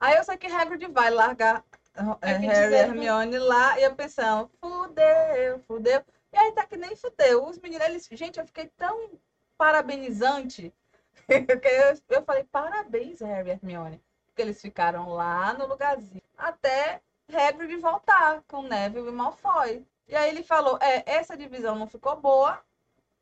Aí 0.00 0.16
eu 0.16 0.24
sei 0.24 0.36
que 0.38 0.46
Hagrid 0.46 0.86
vai 0.86 1.10
largar 1.10 1.62
é, 1.94 2.30
Hagrid 2.30 2.46
Harry 2.46 2.74
e 2.74 2.78
Hermione 2.78 3.38
lá 3.38 3.78
e 3.78 3.82
eu 3.82 3.94
pensando, 3.94 4.50
fudeu, 4.60 5.58
fudeu. 5.66 6.02
E 6.32 6.38
aí 6.38 6.52
tá 6.52 6.64
que 6.64 6.76
nem 6.76 6.96
fudeu. 6.96 7.44
Os 7.46 7.58
meninos, 7.58 7.86
eles... 7.86 8.08
gente, 8.12 8.38
eu 8.38 8.46
fiquei 8.46 8.68
tão 8.76 9.10
parabenizante 9.58 10.72
que 11.28 11.68
eu, 11.68 12.16
eu 12.16 12.22
falei, 12.22 12.44
parabéns, 12.44 13.20
Harry 13.20 13.50
e 13.50 13.52
Hermione. 13.52 14.02
Porque 14.26 14.40
eles 14.42 14.60
ficaram 14.60 15.10
lá 15.10 15.52
no 15.52 15.66
lugarzinho 15.66 16.22
até 16.38 17.02
Hagrid 17.28 17.76
voltar 17.76 18.42
com 18.48 18.62
Neville 18.62 19.08
e 19.08 19.12
Malfoy. 19.12 19.86
E 20.08 20.16
aí 20.16 20.30
ele 20.30 20.42
falou, 20.42 20.78
é, 20.80 21.02
essa 21.06 21.36
divisão 21.36 21.76
não 21.76 21.86
ficou 21.86 22.16
boa, 22.16 22.60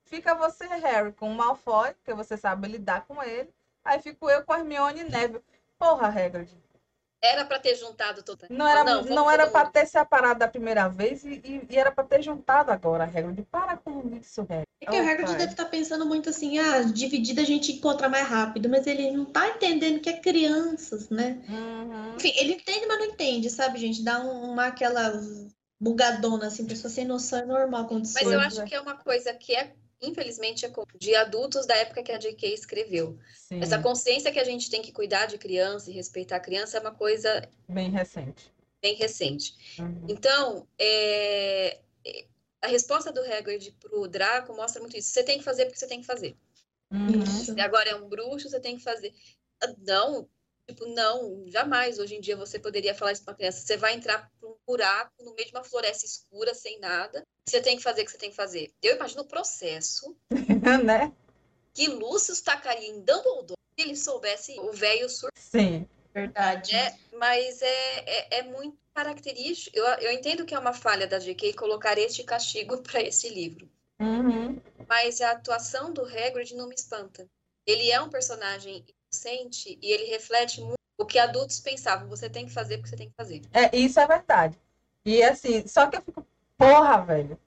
fica 0.04 0.34
você, 0.34 0.66
Harry, 0.66 1.12
com 1.12 1.30
o 1.30 1.34
Malfoy, 1.34 1.92
porque 1.94 2.14
você 2.14 2.36
sabe 2.36 2.68
lidar 2.68 3.04
com 3.04 3.22
ele. 3.22 3.52
Aí 3.84 4.00
fico 4.00 4.30
eu 4.30 4.44
com 4.44 4.52
a 4.52 4.58
Hermione 4.58 5.00
e 5.00 5.04
Neville. 5.04 5.44
Porra, 5.78 6.08
Hagrid. 6.08 6.67
Era 7.20 7.44
pra 7.44 7.58
ter 7.58 7.74
juntado 7.74 8.22
todo 8.22 8.46
Não 8.48 8.66
era, 8.66 8.84
não, 8.84 9.02
Não, 9.04 9.30
era 9.30 9.46
mundo. 9.46 9.72
ter 9.72 9.86
separado 9.86 10.38
da 10.38 10.46
primeira 10.48 10.88
vez 10.88 11.24
e, 11.24 11.40
e- 11.44 11.66
e 11.70 11.76
era 11.76 11.90
pra 11.90 12.04
ter 12.04 12.22
juntado 12.22 12.70
agora, 12.70 13.04
Hagrid. 13.04 13.42
Para 13.50 13.76
com 13.76 14.08
isso, 14.16 14.42
Hagrid. 14.42 14.62
É 14.80 14.86
que 14.86 14.92
o 14.92 15.04
Oh, 15.04 15.08
Hagrid 15.08 15.26
pai. 15.30 15.36
deve 15.38 15.52
estar 15.52 15.64
pensando 15.64 16.06
muito 16.06 16.30
assim, 16.30 16.58
ah, 16.58 16.82
dividida 16.82 17.42
a 17.42 17.44
gente 17.44 17.72
encontra 17.72 18.08
mais 18.08 18.26
rápido, 18.28 18.68
mas 18.68 18.86
ele 18.86 19.10
não 19.10 19.24
tá 19.24 19.48
entendendo 19.48 20.00
que 20.00 20.08
é 20.08 20.20
crianças, 20.20 21.10
né? 21.10 21.42
Uhum. 21.48 22.14
Enfim, 22.16 22.32
ele 22.36 22.52
entende, 22.54 22.86
mas 22.86 22.98
não 22.98 23.06
entende, 23.06 23.50
sabe, 23.50 23.78
gente? 23.80 24.04
Dá 24.04 24.20
um- 24.20 24.52
uma 24.52 24.66
aquela 24.66 25.12
bugadona, 25.80 26.46
assim, 26.46 26.66
pessoa 26.66 26.90
sem 26.90 27.04
noção 27.04 27.40
é 27.40 27.44
normal 27.44 27.82
acontecer. 27.82 28.24
Mas 28.24 28.32
eu 28.32 28.40
acho 28.40 28.64
que 28.64 28.74
é 28.74 28.80
uma 28.80 28.96
coisa 28.96 29.34
que 29.34 29.54
é, 29.54 29.74
infelizmente, 30.00 30.64
é 30.64 30.72
de 30.96 31.14
adultos 31.14 31.66
da 31.66 31.74
época 31.76 32.02
que 32.02 32.12
a 32.12 32.18
J.K. 32.18 32.54
escreveu. 32.54 33.18
Sim, 33.34 33.60
Essa 33.60 33.80
consciência 33.80 34.32
que 34.32 34.38
a 34.38 34.44
gente 34.44 34.70
tem 34.70 34.82
que 34.82 34.92
cuidar 34.92 35.26
de 35.26 35.38
criança 35.38 35.90
e 35.90 35.94
respeitar 35.94 36.36
a 36.36 36.40
criança 36.40 36.76
é 36.76 36.80
uma 36.80 36.94
coisa 36.94 37.48
bem 37.68 37.90
recente. 37.90 38.52
bem 38.80 38.94
recente. 38.94 39.54
Uhum. 39.78 40.06
Então, 40.08 40.68
é, 40.78 41.80
é, 42.06 42.26
a 42.62 42.68
resposta 42.68 43.12
do 43.12 43.20
Hagrid 43.20 43.72
pro 43.80 44.08
Draco 44.08 44.54
mostra 44.54 44.80
muito 44.80 44.96
isso. 44.96 45.10
Você 45.10 45.22
tem 45.22 45.38
que 45.38 45.44
fazer 45.44 45.66
porque 45.66 45.78
você 45.78 45.88
tem 45.88 46.00
que 46.00 46.06
fazer. 46.06 46.36
Uhum. 46.90 47.60
Agora 47.60 47.90
é 47.90 47.96
um 47.96 48.08
bruxo, 48.08 48.48
você 48.48 48.60
tem 48.60 48.76
que 48.76 48.82
fazer. 48.82 49.12
Ah, 49.62 49.74
Não, 49.78 50.28
tipo, 50.68 50.86
não, 50.86 51.44
jamais 51.46 51.98
hoje 51.98 52.14
em 52.14 52.20
dia 52.20 52.36
você 52.36 52.58
poderia 52.58 52.94
falar 52.94 53.12
isso 53.12 53.24
para 53.24 53.32
uma 53.32 53.36
criança. 53.36 53.66
Você 53.66 53.76
vai 53.76 53.94
entrar 53.94 54.30
por 54.40 54.50
um 54.50 54.56
buraco 54.66 55.12
no 55.24 55.34
meio 55.34 55.46
de 55.46 55.54
uma 55.54 55.64
floresta 55.64 56.04
escura, 56.04 56.54
sem 56.54 56.78
nada. 56.78 57.22
Você 57.46 57.60
tem 57.60 57.76
que 57.76 57.82
fazer 57.82 58.02
o 58.02 58.04
que 58.04 58.10
você 58.10 58.18
tem 58.18 58.30
que 58.30 58.36
fazer. 58.36 58.70
Eu 58.82 58.96
imagino 58.96 59.22
o 59.22 59.28
processo 59.28 60.14
né? 60.84 61.12
que 61.72 61.88
Lúcio 61.88 62.34
tacaria 62.42 62.88
em 62.88 63.00
Dumbledore 63.00 63.56
se 63.78 63.84
ele 63.84 63.96
soubesse 63.96 64.58
o 64.60 64.72
velho 64.72 65.08
sur 65.08 65.30
Sim. 65.34 65.88
Verdade. 66.12 66.74
É, 66.74 66.96
mas 67.16 67.62
é, 67.62 67.98
é, 68.00 68.38
é 68.38 68.42
muito 68.42 68.76
característico. 68.92 69.76
Eu, 69.76 69.84
eu 69.84 70.12
entendo 70.12 70.44
que 70.44 70.54
é 70.54 70.58
uma 70.58 70.72
falha 70.72 71.06
da 71.06 71.18
GK 71.18 71.52
colocar 71.52 71.96
este 71.96 72.24
castigo 72.24 72.78
para 72.82 73.00
esse 73.00 73.28
livro. 73.28 73.70
Uhum. 74.00 74.60
Mas 74.88 75.20
a 75.20 75.32
atuação 75.32 75.92
do 75.92 76.04
Hagrid 76.04 76.54
não 76.54 76.68
me 76.68 76.74
espanta. 76.74 77.28
ele 77.66 77.90
é 77.90 78.00
um 78.00 78.08
personagem 78.08 78.84
inocente 79.12 79.78
e 79.80 79.92
ele 79.92 80.04
reflete 80.04 80.60
muito 80.60 80.78
o 80.98 81.06
que 81.06 81.18
adultos 81.18 81.60
pensavam. 81.60 82.08
Você 82.08 82.28
tem 82.28 82.46
que 82.46 82.52
fazer 82.52 82.76
porque 82.76 82.90
você 82.90 82.96
tem 82.96 83.08
que 83.08 83.16
fazer. 83.16 83.42
É, 83.52 83.74
isso 83.76 83.98
é 83.98 84.06
verdade. 84.06 84.58
E 85.04 85.22
assim, 85.22 85.66
só 85.66 85.86
que 85.86 85.96
eu 85.96 86.02
fico, 86.02 86.26
porra, 86.56 87.04
velho. 87.04 87.38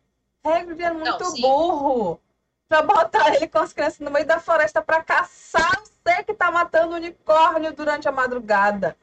Hagrid 0.43 0.81
é 0.81 0.91
muito 0.91 1.23
Não, 1.23 1.33
burro 1.35 2.21
pra 2.67 2.81
botar 2.81 3.35
ele 3.35 3.47
com 3.47 3.59
as 3.59 3.73
crianças 3.73 3.99
no 3.99 4.09
meio 4.09 4.25
da 4.25 4.39
floresta 4.39 4.81
pra 4.81 5.03
caçar 5.03 5.83
você 5.83 6.23
que 6.23 6.33
tá 6.33 6.49
matando 6.49 6.95
unicórnio 6.95 7.73
durante 7.73 8.07
a 8.07 8.11
madrugada. 8.11 8.97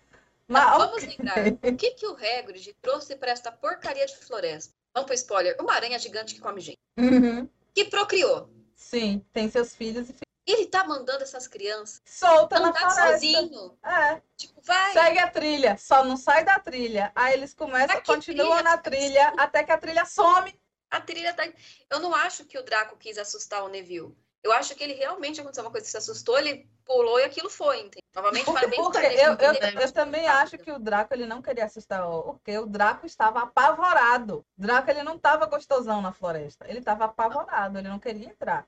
Mas, 0.48 0.78
Vamos 0.78 1.04
ok. 1.04 1.16
lembrar, 1.18 1.46
o 1.46 1.76
que, 1.76 1.90
que 1.90 2.06
o 2.06 2.16
Hagrid 2.16 2.74
trouxe 2.80 3.14
para 3.14 3.30
esta 3.30 3.52
porcaria 3.52 4.06
de 4.06 4.16
floresta? 4.16 4.74
Vamos 4.94 5.06
pro 5.06 5.14
spoiler. 5.14 5.56
Uma 5.60 5.74
aranha 5.74 5.98
gigante 5.98 6.34
que 6.34 6.40
come 6.40 6.60
gente. 6.60 6.78
Uhum. 6.98 7.48
Que 7.74 7.84
procriou. 7.84 8.50
Sim, 8.74 9.24
tem 9.32 9.50
seus 9.50 9.76
filhos 9.76 10.08
e 10.08 10.12
filhas. 10.14 10.27
Ele 10.50 10.66
tá 10.66 10.84
mandando 10.84 11.22
essas 11.22 11.46
crianças 11.46 12.00
Solta 12.06 12.58
na 12.58 12.68
andar 12.70 12.80
floresta. 12.80 13.12
sozinho. 13.12 13.78
É, 13.84 14.22
Tipo, 14.36 14.60
vai. 14.62 14.92
segue 14.92 15.18
a 15.18 15.30
trilha, 15.30 15.76
só 15.76 16.02
não 16.04 16.16
sai 16.16 16.44
da 16.44 16.58
trilha. 16.58 17.12
Aí 17.14 17.34
eles 17.34 17.52
começam, 17.52 18.00
continuam 18.02 18.56
trilha? 18.56 18.62
na 18.62 18.78
trilha 18.78 19.28
até 19.36 19.62
que 19.62 19.72
a 19.72 19.78
trilha 19.78 20.04
some. 20.06 20.58
A 20.90 21.00
trilha 21.00 21.34
tá. 21.34 21.46
Eu 21.90 22.00
não 22.00 22.14
acho 22.14 22.44
que 22.46 22.58
o 22.58 22.62
Draco 22.62 22.96
quis 22.96 23.18
assustar 23.18 23.62
o 23.62 23.68
Neville. 23.68 24.16
Eu 24.42 24.52
acho 24.52 24.74
que 24.74 24.82
ele 24.84 24.94
realmente 24.94 25.40
aconteceu 25.40 25.64
uma 25.64 25.70
coisa 25.70 25.84
que 25.84 25.90
se 25.90 25.96
assustou, 25.98 26.38
ele 26.38 26.66
pulou 26.84 27.18
e 27.20 27.24
aquilo 27.24 27.50
foi, 27.50 27.80
entende? 27.80 28.04
Novamente, 28.14 28.44
Porque, 28.44 28.60
parabéns 28.60 28.82
porque 28.82 28.98
pra 29.00 29.12
ele, 29.12 29.20
eu, 29.20 29.34
eu, 29.34 29.52
entendeu? 29.52 29.80
eu 29.82 29.92
também 29.92 30.26
acho 30.28 30.56
que 30.56 30.70
o 30.72 30.78
Draco 30.78 31.12
ele 31.12 31.26
não 31.26 31.42
queria 31.42 31.64
assustar 31.66 32.08
o 32.08 32.34
porque 32.34 32.56
o 32.56 32.64
Draco 32.64 33.04
estava 33.04 33.42
apavorado. 33.42 34.46
O 34.56 34.62
Draco 34.62 34.90
ele 34.90 35.02
não 35.02 35.16
estava 35.16 35.44
gostosão 35.46 36.00
na 36.00 36.12
floresta, 36.12 36.64
ele 36.68 36.78
estava 36.78 37.04
apavorado, 37.04 37.78
ele 37.78 37.88
não 37.88 37.98
queria 37.98 38.28
entrar. 38.28 38.66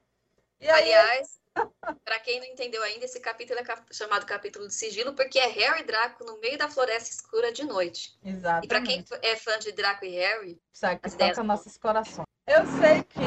Aliás, 0.68 1.40
pra 2.04 2.18
quem 2.20 2.38
não 2.40 2.46
entendeu 2.46 2.82
ainda, 2.82 3.04
esse 3.04 3.20
capítulo 3.20 3.58
é 3.58 3.62
cap- 3.64 3.86
chamado 3.94 4.26
capítulo 4.26 4.68
de 4.68 4.74
sigilo, 4.74 5.14
porque 5.14 5.38
é 5.38 5.46
Harry 5.46 5.80
e 5.80 5.84
Draco 5.84 6.24
no 6.24 6.38
meio 6.40 6.58
da 6.58 6.68
floresta 6.68 7.10
escura 7.10 7.52
de 7.52 7.64
noite. 7.64 8.14
E 8.64 8.68
pra 8.68 8.80
quem 8.82 9.04
é 9.22 9.36
fã 9.36 9.58
de 9.58 9.72
Draco 9.72 10.04
e 10.04 10.10
Harry, 10.16 10.60
sabe 10.72 11.00
que 11.00 11.10
toca 11.16 11.42
nossos 11.42 11.76
corações. 11.78 12.26
Eu 12.46 12.66
sei 12.66 13.02
que 13.04 13.20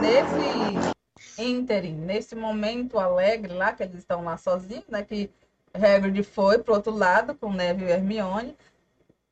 nesse 0.00 1.42
ínterim, 1.42 1.94
nesse 1.94 2.34
momento 2.34 2.98
alegre 2.98 3.52
lá 3.52 3.72
que 3.72 3.82
eles 3.82 3.96
estão 3.96 4.24
lá 4.24 4.36
sozinhos, 4.36 4.86
né, 4.88 5.02
que 5.04 5.30
Hagrid 5.74 6.22
foi 6.22 6.58
pro 6.58 6.74
outro 6.74 6.92
lado 6.92 7.34
com 7.34 7.52
Neville 7.52 7.90
e 7.90 7.92
Hermione. 7.92 8.56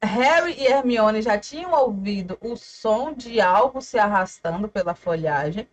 Harry 0.02 0.52
e 0.52 0.66
Hermione 0.66 1.22
já 1.22 1.38
tinham 1.38 1.72
ouvido 1.72 2.38
o 2.40 2.56
som 2.56 3.12
de 3.12 3.40
algo 3.40 3.80
se 3.80 3.98
arrastando 3.98 4.68
pela 4.68 4.94
folhagem. 4.94 5.68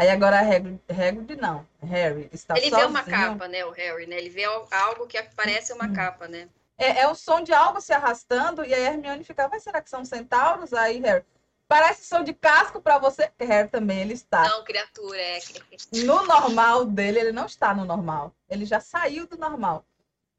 Aí 0.00 0.08
agora 0.08 0.40
Hagrid, 0.40 0.80
Hagrid 0.88 1.36
não, 1.36 1.66
Harry 1.82 2.30
está 2.32 2.56
ele 2.56 2.70
vê 2.70 2.70
sozinho. 2.70 2.88
uma 2.88 3.02
capa, 3.02 3.46
né, 3.46 3.62
o 3.66 3.70
Harry, 3.70 4.06
né? 4.06 4.16
Ele 4.16 4.30
vê 4.30 4.44
al- 4.44 4.66
algo 4.70 5.06
que 5.06 5.22
parece 5.36 5.74
uma 5.74 5.92
capa, 5.92 6.26
né? 6.26 6.48
É, 6.78 7.00
é 7.00 7.06
o 7.06 7.14
som 7.14 7.42
de 7.42 7.52
algo 7.52 7.82
se 7.82 7.92
arrastando 7.92 8.64
e 8.64 8.72
aí 8.72 8.86
a 8.86 8.92
Hermione 8.92 9.22
fica, 9.24 9.46
vai, 9.46 9.60
será 9.60 9.82
que 9.82 9.90
são 9.90 10.02
centauros? 10.02 10.72
Aí 10.72 11.00
Harry, 11.00 11.22
parece 11.68 12.06
som 12.06 12.24
de 12.24 12.32
casco 12.32 12.80
para 12.80 12.96
você. 12.96 13.30
Harry 13.38 13.68
também, 13.68 14.00
ele 14.00 14.14
está 14.14 14.48
Não, 14.48 14.64
criatura, 14.64 15.20
é. 15.20 15.38
no 15.92 16.24
normal 16.26 16.86
dele, 16.86 17.18
ele 17.20 17.32
não 17.32 17.44
está 17.44 17.74
no 17.74 17.84
normal. 17.84 18.32
Ele 18.48 18.64
já 18.64 18.80
saiu 18.80 19.26
do 19.26 19.36
normal. 19.36 19.84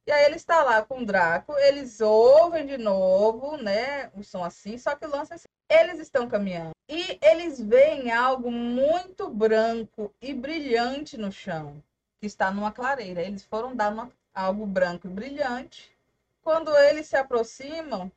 E 0.06 0.12
aí 0.12 0.26
ele 0.26 0.36
está 0.36 0.64
lá 0.64 0.82
com 0.84 1.00
o 1.02 1.06
Draco, 1.06 1.54
eles 1.58 2.02
ouvem 2.02 2.66
de 2.66 2.78
novo, 2.78 3.58
né? 3.58 4.10
O 4.16 4.24
som 4.24 4.44
assim, 4.44 4.78
só 4.78 4.96
que 4.96 5.06
o 5.06 5.10
lance 5.10 5.32
é 5.34 5.36
assim. 5.36 5.46
Eles 5.70 6.00
estão 6.00 6.28
caminhando 6.28 6.72
e 6.90 7.18
eles 7.22 7.60
veem 7.62 8.12
algo 8.12 8.52
muito 8.52 9.30
branco 9.30 10.14
e 10.22 10.34
brilhante 10.34 11.18
no 11.18 11.32
chão, 11.32 11.82
que 12.20 12.28
está 12.28 12.52
numa 12.52 12.72
clareira. 12.74 13.22
Eles 13.22 13.46
foram 13.46 13.74
dar 13.76 13.90
numa- 13.92 14.12
algo 14.34 14.66
branco 14.66 15.08
e 15.08 15.10
brilhante. 15.10 15.96
Quando 16.44 16.76
eles 16.78 17.08
se 17.08 17.16
aproximam, 17.16 18.12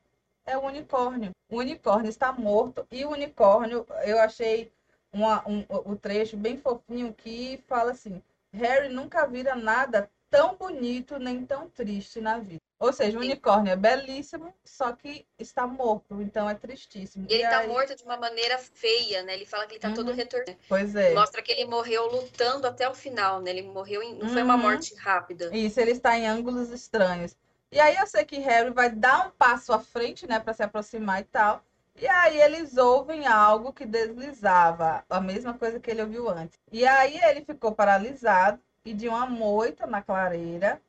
é 0.45 0.57
o 0.57 0.61
unicórnio. 0.65 1.31
O 1.49 1.57
unicórnio 1.59 2.09
está 2.09 2.31
morto 2.31 2.85
e 2.91 3.05
o 3.05 3.11
unicórnio, 3.11 3.85
eu 4.03 4.19
achei 4.19 4.71
uma- 5.13 5.47
um, 5.47 5.65
o 5.69 5.95
trecho 5.95 6.35
bem 6.35 6.57
fofinho 6.57 7.13
que 7.13 7.63
fala 7.67 7.91
assim: 7.91 8.21
Harry 8.53 8.89
nunca 8.89 9.25
vira 9.27 9.55
nada 9.55 10.09
tão 10.29 10.55
bonito 10.55 11.17
nem 11.19 11.45
tão 11.45 11.69
triste 11.69 12.19
na 12.19 12.37
vida. 12.39 12.61
Ou 12.77 12.91
seja, 12.91 13.17
o 13.17 13.21
Sim. 13.21 13.27
unicórnio 13.27 13.71
é 13.71 13.75
belíssimo, 13.75 14.53
só 14.63 14.91
que 14.91 15.25
está 15.39 15.65
morto, 15.65 16.21
então 16.21 16.49
é 16.49 16.53
tristíssimo. 16.55 17.25
Ele 17.29 17.41
E 17.43 17.49
tá 17.49 17.59
aí- 17.59 17.67
morto 17.67 17.95
de 17.95 18.03
uma 18.03 18.17
maneira 18.17 18.57
feia, 18.57 19.23
né? 19.23 19.33
Ele 19.33 19.45
fala 19.45 19.65
que 19.65 19.73
ele 19.73 19.79
tá 19.79 19.91
todo 19.91 20.09
Uhum. 20.09 20.15
retornado. 20.15 20.57
Pois 20.67 20.93
é. 20.95 21.13
Mostra 21.13 21.41
que 21.41 21.51
ele 21.53 21.65
morreu 21.65 22.05
lutando 22.07 22.67
até 22.67 22.87
o 22.89 22.93
final, 22.93 23.41
né? 23.41 23.51
Ele 23.51 23.61
morreu 23.63 24.03
em... 24.03 24.15
Não 24.15 24.27
foi 24.27 24.43
uma 24.43 24.55
Uhum. 24.55 24.61
morte 24.61 24.93
rápida. 24.95 25.55
Isso, 25.55 25.79
ele 25.79 25.91
está 25.91 26.17
em 26.17 26.27
ângulos 26.27 26.69
estranhos. 26.69 27.35
E 27.71 27.79
aí 27.79 27.95
eu 27.95 28.05
sei 28.05 28.25
que 28.25 28.37
Harry 28.39 28.69
vai 28.71 28.89
dar 28.89 29.27
um 29.27 29.31
passo 29.31 29.71
à 29.73 29.79
frente, 29.79 30.27
né, 30.27 30.39
para 30.39 30.53
se 30.53 30.63
aproximar 30.63 31.21
e 31.21 31.25
tal. 31.25 31.63
E 31.95 32.05
aí 32.07 32.41
eles 32.41 32.75
ouvem 32.77 33.25
algo 33.25 33.71
que 33.71 33.85
deslizava, 33.85 35.03
a 35.09 35.19
mesma 35.21 35.53
coisa 35.57 35.79
que 35.79 35.89
ele 35.89 36.01
ouviu 36.01 36.29
antes. 36.29 36.57
E 36.71 36.85
aí 36.85 37.17
ele 37.23 37.43
ficou 37.45 37.73
paralisado 37.73 38.59
e 38.85 38.93
de 38.93 39.09
uma 39.09 39.25
moita 39.25 39.87
na 39.87 40.01
clareira 40.01 40.79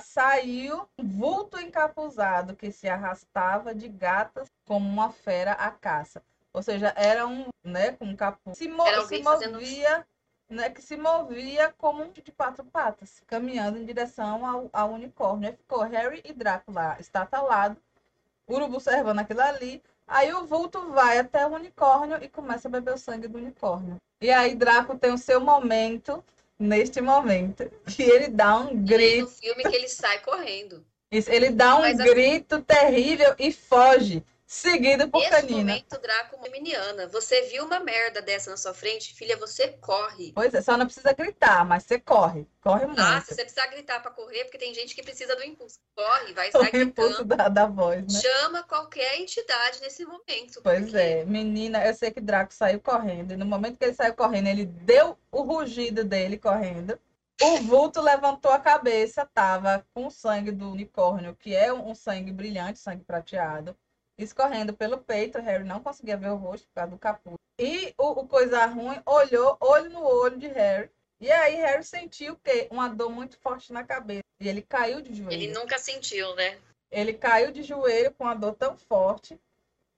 saiu 0.00 0.88
um 0.96 1.04
vulto 1.04 1.58
encapuzado 1.58 2.54
que 2.54 2.70
se 2.70 2.88
arrastava 2.88 3.74
de 3.74 3.88
gatas 3.88 4.48
como 4.64 4.88
uma 4.88 5.10
fera 5.10 5.52
à 5.52 5.70
caça. 5.72 6.22
Ou 6.52 6.62
seja, 6.62 6.92
era 6.96 7.26
um, 7.26 7.48
né, 7.64 7.92
com 7.92 8.04
um 8.04 8.14
capuz. 8.14 8.58
Se, 8.58 8.68
mo 8.68 8.84
se 8.86 8.94
alguém 8.94 9.24
fazendo- 9.24 9.54
movia, 9.54 10.06
né, 10.48 10.70
que 10.70 10.82
se 10.82 10.96
movia 10.96 11.74
como 11.78 12.04
um 12.04 12.10
de 12.10 12.30
quatro 12.30 12.64
patas, 12.64 13.22
caminhando 13.26 13.78
em 13.78 13.84
direção 13.84 14.46
ao, 14.46 14.70
ao 14.72 14.92
unicórnio. 14.92 15.48
Aí 15.48 15.56
ficou 15.56 15.80
Harry 15.82 16.20
e 16.24 16.32
Draco 16.32 16.70
lá, 16.70 16.96
estatalado, 17.00 17.76
urubu 18.48 18.76
observando 18.76 19.18
aquilo 19.18 19.40
ali. 19.40 19.82
Aí 20.06 20.32
o 20.32 20.46
vulto 20.46 20.90
vai 20.90 21.18
até 21.18 21.46
o 21.46 21.54
unicórnio 21.54 22.22
e 22.22 22.28
começa 22.28 22.68
a 22.68 22.70
beber 22.70 22.94
o 22.94 22.98
sangue 22.98 23.26
do 23.28 23.38
unicórnio. 23.38 23.96
E 24.20 24.30
aí 24.30 24.54
Draco 24.54 24.96
tem 24.96 25.12
o 25.12 25.18
seu 25.18 25.40
momento, 25.40 26.22
neste 26.62 27.00
momento, 27.00 27.70
que 27.86 28.02
ele 28.02 28.28
dá 28.28 28.58
um 28.60 28.70
E 28.70 28.74
no 28.74 28.82
grito. 28.86 29.26
filme 29.28 29.62
que 29.64 29.76
ele 29.76 29.88
sai 29.88 30.20
correndo. 30.20 30.84
Isso, 31.10 31.30
Ele 31.30 31.50
dá 31.50 31.76
um 31.76 31.80
Mas 31.80 32.00
assim- 32.00 32.10
grito 32.10 32.62
terrível 32.62 33.34
e 33.38 33.52
foge, 33.52 34.24
seguido 34.52 35.08
por 35.08 35.18
Nesse 35.18 35.30
Canina. 35.30 35.58
momento, 35.58 35.98
Draco 35.98 36.38
Geminiana. 36.42 37.06
Você 37.08 37.42
viu 37.42 37.64
uma 37.64 37.80
merda 37.80 38.20
dessa 38.20 38.50
na 38.50 38.56
sua 38.56 38.74
frente, 38.74 39.14
filha, 39.14 39.36
você 39.36 39.68
corre. 39.68 40.32
Pois 40.34 40.52
é, 40.52 40.60
só 40.60 40.76
não 40.76 40.84
precisa 40.84 41.12
gritar, 41.14 41.64
mas 41.64 41.84
você 41.84 41.98
corre. 41.98 42.46
Corre 42.60 42.86
muito. 42.86 43.00
Ah, 43.00 43.20
se 43.20 43.34
você 43.34 43.42
precisar 43.42 43.66
gritar 43.68 44.00
pra 44.00 44.10
correr, 44.10 44.44
porque 44.44 44.58
tem 44.58 44.74
gente 44.74 44.94
que 44.94 45.02
precisa 45.02 45.34
do 45.34 45.42
impulso. 45.42 45.78
Corre, 45.96 46.34
vai 46.34 46.52
sair 46.52 46.82
impulso 46.82 47.24
gritando. 47.24 47.36
da, 47.36 47.48
da 47.48 47.66
voz, 47.66 48.12
né? 48.12 48.20
Chama 48.20 48.62
qualquer 48.64 49.18
entidade 49.18 49.80
nesse 49.80 50.04
momento. 50.04 50.60
Pois 50.62 50.84
porque 50.84 50.96
é, 50.98 51.24
menina, 51.24 51.84
eu 51.86 51.94
sei 51.94 52.10
que 52.10 52.20
Draco 52.20 52.52
saiu 52.52 52.78
correndo. 52.78 53.32
E 53.32 53.36
no 53.36 53.46
momento 53.46 53.78
que 53.78 53.84
ele 53.86 53.94
saiu 53.94 54.14
correndo, 54.14 54.48
ele 54.48 54.66
deu 54.66 55.18
o 55.30 55.42
rugido 55.42 56.04
dele 56.04 56.36
correndo. 56.36 56.98
O 57.40 57.56
vulto 57.62 58.00
levantou 58.00 58.52
a 58.52 58.60
cabeça, 58.60 59.26
tava 59.34 59.84
com 59.94 60.06
o 60.06 60.10
sangue 60.10 60.52
do 60.52 60.70
unicórnio, 60.70 61.34
que 61.34 61.56
é 61.56 61.72
um 61.72 61.94
sangue 61.94 62.30
brilhante, 62.30 62.78
sangue 62.78 63.02
prateado, 63.02 63.76
escorrendo 64.18 64.72
pelo 64.74 64.98
peito. 64.98 65.40
Harry 65.40 65.64
não 65.64 65.82
conseguia 65.82 66.16
ver 66.16 66.30
o 66.30 66.36
rosto 66.36 66.66
por 66.68 66.74
causa 66.74 66.90
do 66.90 66.98
capuz. 66.98 67.36
E 67.58 67.94
o, 67.98 68.20
o 68.20 68.28
coisa 68.28 68.64
ruim 68.66 69.00
olhou, 69.06 69.56
olho 69.60 69.90
no 69.90 70.02
olho 70.04 70.38
de 70.38 70.48
Harry. 70.48 70.90
E 71.20 71.30
aí 71.30 71.54
Harry 71.56 71.84
sentiu 71.84 72.36
que 72.36 72.68
uma 72.70 72.88
dor 72.88 73.10
muito 73.10 73.38
forte 73.38 73.72
na 73.72 73.84
cabeça. 73.84 74.24
E 74.40 74.48
ele 74.48 74.62
caiu 74.62 75.00
de 75.00 75.14
joelho. 75.14 75.32
Ele 75.32 75.52
nunca 75.52 75.78
sentiu, 75.78 76.34
né? 76.34 76.58
Ele 76.90 77.14
caiu 77.14 77.52
de 77.52 77.62
joelho 77.62 78.12
com 78.12 78.24
uma 78.24 78.34
dor 78.34 78.54
tão 78.54 78.76
forte. 78.76 79.40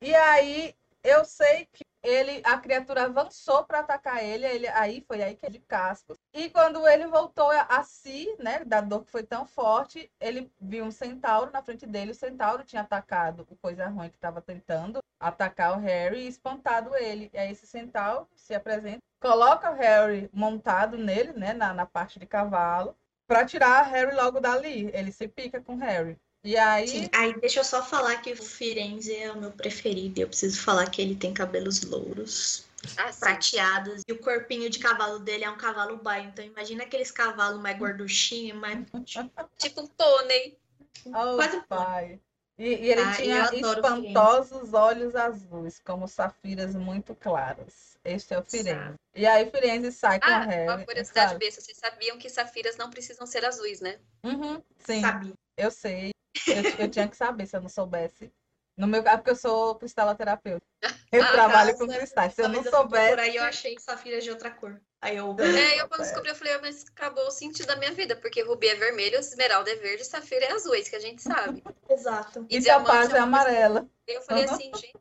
E 0.03 0.15
aí 0.15 0.75
eu 1.03 1.25
sei 1.25 1.67
que 1.73 1.85
ele, 2.03 2.43
a 2.45 2.59
criatura 2.59 3.05
avançou 3.05 3.65
para 3.65 3.81
atacar 3.81 4.23
ele, 4.23 4.47
ele. 4.47 4.69
Aí 4.69 5.03
foi 5.07 5.23
aí 5.23 5.35
que 5.35 5.47
ele 5.47 5.59
de 5.59 5.65
casco. 5.65 6.15
E 6.35 6.51
quando 6.51 6.87
ele 6.89 7.07
voltou 7.07 7.49
a, 7.49 7.83
si, 7.85 8.35
né, 8.41 8.65
da 8.65 8.81
dor 8.81 9.05
que 9.05 9.11
foi 9.13 9.23
tão 9.23 9.47
forte, 9.47 10.11
ele 10.21 10.51
viu 10.61 10.85
um 10.85 10.91
centauro 10.91 11.53
na 11.53 11.63
frente 11.63 11.87
dele. 11.87 12.11
O 12.11 12.15
centauro 12.15 12.65
tinha 12.65 12.83
atacado 12.83 13.47
o 13.49 13.55
coisa 13.55 13.87
ruim 13.87 14.09
que 14.09 14.17
estava 14.17 14.43
tentando 14.43 14.99
atacar 15.21 15.79
o 15.79 15.81
Harry 15.81 16.23
e 16.23 16.27
espantado 16.27 16.93
ele. 16.97 17.31
E 17.33 17.39
aí 17.39 17.53
esse 17.53 17.69
centauro 17.69 18.29
se 18.35 18.53
apresenta, 18.53 18.99
coloca 19.21 19.71
o 19.71 19.75
Harry 19.77 20.29
montado 20.33 20.99
nele, 20.99 21.33
né, 21.35 21.53
na, 21.53 21.73
na 21.73 21.87
parte 21.87 22.19
de 22.19 22.27
cavalo, 22.27 22.97
para 23.29 23.47
tirar 23.47 23.83
Harry 23.83 24.17
logo 24.17 24.41
dali. 24.41 24.91
Ele 24.93 25.13
se 25.13 25.29
pica 25.29 25.61
com 25.61 25.77
Harry. 25.77 26.19
E 26.43 26.57
aí. 26.57 26.89
Sim. 26.89 27.09
Aí 27.15 27.33
deixa 27.41 27.61
eu 27.61 27.65
só 27.65 27.81
falar 27.81 28.17
que 28.17 28.33
o 28.33 28.37
Firenze 28.37 29.15
é 29.15 29.31
o 29.31 29.41
meu 29.41 29.53
preferido. 29.53 30.21
Eu 30.21 30.27
preciso 30.27 30.61
falar 30.61 30.91
que 30.91 31.01
ele 31.01 31.15
tem 31.15 31.33
cabelos 31.33 31.83
louros, 31.85 32.67
Ah, 32.97 33.13
sim. 33.13 33.21
prateados. 33.21 34.03
E 34.09 34.13
o 34.13 34.19
corpinho 34.21 34.69
de 34.71 34.79
cavalo 34.79 35.19
dele 35.19 35.45
é 35.45 35.51
um 35.51 35.57
cavalo 35.57 35.97
baio. 35.99 36.29
Então 36.29 36.45
imagina 36.45 36.85
aqueles 36.85 37.11
cavalos 37.11 37.61
mais 37.61 37.79
gorduchinhos, 37.79 38.59
mais. 38.59 38.79
Tipo 39.59 39.83
um 39.83 39.87
pônei. 39.87 40.59
Oh, 41.07 41.37
Quase 41.37 41.57
um 41.57 41.63
pai. 41.65 42.21
E, 42.57 42.65
e 42.67 42.93
ele 42.93 43.01
Ah, 43.01 43.13
tinha 43.17 43.51
espantosos 43.53 44.73
olhos 44.75 45.17
azuis, 45.17 45.81
como 45.85 46.07
safiras 46.07 46.75
muito 46.75 47.15
claras. 47.15 47.99
Este 48.05 48.35
é 48.35 48.39
o 48.39 48.45
Firenze. 48.45 48.95
E 49.15 49.27
aí 49.27 49.51
Firenze 49.51 49.91
sai 49.91 50.21
com 50.21 50.27
a 50.27 50.37
Ah, 50.37 50.41
Harry. 50.45 50.69
uma 50.69 50.85
curiosidade 50.85 51.33
sabe? 51.33 51.45
besta, 51.45 51.61
vocês 51.61 51.77
sabiam 51.79 52.17
que 52.19 52.29
safiras 52.29 52.77
não 52.77 52.91
precisam 52.91 53.27
ser 53.27 53.45
azuis, 53.45 53.81
né? 53.81 53.99
Uhum, 54.23 54.63
sim, 54.79 55.01
Sabia. 55.01 55.33
eu 55.57 55.71
sei. 55.71 56.11
Eu, 56.47 56.63
eu 56.85 56.91
tinha 56.91 57.09
que 57.09 57.17
saber 57.17 57.47
se 57.47 57.57
eu 57.57 57.61
não 57.61 57.69
soubesse. 57.69 58.31
No 58.77 58.87
meu, 58.89 59.07
é 59.07 59.17
porque 59.17 59.31
eu 59.31 59.37
sou 59.37 59.77
cristaloterapeuta. 59.77 60.67
Eu 61.13 61.23
Ah, 61.23 61.31
trabalho 61.31 61.73
tá, 61.73 61.79
com 61.79 61.87
cristais. 61.87 62.35
Se 62.35 62.43
eu 62.43 62.49
não 62.49 62.61
soubesse. 62.65 63.31
e 63.31 63.37
eu 63.37 63.45
achei 63.45 63.79
safiras 63.79 64.25
de 64.25 64.31
outra 64.31 64.51
cor. 64.51 64.81
Aí 65.01 65.17
eu. 65.17 65.37
É, 65.39 65.81
eu 65.81 65.89
quando 65.89 66.01
descobri, 66.01 66.31
eu 66.31 66.35
falei, 66.35 66.55
ah, 66.55 66.61
mas 66.61 66.85
acabou 66.91 67.29
o 67.29 67.31
sentido 67.31 67.67
da 67.67 67.77
minha 67.77 67.93
vida, 67.93 68.17
porque 68.17 68.43
rubi 68.43 68.67
é 68.67 68.75
vermelho, 68.75 69.17
esmeralda 69.17 69.71
é 69.71 69.77
verde, 69.77 70.05
safira 70.05 70.47
é 70.47 70.53
azul, 70.53 70.75
é 70.75 70.81
isso 70.81 70.91
que 70.91 70.97
a 70.97 71.01
gente 71.01 71.23
sabe. 71.23 71.63
Exato. 71.89 72.45
E 72.51 72.59
diamante 72.59 72.87
topaz 72.87 73.15
é 73.15 73.19
amarela. 73.21 73.89
Eu 74.09 74.23
falei 74.23 74.45
assim, 74.45 74.73
gente, 74.75 74.93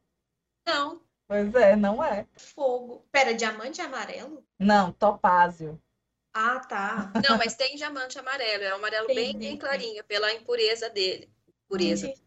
não. 0.67 1.01
Pois 1.27 1.55
é, 1.55 1.75
não 1.75 2.03
é. 2.03 2.27
Fogo. 2.35 3.07
Pera, 3.11 3.33
diamante 3.33 3.81
amarelo? 3.81 4.45
Não, 4.59 4.91
topázio. 4.91 5.81
Ah, 6.31 6.59
tá. 6.59 7.11
Não, 7.27 7.37
mas 7.37 7.55
tem 7.55 7.75
diamante 7.75 8.19
amarelo, 8.19 8.63
é 8.63 8.73
um 8.73 8.77
amarelo 8.77 9.07
bem, 9.07 9.35
bem 9.35 9.57
clarinho, 9.57 10.03
pela 10.03 10.31
impureza 10.33 10.89
dele. 10.89 11.27
Pureza. 11.67 12.07
Entendi. 12.07 12.22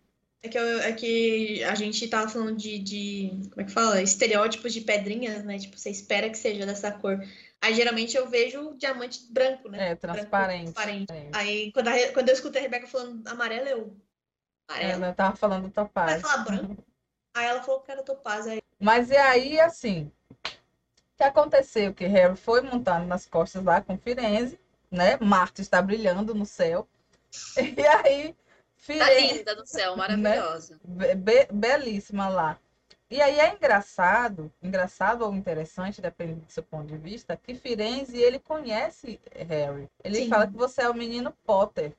É 0.47 0.49
que, 0.49 0.59
eu- 0.59 0.81
é 0.81 0.93
que 0.93 1.65
a 1.65 1.75
gente 1.75 2.07
tava 2.09 2.29
falando 2.29 2.57
de, 2.57 2.79
de. 2.79 3.31
Como 3.51 3.61
é 3.61 3.65
que 3.65 3.73
fala? 3.73 4.01
Estereótipos 4.01 4.73
de 4.73 4.81
pedrinhas, 4.81 5.45
né? 5.45 5.59
Tipo, 5.59 5.77
você 5.77 5.91
espera 5.91 6.31
que 6.31 6.39
seja 6.39 6.65
dessa 6.65 6.93
cor. 6.93 7.19
Aí 7.61 7.75
geralmente 7.75 8.17
eu 8.17 8.29
vejo 8.29 8.75
diamante 8.77 9.27
branco, 9.31 9.69
né? 9.69 9.91
É, 9.91 9.95
transparente. 9.97 10.73
transparente. 10.73 11.13
É. 11.13 11.31
Aí 11.33 11.73
quando, 11.73 11.89
a 11.89 12.13
quando 12.13 12.29
eu 12.29 12.35
escutei 12.35 12.61
a 12.61 12.63
Rebeca 12.63 12.87
falando 12.87 13.27
amarelo, 13.27 13.67
eu. 13.69 13.97
Amarelo? 14.69 15.05
Ela 15.05 15.15
tava 15.15 15.37
falando 15.37 15.63
Vai 15.63 15.71
topázio. 15.73 16.21
falar 16.21 16.45
branco? 16.45 16.77
Aí 17.35 17.47
ela 17.47 17.63
falou 17.63 17.81
que 17.81 17.91
era 17.93 18.03
topaz. 18.03 18.47
Aí 18.47 18.61
Mas 18.81 19.11
e 19.11 19.17
aí, 19.17 19.61
assim, 19.61 20.11
o 20.33 20.49
que 21.17 21.23
aconteceu? 21.23 21.93
Que 21.93 22.07
Harry 22.07 22.37
foi 22.37 22.63
montando 22.63 23.07
nas 23.07 23.27
costas 23.27 23.63
lá 23.63 23.81
com 23.81 23.99
Firenze, 23.99 24.59
né? 24.91 25.19
Marte 25.19 25.61
está 25.61 25.83
brilhando 25.83 26.35
no 26.35 26.47
céu. 26.47 26.89
E 27.77 27.87
aí, 27.87 28.35
Tá 28.87 29.11
linda 29.15 29.55
no 29.55 29.67
céu, 29.67 29.97
maravilhosa. 29.97 30.79
be- 30.85 31.15
be- 31.15 31.49
belíssima 31.53 32.29
lá. 32.29 32.59
E 33.09 33.23
aí 33.23 33.39
é 33.39 33.53
engraçado, 33.53 34.53
engraçado 34.61 35.23
ou 35.23 35.33
interessante, 35.35 36.01
depende 36.01 36.41
do 36.41 36.51
seu 36.51 36.63
ponto 36.63 36.87
de 36.87 36.97
vista, 36.97 37.37
que 37.37 37.55
Firenze, 37.55 38.19
ele 38.19 38.39
conhece 38.39 39.21
Harry. 39.49 39.89
Ele 40.03 40.17
Sim. 40.17 40.29
fala 40.29 40.47
que 40.47 40.57
você 40.57 40.83
é 40.83 40.91
o 40.91 40.95
menino 40.95 41.33
Potter. 41.45 41.93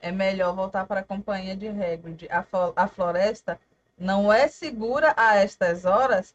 É 0.00 0.10
melhor 0.10 0.54
voltar 0.54 0.86
para 0.86 1.00
a 1.00 1.04
companhia 1.04 1.54
de 1.54 1.68
Hagrid. 1.68 2.28
A, 2.30 2.44
a 2.76 2.88
floresta 2.88 3.60
não 3.98 4.32
é 4.32 4.48
segura 4.48 5.12
a 5.16 5.34
estas 5.36 5.84
horas, 5.84 6.34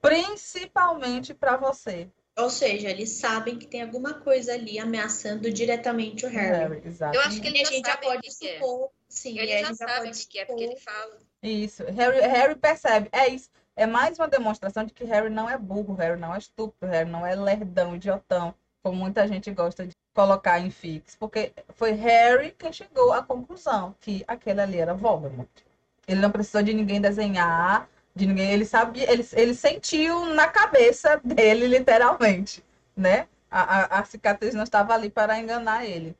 principalmente 0.00 1.34
para 1.34 1.56
você. 1.56 2.08
Ou 2.38 2.50
seja, 2.50 2.90
eles 2.90 3.10
sabem 3.10 3.58
que 3.58 3.66
tem 3.66 3.82
alguma 3.82 4.14
coisa 4.14 4.52
ali 4.54 4.78
ameaçando 4.78 5.50
diretamente 5.50 6.26
o 6.26 6.28
Harry. 6.28 6.82
Eu 7.14 7.20
acho 7.20 7.40
que 7.40 7.48
ele 7.48 7.60
a 7.60 7.64
já 7.64 7.70
gente 7.70 7.86
já 7.86 7.96
pode 7.96 8.26
é. 8.26 8.30
supor. 8.30 8.90
Sim, 9.16 9.38
Ele 9.38 9.52
a 9.54 9.58
já 9.60 9.66
gente 9.68 9.78
sabe 9.78 9.92
o 9.92 9.96
pode 9.96 10.26
que 10.26 10.38
é, 10.38 10.44
porque 10.44 10.62
ele 10.62 10.76
fala. 10.76 11.18
Isso. 11.42 11.84
Harry, 11.84 12.20
Harry 12.20 12.54
percebe. 12.54 13.08
É 13.10 13.28
isso. 13.28 13.50
É 13.74 13.86
mais 13.86 14.18
uma 14.18 14.28
demonstração 14.28 14.84
de 14.84 14.92
que 14.92 15.04
Harry 15.04 15.30
não 15.30 15.48
é 15.48 15.56
burro, 15.56 15.94
Harry 15.94 16.18
não 16.18 16.34
é 16.34 16.38
estúpido, 16.38 16.86
Harry 16.86 17.08
não 17.08 17.26
é 17.26 17.34
lerdão, 17.34 17.94
idiotão, 17.96 18.54
como 18.82 18.96
muita 18.96 19.26
gente 19.26 19.50
gosta 19.50 19.86
de 19.86 19.92
colocar 20.14 20.60
em 20.60 20.70
fix. 20.70 21.16
Porque 21.16 21.52
foi 21.70 21.92
Harry 21.92 22.52
quem 22.52 22.72
chegou 22.72 23.12
à 23.12 23.22
conclusão 23.22 23.94
que 24.00 24.22
aquele 24.26 24.60
ali 24.60 24.78
era 24.78 24.94
Voldemort. 24.94 25.48
Ele 26.06 26.20
não 26.20 26.30
precisou 26.30 26.62
de 26.62 26.72
ninguém 26.72 27.00
desenhar, 27.00 27.88
de 28.14 28.26
ninguém. 28.26 28.50
Ele 28.50 28.64
sabia, 28.64 29.10
ele, 29.10 29.26
ele 29.32 29.54
sentiu 29.54 30.26
na 30.26 30.48
cabeça 30.48 31.20
dele, 31.24 31.66
literalmente, 31.66 32.62
né? 32.96 33.28
A, 33.50 33.96
a, 33.96 34.00
a 34.00 34.04
cicatriz 34.04 34.54
não 34.54 34.64
estava 34.64 34.94
ali 34.94 35.10
para 35.10 35.38
enganar 35.38 35.84
ele. 35.84 36.16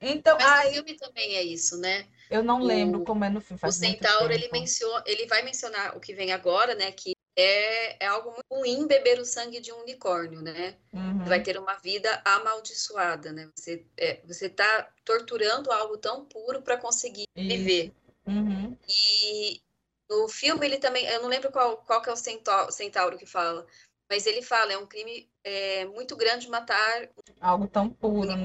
Então, 0.00 0.36
Mas 0.38 0.66
aí, 0.66 0.74
filme 0.74 0.94
também 0.94 1.36
é 1.36 1.42
isso, 1.42 1.78
né? 1.78 2.06
Eu 2.30 2.42
não 2.42 2.60
o- 2.60 2.64
lembro 2.64 3.04
como 3.04 3.24
é 3.24 3.30
no 3.30 3.40
filme. 3.40 3.60
O 3.62 3.72
centauro, 3.72 4.32
ele 4.32 4.48
menciona, 4.52 5.02
ele 5.06 5.26
vai 5.26 5.42
mencionar 5.42 5.96
o 5.96 6.00
que 6.00 6.14
vem 6.14 6.32
agora, 6.32 6.74
né? 6.74 6.92
Que 6.92 7.12
é, 7.36 8.04
é 8.04 8.06
algo 8.06 8.30
muito 8.30 8.54
ruim 8.54 8.86
beber 8.86 9.18
o 9.18 9.24
sangue 9.24 9.60
de 9.60 9.72
um 9.72 9.80
unicórnio, 9.80 10.40
né? 10.40 10.76
Uhum. 10.92 11.18
Você 11.18 11.28
vai 11.28 11.42
ter 11.42 11.58
uma 11.58 11.74
vida 11.74 12.22
amaldiçoada, 12.24 13.32
né? 13.32 13.50
Você, 13.56 13.84
é, 13.96 14.20
você 14.26 14.48
tá 14.48 14.90
torturando 15.04 15.72
algo 15.72 15.98
tão 15.98 16.24
puro 16.24 16.62
para 16.62 16.76
conseguir 16.76 17.24
Isso. 17.36 17.48
viver. 17.48 17.92
Uhum. 18.26 18.76
E 18.88 19.60
no 20.08 20.28
filme 20.28 20.66
ele 20.66 20.78
também, 20.78 21.06
eu 21.06 21.22
não 21.22 21.28
lembro 21.28 21.50
qual, 21.50 21.78
qual 21.78 22.02
que 22.02 22.08
é 22.08 22.12
o 22.12 22.16
centauro, 22.16 22.70
centauro 22.72 23.16
que 23.16 23.26
fala, 23.26 23.66
mas 24.10 24.26
ele 24.26 24.42
fala, 24.42 24.72
é 24.72 24.78
um 24.78 24.86
crime 24.86 25.30
é, 25.44 25.84
muito 25.86 26.16
grande 26.16 26.48
matar 26.48 27.08
Algo 27.40 27.68
tão 27.68 27.84
um 27.84 27.90
puro, 27.90 28.26
né? 28.36 28.42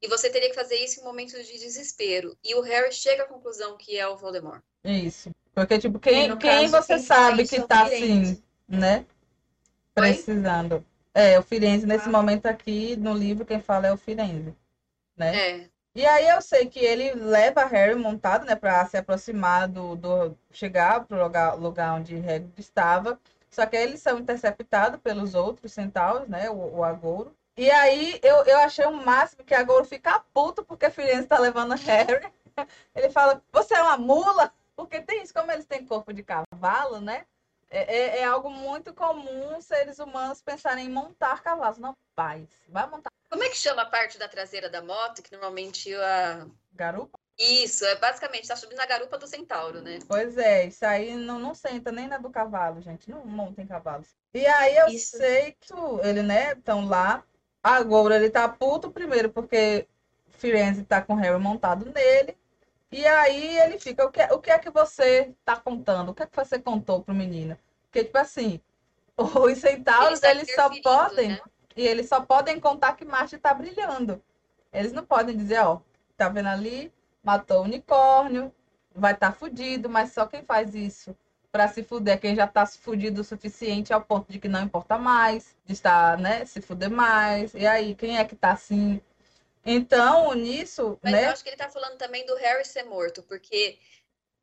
E 0.00 0.08
você 0.08 0.30
teria 0.30 0.48
que 0.48 0.54
fazer 0.54 0.76
isso 0.76 1.00
em 1.00 1.04
momentos 1.04 1.46
de 1.46 1.58
desespero. 1.58 2.36
E 2.44 2.54
o 2.54 2.60
Harry 2.60 2.92
chega 2.92 3.24
à 3.24 3.26
conclusão 3.26 3.76
que 3.76 3.98
é 3.98 4.06
o 4.06 4.16
Voldemort. 4.16 4.62
Isso. 4.84 5.30
Porque, 5.54 5.78
tipo, 5.78 5.98
quem, 5.98 6.36
quem 6.38 6.70
caso, 6.70 6.70
você 6.70 6.94
quem 6.94 7.02
sabe 7.02 7.46
que 7.48 7.56
é 7.56 7.66
tá 7.66 7.86
Firenze. 7.86 8.32
assim, 8.32 8.42
né? 8.68 9.04
Precisando. 9.94 10.84
É, 11.12 11.38
o 11.38 11.42
Firenze, 11.42 11.84
nesse 11.86 12.08
Ah. 12.08 12.12
momento 12.12 12.46
aqui, 12.46 12.94
no 12.96 13.12
livro, 13.12 13.44
quem 13.44 13.60
fala 13.60 13.88
é 13.88 13.92
o 13.92 13.96
Firenze, 13.96 14.54
né? 15.16 15.36
É, 15.36 15.70
E 15.94 16.06
aí 16.06 16.28
eu 16.28 16.40
sei 16.40 16.66
que 16.68 16.78
ele 16.78 17.12
leva 17.14 17.64
Harry 17.64 17.96
montado, 17.96 18.44
né, 18.46 18.54
para 18.54 18.86
se 18.86 18.96
aproximar 18.96 19.66
do, 19.66 19.96
do 19.96 20.36
chegar 20.52 21.04
pro 21.04 21.20
lugar, 21.20 21.54
lugar 21.58 21.94
onde 21.98 22.14
Hagrid 22.16 22.52
estava. 22.56 23.18
Só 23.50 23.66
que 23.66 23.76
aí 23.76 23.82
eles 23.82 24.00
são 24.00 24.18
interceptados 24.18 25.00
pelos 25.00 25.34
outros 25.34 25.72
centauros, 25.72 26.28
né, 26.28 26.48
o, 26.50 26.76
o 26.76 26.84
Agouro. 26.84 27.34
E 27.58 27.68
aí 27.72 28.20
eu, 28.22 28.36
eu 28.44 28.58
achei 28.58 28.86
o 28.86 28.92
máximo 28.92 29.42
que 29.42 29.52
Agouro 29.52 29.84
fica 29.84 30.20
puto 30.32 30.64
porque 30.64 30.90
Firenze 30.90 31.24
está 31.24 31.40
levando 31.40 31.74
Harry. 31.74 32.32
Ele 32.94 33.10
fala: 33.10 33.42
"Você 33.50 33.74
é 33.74 33.82
uma 33.82 33.98
mula?" 33.98 34.52
Porque 34.76 35.00
tem 35.00 35.24
isso, 35.24 35.34
como 35.34 35.50
eles 35.50 35.66
têm 35.66 35.84
corpo 35.84 36.12
de 36.12 36.22
cavalo, 36.22 37.00
né? 37.00 37.26
É, 37.68 37.96
é, 37.96 38.18
é 38.20 38.24
algo 38.24 38.48
muito 38.48 38.94
comum 38.94 39.60
seres 39.60 39.98
humanos 39.98 40.40
pensarem 40.40 40.86
em 40.86 40.88
montar 40.88 41.42
cavalos. 41.42 41.78
Não, 41.78 41.96
paz, 42.14 42.48
vai 42.68 42.88
montar 42.88 43.10
Como 43.28 43.42
é 43.42 43.48
que 43.48 43.56
chama 43.56 43.82
a 43.82 43.86
parte 43.86 44.18
da 44.18 44.28
traseira 44.28 44.70
da 44.70 44.80
moto, 44.80 45.20
que 45.20 45.32
normalmente 45.32 45.92
a... 45.96 46.46
garupa? 46.72 47.18
Isso, 47.36 47.84
é 47.84 47.96
basicamente, 47.96 48.46
tá 48.46 48.54
subindo 48.54 48.78
na 48.78 48.86
garupa 48.86 49.18
do 49.18 49.26
centauro, 49.26 49.82
né? 49.82 49.98
Pois 50.06 50.38
é, 50.38 50.66
isso 50.66 50.86
aí 50.86 51.16
não, 51.16 51.40
não 51.40 51.56
senta 51.56 51.90
nem 51.90 52.06
na 52.06 52.18
do 52.18 52.30
cavalo, 52.30 52.80
gente. 52.80 53.10
Não 53.10 53.26
montem 53.26 53.66
cavalos. 53.66 54.08
E 54.32 54.46
aí 54.46 54.76
eu 54.76 54.88
Isso. 54.88 55.16
sei 55.16 55.56
que 55.60 55.72
ele, 56.04 56.22
né, 56.22 56.52
estão 56.52 56.86
lá. 56.86 57.24
Agora 57.68 58.16
ele 58.16 58.30
tá 58.30 58.48
puto 58.48 58.90
primeiro 58.90 59.28
porque 59.30 59.86
Firenze 60.30 60.84
tá 60.84 61.02
com 61.02 61.14
Harry 61.14 61.38
montado 61.38 61.84
nele. 61.92 62.34
E 62.90 63.06
aí 63.06 63.58
ele 63.58 63.78
fica, 63.78 64.06
o 64.06 64.10
que, 64.10 64.22
o 64.32 64.38
que 64.38 64.50
é 64.50 64.58
que 64.58 64.70
você 64.70 65.34
tá 65.44 65.54
contando? 65.56 66.10
O 66.10 66.14
que 66.14 66.22
é 66.22 66.26
que 66.26 66.34
você 66.34 66.58
contou 66.58 67.02
pro 67.02 67.14
menino? 67.14 67.58
Porque, 67.84 68.04
tipo 68.04 68.16
assim, 68.16 68.58
os 69.18 69.58
centauros, 69.58 70.22
Ele 70.22 70.38
eles 70.38 70.48
está 70.48 70.62
só 70.62 70.68
interferindo, 70.74 71.10
podem, 71.10 71.28
né? 71.28 71.40
e 71.76 71.86
eles 71.86 72.08
só 72.08 72.22
podem 72.22 72.58
contar 72.58 72.94
que 72.96 73.04
Marte 73.04 73.36
tá 73.36 73.52
brilhando. 73.52 74.22
Eles 74.72 74.92
não 74.94 75.04
podem 75.04 75.36
dizer, 75.36 75.58
ó, 75.60 75.80
tá 76.16 76.30
vendo 76.30 76.48
ali? 76.48 76.90
Matou 77.22 77.60
o 77.60 77.64
unicórnio, 77.64 78.50
vai 78.94 79.12
estar 79.12 79.32
fudido, 79.32 79.90
mas 79.90 80.12
só 80.12 80.26
quem 80.26 80.42
faz 80.42 80.74
isso 80.74 81.14
para 81.50 81.68
se 81.68 81.82
fuder 81.82 82.20
quem 82.20 82.36
já 82.36 82.46
tá 82.46 82.66
fudido 82.66 83.20
o 83.20 83.24
suficiente 83.24 83.92
ao 83.92 84.02
ponto 84.02 84.30
de 84.30 84.38
que 84.38 84.48
não 84.48 84.62
importa 84.62 84.98
mais, 84.98 85.56
de 85.64 85.72
estar, 85.72 86.18
né, 86.18 86.44
se 86.44 86.60
fuder 86.60 86.90
mais. 86.90 87.54
E 87.54 87.66
aí, 87.66 87.94
quem 87.94 88.18
é 88.18 88.24
que 88.24 88.36
tá 88.36 88.52
assim? 88.52 89.00
Então, 89.64 90.32
nisso, 90.34 90.98
Mas 91.02 91.12
eu 91.12 91.20
né? 91.20 91.26
acho 91.26 91.42
que 91.42 91.50
ele 91.50 91.56
tá 91.56 91.68
falando 91.68 91.96
também 91.98 92.24
do 92.24 92.34
Harry 92.36 92.64
ser 92.64 92.84
morto, 92.84 93.22
porque 93.22 93.78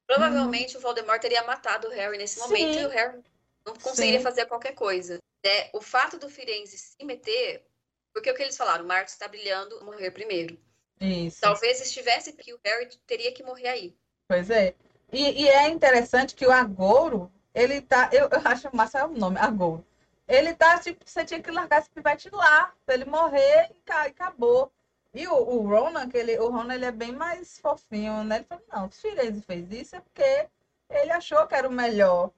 provavelmente 0.05 0.77
o 0.77 0.79
Voldemort 0.79 1.21
teria 1.21 1.43
matado 1.43 1.87
o 1.87 1.91
Harry 1.91 2.17
nesse 2.17 2.39
momento 2.39 2.73
Sim. 2.73 2.81
e 2.81 2.85
o 2.85 2.89
Harry 2.89 3.23
não 3.65 3.73
conseguiria 3.73 4.19
Sim. 4.19 4.23
fazer 4.23 4.45
qualquer 4.45 4.73
coisa. 4.73 5.17
É, 5.43 5.69
o 5.73 5.81
fato 5.81 6.17
do 6.17 6.29
Firenze 6.29 6.77
se 6.77 7.03
meter, 7.03 7.65
porque 8.13 8.29
o 8.29 8.35
que 8.35 8.41
eles 8.41 8.57
falaram, 8.57 8.85
Marte 8.85 9.11
está 9.11 9.27
brilhando, 9.27 9.83
morrer 9.83 10.11
primeiro. 10.11 10.59
Isso. 10.99 11.41
Talvez 11.41 11.81
estivesse 11.81 12.33
que 12.33 12.53
o 12.53 12.59
Harry 12.63 12.87
teria 13.05 13.31
que 13.31 13.43
morrer 13.43 13.67
aí. 13.67 13.97
Pois 14.27 14.49
é. 14.49 14.75
E, 15.15 15.43
e 15.43 15.47
é 15.47 15.69
interessante 15.69 16.35
que 16.35 16.45
o 16.45 16.51
Agouro, 16.51 17.31
ele 17.53 17.79
tá. 17.79 18.09
Eu, 18.11 18.27
eu 18.27 18.41
acho 18.43 18.75
massa 18.75 18.99
é 18.99 19.05
o 19.05 19.07
nome, 19.07 19.39
Agouro. 19.39 19.85
Ele 20.27 20.53
tá, 20.53 20.77
tipo, 20.77 21.05
você 21.05 21.23
tinha 21.23 21.41
que 21.41 21.49
largar 21.49 21.79
esse 21.79 21.89
pivete 21.89 22.29
lá, 22.29 22.73
pra 22.85 22.95
ele 22.95 23.05
morrer 23.05 23.69
e, 23.71 23.81
e 23.89 23.91
acabou. 23.93 24.69
E 25.13 25.25
o, 25.25 25.35
o 25.35 25.65
Ronan, 25.69 26.09
que 26.09 26.17
ele, 26.17 26.37
o 26.37 26.49
Ronan, 26.49 26.75
ele 26.75 26.83
é 26.83 26.91
bem 26.91 27.13
mais 27.13 27.57
fofinho, 27.59 28.25
né? 28.25 28.37
Ele 28.37 28.45
falou, 28.45 28.65
não, 28.69 28.91
se 28.91 29.03
Firenze 29.03 29.41
fez 29.43 29.71
isso 29.71 29.95
é 29.95 30.01
porque 30.01 30.49
ele 30.89 31.11
achou 31.11 31.47
que 31.47 31.55
era 31.55 31.69
o 31.69 31.71
melhor. 31.71 32.31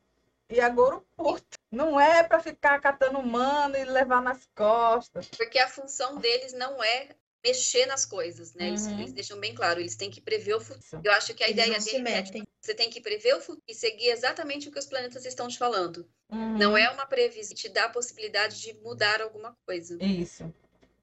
E 0.47 0.61
Agouro, 0.61 1.03
puto, 1.15 1.57
não 1.71 1.99
é 1.99 2.21
pra 2.21 2.39
ficar 2.39 2.79
catando 2.79 3.17
humano 3.17 3.75
e 3.75 3.85
levar 3.85 4.21
nas 4.21 4.47
costas. 4.55 5.27
Porque 5.29 5.57
a 5.57 5.67
função 5.67 6.17
deles 6.17 6.53
não 6.53 6.83
é 6.83 7.09
mexer 7.47 7.85
nas 7.85 8.05
coisas, 8.05 8.53
né? 8.53 8.67
Eles, 8.67 8.85
Uhum. 8.85 8.99
eles 8.99 9.13
deixam 9.13 9.39
bem 9.39 9.53
claro, 9.55 9.79
eles 9.79 9.95
têm 9.95 10.11
que 10.11 10.19
prever 10.21 10.55
o 10.55 10.59
futuro. 10.59 11.01
Eu 11.03 11.11
acho 11.13 11.33
que 11.33 11.43
a 11.43 11.49
Eles 11.49 11.63
ideia 11.63 11.79
dele 11.79 11.97
é 11.97 12.01
metem. 12.01 12.43
você 12.61 12.73
tem 12.73 12.89
que 12.89 12.99
prever 13.01 13.35
o 13.35 13.39
futuro 13.41 13.63
e 13.67 13.73
seguir 13.73 14.09
exatamente 14.09 14.67
o 14.67 14.71
que 14.71 14.79
os 14.79 14.85
planetas 14.85 15.25
estão 15.25 15.47
te 15.47 15.57
falando. 15.57 16.07
Uhum. 16.31 16.57
Não 16.57 16.77
é 16.77 16.89
uma 16.89 17.05
previsão 17.05 17.49
que 17.55 17.61
te 17.63 17.69
dá 17.69 17.85
a 17.85 17.89
possibilidade 17.89 18.61
de 18.61 18.73
mudar 18.81 19.21
alguma 19.21 19.55
coisa. 19.65 19.97
Isso. 20.03 20.53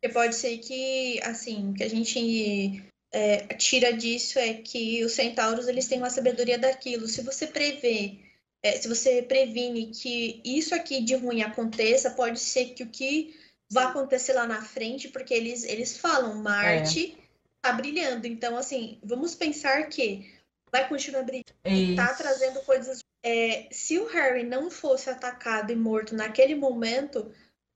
Porque 0.00 0.12
pode 0.12 0.34
ser 0.34 0.58
que, 0.58 1.18
assim, 1.22 1.70
o 1.70 1.74
que 1.74 1.82
a 1.84 1.88
gente 1.88 2.82
é, 3.12 3.38
tira 3.54 3.92
disso 3.92 4.38
é 4.38 4.54
que 4.54 5.02
os 5.04 5.12
centauros, 5.12 5.66
eles 5.66 5.86
têm 5.86 5.98
uma 5.98 6.10
sabedoria 6.10 6.58
daquilo. 6.58 7.08
Se 7.08 7.22
você 7.22 7.46
prevê, 7.46 8.18
é, 8.62 8.72
se 8.72 8.86
você 8.88 9.22
previne 9.22 9.86
que 9.86 10.40
isso 10.44 10.74
aqui 10.74 11.00
de 11.00 11.14
ruim 11.14 11.42
aconteça, 11.42 12.10
pode 12.10 12.38
ser 12.40 12.74
que 12.74 12.82
o 12.82 12.88
que 12.88 13.34
vai 13.74 13.84
acontecer 13.86 14.32
lá 14.32 14.46
na 14.46 14.62
frente, 14.62 15.08
porque 15.08 15.34
eles, 15.34 15.64
eles 15.64 15.98
falam, 15.98 16.36
Marte 16.36 17.18
tá 17.60 17.72
brilhando. 17.72 18.26
Então, 18.26 18.56
assim, 18.56 18.98
vamos 19.02 19.34
pensar 19.34 19.88
que 19.88 20.32
vai 20.70 20.88
continuar 20.88 21.24
brilhando. 21.24 21.52
Isso. 21.64 21.96
tá 21.96 22.14
trazendo 22.14 22.60
coisas. 22.60 23.00
É, 23.22 23.66
se 23.72 23.98
o 23.98 24.06
Harry 24.06 24.44
não 24.44 24.70
fosse 24.70 25.10
atacado 25.10 25.72
e 25.72 25.76
morto 25.76 26.14
naquele 26.14 26.54
momento, 26.54 27.32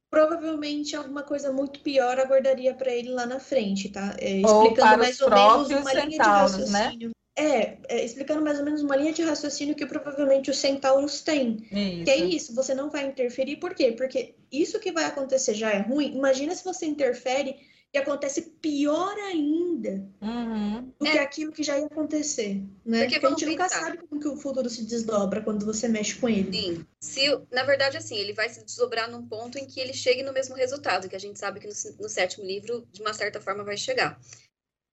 provavelmente 0.08 0.94
alguma 0.94 1.22
coisa 1.22 1.52
muito 1.52 1.80
pior 1.80 2.18
aguardaria 2.20 2.74
para 2.74 2.92
ele 2.92 3.08
lá 3.08 3.26
na 3.26 3.40
frente, 3.40 3.88
tá? 3.88 4.14
É, 4.18 4.40
explicando 4.40 4.98
mais 4.98 5.16
os 5.16 5.22
ou 5.22 5.30
menos 5.30 5.68
uma 5.70 5.92
linha 5.92 6.06
de 6.06 6.12
centauros, 6.12 6.70
né? 6.70 6.92
É, 7.40 7.78
é, 7.88 8.04
explicando 8.04 8.42
mais 8.42 8.58
ou 8.58 8.64
menos 8.64 8.82
uma 8.82 8.96
linha 8.96 9.12
de 9.12 9.22
raciocínio 9.22 9.76
que 9.76 9.86
provavelmente 9.86 10.50
os 10.50 10.58
centauros 10.58 11.20
têm. 11.20 11.56
Que 12.04 12.10
é 12.10 12.16
Isso. 12.16 12.52
você 12.54 12.74
não 12.74 12.90
vai 12.90 13.06
interferir, 13.06 13.56
por 13.58 13.74
quê? 13.74 13.92
Porque 13.92 14.34
isso 14.50 14.80
que 14.80 14.90
vai 14.90 15.04
acontecer 15.04 15.54
já 15.54 15.70
é 15.70 15.78
ruim. 15.80 16.16
Imagina 16.16 16.52
se 16.54 16.64
você 16.64 16.84
interfere 16.86 17.54
e 17.94 17.96
acontece 17.98 18.42
pior 18.60 19.14
ainda 19.18 20.04
Uhum. 20.20 20.92
do 20.98 21.06
É. 21.06 21.12
que 21.12 21.18
aquilo 21.18 21.52
que 21.52 21.62
já 21.62 21.78
ia 21.78 21.86
acontecer, 21.86 22.60
né? 22.84 23.04
Porque 23.04 23.20
Porque, 23.20 23.26
a 23.26 23.30
gente 23.30 23.46
nunca 23.46 23.62
pensar. 23.64 23.80
sabe 23.82 23.98
como 23.98 24.20
que 24.20 24.28
o 24.28 24.36
futuro 24.36 24.68
se 24.68 24.82
desdobra 24.84 25.40
quando 25.40 25.64
você 25.64 25.86
mexe 25.88 26.16
com 26.16 26.28
ele. 26.28 26.52
Sim. 26.52 26.86
Se, 27.00 27.20
na 27.52 27.62
verdade, 27.62 27.96
assim, 27.96 28.16
ele 28.16 28.32
vai 28.32 28.48
se 28.48 28.64
desdobrar 28.64 29.08
num 29.10 29.26
ponto 29.26 29.56
em 29.58 29.64
que 29.64 29.78
ele 29.80 29.92
chegue 29.94 30.22
no 30.22 30.32
mesmo 30.32 30.54
resultado, 30.56 31.08
que 31.08 31.16
a 31.16 31.20
gente 31.20 31.38
sabe 31.38 31.60
que 31.60 31.66
no, 31.66 31.72
no 32.00 32.08
sétimo 32.08 32.44
livro, 32.44 32.84
de 32.92 33.00
uma 33.00 33.14
certa 33.14 33.40
forma, 33.40 33.62
vai 33.64 33.76
chegar. 33.76 34.20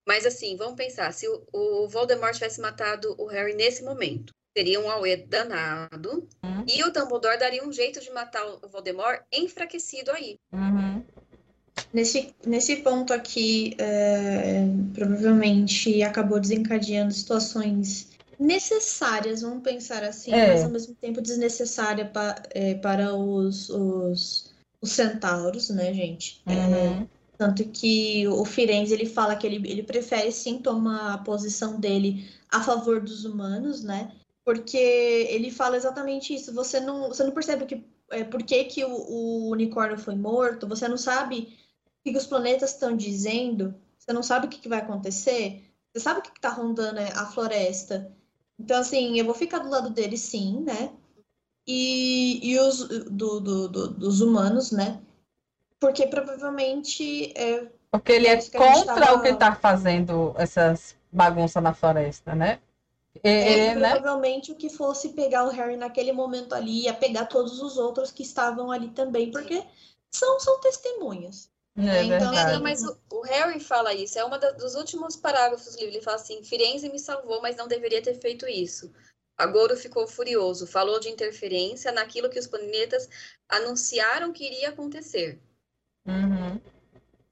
Mas, 0.08 0.26
assim, 0.26 0.56
vamos 0.56 0.76
pensar, 0.76 1.12
se 1.14 1.28
o, 1.28 1.44
o 1.52 1.88
Voldemort 1.88 2.34
tivesse 2.34 2.62
matado 2.62 3.16
o 3.18 3.26
Harry 3.26 3.56
nesse 3.56 3.84
momento, 3.84 4.32
seria 4.56 4.80
um 4.80 4.90
auê 4.90 5.18
danado, 5.18 6.28
Hum. 6.44 6.64
e 6.68 6.84
o 6.84 6.92
Dumbledore 6.92 7.40
daria 7.40 7.66
um 7.68 7.72
jeito 7.74 8.00
de 8.00 8.12
matar 8.12 8.46
o 8.46 8.70
Voldemort 8.70 9.22
enfraquecido 9.34 10.12
aí. 10.12 10.36
Uhum. 10.54 11.04
Nesse, 11.92 12.34
nesse 12.46 12.78
ponto 12.78 13.14
aqui, 13.14 13.76
é, 13.80 14.64
provavelmente 14.94 16.02
acabou 16.04 16.40
desencadeando 16.40 17.12
situações 17.14 18.10
necessárias, 18.40 19.42
vamos 19.42 19.64
pensar 19.64 20.04
assim, 20.04 20.32
É. 20.34 20.48
mas 20.48 20.64
ao 20.64 20.70
mesmo 20.70 20.94
tempo 20.96 21.22
desnecessária 21.22 22.06
pa- 22.06 22.42
é, 22.52 22.76
para 22.76 23.14
os, 23.14 23.70
os, 23.70 24.54
os 24.82 24.92
centauros, 24.92 25.70
né, 25.70 25.94
gente? 25.94 26.42
É, 26.46 26.52
Uhum. 26.54 27.08
Tanto 27.38 27.66
que 27.70 28.28
o 28.28 28.46
Firenze 28.46 28.94
ele 28.94 29.06
fala 29.06 29.36
que 29.36 29.46
ele, 29.46 29.70
ele 29.70 29.84
prefere 29.84 30.32
sim 30.32 30.58
tomar 30.60 31.14
a 31.14 31.18
posição 31.18 31.80
dele 31.80 32.30
a 32.50 32.62
favor 32.64 33.02
dos 33.02 33.26
humanos, 33.26 33.84
né? 33.84 34.12
Porque 34.44 34.78
ele 34.78 35.52
fala 35.52 35.76
exatamente 35.76 36.34
isso. 36.34 36.54
Você 36.54 36.80
não, 36.80 37.10
você 37.10 37.24
não 37.24 37.32
percebe 37.32 37.66
que, 37.66 37.84
é, 38.12 38.24
por 38.24 38.42
que, 38.44 38.64
que 38.66 38.86
o, 38.86 38.90
o 38.90 39.50
unicórnio 39.50 39.98
foi 39.98 40.16
morto, 40.16 40.68
você 40.68 40.88
não 40.88 40.98
sabe 40.98 41.58
o 42.06 42.12
que, 42.12 42.18
os 42.18 42.28
planetas 42.28 42.72
estão 42.72 42.96
dizendo, 42.96 43.76
você 43.98 44.14
não 44.14 44.24
sabe 44.24 44.46
o 44.46 44.50
que, 44.50 44.60
que 44.60 44.70
vai 44.70 44.80
acontecer, 44.80 45.64
você 45.92 46.00
sabe 46.00 46.20
o 46.20 46.24
que 46.24 46.30
está 46.30 46.50
rondando 46.50 47.00
é, 47.00 47.12
a 47.14 47.26
floresta. 47.26 48.12
Então, 48.60 48.80
assim, 48.80 49.20
eu 49.20 49.26
vou 49.26 49.34
ficar 49.34 49.60
do 49.60 49.70
lado 49.70 49.90
dele 49.90 50.18
sim, 50.18 50.62
né? 50.62 50.94
E, 51.68 52.40
e 52.48 52.60
os 52.60 52.88
do, 53.10 53.40
do- 53.40 53.68
do- 53.68 53.88
dos 53.90 54.22
humanos, 54.22 54.72
né? 54.72 55.02
Porque 55.86 56.08
provavelmente 56.08 57.32
é, 57.38 57.68
Porque 57.92 58.12
ele 58.12 58.26
é 58.26 58.42
contra 58.50 58.96
tava- 58.96 59.14
o 59.20 59.22
que 59.22 59.30
está 59.30 59.54
fazendo 59.56 60.34
essas 60.36 60.96
bagunças 61.12 61.62
na 61.62 61.76
floresta, 61.76 62.34
né? 62.34 62.60
E- 63.24 63.30
É, 63.30 63.76
né? 63.76 63.92
provavelmente 63.92 64.52
o 64.52 64.56
que 64.56 64.68
fosse 64.68 65.10
pegar 65.10 65.46
o 65.46 65.50
Harry 65.52 65.78
naquele 65.78 66.12
momento 66.12 66.56
ali 66.56 66.86
ia 66.86 66.94
pegar 66.94 67.28
todos 67.28 67.62
os 67.62 67.78
outros 67.78 68.12
que 68.12 68.24
estavam 68.24 68.72
ali 68.72 68.90
também, 68.90 69.30
porque 69.30 69.64
são, 70.12 70.40
são 70.40 70.60
testemunhas. 70.60 71.52
É 71.78 72.04
então, 72.04 72.34
É, 72.34 72.58
mas 72.58 72.82
o, 72.84 72.98
o 73.12 73.22
Harry 73.22 73.60
fala 73.60 73.94
isso, 73.94 74.18
é 74.18 74.24
uma 74.26 74.40
da- 74.40 74.52
dos 74.54 74.74
últimos 74.74 75.16
parágrafos 75.16 75.76
do 75.76 75.80
livro. 75.80 75.94
Ele 75.94 76.02
fala 76.02 76.16
assim: 76.18 76.44
Firenze 76.44 76.90
me 76.90 76.98
salvou, 76.98 77.44
mas 77.44 77.56
não 77.58 77.68
deveria 77.68 78.02
ter 78.02 78.16
feito 78.16 78.48
isso. 78.48 78.92
Agoro 79.38 79.78
ficou 79.78 80.08
furioso, 80.08 80.66
falou 80.66 81.00
de 81.00 81.10
interferência 81.10 81.92
naquilo 81.92 82.30
que 82.30 82.40
os 82.40 82.48
planetas 82.48 83.08
anunciaram 83.48 84.34
que 84.34 84.46
iria 84.46 84.70
acontecer. 84.70 85.40
Uhum. 86.06 86.62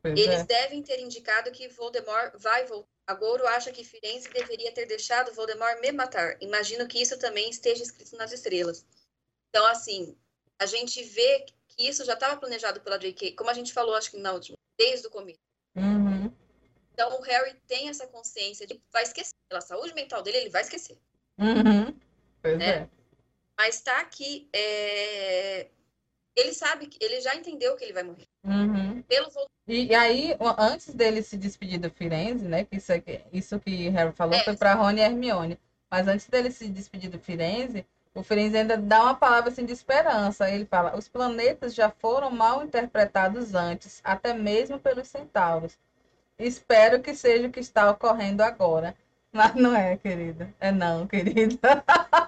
Eles 0.03 0.41
é. 0.41 0.43
devem 0.43 0.83
ter 0.83 0.99
indicado 0.99 1.51
que 1.51 1.67
Voldemort 1.69 2.33
vai 2.37 2.65
voltar. 2.65 2.91
Agoro 3.05 3.45
acha 3.47 3.71
que 3.71 3.83
Firenze 3.83 4.29
deveria 4.29 4.71
ter 4.71 4.85
deixado 4.85 5.33
Voldemort 5.33 5.79
me 5.81 5.91
matar. 5.91 6.37
Imagino 6.41 6.87
que 6.87 7.01
isso 7.01 7.17
também 7.19 7.49
esteja 7.49 7.83
escrito 7.83 8.15
nas 8.15 8.31
estrelas. 8.31 8.85
Então, 9.49 9.65
assim, 9.65 10.17
a 10.57 10.65
gente 10.65 11.03
vê 11.03 11.45
que 11.67 11.87
isso 11.87 12.05
já 12.05 12.13
estava 12.13 12.37
planejado 12.37 12.79
pela 12.79 12.97
J.K., 12.97 13.33
como 13.33 13.49
a 13.49 13.53
gente 13.53 13.73
falou, 13.73 13.93
acho 13.93 14.09
que 14.09 14.17
na 14.17 14.31
última, 14.31 14.57
desde 14.77 15.07
o 15.07 15.11
começo. 15.11 15.39
Uhum. 15.75 16.31
Então, 16.93 17.19
o 17.19 17.21
Harry 17.21 17.55
tem 17.67 17.89
essa 17.89 18.07
consciência 18.07 18.65
de 18.65 18.81
vai 18.91 19.03
esquecer. 19.03 19.33
Pela 19.49 19.61
saúde 19.61 19.93
mental 19.93 20.21
dele, 20.21 20.37
ele 20.37 20.49
vai 20.49 20.61
esquecer. 20.61 20.97
Uhum. 21.37 21.93
Pois 22.41 22.57
Né? 22.57 22.69
é. 22.69 22.89
Mas 23.57 23.81
tá 23.81 23.99
aqui, 23.99 24.49
é, 24.53 25.67
ele 26.35 26.53
sabe, 26.53 26.87
que 26.87 27.03
ele 27.03 27.21
já 27.21 27.35
entendeu 27.35 27.75
que 27.75 27.83
ele 27.83 27.93
vai 27.93 28.03
morrer. 28.03 28.27
Uhum. 28.43 29.01
Pelo. 29.03 29.29
E, 29.67 29.85
e 29.85 29.95
aí, 29.95 30.35
antes 30.57 30.93
dele 30.93 31.21
se 31.21 31.37
despedir 31.37 31.79
do 31.79 31.89
Firenze, 31.89 32.47
né? 32.47 32.63
Que 32.63 32.77
isso, 32.77 32.91
aqui, 32.91 33.21
isso 33.31 33.59
que 33.59 33.89
Harry 33.89 34.11
falou 34.11 34.35
É. 34.35 34.43
foi 34.43 34.55
para 34.55 34.73
Rony 34.73 34.99
e 34.99 35.03
Hermione. 35.03 35.59
Mas 35.89 36.07
antes 36.07 36.27
dele 36.27 36.49
se 36.49 36.67
despedir 36.69 37.09
do 37.09 37.19
Firenze, 37.19 37.85
o 38.15 38.23
Firenze 38.23 38.57
ainda 38.57 38.77
dá 38.77 39.03
uma 39.03 39.15
palavra 39.15 39.51
assim, 39.51 39.65
de 39.65 39.73
esperança. 39.73 40.49
Ele 40.49 40.65
fala: 40.65 40.95
os 40.97 41.07
planetas 41.07 41.73
já 41.73 41.89
foram 41.89 42.31
mal 42.31 42.63
interpretados 42.63 43.53
antes, 43.53 44.01
até 44.03 44.33
mesmo 44.33 44.79
pelos 44.79 45.07
centauros. 45.07 45.77
Espero 46.37 47.01
que 47.01 47.13
seja 47.13 47.47
o 47.47 47.51
que 47.51 47.59
está 47.59 47.89
ocorrendo 47.91 48.41
agora. 48.43 48.95
Mas 49.31 49.55
não 49.55 49.75
é, 49.75 49.97
querida. 49.97 50.53
É 50.59 50.71
não, 50.71 51.07
querida. 51.07 51.83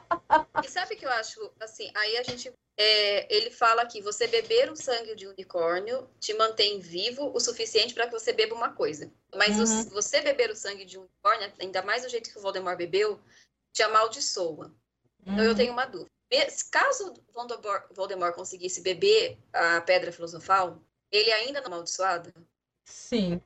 E 0.64 0.68
sabe 0.68 0.96
o 0.96 0.98
que 0.98 1.06
eu 1.06 1.12
acho, 1.12 1.52
assim, 1.60 1.92
aí 1.96 2.18
a 2.18 2.24
gente, 2.24 2.52
é, 2.78 3.34
ele 3.34 3.50
fala 3.50 3.86
que 3.86 4.02
você 4.02 4.28
beber 4.28 4.72
o 4.72 4.76
sangue 4.76 5.16
de 5.16 5.28
unicórnio 5.28 6.10
te 6.20 6.34
mantém 6.34 6.80
vivo 6.80 7.32
o 7.34 7.40
suficiente 7.40 7.94
para 7.94 8.06
que 8.08 8.12
você 8.12 8.34
beba 8.34 8.54
uma 8.56 8.74
coisa. 8.74 9.12
Mas 9.34 9.58
Uhum. 9.58 9.64
o- 9.64 9.90
você 9.92 10.22
beber 10.22 10.50
o 10.50 10.56
sangue 10.56 10.86
de 10.86 10.98
unicórnio, 10.98 11.52
ainda 11.60 11.82
mais 11.82 12.04
do 12.04 12.10
jeito 12.10 12.30
que 12.32 12.38
o 12.38 12.42
Voldemort 12.42 12.78
bebeu, 12.78 13.20
te 13.74 13.82
amaldiçoa. 13.84 14.74
Então 15.26 15.44
eu 15.44 15.52
Uhum. 15.52 15.56
tenho 15.56 15.74
uma 15.74 15.86
dúvida. 15.86 16.10
Caso 16.72 17.14
Voldemort, 17.34 17.86
Voldemort 17.92 18.36
conseguisse 18.36 18.82
beber 18.82 19.38
a 19.54 19.80
pedra 19.82 20.12
filosofal, 20.12 20.82
ele 21.12 21.32
ainda 21.32 21.60
não 21.62 21.68
é 21.68 21.68
amaldiçoado? 21.68 22.34
Sim. 22.86 23.42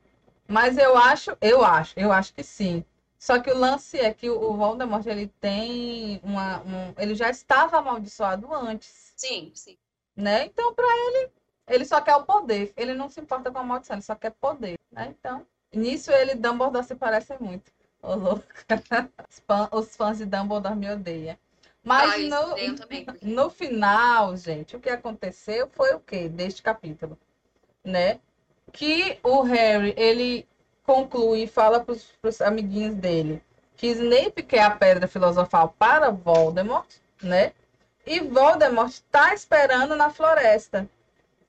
Mas 0.48 0.76
eu 0.76 0.96
acho, 0.96 1.36
eu 1.40 1.64
acho, 1.64 1.98
eu 1.98 2.10
acho 2.10 2.34
que 2.34 2.42
sim. 2.42 2.84
Só 3.20 3.38
que 3.40 3.50
o 3.52 3.58
lance 3.58 3.98
é 4.00 4.14
que 4.14 4.30
o 4.30 4.54
Voldemort, 4.56 5.06
ele 5.06 5.28
tem 5.40 6.20
uma, 6.24 6.62
um, 6.62 6.94
ele 6.98 7.14
já 7.14 7.30
estava 7.30 7.78
amaldiçoado 7.78 8.52
antes, 8.54 9.14
Sim, 9.16 9.52
sim. 9.54 9.78
né? 10.16 10.46
Então, 10.46 10.74
para 10.74 10.86
ele, 10.86 11.30
ele 11.68 11.84
só 11.84 12.00
quer 12.00 12.16
o 12.16 12.24
poder. 12.24 12.72
Ele 12.76 12.94
não 12.94 13.08
se 13.10 13.20
importa 13.20 13.50
com 13.52 13.58
a 13.58 13.62
maldição, 13.64 13.96
ele 13.96 14.02
só 14.02 14.14
quer 14.16 14.30
poder, 14.32 14.78
né? 14.90 15.14
Então, 15.18 15.46
nisso 15.72 16.10
ele 16.12 16.32
e 16.32 16.34
Dumbledore 16.36 16.84
se 16.84 16.94
parecem 16.96 17.36
muito. 17.40 17.70
Ô, 18.02 18.14
louco. 18.14 18.44
Os 19.30 19.40
fã- 19.46 19.68
Os 19.72 19.96
fãs 19.96 20.18
de 20.18 20.24
Dumbledore 20.26 20.74
me 20.76 20.90
odeiam. 20.90 21.36
Mas 21.84 22.14
Ah, 22.14 22.18
no, 23.22 23.34
no 23.44 23.50
final, 23.50 24.36
gente, 24.36 24.76
o 24.76 24.80
que 24.80 24.90
aconteceu 24.90 25.68
foi 25.68 25.94
o 25.94 26.00
quê? 26.00 26.28
Deste 26.28 26.62
capítulo, 26.62 27.18
né? 27.84 28.20
Que 28.72 29.18
o 29.24 29.42
Harry, 29.42 29.94
ele 29.96 30.46
conclui 30.90 31.44
e 31.44 31.46
fala 31.46 31.78
para 31.78 31.94
os 31.94 32.40
amiguinhos 32.40 32.96
dele 32.96 33.40
que 33.76 33.86
Snape 33.86 34.42
quer 34.42 34.62
a 34.62 34.72
pedra 34.72 35.06
filosofal 35.06 35.72
para 35.78 36.10
Voldemort, 36.10 36.88
né? 37.22 37.52
E 38.04 38.18
Voldemort 38.18 38.90
está 38.90 39.32
esperando 39.32 39.94
na 39.94 40.10
floresta. 40.10 40.88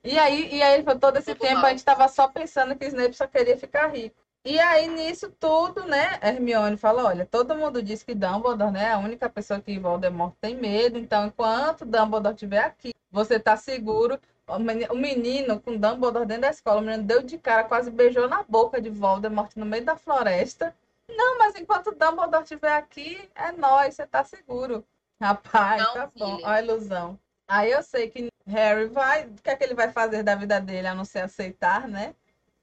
E 0.04 0.16
aí, 0.16 0.48
e 0.54 0.62
aí 0.62 0.82
por 0.84 0.96
todo 0.96 1.16
esse 1.16 1.34
Tempo 1.34 1.40
tempo, 1.40 1.56
mal. 1.56 1.66
a 1.66 1.68
gente 1.70 1.80
estava 1.80 2.06
só 2.06 2.28
pensando 2.28 2.76
que 2.76 2.86
Snape 2.86 3.14
só 3.14 3.26
queria 3.26 3.58
ficar 3.58 3.88
rico. 3.88 4.14
E 4.44 4.58
aí, 4.60 4.86
nisso 4.86 5.30
tudo, 5.38 5.84
né, 5.86 6.18
Hermione 6.22 6.76
fala, 6.76 7.04
olha, 7.04 7.26
todo 7.26 7.56
mundo 7.56 7.82
diz 7.82 8.02
que 8.02 8.14
Dumbledore, 8.14 8.70
né, 8.70 8.84
é 8.84 8.92
a 8.92 8.98
única 8.98 9.28
pessoa 9.28 9.60
que 9.60 9.78
Voldemort 9.78 10.34
tem 10.40 10.56
medo, 10.56 10.98
então 10.98 11.26
enquanto 11.26 11.84
Dumbledore 11.84 12.34
estiver 12.34 12.64
aqui, 12.64 12.92
você 13.10 13.38
tá 13.40 13.56
seguro. 13.56 14.18
O 14.56 14.96
menino 14.96 15.60
com 15.60 15.76
Dumbledore 15.76 16.26
dentro 16.26 16.42
da 16.42 16.50
escola, 16.50 16.80
o 16.80 16.84
menino 16.84 17.02
deu 17.02 17.22
de 17.22 17.38
cara, 17.38 17.64
quase 17.64 17.90
beijou 17.90 18.28
na 18.28 18.42
boca 18.42 18.80
de 18.80 18.90
Voldemort 18.90 19.54
no 19.56 19.66
meio 19.66 19.84
da 19.84 19.96
floresta. 19.96 20.74
Não, 21.08 21.38
mas 21.38 21.54
enquanto 21.56 21.92
Dumbledore 21.92 22.42
estiver 22.42 22.72
aqui, 22.76 23.28
é 23.34 23.52
nós, 23.52 23.94
você 23.94 24.06
tá 24.06 24.24
seguro. 24.24 24.84
Rapaz, 25.20 25.82
não, 25.82 25.94
tá 25.94 26.10
bom, 26.16 26.34
olha 26.36 26.46
a 26.46 26.62
ilusão. 26.62 27.18
Aí 27.46 27.70
eu 27.70 27.82
sei 27.82 28.08
que 28.10 28.28
Harry 28.46 28.86
vai, 28.86 29.26
o 29.26 29.34
que 29.42 29.50
é 29.50 29.56
que 29.56 29.64
ele 29.64 29.74
vai 29.74 29.90
fazer 29.92 30.22
da 30.22 30.34
vida 30.34 30.60
dele, 30.60 30.86
a 30.88 30.94
não 30.94 31.04
ser 31.04 31.20
aceitar, 31.20 31.86
né? 31.86 32.14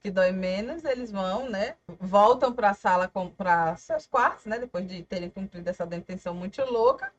que 0.02 0.10
dói 0.10 0.32
menos, 0.32 0.84
eles 0.86 1.12
vão, 1.12 1.50
né? 1.50 1.76
Voltam 2.00 2.54
para 2.54 2.70
a 2.70 2.74
sala, 2.74 3.12
para 3.38 3.76
seus 3.76 4.08
quartos, 4.08 4.46
né? 4.46 4.58
Depois 4.58 4.88
de 4.88 5.04
terem 5.04 5.30
cumprido 5.30 5.70
essa 5.70 5.86
detenção 5.86 6.34
muito 6.34 6.64
louca. 6.64 7.12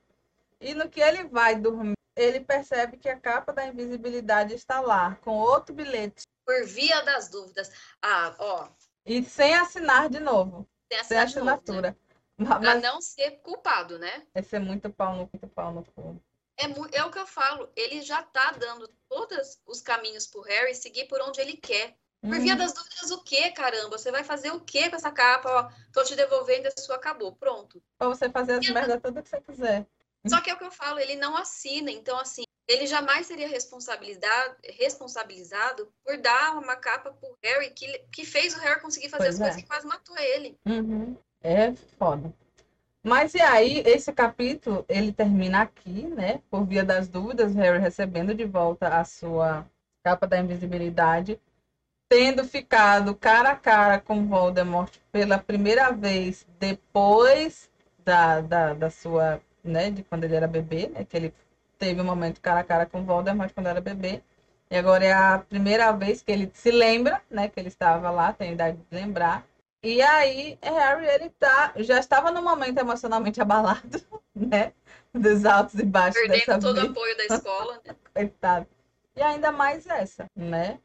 E 0.60 0.74
no 0.74 0.88
que 0.88 1.00
ele 1.00 1.24
vai 1.24 1.56
dormir, 1.56 1.94
ele 2.20 2.40
percebe 2.40 2.96
que 2.96 3.08
a 3.08 3.18
capa 3.18 3.52
da 3.52 3.66
invisibilidade 3.66 4.54
está 4.54 4.80
lá, 4.80 5.16
com 5.22 5.32
outro 5.38 5.74
bilhete. 5.74 6.24
Por 6.44 6.66
via 6.66 7.02
das 7.02 7.28
dúvidas. 7.28 7.70
Ah, 8.02 8.34
ó. 8.38 8.68
E 9.06 9.22
sem 9.24 9.54
assinar 9.54 10.08
de 10.08 10.20
novo. 10.20 10.68
Sem, 10.92 11.04
sem 11.04 11.18
assinatura. 11.18 11.96
Novo, 12.36 12.54
né? 12.54 12.60
Pra 12.60 12.74
não 12.76 13.00
ser 13.00 13.32
culpado, 13.42 13.98
né? 13.98 14.26
Esse 14.34 14.56
é 14.56 14.58
muito 14.58 14.90
pau 14.90 15.14
no, 15.14 15.30
muito 15.32 15.48
pau 15.48 15.72
no 15.72 15.84
cu. 15.84 16.20
É, 16.58 16.98
é 16.98 17.04
o 17.04 17.10
que 17.10 17.18
eu 17.18 17.26
falo. 17.26 17.70
Ele 17.74 18.02
já 18.02 18.22
tá 18.22 18.52
dando 18.52 18.88
todos 19.08 19.60
os 19.66 19.80
caminhos 19.80 20.26
pro 20.26 20.42
Harry 20.42 20.74
seguir 20.74 21.06
por 21.06 21.20
onde 21.22 21.40
ele 21.40 21.56
quer. 21.56 21.96
Por 22.20 22.38
via 22.38 22.52
uhum. 22.52 22.58
das 22.58 22.74
dúvidas, 22.74 23.10
o 23.12 23.24
que, 23.24 23.50
caramba? 23.52 23.96
Você 23.96 24.10
vai 24.10 24.22
fazer 24.22 24.50
o 24.50 24.60
que 24.60 24.90
com 24.90 24.96
essa 24.96 25.10
capa? 25.10 25.48
Ó, 25.48 25.70
tô 25.90 26.04
te 26.04 26.14
devolvendo, 26.14 26.66
a 26.66 26.80
sua 26.80 26.96
acabou. 26.96 27.34
Pronto. 27.34 27.82
Pra 27.96 28.08
você 28.08 28.28
fazer 28.28 28.58
as 28.58 28.68
merdas 28.68 29.00
tudo 29.02 29.22
que 29.22 29.28
você 29.30 29.40
quiser. 29.40 29.86
Só 30.26 30.40
que 30.40 30.50
é 30.50 30.54
o 30.54 30.58
que 30.58 30.64
eu 30.64 30.70
falo, 30.70 30.98
ele 30.98 31.16
não 31.16 31.36
assina. 31.36 31.90
Então, 31.90 32.18
assim, 32.18 32.42
ele 32.68 32.86
jamais 32.86 33.26
seria 33.26 33.48
responsabilizado, 33.48 34.56
responsabilizado 34.64 35.92
por 36.04 36.18
dar 36.18 36.58
uma 36.58 36.76
capa 36.76 37.10
pro 37.12 37.36
Harry 37.42 37.70
que, 37.70 37.86
que 38.12 38.24
fez 38.24 38.54
o 38.54 38.60
Harry 38.60 38.80
conseguir 38.80 39.08
fazer 39.08 39.24
pois 39.24 39.34
as 39.34 39.40
é. 39.40 39.44
coisas 39.44 39.62
que 39.62 39.68
quase 39.68 39.86
matou 39.86 40.16
ele. 40.18 40.56
Uhum. 40.66 41.16
É 41.42 41.72
foda. 41.98 42.32
Mas 43.02 43.34
e 43.34 43.40
aí, 43.40 43.82
esse 43.86 44.12
capítulo, 44.12 44.84
ele 44.86 45.10
termina 45.10 45.62
aqui, 45.62 46.02
né? 46.06 46.42
Por 46.50 46.66
via 46.66 46.84
das 46.84 47.08
dúvidas, 47.08 47.54
Harry 47.54 47.78
recebendo 47.78 48.34
de 48.34 48.44
volta 48.44 48.88
a 48.88 49.04
sua 49.04 49.66
capa 50.02 50.26
da 50.26 50.38
invisibilidade 50.38 51.40
tendo 52.10 52.44
ficado 52.44 53.14
cara 53.14 53.50
a 53.50 53.56
cara 53.56 54.00
com 54.00 54.26
Voldemort 54.26 54.92
pela 55.12 55.38
primeira 55.38 55.92
vez 55.92 56.44
depois 56.58 57.70
da, 58.04 58.40
da, 58.40 58.74
da 58.74 58.90
sua, 58.90 59.40
né, 59.62 59.90
de 59.90 60.02
quando 60.02 60.24
ele 60.24 60.34
era 60.34 60.46
bebê, 60.46 60.88
né, 60.88 61.04
que 61.04 61.16
ele 61.16 61.34
teve 61.78 62.00
um 62.00 62.04
momento 62.04 62.40
cara 62.40 62.60
a 62.60 62.64
cara 62.64 62.86
com 62.86 63.04
Voldemort 63.04 63.52
quando 63.52 63.68
era 63.68 63.80
bebê, 63.80 64.22
e 64.70 64.76
agora 64.76 65.04
é 65.04 65.12
a 65.12 65.38
primeira 65.38 65.92
vez 65.92 66.22
que 66.22 66.30
ele 66.30 66.50
se 66.54 66.70
lembra, 66.70 67.20
né, 67.30 67.48
que 67.48 67.58
ele 67.58 67.68
estava 67.68 68.10
lá, 68.10 68.32
tem 68.32 68.52
idade 68.52 68.76
de 68.76 68.96
lembrar, 68.96 69.46
e 69.82 70.02
aí 70.02 70.58
Harry, 70.62 71.06
ele 71.06 71.30
tá, 71.30 71.72
já 71.76 71.98
estava 71.98 72.30
no 72.30 72.42
momento 72.42 72.78
emocionalmente 72.78 73.40
abalado, 73.42 74.00
né, 74.34 74.72
dos 75.12 75.44
altos 75.44 75.74
e 75.74 75.84
baixos 75.84 76.20
Perdendo 76.20 76.38
dessa 76.38 76.58
todo 76.58 76.78
o 76.78 76.90
apoio 76.90 77.16
da 77.16 77.24
escola, 77.24 77.80
né? 77.84 77.96
Coitado. 78.14 78.66
E 79.16 79.22
ainda 79.22 79.50
mais 79.50 79.86
essa, 79.86 80.26
né? 80.36 80.78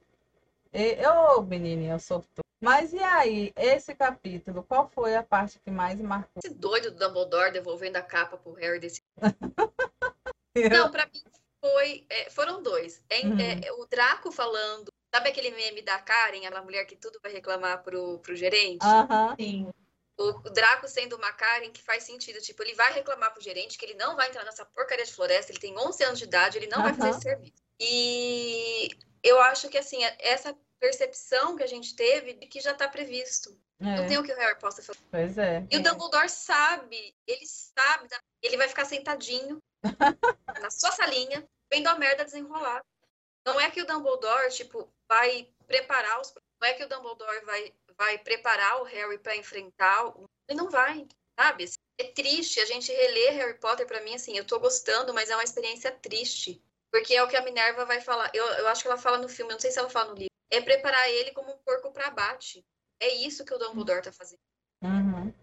Eu, 0.74 1.42
menininha, 1.44 1.94
eu 1.94 2.00
sou. 2.00 2.24
Mas 2.66 2.92
e 2.94 3.00
aí, 3.00 3.54
esse 3.56 3.94
capítulo, 3.94 4.64
qual 4.64 4.90
foi 4.90 5.16
a 5.16 5.22
parte 5.22 5.60
que 5.60 5.70
mais 5.70 6.02
marcou? 6.02 6.42
Esse 6.44 6.52
doido 6.52 6.90
do 6.90 6.98
Dumbledore 6.98 7.54
devolvendo 7.54 7.98
a 7.98 8.02
capa 8.02 8.38
pro 8.38 8.54
Harry 8.54 8.80
desse. 8.80 9.04
Não, 10.74 10.90
pra 10.90 11.06
mim 11.06 11.22
foi. 11.64 12.08
É, 12.10 12.28
foram 12.32 12.64
dois. 12.64 13.04
É, 13.08 13.20
uhum. 13.20 13.38
é, 13.40 13.72
o 13.74 13.86
Draco 13.86 14.32
falando. 14.32 14.88
Sabe 15.14 15.30
aquele 15.30 15.52
meme 15.52 15.84
da 15.84 16.00
Karen, 16.00 16.40
aquela 16.40 16.64
mulher 16.64 16.86
que 16.86 16.96
tudo 16.96 17.20
vai 17.22 17.32
reclamar 17.32 17.84
pro, 17.84 18.18
pro 18.18 18.36
gerente? 18.36 18.84
Uhum. 18.84 19.36
Sim. 19.40 19.70
O, 20.18 20.30
o 20.30 20.50
Draco 20.50 20.88
sendo 20.88 21.18
uma 21.18 21.32
Karen 21.34 21.70
que 21.70 21.84
faz 21.84 22.02
sentido. 22.02 22.42
Tipo, 22.42 22.64
ele 22.64 22.74
vai 22.74 22.92
reclamar 22.94 23.32
pro 23.32 23.44
gerente 23.44 23.78
que 23.78 23.86
ele 23.86 23.94
não 23.94 24.16
vai 24.16 24.30
entrar 24.30 24.44
nessa 24.44 24.66
porcaria 24.66 25.06
de 25.06 25.14
floresta, 25.14 25.52
ele 25.52 25.60
tem 25.60 25.78
11 25.78 26.04
anos 26.04 26.18
de 26.18 26.26
idade, 26.26 26.58
ele 26.58 26.68
não 26.68 26.80
uhum. 26.80 26.84
vai 26.86 26.94
fazer 26.96 27.10
esse 27.12 27.22
serviço. 27.22 27.64
E 27.80 28.90
eu 29.22 29.40
acho 29.40 29.70
que, 29.70 29.78
assim, 29.78 30.04
essa 30.18 30.58
percepção 30.86 31.56
que 31.56 31.64
a 31.64 31.68
gente 31.68 31.96
teve 31.96 32.34
de 32.34 32.46
que 32.46 32.62
já 32.62 32.72
está 32.72 32.88
previsto. 32.88 33.58
É. 33.80 33.96
Não 33.98 34.08
tem 34.08 34.18
o 34.18 34.24
que 34.24 34.32
o 34.32 34.38
Harry 34.38 34.60
possa 34.60 34.84
fazer. 34.84 35.00
Pois 35.10 35.38
é. 35.38 35.66
E 35.72 35.78
o 35.78 35.84
Dumbledore 35.84 36.30
sabe, 36.30 37.16
ele 37.28 37.46
sabe, 37.46 38.08
ele 38.42 38.58
vai 38.58 38.70
ficar 38.70 38.86
sentadinho 38.86 39.58
na 40.62 40.70
sua 40.70 40.92
salinha, 40.92 41.44
vendo 41.72 41.88
a 41.88 41.96
merda 41.98 42.24
desenrolar. 42.24 42.84
Não 43.46 43.60
é 43.60 43.70
que 43.72 43.82
o 43.82 43.86
Dumbledore, 43.86 44.52
tipo, 44.52 44.88
vai 45.10 45.50
preparar 45.68 46.22
os. 46.22 46.34
Não 46.62 46.68
é 46.68 46.74
que 46.74 46.84
o 46.84 46.88
Dumbledore 46.90 47.46
vai, 47.46 47.74
vai 47.98 48.18
preparar 48.20 48.82
o 48.82 48.86
Harry 48.86 49.18
para 49.18 49.36
enfrentar. 49.36 50.08
O... 50.08 50.26
Ele 50.48 50.58
não 50.58 50.70
vai, 50.70 51.08
sabe? 51.40 51.66
É 51.98 52.04
triste 52.12 52.60
a 52.60 52.66
gente 52.66 52.92
reler 52.92 53.34
Harry 53.34 53.60
Potter 53.60 53.86
para 53.88 54.02
mim, 54.02 54.16
assim, 54.16 54.38
eu 54.38 54.46
tô 54.46 54.60
gostando, 54.60 55.14
mas 55.14 55.30
é 55.30 55.36
uma 55.36 55.44
experiência 55.44 55.92
triste. 55.92 56.62
Porque 56.92 57.14
é 57.14 57.24
o 57.24 57.28
que 57.28 57.36
a 57.36 57.42
Minerva 57.42 57.86
vai 57.86 58.00
falar. 58.00 58.32
Eu, 58.34 58.46
eu 58.46 58.68
acho 58.68 58.82
que 58.82 58.88
ela 58.88 58.98
fala 58.98 59.18
no 59.18 59.28
filme, 59.28 59.52
não 59.52 59.60
sei 59.60 59.70
se 59.70 59.80
ela 59.80 59.90
fala 59.90 60.12
no 60.12 60.16
livro 60.16 60.35
é 60.50 60.62
preparar 60.62 61.10
ele 61.10 61.32
como 61.32 61.52
um 61.52 61.58
porco 61.58 61.92
para 61.92 62.08
abate. 62.08 62.66
É 63.00 63.14
isso 63.16 63.44
que 63.44 63.54
o 63.54 63.58
Dumbledore 63.58 64.00
está 64.00 64.12
fazendo. 64.12 64.40
Uhum. 64.82 65.34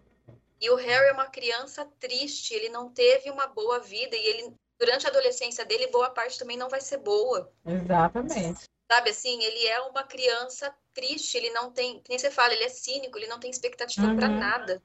E 0.59 0.69
o 0.69 0.75
Harry 0.75 1.09
é 1.09 1.13
uma 1.13 1.29
criança 1.29 1.85
triste, 1.99 2.53
ele 2.53 2.69
não 2.69 2.89
teve 2.89 3.29
uma 3.29 3.47
boa 3.47 3.79
vida 3.79 4.15
e 4.15 4.25
ele 4.25 4.55
durante 4.79 5.05
a 5.05 5.09
adolescência 5.09 5.65
dele 5.65 5.87
boa 5.87 6.09
parte 6.09 6.39
também 6.39 6.57
não 6.57 6.69
vai 6.69 6.81
ser 6.81 6.97
boa. 6.97 7.51
Exatamente. 7.65 8.63
Sabe 8.91 9.09
assim, 9.09 9.41
ele 9.43 9.67
é 9.67 9.79
uma 9.81 10.03
criança 10.03 10.73
triste, 10.93 11.37
ele 11.37 11.49
não 11.51 11.71
tem, 11.71 12.01
nem 12.07 12.17
você 12.17 12.29
fala, 12.29 12.53
ele 12.53 12.63
é 12.63 12.69
cínico, 12.69 13.17
ele 13.17 13.27
não 13.27 13.39
tem 13.39 13.49
expectativa 13.49 14.07
uhum. 14.07 14.15
para 14.15 14.27
nada. 14.27 14.81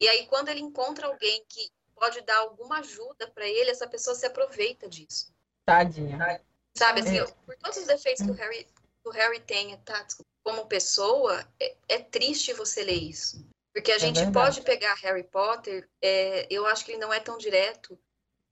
E 0.00 0.08
aí 0.08 0.26
quando 0.26 0.48
ele 0.48 0.60
encontra 0.60 1.06
alguém 1.06 1.44
que 1.48 1.70
pode 1.94 2.20
dar 2.22 2.38
alguma 2.38 2.78
ajuda 2.78 3.30
para 3.30 3.46
ele, 3.46 3.70
essa 3.70 3.86
pessoa 3.86 4.14
se 4.14 4.26
aproveita 4.26 4.88
disso. 4.88 5.32
Tadinha. 5.64 6.42
Sabe 6.74 7.00
assim, 7.00 7.18
é. 7.18 7.26
por 7.26 7.56
todos 7.56 7.78
os 7.78 7.86
defeitos 7.86 8.24
que 8.24 8.30
o 8.30 8.34
Harry 8.34 8.66
o 9.04 9.10
Harry 9.10 9.40
tem, 9.40 9.76
tá? 9.78 10.06
Como 10.44 10.66
pessoa, 10.66 11.46
é, 11.60 11.76
é 11.88 11.98
triste 11.98 12.52
você 12.52 12.82
ler 12.82 13.02
isso. 13.02 13.44
Porque 13.74 13.90
a 13.90 13.96
é 13.96 13.98
gente 13.98 14.16
verdade. 14.16 14.32
pode 14.32 14.62
pegar 14.62 14.94
Harry 14.94 15.24
Potter, 15.24 15.88
é, 16.00 16.46
eu 16.50 16.66
acho 16.66 16.84
que 16.84 16.92
ele 16.92 17.00
não 17.00 17.12
é 17.12 17.20
tão 17.20 17.38
direto 17.38 17.98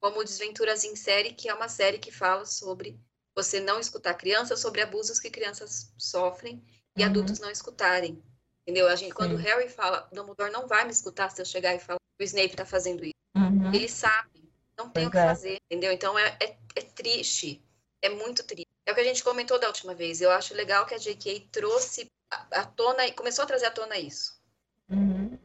como 0.01 0.24
Desventuras 0.24 0.82
em 0.82 0.97
Série, 0.97 1.35
que 1.35 1.48
é 1.48 1.55
uma 1.55 1.68
série 1.68 1.98
que 1.98 2.10
fala 2.10 2.47
sobre 2.47 2.98
você 3.36 3.60
não 3.60 3.78
escutar 3.78 4.14
crianças, 4.14 4.60
sobre 4.60 4.81
abusos 4.81 5.20
que 5.20 5.31
crianças 5.31 5.93
sofrem 5.98 6.62
e 6.97 7.02
uhum. 7.02 7.09
adultos 7.09 7.39
não 7.39 7.51
escutarem. 7.51 8.22
Entendeu? 8.62 8.89
A 8.89 8.97
gente, 8.97 9.14
quando 9.14 9.35
o 9.35 9.36
Harry 9.36 9.68
fala, 9.68 10.09
Dumbledore 10.12 10.52
não 10.52 10.66
vai 10.66 10.85
me 10.85 10.90
escutar 10.90 11.31
se 11.31 11.40
eu 11.40 11.44
chegar 11.44 11.74
e 11.74 11.78
falar 11.78 11.98
que 12.18 12.24
o 12.24 12.27
Snape 12.27 12.56
tá 12.56 12.64
fazendo 12.64 13.05
isso. 13.05 13.14
Uhum. 13.36 13.72
Ele 13.74 13.89
sabe, 13.89 14.51
não 14.77 14.89
tem 14.89 15.05
pois 15.05 15.09
o 15.09 15.10
que 15.10 15.18
é. 15.18 15.27
fazer, 15.27 15.59
entendeu? 15.70 15.93
Então 15.93 16.18
é, 16.18 16.36
é, 16.40 16.56
é 16.77 16.82
triste, 16.82 17.62
é 18.02 18.09
muito 18.09 18.43
triste. 18.44 18.68
É 18.86 18.93
o 18.93 18.94
que 18.94 19.01
a 19.01 19.05
gente 19.05 19.22
comentou 19.22 19.59
da 19.59 19.68
última 19.68 19.94
vez. 19.94 20.20
Eu 20.20 20.31
acho 20.31 20.55
legal 20.55 20.86
que 20.86 20.94
a 20.94 20.98
J.K. 20.98 21.48
trouxe 21.52 22.10
à 22.31 22.64
tona 22.64 23.06
e 23.06 23.12
começou 23.12 23.44
a 23.44 23.47
trazer 23.47 23.66
à 23.66 23.70
tona 23.70 23.98
isso. 23.98 24.40
Uhum. 24.89 25.39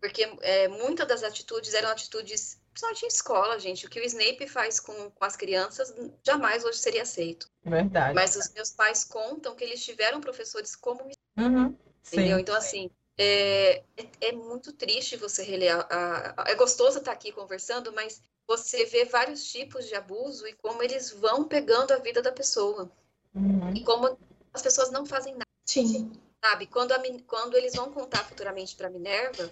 Porque 0.00 0.28
é, 0.40 0.68
muitas 0.68 1.06
das 1.06 1.22
atitudes 1.22 1.74
eram 1.74 1.90
atitudes, 1.90 2.60
principalmente 2.72 3.04
em 3.04 3.08
escola, 3.08 3.58
gente. 3.58 3.86
O 3.86 3.90
que 3.90 4.00
o 4.00 4.04
Snape 4.04 4.46
faz 4.48 4.80
com, 4.80 5.10
com 5.10 5.24
as 5.24 5.36
crianças 5.36 5.94
jamais 6.24 6.64
hoje 6.64 6.78
seria 6.78 7.02
aceito. 7.02 7.48
Verdade. 7.64 8.14
Mas 8.14 8.36
os 8.36 8.50
meus 8.52 8.70
pais 8.70 9.04
contam 9.04 9.54
que 9.54 9.64
eles 9.64 9.84
tiveram 9.84 10.20
professores 10.20 10.74
como 10.74 11.02
uhum. 11.36 11.76
Entendeu? 12.06 12.36
Sim. 12.36 12.42
Então, 12.42 12.54
assim, 12.56 12.90
é, 13.22 13.82
é, 13.98 14.06
é, 14.22 14.32
muito 14.32 14.72
triste 14.72 15.14
você 15.14 15.42
reler. 15.42 15.76
A, 15.76 15.80
a, 15.80 16.34
a, 16.38 16.50
é 16.50 16.54
gostoso 16.54 16.98
estar 16.98 17.12
aqui 17.12 17.30
conversando, 17.30 17.92
mas 17.92 18.22
você 18.48 18.86
vê 18.86 19.04
vários 19.04 19.44
tipos 19.44 19.86
de 19.86 19.94
abuso 19.94 20.46
e 20.46 20.54
como 20.54 20.82
eles 20.82 21.10
vão 21.10 21.44
pegando 21.44 21.92
a 21.92 21.98
vida 21.98 22.22
da 22.22 22.32
pessoa. 22.32 22.90
Uhum. 23.34 23.74
E 23.74 23.84
como 23.84 24.18
as 24.54 24.62
pessoas 24.62 24.90
não 24.90 25.04
fazem 25.04 25.34
nada. 25.34 25.44
Sim. 25.66 26.10
Sabe? 26.42 26.66
Quando, 26.66 26.92
a, 26.92 27.02
quando 27.26 27.58
eles 27.58 27.74
vão 27.74 27.92
contar 27.92 28.24
futuramente 28.24 28.74
para 28.74 28.88
Minerva, 28.88 29.50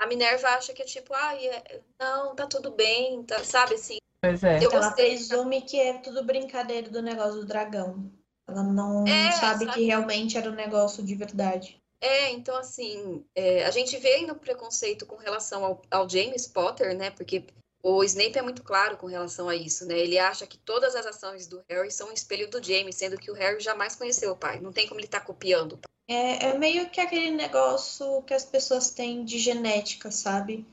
a 0.00 0.06
Minerva 0.08 0.48
acha 0.48 0.72
que 0.72 0.82
é 0.82 0.84
tipo, 0.84 1.14
ah, 1.14 1.36
é, 1.36 1.80
não, 2.00 2.34
tá 2.34 2.48
tudo 2.48 2.72
bem, 2.72 3.22
tá, 3.22 3.42
sabe 3.44 3.76
assim. 3.76 3.98
Pois 4.20 4.42
é. 4.42 4.58
Eu 4.64 4.72
Ela 4.72 4.90
presume 4.90 5.62
que 5.62 5.78
é 5.78 5.98
tudo 5.98 6.24
brincadeira 6.24 6.90
do 6.90 7.00
negócio 7.00 7.36
do 7.36 7.46
dragão. 7.46 8.10
Ela 8.48 8.64
não 8.64 9.06
é, 9.06 9.30
sabe, 9.30 9.64
sabe, 9.64 9.72
que 9.74 9.84
realmente 9.84 10.36
era 10.36 10.50
um 10.50 10.54
negócio 10.54 11.04
de 11.04 11.14
verdade. 11.14 11.80
É, 12.06 12.30
então 12.30 12.56
assim, 12.56 13.24
é, 13.34 13.64
a 13.64 13.70
gente 13.72 13.96
vê 13.96 14.24
no 14.24 14.36
preconceito 14.36 15.04
com 15.04 15.16
relação 15.16 15.64
ao, 15.64 15.82
ao 15.90 16.08
James 16.08 16.46
Potter, 16.46 16.96
né? 16.96 17.10
Porque 17.10 17.44
o 17.82 18.04
Snape 18.04 18.38
é 18.38 18.42
muito 18.42 18.62
claro 18.62 18.96
com 18.96 19.06
relação 19.06 19.48
a 19.48 19.56
isso, 19.56 19.84
né? 19.86 19.98
Ele 19.98 20.16
acha 20.16 20.46
que 20.46 20.56
todas 20.56 20.94
as 20.94 21.04
ações 21.04 21.48
do 21.48 21.62
Harry 21.68 21.90
são 21.90 22.08
um 22.08 22.12
espelho 22.12 22.48
do 22.48 22.62
James, 22.62 22.94
sendo 22.94 23.18
que 23.18 23.30
o 23.30 23.34
Harry 23.34 23.60
jamais 23.60 23.96
conheceu 23.96 24.32
o 24.32 24.36
pai. 24.36 24.60
Não 24.60 24.72
tem 24.72 24.86
como 24.86 25.00
ele 25.00 25.06
estar 25.06 25.20
tá 25.20 25.26
copiando. 25.26 25.80
É, 26.08 26.50
é 26.50 26.58
meio 26.58 26.88
que 26.90 27.00
aquele 27.00 27.32
negócio 27.32 28.22
que 28.22 28.34
as 28.34 28.44
pessoas 28.44 28.90
têm 28.90 29.24
de 29.24 29.38
genética, 29.40 30.12
sabe? 30.12 30.64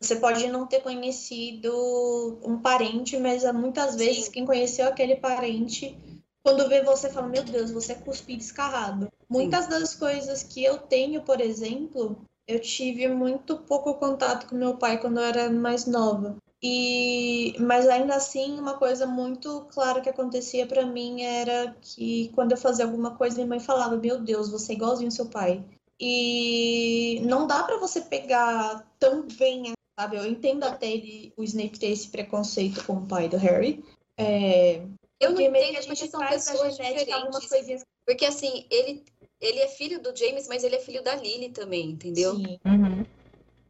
Você 0.00 0.16
pode 0.16 0.46
não 0.48 0.66
ter 0.66 0.80
conhecido 0.80 2.38
um 2.42 2.58
parente, 2.58 3.18
mas 3.18 3.44
muitas 3.52 3.96
vezes 3.96 4.26
Sim. 4.26 4.32
quem 4.32 4.46
conheceu 4.46 4.88
aquele 4.88 5.16
parente, 5.16 5.96
quando 6.42 6.68
vê 6.68 6.82
você, 6.82 7.10
fala: 7.10 7.28
Meu 7.28 7.42
Deus, 7.42 7.70
você 7.70 7.92
é 7.92 7.96
cuspir 7.96 8.38
descarrado. 8.38 9.10
Muitas 9.30 9.66
das 9.66 9.94
coisas 9.94 10.42
que 10.42 10.64
eu 10.64 10.78
tenho, 10.78 11.22
por 11.22 11.40
exemplo, 11.40 12.16
eu 12.46 12.58
tive 12.60 13.06
muito 13.08 13.58
pouco 13.58 13.94
contato 13.94 14.48
com 14.48 14.56
meu 14.56 14.76
pai 14.76 14.98
quando 14.98 15.18
eu 15.18 15.24
era 15.24 15.50
mais 15.50 15.84
nova. 15.84 16.36
E, 16.62 17.54
mas 17.60 17.86
ainda 17.88 18.16
assim, 18.16 18.58
uma 18.58 18.78
coisa 18.78 19.06
muito 19.06 19.66
clara 19.70 20.00
que 20.00 20.08
acontecia 20.08 20.66
pra 20.66 20.84
mim 20.84 21.22
era 21.22 21.76
que 21.80 22.32
quando 22.34 22.52
eu 22.52 22.58
fazia 22.58 22.84
alguma 22.84 23.16
coisa, 23.16 23.36
minha 23.36 23.46
mãe 23.46 23.60
falava: 23.60 23.96
Meu 23.96 24.20
Deus, 24.20 24.50
você 24.50 24.72
é 24.72 24.76
igualzinho 24.76 25.08
ao 25.08 25.12
seu 25.12 25.26
pai. 25.26 25.62
E 26.00 27.20
não 27.24 27.46
dá 27.46 27.62
pra 27.62 27.76
você 27.76 28.00
pegar 28.00 28.86
tão 28.98 29.26
bem, 29.26 29.72
sabe? 29.98 30.16
Eu 30.16 30.26
entendo 30.26 30.64
até 30.64 30.90
ele, 30.90 31.32
o 31.36 31.44
Snape 31.44 31.78
ter 31.78 31.88
esse 31.88 32.08
preconceito 32.08 32.84
com 32.84 32.94
o 32.94 33.06
pai 33.06 33.28
do 33.28 33.36
Harry. 33.36 33.84
É, 34.16 34.82
Eu 35.20 35.32
não 35.32 35.40
entendo 35.40 35.86
porque 35.86 36.08
são 36.08 36.26
pessoas 36.26 36.76
diferentes. 36.76 37.84
Porque 38.04 38.24
assim, 38.24 38.66
ele, 38.70 39.04
ele 39.40 39.58
é 39.60 39.68
filho 39.68 40.00
do 40.00 40.14
James, 40.16 40.48
mas 40.48 40.64
ele 40.64 40.76
é 40.76 40.80
filho 40.80 41.02
da 41.02 41.14
Lily 41.14 41.50
também, 41.50 41.90
entendeu? 41.90 42.34
Sim. 42.34 42.58
Uhum. 42.64 43.06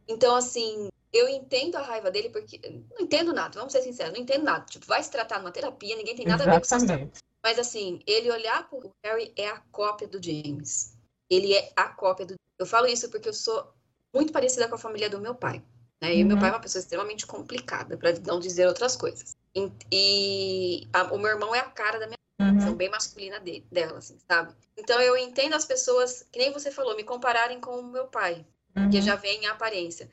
Então, 0.07 0.35
assim, 0.35 0.89
eu 1.13 1.27
entendo 1.29 1.75
a 1.75 1.81
raiva 1.81 2.09
dele, 2.09 2.29
porque. 2.29 2.59
Não 2.91 3.01
entendo 3.01 3.33
nada, 3.33 3.57
vamos 3.57 3.71
ser 3.73 3.81
sinceros, 3.81 4.13
não 4.13 4.21
entendo 4.21 4.43
nada. 4.43 4.65
Tipo, 4.65 4.85
vai 4.85 5.01
se 5.03 5.11
tratar 5.11 5.39
numa 5.39 5.51
terapia, 5.51 5.95
ninguém 5.95 6.15
tem 6.15 6.25
nada 6.25 6.43
a 6.43 6.47
ver 6.47 6.59
com 6.59 6.65
isso. 6.65 6.75
Exatamente. 6.75 7.19
Mas 7.43 7.57
assim, 7.59 8.01
ele 8.05 8.31
olhar 8.31 8.67
pro 8.69 8.91
Harry 9.05 9.31
é 9.37 9.47
a 9.47 9.59
cópia 9.71 10.07
do 10.07 10.21
James. 10.21 10.97
Ele 11.29 11.53
é 11.53 11.71
a 11.75 11.89
cópia 11.89 12.25
do. 12.25 12.35
Eu 12.57 12.65
falo 12.65 12.87
isso 12.87 13.09
porque 13.09 13.29
eu 13.29 13.33
sou 13.33 13.71
muito 14.13 14.33
parecida 14.33 14.67
com 14.67 14.75
a 14.75 14.79
família 14.79 15.09
do 15.09 15.21
meu 15.21 15.35
pai. 15.35 15.63
Né? 16.01 16.15
E 16.15 16.23
o 16.23 16.27
meu 16.27 16.35
Uhum. 16.35 16.41
pai 16.41 16.49
é 16.49 16.53
uma 16.53 16.59
pessoa 16.59 16.81
extremamente 16.81 17.25
complicada, 17.27 17.97
para 17.97 18.11
não 18.25 18.39
dizer 18.39 18.67
outras 18.67 18.95
coisas. 18.95 19.35
E, 19.55 19.71
e 19.91 20.87
a- 20.93 21.13
o 21.13 21.17
meu 21.17 21.29
irmão 21.31 21.53
é 21.53 21.59
a 21.59 21.69
cara 21.69 21.99
da 21.99 22.07
minha 22.07 22.17
são 22.39 22.69
Uhum. 22.69 22.75
bem 22.75 22.89
masculina 22.89 23.39
de- 23.39 23.61
dela, 23.71 23.97
assim, 23.97 24.17
sabe? 24.27 24.55
Então 24.77 24.99
eu 25.01 25.17
entendo 25.17 25.53
as 25.55 25.65
pessoas, 25.65 26.25
que 26.31 26.39
nem 26.39 26.53
você 26.53 26.71
falou, 26.71 26.95
me 26.95 27.03
compararem 27.03 27.59
com 27.59 27.77
o 27.79 27.83
meu 27.83 28.07
pai, 28.07 28.45
que 28.89 28.97
Uhum. 28.97 29.01
já 29.01 29.15
vem 29.15 29.43
em 29.43 29.47
aparência. 29.47 30.09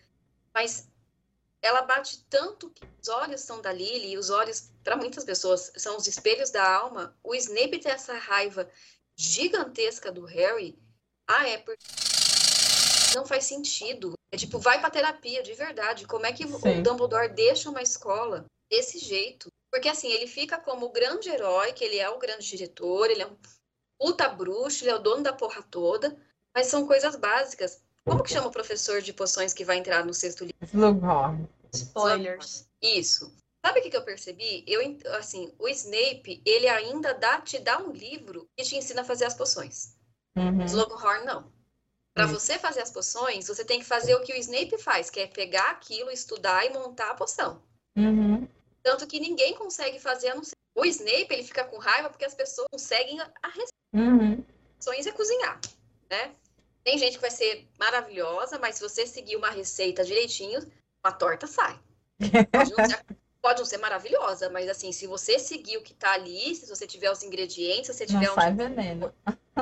Mas 0.52 0.88
ela 1.62 1.82
bate 1.82 2.24
tanto 2.28 2.68
que 2.70 2.82
os 3.00 3.08
olhos 3.08 3.40
são 3.42 3.60
da 3.60 3.72
Lily, 3.72 4.12
e 4.12 4.18
os 4.18 4.30
olhos, 4.30 4.70
para 4.82 4.96
muitas 4.96 5.24
pessoas, 5.24 5.72
são 5.76 5.96
os 5.96 6.06
espelhos 6.08 6.50
da 6.50 6.68
alma. 6.68 7.16
O 7.22 7.34
Snape 7.34 7.78
tem 7.78 7.92
essa 7.92 8.14
raiva 8.14 8.68
gigantesca 9.16 10.10
do 10.10 10.24
Harry. 10.24 10.76
Ah, 11.28 11.48
é 11.48 11.58
porque 11.58 11.84
não 13.14 13.24
faz 13.24 13.44
sentido. 13.44 14.14
É 14.32 14.36
tipo, 14.36 14.58
vai 14.58 14.80
pra 14.80 14.90
terapia, 14.90 15.42
de 15.42 15.54
verdade. 15.54 16.06
Como 16.06 16.26
é 16.26 16.32
que 16.32 16.46
Sim. 16.46 16.80
o 16.80 16.82
Dumbledore 16.82 17.28
deixa 17.32 17.70
uma 17.70 17.82
escola 17.82 18.44
desse 18.70 18.98
jeito? 18.98 19.48
Porque 19.76 19.90
assim, 19.90 20.10
ele 20.10 20.26
fica 20.26 20.58
como 20.58 20.86
o 20.86 20.90
grande 20.90 21.28
herói, 21.28 21.70
que 21.74 21.84
ele 21.84 21.98
é 21.98 22.08
o 22.08 22.18
grande 22.18 22.48
diretor, 22.48 23.10
ele 23.10 23.20
é 23.20 23.26
um 23.26 23.36
puta 24.00 24.26
bruxo, 24.26 24.82
ele 24.82 24.90
é 24.90 24.94
o 24.94 24.98
dono 24.98 25.22
da 25.22 25.34
porra 25.34 25.62
toda, 25.70 26.16
mas 26.54 26.68
são 26.68 26.86
coisas 26.86 27.14
básicas. 27.14 27.82
Como 28.02 28.22
que 28.22 28.30
chama 28.30 28.46
o 28.46 28.50
professor 28.50 29.02
de 29.02 29.12
poções 29.12 29.52
que 29.52 29.66
vai 29.66 29.76
entrar 29.76 30.02
no 30.02 30.14
sexto 30.14 30.44
livro? 30.44 30.66
Slughorn. 30.66 31.46
Spoilers. 31.74 32.66
Isso. 32.80 33.30
Sabe 33.62 33.80
o 33.80 33.82
que, 33.82 33.90
que 33.90 33.96
eu 33.98 34.02
percebi? 34.02 34.64
Eu, 34.66 34.80
assim, 35.18 35.52
o 35.58 35.68
Snape, 35.68 36.40
ele 36.46 36.68
ainda 36.68 37.12
dá, 37.12 37.38
te 37.42 37.58
dá 37.58 37.78
um 37.78 37.92
livro 37.92 38.48
que 38.56 38.64
te 38.64 38.76
ensina 38.76 39.02
a 39.02 39.04
fazer 39.04 39.26
as 39.26 39.34
poções. 39.34 39.94
Uhum. 40.38 40.64
Slughorn, 40.64 41.26
não. 41.26 41.52
Para 42.14 42.24
Isso. 42.24 42.32
você 42.32 42.58
fazer 42.58 42.80
as 42.80 42.90
poções, 42.90 43.46
você 43.46 43.62
tem 43.62 43.80
que 43.80 43.84
fazer 43.84 44.14
o 44.14 44.22
que 44.22 44.32
o 44.32 44.36
Snape 44.36 44.78
faz, 44.78 45.10
que 45.10 45.20
é 45.20 45.26
pegar 45.26 45.72
aquilo, 45.72 46.10
estudar 46.10 46.64
e 46.64 46.72
montar 46.72 47.10
a 47.10 47.14
poção. 47.14 47.62
Uhum. 47.94 48.48
Tanto 48.86 49.04
que 49.04 49.18
ninguém 49.18 49.52
consegue 49.52 49.98
fazer 49.98 50.28
a 50.28 50.36
não 50.36 50.44
ser. 50.44 50.54
O 50.72 50.84
Snape, 50.84 51.26
ele 51.34 51.42
fica 51.42 51.64
com 51.64 51.76
raiva 51.76 52.08
porque 52.08 52.24
as 52.24 52.34
pessoas 52.36 52.68
conseguem 52.70 53.20
a 53.20 53.28
a 53.42 53.52
Uhum. 53.92 54.44
sonhos 54.78 55.06
é 55.06 55.10
cozinhar, 55.10 55.60
né? 56.08 56.36
Tem 56.84 56.96
gente 56.96 57.14
que 57.14 57.20
vai 57.20 57.30
ser 57.32 57.66
maravilhosa, 57.80 58.60
mas 58.60 58.76
se 58.76 58.82
você 58.82 59.04
seguir 59.04 59.34
uma 59.34 59.50
receita 59.50 60.04
direitinho, 60.04 60.60
uma 61.04 61.12
torta 61.12 61.48
sai. 61.48 61.76
Pode 62.52 62.70
não 62.70 62.84
ser, 62.84 63.04
pode 63.42 63.58
não 63.58 63.66
ser 63.66 63.78
maravilhosa, 63.78 64.48
mas 64.50 64.68
assim, 64.68 64.92
se 64.92 65.08
você 65.08 65.36
seguir 65.40 65.78
o 65.78 65.82
que 65.82 65.92
tá 65.94 66.12
ali, 66.12 66.54
se 66.54 66.68
você 66.68 66.86
tiver 66.86 67.10
os 67.10 67.24
ingredientes, 67.24 67.86
se 67.86 67.94
você 67.94 68.06
Não 68.12 68.20
tiver 68.20 68.34
sai 68.34 68.52
um 68.52 68.56
veneno. 68.56 69.12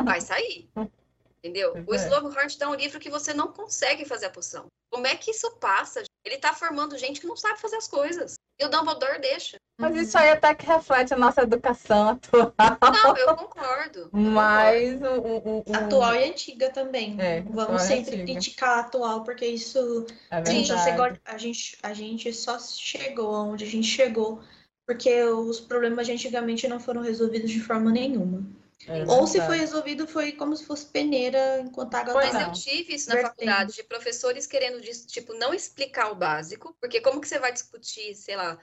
vai 0.04 0.20
sair. 0.20 0.68
Entendeu? 1.42 1.72
O 1.86 1.94
é. 1.94 1.96
Slughorn 1.96 2.48
te 2.48 2.58
dá 2.58 2.68
um 2.68 2.74
livro 2.74 3.00
que 3.00 3.08
você 3.08 3.32
não 3.32 3.52
consegue 3.52 4.04
fazer 4.04 4.26
a 4.26 4.30
poção. 4.30 4.66
Como 4.90 5.06
é 5.06 5.16
que 5.16 5.30
isso 5.30 5.50
passa? 5.56 6.02
Ele 6.24 6.36
tá 6.36 6.52
formando 6.52 6.98
gente 6.98 7.20
que 7.20 7.26
não 7.26 7.36
sabe 7.36 7.58
fazer 7.58 7.76
as 7.76 7.88
coisas. 7.88 8.34
E 8.60 8.64
o 8.64 8.68
Dumbledore 8.68 9.20
deixa. 9.20 9.56
Mas 9.76 9.96
isso 9.96 10.16
aí 10.16 10.28
até 10.28 10.54
que 10.54 10.64
reflete 10.64 11.12
a 11.12 11.16
nossa 11.16 11.42
educação 11.42 12.10
atual. 12.10 12.54
Não, 12.92 13.16
eu 13.16 13.34
concordo. 13.36 13.98
eu. 14.00 14.10
Mas 14.12 15.02
o, 15.02 15.04
o, 15.06 15.36
o- 15.38 15.64
o- 15.66 15.74
Atual 15.76 16.14
e 16.14 16.24
antiga 16.30 16.70
também. 16.70 17.16
É, 17.20 17.40
Vamos 17.40 17.82
sempre 17.82 18.14
antiga. 18.14 18.24
criticar 18.32 18.78
a 18.78 18.80
atual, 18.82 19.24
porque 19.24 19.44
isso. 19.44 20.06
É 20.30 20.44
Gente, 20.44 20.72
a, 20.72 21.36
gente, 21.36 21.76
a 21.82 21.92
gente 21.92 22.32
só 22.32 22.58
chegou 22.60 23.34
onde 23.34 23.64
a 23.64 23.68
gente 23.68 23.88
chegou 23.88 24.40
porque 24.86 25.22
os 25.24 25.60
problemas 25.60 26.06
de 26.06 26.12
antigamente 26.12 26.68
não 26.68 26.78
foram 26.78 27.00
resolvidos 27.02 27.50
de 27.50 27.58
forma 27.60 27.90
nenhuma. 27.90 28.44
É 28.86 29.04
Ou 29.10 29.26
se 29.26 29.40
foi 29.40 29.58
resolvido, 29.58 30.06
foi 30.06 30.32
como 30.32 30.56
se 30.56 30.66
fosse 30.66 30.86
peneira 30.86 31.60
enquanto 31.60 31.94
a 31.94 32.00
água 32.00 32.14
Mas 32.14 32.32
tava- 32.32 32.44
eu 32.48 32.52
tive 32.52 32.94
isso 32.94 33.08
na 33.08 33.14
Vertendo. 33.14 33.30
faculdade, 33.34 33.74
de 33.74 33.82
professores 33.84 34.46
querendo, 34.46 34.80
tipo, 35.06 35.32
não 35.34 35.54
explicar 35.54 36.10
o 36.10 36.14
básico, 36.16 36.76
porque 36.80 37.00
como 37.00 37.20
que 37.20 37.28
você 37.28 37.38
vai 37.38 37.52
discutir, 37.52 38.14
sei 38.14 38.36
lá, 38.36 38.58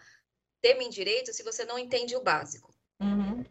tema 0.61 0.83
em 0.83 0.89
direito 0.89 1.33
se 1.33 1.41
você 1.43 1.65
não 1.65 1.79
entende 1.79 2.15
o 2.15 2.21
básico? 2.21 2.71
Uhum. 3.01 3.43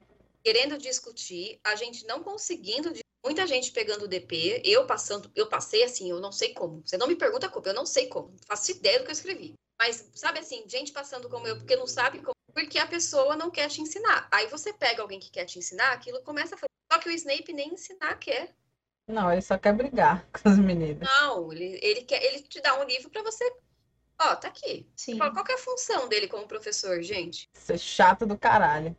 Querendo 0.45 0.79
discutir, 0.79 1.59
a 1.65 1.75
gente 1.75 2.07
não 2.07 2.23
conseguindo, 2.23 2.93
muita 3.25 3.47
gente 3.47 3.73
pegando 3.73 4.05
o 4.05 4.09
DP, 4.09 4.63
eu 4.65 4.87
passando, 4.87 5.31
eu 5.35 5.49
passei 5.49 5.83
assim, 5.83 6.09
eu 6.11 6.21
não 6.21 6.31
sei 6.33 6.55
como. 6.55 6.83
Você 6.87 6.97
não 6.97 7.07
me 7.09 7.17
pergunta 7.17 7.49
como, 7.49 7.67
eu 7.67 7.75
não 7.75 7.85
sei 7.85 8.07
como, 8.07 8.29
não 8.31 8.39
faço 8.47 8.71
ideia 8.71 8.99
do 8.99 9.05
que 9.05 9.11
eu 9.11 9.15
escrevi. 9.15 9.55
Mas, 9.79 10.09
sabe 10.15 10.39
assim, 10.39 10.63
gente 10.69 10.93
passando 10.93 11.29
como 11.29 11.47
eu, 11.47 11.57
porque 11.57 11.75
não 11.77 11.87
sabe 11.87 12.19
como, 12.21 12.35
porque 12.53 12.79
a 12.79 12.87
pessoa 12.87 13.37
não 13.37 13.51
quer 13.51 13.69
te 13.69 13.81
ensinar. 13.81 14.29
Aí 14.33 14.47
você 14.49 14.73
pega 14.73 15.03
alguém 15.03 15.19
que 15.21 15.31
quer 15.31 15.45
te 15.45 15.59
ensinar, 15.59 15.93
aquilo 15.93 16.23
começa 16.23 16.55
a 16.55 16.59
fazer. 16.59 16.71
Só 16.93 16.99
que 16.99 17.09
o 17.09 17.13
Snape 17.13 17.53
nem 17.53 17.75
ensinar 17.75 18.15
quer. 18.19 18.55
Não, 19.09 19.33
ele 19.33 19.43
só 19.43 19.59
quer 19.59 19.73
brigar 19.73 20.27
com 20.33 20.49
os 20.49 20.59
meninos. 20.59 21.09
Não, 21.09 21.53
ele, 21.53 21.79
ele 21.83 22.03
quer, 22.03 22.23
ele 22.23 22.43
te 22.43 22.61
dá 22.61 22.79
um 22.81 22.85
livro 22.85 23.11
para 23.11 23.23
você. 23.23 23.45
Ó, 24.23 24.37
tá 24.37 24.49
aqui. 24.49 24.87
Sim. 24.97 25.17
Qual, 25.19 25.33
qual 25.33 25.45
que 25.45 25.53
é 25.53 25.55
a 25.55 25.59
função 25.59 26.09
dele 26.09 26.29
como 26.29 26.47
professor, 26.47 27.01
gente? 27.03 27.49
Ser 27.55 27.79
chato 27.79 28.27
do 28.27 28.37
caralho. 28.39 28.95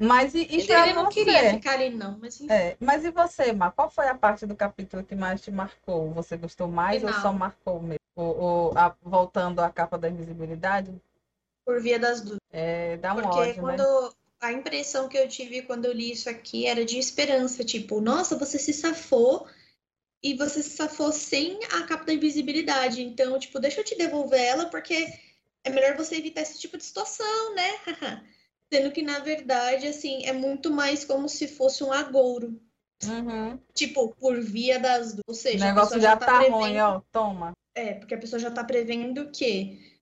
Mas 0.00 0.34
e, 0.34 0.46
e 0.50 0.60
Ele 0.60 0.92
não 0.94 1.04
você? 1.06 1.24
queria 1.24 1.50
ficar 1.50 1.72
ali, 1.72 1.90
não, 1.90 2.18
mas 2.18 2.40
enfim. 2.40 2.52
É, 2.52 2.76
mas 2.80 3.04
e 3.04 3.10
você, 3.10 3.52
Mar? 3.52 3.72
Qual 3.72 3.90
foi 3.90 4.08
a 4.08 4.14
parte 4.14 4.46
do 4.46 4.56
capítulo 4.56 5.04
que 5.04 5.14
mais 5.14 5.40
te 5.40 5.50
marcou? 5.50 6.10
Você 6.12 6.36
gostou 6.36 6.66
mais 6.66 7.02
ou 7.02 7.08
Final. 7.08 7.22
só 7.22 7.32
marcou 7.32 7.80
mesmo? 7.80 7.98
Ou, 8.16 8.38
ou 8.38 8.78
a- 8.78 8.94
voltando 9.02 9.60
à 9.60 9.70
capa 9.70 9.98
da 9.98 10.08
invisibilidade? 10.08 10.94
Por 11.64 11.80
via 11.80 11.98
das 11.98 12.20
dúvidas. 12.20 12.40
É, 12.52 12.96
dá 12.98 13.12
um 13.12 13.22
Porque 13.22 13.38
ódio, 13.38 13.60
quando 13.62 13.82
né? 14.02 14.10
a 14.40 14.52
impressão 14.52 15.08
que 15.08 15.16
eu 15.16 15.28
tive 15.28 15.62
quando 15.62 15.86
eu 15.86 15.92
li 15.92 16.12
isso 16.12 16.28
aqui 16.28 16.66
era 16.66 16.84
de 16.84 16.98
esperança, 16.98 17.64
tipo, 17.64 18.00
nossa, 18.00 18.36
você 18.36 18.58
se 18.58 18.72
safou 18.72 19.46
e 20.22 20.34
você 20.34 20.62
se 20.62 20.70
safou 20.70 21.12
sem 21.12 21.58
a 21.72 21.82
capa 21.82 22.04
da 22.04 22.12
invisibilidade. 22.14 23.02
Então, 23.02 23.38
tipo, 23.38 23.58
deixa 23.58 23.80
eu 23.80 23.84
te 23.84 23.96
devolver 23.96 24.40
ela 24.40 24.66
porque 24.66 25.06
é 25.64 25.70
melhor 25.70 25.96
você 25.96 26.16
evitar 26.16 26.42
esse 26.42 26.58
tipo 26.58 26.76
de 26.76 26.84
situação, 26.84 27.54
né? 27.54 27.70
Sendo 28.72 28.90
que, 28.92 29.02
na 29.02 29.18
verdade, 29.20 29.86
assim, 29.86 30.24
é 30.26 30.32
muito 30.32 30.70
mais 30.70 31.04
como 31.04 31.28
se 31.28 31.46
fosse 31.46 31.84
um 31.84 31.92
agouro. 31.92 32.60
Uhum. 33.04 33.58
Tipo, 33.74 34.14
por 34.16 34.40
via 34.40 34.78
das 34.78 35.08
dúvidas. 35.12 35.22
Ou 35.28 35.34
O 35.34 35.36
seja, 35.36 35.64
a 35.64 35.68
negócio 35.68 35.94
pessoa 35.94 36.10
já 36.12 36.16
tá 36.16 36.38
prevendo- 36.38 36.56
ruim, 36.56 36.78
ó. 36.80 37.00
Toma. 37.12 37.52
É, 37.76 37.94
porque 37.94 38.14
a 38.14 38.18
pessoa 38.18 38.38
já 38.40 38.48
está 38.48 38.64
prevendo 38.64 39.30
que 39.30 39.93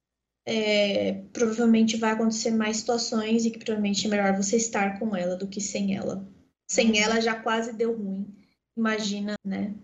é, 0.45 1.23
provavelmente 1.33 1.97
vai 1.97 2.13
acontecer 2.13 2.51
mais 2.51 2.79
situações 2.79 3.45
e 3.45 3.51
que 3.51 3.59
provavelmente 3.59 4.07
é 4.07 4.11
melhor 4.11 4.37
você 4.37 4.57
estar 4.57 4.99
com 4.99 5.15
ela 5.17 5.37
do 5.37 5.47
que 5.47 5.61
sem 5.61 5.97
ela. 5.97 6.27
Sem 6.67 6.91
Uhum. 6.91 6.97
ela 6.97 7.21
já 7.21 7.35
quase 7.35 7.73
deu 7.75 7.97
ruim. 7.97 8.27
Imagina, 8.77 9.35
né? 9.45 9.75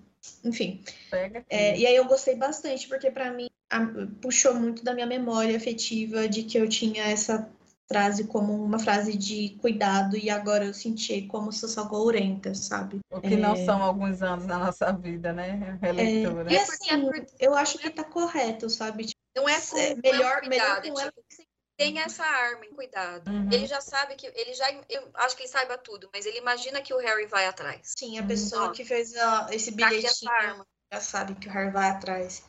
Enfim. 0.44 0.82
Pega 1.10 1.38
aqui. 1.40 1.46
É, 1.50 1.78
e 1.78 1.86
aí 1.86 1.94
eu 1.96 2.06
gostei 2.06 2.34
bastante, 2.34 2.88
porque 2.88 3.10
para 3.10 3.30
mim 3.32 3.48
a- 3.70 3.86
puxou 4.20 4.54
muito 4.54 4.82
da 4.82 4.94
minha 4.94 5.06
memória 5.06 5.56
afetiva 5.56 6.28
de 6.28 6.42
que 6.42 6.58
eu 6.58 6.68
tinha 6.68 7.04
essa 7.04 7.48
frase 7.86 8.24
como 8.24 8.52
uma 8.62 8.78
frase 8.78 9.16
de 9.16 9.56
cuidado 9.60 10.16
e 10.16 10.28
agora 10.28 10.64
eu 10.66 10.74
senti 10.74 11.22
como 11.22 11.50
se 11.50 11.64
eu 11.64 11.68
sou 11.70 11.86
gourenta, 11.86 12.54
sabe? 12.54 12.98
O 13.10 13.20
que 13.20 13.36
não 13.36 13.52
é. 13.52 13.64
são 13.64 13.82
alguns 13.82 14.20
anos 14.22 14.44
na 14.46 14.58
nossa 14.58 14.92
vida, 14.92 15.32
né? 15.32 15.78
Releitura. 15.80 16.52
E 16.52 16.56
É 16.56 16.62
assim, 16.62 16.90
é 16.90 16.98
por- 16.98 17.26
eu 17.40 17.54
acho 17.54 17.78
que 17.78 17.88
tá 17.90 18.04
correto, 18.04 18.68
sabe? 18.68 19.06
Tipo, 19.34 19.40
Não 19.40 19.48
é 19.48 19.60
com 19.60 19.78
é 19.78 19.94
não 19.94 20.00
melhor, 20.02 20.42
é 20.44 20.48
melhor 20.48 20.80
cuidado, 20.80 20.92
com 20.92 21.00
ela 21.00 21.12
tipo, 21.12 21.48
tem 21.76 22.00
essa 22.00 22.24
arma, 22.24 22.64
cuidado. 22.74 23.30
Uhum. 23.30 23.52
Ele 23.52 23.66
já 23.66 23.80
sabe 23.80 24.16
que 24.16 24.26
ele 24.26 24.52
já, 24.52 24.66
eu 24.88 25.10
acho 25.14 25.36
que 25.36 25.42
ele 25.42 25.48
saiba 25.48 25.78
tudo, 25.78 26.08
mas 26.12 26.26
ele 26.26 26.38
imagina 26.38 26.80
que 26.82 26.92
o 26.92 26.98
Harry 26.98 27.26
vai 27.26 27.46
atrás. 27.46 27.94
Sim, 27.96 28.18
a 28.18 28.26
pessoa 28.26 28.66
ó. 28.66 28.72
que 28.72 28.84
fez 28.84 29.14
a- 29.16 29.48
esse 29.52 29.70
Tá 29.70 29.88
bilhetinho 29.88 30.10
essa 30.10 30.30
arma. 30.32 30.66
já 30.92 31.00
sabe 31.00 31.34
que 31.36 31.48
o 31.48 31.52
Harry 31.52 31.70
vai 31.70 31.90
atrás. 31.90 32.44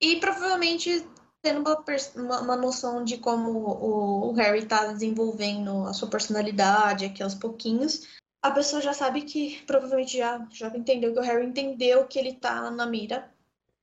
E 0.00 0.20
provavelmente 0.20 1.06
tendo 1.42 1.60
uma, 1.60 1.84
uma, 2.16 2.40
uma 2.40 2.56
noção 2.56 3.04
de 3.04 3.18
como 3.18 3.50
o, 3.50 4.30
o 4.30 4.32
Harry 4.32 4.66
tá 4.66 4.86
desenvolvendo 4.92 5.86
a 5.86 5.92
sua 5.92 6.08
personalidade 6.08 7.04
aqui 7.04 7.22
aos 7.22 7.34
pouquinhos, 7.34 8.06
a 8.42 8.50
pessoa 8.50 8.80
já 8.82 8.92
sabe 8.92 9.22
que 9.22 9.62
provavelmente 9.66 10.16
já, 10.18 10.46
já 10.50 10.68
entendeu 10.68 11.12
que 11.12 11.18
o 11.18 11.22
Harry 11.22 11.46
entendeu 11.46 12.06
que 12.06 12.18
ele 12.18 12.34
tá 12.34 12.70
na 12.70 12.86
mira 12.86 13.30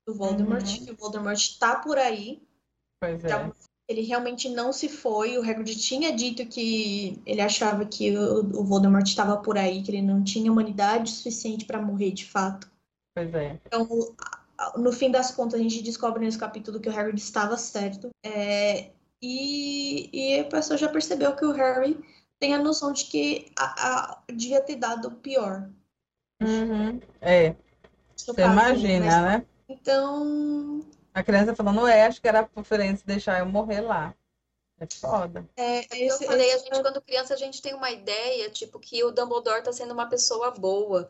do 0.05 0.13
Voldemort, 0.13 0.65
Uhum. 0.67 0.85
que 0.85 0.91
o 0.91 0.95
Voldemort 0.97 1.57
tá 1.59 1.75
por 1.77 1.97
aí. 1.97 2.41
Pois 2.99 3.23
é. 3.23 3.27
Então, 3.27 3.53
ele 3.87 4.01
realmente 4.01 4.47
não 4.49 4.71
se 4.71 4.87
foi. 4.87 5.37
O 5.37 5.41
Hagrid 5.41 5.75
tinha 5.79 6.11
dito 6.15 6.45
que 6.45 7.21
ele 7.25 7.41
achava 7.41 7.85
que 7.85 8.15
o, 8.15 8.61
o 8.61 8.63
Voldemort 8.63 9.05
estava 9.05 9.37
por 9.37 9.57
aí, 9.57 9.81
que 9.83 9.91
ele 9.91 10.01
não 10.01 10.23
tinha 10.23 10.51
humanidade 10.51 11.09
suficiente 11.11 11.65
para 11.65 11.81
morrer 11.81 12.11
de 12.11 12.25
fato. 12.25 12.69
Pois 13.13 13.33
é. 13.33 13.59
Então, 13.65 13.87
no 14.77 14.91
fim 14.93 15.11
das 15.11 15.31
contas, 15.31 15.59
a 15.59 15.63
gente 15.63 15.81
descobre 15.81 16.23
nesse 16.23 16.37
capítulo 16.37 16.79
que 16.79 16.87
o 16.89 16.97
Hagrid 16.97 17.19
estava 17.19 17.57
certo. 17.57 18.09
É, 18.23 18.91
e, 19.21 20.09
e 20.13 20.39
a 20.39 20.45
pessoa 20.45 20.77
já 20.77 20.87
percebeu 20.87 21.35
que 21.35 21.45
o 21.45 21.51
Harry 21.51 21.99
tem 22.39 22.53
a 22.55 22.59
noção 22.59 22.91
de 22.93 23.05
que 23.05 23.51
a, 23.57 23.65
a- 23.65 24.23
devia 24.31 24.61
ter 24.61 24.75
dado 24.77 25.11
pior. 25.11 25.69
Uhum. 26.41 26.99
É, 27.19 27.55
você 28.15 28.41
imagina, 28.41 29.21
né? 29.21 29.45
Então, 29.71 30.81
A 31.13 31.23
criança 31.23 31.55
falando, 31.55 31.87
é, 31.87 32.05
acho 32.05 32.21
que 32.21 32.27
era 32.27 32.43
preferência 32.45 33.05
deixar 33.05 33.39
eu 33.39 33.45
morrer 33.45 33.81
lá. 33.81 34.13
É 34.79 34.87
foda. 34.87 35.47
é, 35.55 35.79
É 35.79 35.83
que 35.83 35.95
esse, 36.03 36.23
eu 36.23 36.27
falei, 36.29 36.51
a 36.51 36.55
esse- 36.55 36.65
gente, 36.65 36.81
quando 36.81 37.01
criança, 37.01 37.33
a 37.33 37.37
gente 37.37 37.61
tem 37.61 37.73
uma 37.75 37.91
ideia, 37.91 38.49
tipo, 38.49 38.79
que 38.79 39.03
o 39.03 39.11
Dumbledore 39.11 39.63
tá 39.63 39.71
sendo 39.71 39.93
uma 39.93 40.09
pessoa 40.09 40.51
boa. 40.51 41.09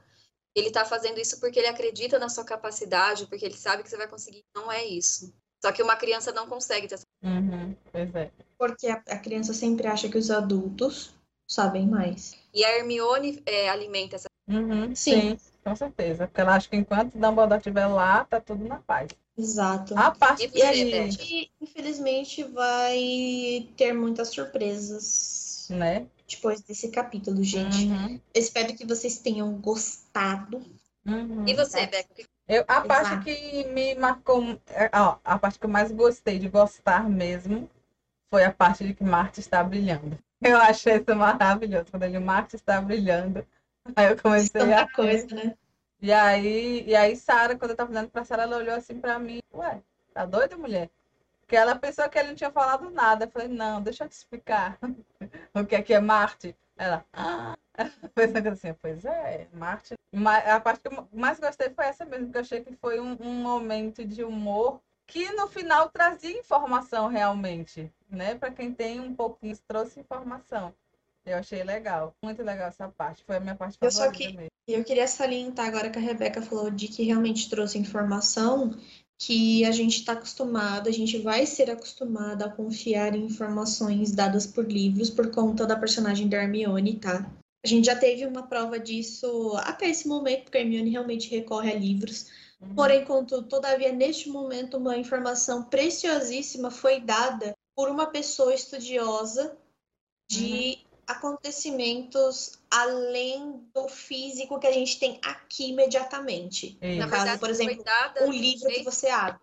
Ele 0.54 0.70
tá 0.72 0.84
fazendo 0.84 1.20
isso 1.20 1.40
porque 1.40 1.58
ele 1.60 1.68
acredita 1.68 2.20
na 2.20 2.28
sua 2.28 2.44
capacidade, 2.44 3.26
porque 3.28 3.46
ele 3.46 3.56
sabe 3.58 3.84
que 3.84 3.90
você 3.90 3.96
vai 3.98 4.08
conseguir. 4.08 4.44
Não 4.54 4.70
é 4.72 4.84
isso. 4.86 5.34
Só 5.64 5.72
que 5.72 5.82
uma 5.82 5.96
criança 5.96 6.32
não 6.34 6.48
consegue 6.48 6.88
ter 6.88 6.96
essa. 6.96 7.06
Uhum. 7.24 7.76
Pois 7.92 8.14
é. 8.16 8.32
porque 8.58 8.88
a, 8.88 8.96
a 9.08 9.18
criança 9.20 9.54
sempre 9.54 9.88
acha 9.88 10.10
que 10.10 10.18
os 10.18 10.30
adultos 10.30 11.14
sabem 11.50 11.88
mais. 11.88 12.36
E 12.54 12.66
a 12.66 12.78
Hermione 12.78 13.42
é, 13.46 13.70
alimenta 13.70 14.18
essa. 14.18 14.28
Uhum. 14.50 14.94
Sim. 14.96 15.38
Sim, 15.38 15.51
com 15.64 15.76
certeza. 15.76 16.28
Porque 16.28 16.42
ela 16.42 16.56
acha 16.56 16.70
que 16.70 16.76
enquanto 16.76 17.18
Dumbledore 17.18 17.58
estiver 17.58 17.88
lá, 17.88 18.24
tá 18.26 18.40
tudo 18.40 18.66
na 18.68 18.78
paz. 18.78 19.10
Exato. 19.38 19.98
A 19.98 20.12
parte 20.12 20.44
E 20.44 20.50
que... 20.50 20.60
você, 20.60 20.86
Beth? 20.86 21.18
E 21.22 21.52
infelizmente 21.62 22.44
vai 22.44 23.68
ter 23.78 23.94
muitas 23.94 24.30
surpresas 24.30 25.68
Né? 25.70 26.06
depois 26.28 26.62
desse 26.62 26.90
capítulo, 26.90 27.44
gente. 27.44 27.86
Uhum. 27.86 28.20
Espero 28.34 28.74
que 28.74 28.86
vocês 28.86 29.18
tenham 29.20 29.52
gostado. 29.54 30.62
Uhum. 31.06 31.46
E 31.48 31.54
você. 31.54 31.88
Beca? 31.88 32.24
Eu, 32.48 32.64
a 32.68 32.82
parte 32.82 33.08
Exato. 33.08 33.24
que 33.26 33.64
me 33.74 33.96
marcou, 33.96 34.60
é, 34.70 34.90
ó, 34.94 35.18
a 35.24 35.40
parte 35.40 35.58
que 35.60 35.66
eu 35.66 35.70
mais 35.70 35.92
gostei 35.92 36.38
de 36.38 36.50
gostar 36.50 37.10
mesmo 37.10 37.70
foi 38.30 38.44
a 38.44 38.52
parte 38.52 38.86
de 38.86 38.94
que 38.94 39.04
Marte 39.04 39.40
está 39.40 39.64
brilhando. 39.64 40.18
Eu 40.42 40.58
achei 40.58 40.96
isso 40.98 41.16
maravilhoso, 41.16 41.86
quando 41.92 42.04
ele 42.04 42.20
Marte 42.20 42.56
está 42.56 42.82
brilhando. 42.82 43.46
Aí 43.96 44.08
eu 44.08 44.22
comecei 44.22 44.62
a 44.62 44.66
Tanta 44.66 44.94
coisa, 44.94 45.28
né? 45.36 45.58
E 46.02 46.12
aí, 46.12 46.84
e 46.88 46.96
aí 46.96 47.16
Sara, 47.16 47.56
quando 47.56 47.72
eu 47.72 47.78
tava 47.78 47.92
olhando 47.92 48.10
pra 48.10 48.24
Sara, 48.24 48.44
ela 48.44 48.58
olhou 48.58 48.76
assim 48.76 49.00
pra 49.00 49.20
mim, 49.20 49.40
ué, 49.54 49.82
tá 50.14 50.26
doida, 50.26 50.58
mulher? 50.58 50.90
Porque 51.42 51.56
ela 51.56 51.76
pensou 51.78 52.10
que 52.10 52.18
ele 52.18 52.30
não 52.30 52.36
tinha 52.36 52.52
falado 52.52 52.90
nada. 52.90 53.26
Eu 53.26 53.30
falei, 53.30 53.48
não, 53.48 53.82
deixa 53.82 54.06
eu 54.06 54.10
te 54.10 54.14
explicar 54.14 54.80
o 55.54 55.66
que 55.66 55.76
é 55.76 55.82
que 55.84 55.94
é 55.94 56.00
Marte. 56.00 56.56
Ela, 56.76 57.06
ah, 57.14 57.56
pensando 58.16 58.48
assim, 58.50 58.74
pois 58.82 59.06
é, 59.06 59.48
Marte. 59.54 59.94
Mas 60.12 60.48
a 60.48 60.60
parte 60.60 60.82
que 60.82 60.88
eu 60.88 61.08
mais 61.14 61.40
gostei 61.40 61.70
foi 61.70 61.86
essa 61.86 62.06
mesmo, 62.06 62.26
porque 62.26 62.38
eu 62.38 62.42
achei 62.42 62.64
que 62.64 62.76
foi 62.78 63.00
um, 63.00 63.16
um 63.20 63.34
momento 63.44 64.04
de 64.04 64.24
humor 64.24 64.82
que 65.06 65.32
no 65.34 65.48
final 65.48 65.90
trazia 65.90 66.40
informação 66.40 67.08
realmente, 67.08 67.94
né? 68.10 68.34
Para 68.36 68.52
quem 68.52 68.74
tem 68.74 69.00
um 69.00 69.14
pouquinho, 69.14 69.58
trouxe 69.68 70.00
informação. 70.00 70.74
Eu 71.26 71.38
achei 71.38 71.64
legal, 71.64 72.14
muito 72.24 72.42
legal 72.42 72.70
essa 72.70 72.88
parte. 72.88 73.24
Foi 73.24 73.38
a 73.38 73.40
minha 73.40 73.56
parte 73.56 73.78
Eu 73.80 73.92
só 73.92 74.06
favorita 74.06 74.24
que- 74.30 74.36
mesmo. 74.38 74.52
Eu 74.68 74.84
queria 74.84 75.08
salientar 75.08 75.68
agora 75.68 75.90
que 75.90 75.98
a 75.98 76.02
Rebeca 76.02 76.42
falou 76.42 76.72
de 76.72 76.88
que 76.88 77.04
realmente 77.04 77.50
trouxe 77.50 77.78
informação 77.78 78.74
que 79.20 79.64
a 79.66 79.72
gente 79.72 79.98
está 79.98 80.14
acostumado, 80.14 80.88
a 80.90 80.92
gente 80.92 81.20
vai 81.20 81.46
ser 81.46 81.70
acostumado 81.70 82.44
a 82.44 82.50
confiar 82.50 83.14
em 83.16 83.26
informações 83.26 84.12
dadas 84.12 84.48
por 84.48 84.66
livros 84.72 85.10
por 85.12 85.30
conta 85.30 85.66
da 85.68 85.76
personagem 85.76 86.28
da 86.28 86.38
Hermione, 86.38 87.00
tá? 87.00 87.30
A 87.64 87.68
gente 87.68 87.86
já 87.86 87.96
teve 87.96 88.26
uma 88.26 88.48
prova 88.48 88.80
disso 88.80 89.56
até 89.58 89.90
esse 89.90 90.08
momento, 90.08 90.44
porque 90.46 90.58
a 90.58 90.62
Hermione 90.62 90.90
realmente 90.90 91.30
recorre 91.30 91.72
a 91.72 91.76
livros. 91.76 92.32
Uhum. 92.60 92.74
Porém, 92.74 93.06
contudo, 93.06 93.48
todavia, 93.48 93.92
neste 93.92 94.30
momento, 94.30 94.78
uma 94.78 94.98
informação 94.98 95.64
preciosíssima 95.66 96.72
foi 96.72 97.00
dada 97.00 97.54
por 97.76 97.90
uma 97.90 98.08
pessoa 98.08 98.54
estudiosa 98.56 99.56
de 100.32 100.80
acontecimentos 101.08 102.60
além 102.70 103.70
do 103.74 103.88
físico 103.88 104.60
que 104.60 104.68
a 104.68 104.72
gente 104.72 105.00
tem 105.00 105.20
aqui 105.24 105.70
imediatamente. 105.70 106.78
Isso. 106.82 107.00
Na 107.00 107.06
No 107.06 107.12
caso, 107.12 107.24
verdade, 107.24 107.40
por 107.40 107.50
exemplo, 107.50 107.84
um 108.22 108.32
livro 108.32 108.68
que 108.68 108.74
jeito, 108.76 108.92
você 108.92 109.08
abre. 109.10 109.42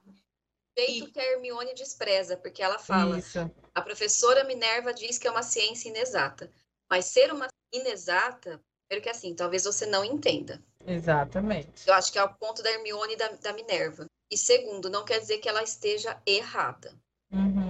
jeito 0.78 1.12
que 1.12 1.20
a 1.20 1.32
Hermione 1.32 1.74
despreza, 1.74 2.36
porque 2.36 2.62
ela 2.62 2.78
fala, 2.78 3.18
Isso. 3.18 3.50
a 3.74 3.82
professora 3.82 4.44
Minerva 4.44 4.92
diz 4.94 5.18
que 5.18 5.26
é 5.26 5.30
uma 5.30 5.42
ciência 5.42 5.88
inexata. 5.88 6.50
Mas 6.90 7.06
ser 7.06 7.32
uma 7.32 7.48
inexata, 7.72 8.60
primeiro 8.88 9.02
que 9.04 9.10
assim, 9.10 9.34
talvez 9.34 9.64
você 9.64 9.84
não 9.86 10.04
entenda. 10.04 10.62
Exatamente. 10.86 11.86
Eu 11.86 11.94
acho 11.94 12.10
que 12.10 12.18
é 12.18 12.24
o 12.24 12.34
ponto 12.34 12.62
da 12.62 12.70
Hermione 12.70 13.12
e 13.12 13.16
da, 13.16 13.28
da 13.28 13.52
Minerva. 13.52 14.06
E 14.30 14.38
segundo, 14.38 14.88
não 14.88 15.04
quer 15.04 15.20
dizer 15.20 15.38
que 15.38 15.48
ela 15.48 15.62
esteja 15.62 16.20
errada. 16.26 16.94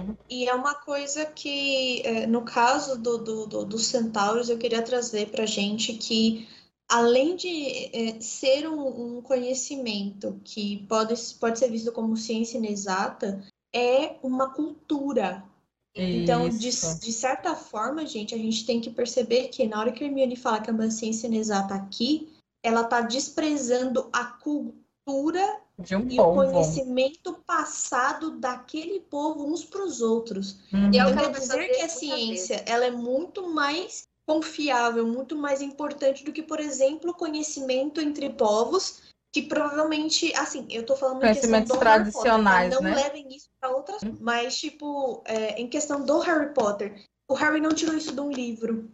Uhum. 0.09 0.17
E 0.29 0.47
é 0.47 0.53
uma 0.53 0.75
coisa 0.75 1.25
que, 1.25 2.01
é, 2.05 2.27
no 2.27 2.43
caso 2.43 2.97
do, 2.97 3.17
do, 3.17 3.45
do- 3.47 3.65
dos 3.65 3.85
centauros, 3.85 4.49
eu 4.49 4.57
queria 4.57 4.81
trazer 4.81 5.29
para 5.29 5.45
gente 5.45 5.93
que, 5.93 6.47
além 6.87 7.35
de 7.35 7.89
é, 7.93 8.19
ser 8.19 8.67
um, 8.69 9.17
um 9.17 9.21
conhecimento 9.21 10.39
que 10.43 10.85
pode, 10.87 11.13
pode 11.39 11.59
ser 11.59 11.69
visto 11.69 11.91
como 11.91 12.17
ciência 12.17 12.57
inexata, 12.57 13.43
é 13.73 14.15
uma 14.23 14.53
cultura. 14.53 15.43
Então, 15.95 16.47
de, 16.49 16.69
de 16.69 17.11
certa 17.11 17.55
forma, 17.55 18.05
gente, 18.05 18.33
a 18.33 18.37
gente 18.37 18.65
tem 18.65 18.79
que 18.79 18.89
perceber 18.89 19.49
que 19.49 19.67
na 19.67 19.79
hora 19.79 19.91
que 19.91 20.03
a 20.03 20.07
Hermione 20.07 20.35
fala 20.35 20.61
que 20.61 20.69
é 20.69 20.73
uma 20.73 20.89
ciência 20.91 21.27
inexata 21.27 21.73
aqui, 21.75 22.29
ela 22.63 22.81
está 22.81 23.01
desprezando 23.01 24.09
a 24.13 24.23
cultura 24.25 25.61
De 25.79 25.95
um 25.95 26.07
e 26.09 26.19
o 26.19 26.23
povo. 26.23 26.35
conhecimento 26.35 27.33
passado 27.45 28.31
daquele 28.31 28.99
povo 28.99 29.45
uns 29.45 29.63
para 29.63 29.83
os 29.83 30.01
outros. 30.01 30.57
Uhum. 30.73 30.91
E 30.93 30.97
é 30.97 31.05
o 31.05 31.09
Então, 31.09 31.17
que 31.17 31.19
ela 31.19 31.21
quer 31.21 31.31
vai 31.31 31.39
dizer 31.39 31.69
que 31.69 31.81
a 31.81 31.89
ciência 31.89 32.63
ela 32.67 32.85
é 32.85 32.91
muito 32.91 33.49
mais 33.49 34.03
confiável, 34.27 35.07
muito 35.07 35.35
mais 35.35 35.61
importante 35.61 36.23
do 36.23 36.31
que, 36.31 36.43
por 36.43 36.59
exemplo, 36.59 37.11
o 37.11 37.15
conhecimento 37.15 37.99
entre 37.99 38.29
povos, 38.29 39.01
que 39.33 39.41
provavelmente, 39.41 40.33
assim, 40.35 40.67
eu 40.69 40.85
tô 40.85 40.95
falando 40.95 41.21
Conhecimentos 41.21 41.69
Potter, 41.69 41.87
tá? 41.87 41.95
tradicionais, 41.95 42.73
não 42.73 42.81
né? 42.81 42.95
levem 42.95 43.27
isso 43.35 43.49
para 43.59 43.75
outras, 43.75 44.01
mas 44.19 44.57
tipo, 44.57 45.23
é, 45.25 45.59
em 45.59 45.67
questão 45.67 46.03
do 46.03 46.19
Harry 46.19 46.53
Potter, 46.53 47.01
o 47.27 47.33
Harry 47.33 47.59
não 47.61 47.69
tirou 47.69 47.95
isso 47.95 48.11
de 48.11 48.21
um 48.21 48.29
livro. 48.31 48.91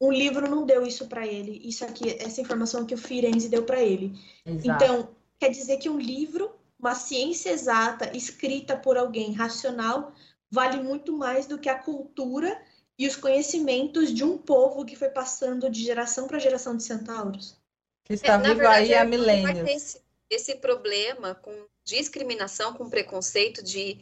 Um 0.00 0.12
livro 0.12 0.50
não 0.50 0.66
deu 0.66 0.84
isso 0.84 1.06
para 1.06 1.26
ele. 1.26 1.60
Isso 1.64 1.84
aqui, 1.84 2.10
essa 2.20 2.40
informação 2.40 2.84
que 2.84 2.94
o 2.94 2.98
Firenze 2.98 3.48
deu 3.48 3.62
para 3.62 3.80
ele. 3.80 4.12
Exato. 4.44 4.84
Então, 4.84 5.08
quer 5.38 5.50
dizer 5.50 5.78
que 5.78 5.88
um 5.88 5.98
livro, 5.98 6.54
uma 6.78 6.94
ciência 6.94 7.50
exata, 7.50 8.16
escrita 8.16 8.76
por 8.76 8.96
alguém 8.96 9.32
racional, 9.32 10.12
vale 10.50 10.82
muito 10.82 11.12
mais 11.16 11.46
do 11.46 11.58
que 11.58 11.68
a 11.68 11.78
cultura 11.78 12.60
e 12.98 13.06
os 13.08 13.16
conhecimentos 13.16 14.12
de 14.12 14.22
um 14.24 14.38
povo 14.38 14.84
que 14.84 14.96
foi 14.96 15.08
passando 15.08 15.68
de 15.70 15.82
geração 15.82 16.26
para 16.28 16.38
geração 16.38 16.76
de 16.76 16.82
centauros. 16.84 17.56
que 18.04 18.14
está 18.14 18.34
É, 18.34 18.38
na 18.38 18.42
vivo 18.48 18.56
verdade, 18.58 18.84
aí 18.86 18.94
há 18.94 19.00
ter 19.00 19.08
milênios. 19.10 19.68
esse, 19.70 20.00
esse 20.30 20.54
problema 20.56 21.34
com 21.34 21.66
discriminação, 21.84 22.74
com 22.74 22.88
preconceito 22.88 23.62
de 23.62 23.98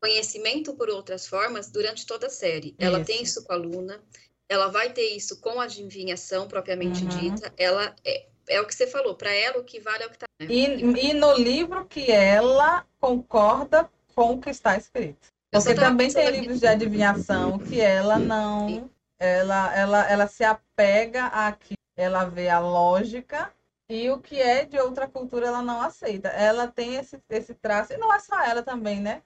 conhecimento 0.00 0.74
por 0.74 0.88
outras 0.88 1.26
formas 1.26 1.70
durante 1.70 2.06
toda 2.06 2.28
a 2.28 2.30
série. 2.30 2.74
Ela 2.78 2.98
Isso. 2.98 3.06
tem 3.06 3.22
isso 3.22 3.44
com 3.44 3.52
a 3.52 3.56
Luna, 3.56 4.02
ela 4.48 4.68
vai 4.68 4.92
ter 4.92 5.10
isso 5.14 5.40
com 5.40 5.60
a 5.60 5.64
adivinhação 5.64 6.48
propriamente 6.48 7.02
Uhum. 7.02 7.08
dita. 7.08 7.52
Ela 7.56 7.94
é, 8.04 8.26
é 8.50 8.60
o 8.60 8.66
que 8.66 8.74
você 8.74 8.86
falou, 8.86 9.14
para 9.14 9.32
ela 9.32 9.58
o 9.58 9.64
que 9.64 9.80
vale 9.80 10.02
é 10.02 10.06
o 10.06 10.10
que 10.10 10.16
está. 10.16 10.26
E, 10.40 11.08
e 11.08 11.14
no 11.14 11.34
livro 11.34 11.86
que 11.86 12.10
ela 12.10 12.84
concorda 12.98 13.88
com 14.14 14.32
o 14.32 14.40
que 14.40 14.50
está 14.50 14.76
escrito. 14.76 15.28
Porque 15.50 15.74
também 15.74 16.12
tem 16.12 16.30
livros 16.30 16.60
de 16.60 16.66
adivinhação 16.66 17.58
que 17.58 17.80
ela 17.80 18.18
não. 18.18 18.90
Ela, 19.18 19.76
ela, 19.76 20.10
ela 20.10 20.26
se 20.26 20.44
apega 20.44 21.26
a 21.26 21.52
que 21.52 21.74
ela 21.96 22.24
vê 22.24 22.48
a 22.48 22.58
lógica 22.58 23.52
e 23.88 24.08
o 24.10 24.18
que 24.18 24.40
é 24.40 24.64
de 24.64 24.78
outra 24.78 25.06
cultura 25.06 25.48
ela 25.48 25.62
não 25.62 25.82
aceita. 25.82 26.28
Ela 26.28 26.66
tem 26.68 26.96
esse, 26.96 27.20
esse 27.28 27.54
traço, 27.54 27.92
e 27.92 27.96
não 27.96 28.14
é 28.14 28.18
só 28.18 28.40
ela 28.42 28.62
também, 28.62 29.00
né? 29.00 29.22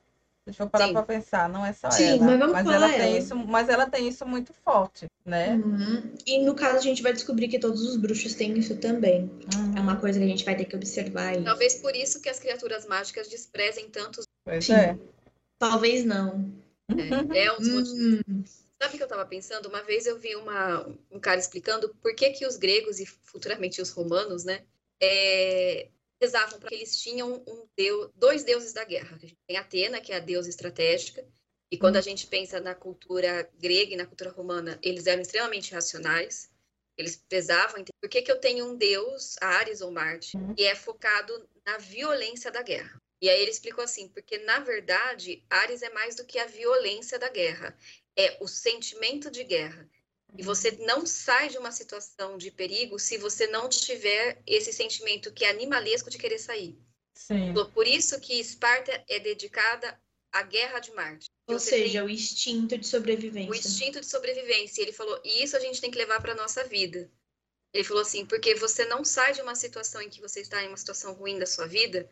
Se 0.47 0.53
for 0.53 0.69
parar 0.69 0.93
para 0.93 1.03
pensar, 1.03 1.49
não 1.49 1.65
é 1.65 1.73
só 1.73 1.91
Sim, 1.91 2.19
ela. 2.19 2.25
mas 2.27 2.39
vamos 2.39 2.53
mas 2.53 2.65
falar 2.65 2.77
ela 2.77 2.89
tem 2.91 3.09
ela. 3.09 3.19
isso, 3.19 3.35
mas 3.37 3.69
ela 3.69 3.87
tem 3.87 4.09
isso 4.09 4.27
muito 4.27 4.53
forte, 4.53 5.07
né? 5.25 5.55
Uhum. 5.55 6.15
E 6.27 6.45
no 6.45 6.55
caso, 6.55 6.77
a 6.77 6.81
gente 6.83 7.03
vai 7.03 7.15
descobrir 7.15 7.49
que 7.49 7.59
todos 7.59 7.81
os 7.83 7.97
bruxos 7.97 8.35
têm 8.35 8.59
isso 8.59 8.77
também. 8.77 9.23
Uhum. 9.55 9.77
É 9.77 9.81
uma 9.81 9.97
coisa 9.97 10.19
que 10.19 10.25
a 10.25 10.29
gente 10.29 10.45
vai 10.45 10.55
ter 10.55 10.67
que 10.67 10.77
observar 10.77 11.29
aí. 11.29 11.43
Talvez 11.43 11.77
por 11.77 11.97
isso 11.97 12.21
que 12.21 12.29
as 12.29 12.39
criaturas 12.39 12.87
mágicas 12.87 13.29
desprezem 13.29 13.89
tanto 13.89 14.21
os 14.21 14.27
Pois 14.45 14.67
Sim. 14.67 14.75
é. 14.75 14.99
Talvez 15.59 16.05
não. 16.05 16.53
é, 16.91 17.45
é 17.47 17.53
um 17.53 17.57
dos 17.57 17.69
motivos. 17.69 18.23
Hum, 18.29 18.45
Sabe 18.81 18.95
o 18.95 18.97
que 18.99 19.03
eu 19.03 19.07
estava 19.07 19.25
pensando? 19.25 19.67
Uma 19.69 19.83
vez 19.83 20.05
eu 20.05 20.19
vi 20.19 20.37
uma, 20.37 20.87
um 21.11 21.19
cara 21.19 21.41
explicando 21.41 21.89
por 22.03 22.15
que, 22.15 22.31
que 22.31 22.47
os 22.47 22.59
gregos 22.59 23.01
e 23.01 23.07
futuramente 23.07 23.81
os 23.81 23.89
romanos, 23.91 24.45
né, 24.45 24.61
é, 25.01 25.89
rezavam 26.25 26.59
para 26.59 26.75
eles 26.75 26.97
tinham 27.01 27.45
um 27.47 27.69
deus, 27.77 28.11
dois 28.15 28.45
deuses 28.45 28.73
da 28.73 28.85
guerra. 28.85 29.15
A 29.15 29.19
gente 29.19 29.37
tem 29.47 29.57
Atena, 29.59 30.01
que 30.01 30.13
é 30.13 30.17
a 30.17 30.21
deusa 30.21 30.49
estratégica, 30.49 31.27
e 31.71 31.77
quando 31.77 31.97
a 31.97 32.01
gente 32.01 32.27
pensa 32.27 32.61
na 32.61 32.75
cultura 32.75 33.51
grega 33.59 33.93
e 33.93 33.97
na 33.97 34.07
cultura 34.07 34.31
romana, 34.31 34.79
eles 34.83 35.07
eram 35.07 35.21
extremamente 35.23 35.75
racionais. 35.75 36.51
Eles 36.97 37.17
prezavam. 37.29 37.81
então, 37.81 37.93
Por 38.01 38.09
que, 38.09 38.23
que 38.23 38.31
eu 38.33 38.41
tenho 38.41 38.65
um 38.67 38.77
deus, 38.77 39.37
Ares 39.41 39.81
ou 39.81 39.91
Marte, 39.91 40.37
Uhum. 40.37 40.55
que 40.55 40.65
é 40.65 40.75
focado 40.75 41.33
na 41.67 41.77
violência 41.79 42.51
da 42.51 42.63
guerra? 42.63 42.97
E 43.21 43.29
aí 43.29 43.41
ele 43.41 43.51
explicou 43.51 43.83
assim, 43.85 44.09
porque 44.09 44.39
na 44.39 44.61
verdade, 44.61 45.45
Ares 45.51 45.83
é 45.83 45.91
mais 45.91 46.15
do 46.15 46.25
que 46.25 46.39
a 46.39 46.47
violência 46.47 47.19
da 47.19 47.29
guerra 47.29 47.77
é 48.17 48.37
o 48.41 48.47
sentimento 48.47 49.31
de 49.31 49.43
guerra. 49.45 49.89
E 50.37 50.43
você 50.43 50.73
não 50.73 51.07
sai 51.07 51.49
de 51.49 51.59
uma 51.59 51.71
situação 51.71 52.37
de 52.37 52.51
perigo 52.51 52.99
se 52.99 53.17
você 53.19 53.47
não 53.47 53.69
tiver 53.69 54.43
esse 54.47 54.73
sentimento 54.73 55.33
que 55.33 55.45
é 55.45 55.51
animalesco 55.51 56.11
de 56.11 56.19
querer 56.19 56.39
sair. 56.39 56.77
Sim. 57.15 57.55
Por 57.73 57.87
isso 57.87 58.21
que 58.21 58.41
Esparta 58.41 59.05
é 59.09 59.21
dedicada 59.21 59.99
à 60.33 60.43
guerra 60.43 60.81
de 60.81 60.93
Marte. 60.93 61.27
ou 61.47 61.61
seja, 61.61 62.05
o 62.05 62.11
instinto 62.11 62.77
de 62.77 62.87
sobrevivência. 62.87 63.51
o 63.51 63.55
instinto 63.55 64.01
de 64.01 64.07
sobrevivência. 64.07 64.83
Ele 64.83 64.93
falou, 64.93 65.21
e 65.25 65.45
isso 65.45 65.57
a 65.57 65.61
gente 65.61 65.81
tem 65.81 65.91
que 65.91 65.99
levar 65.99 66.21
para 66.21 66.35
nossa 66.35 66.65
vida. 66.65 67.09
Ele 67.73 67.85
falou 67.85 68.03
assim, 68.03 68.27
porque 68.27 68.55
você 68.55 68.85
não 68.87 69.05
sai 69.05 69.33
de 69.33 69.43
uma 69.43 69.55
situação 69.55 70.03
em 70.03 70.09
que 70.09 70.21
você 70.21 70.41
está 70.41 70.63
em 70.63 70.69
uma 70.69 70.77
situação 70.77 71.13
ruim 71.13 71.39
da 71.39 71.47
sua 71.47 71.67
vida, 71.67 72.11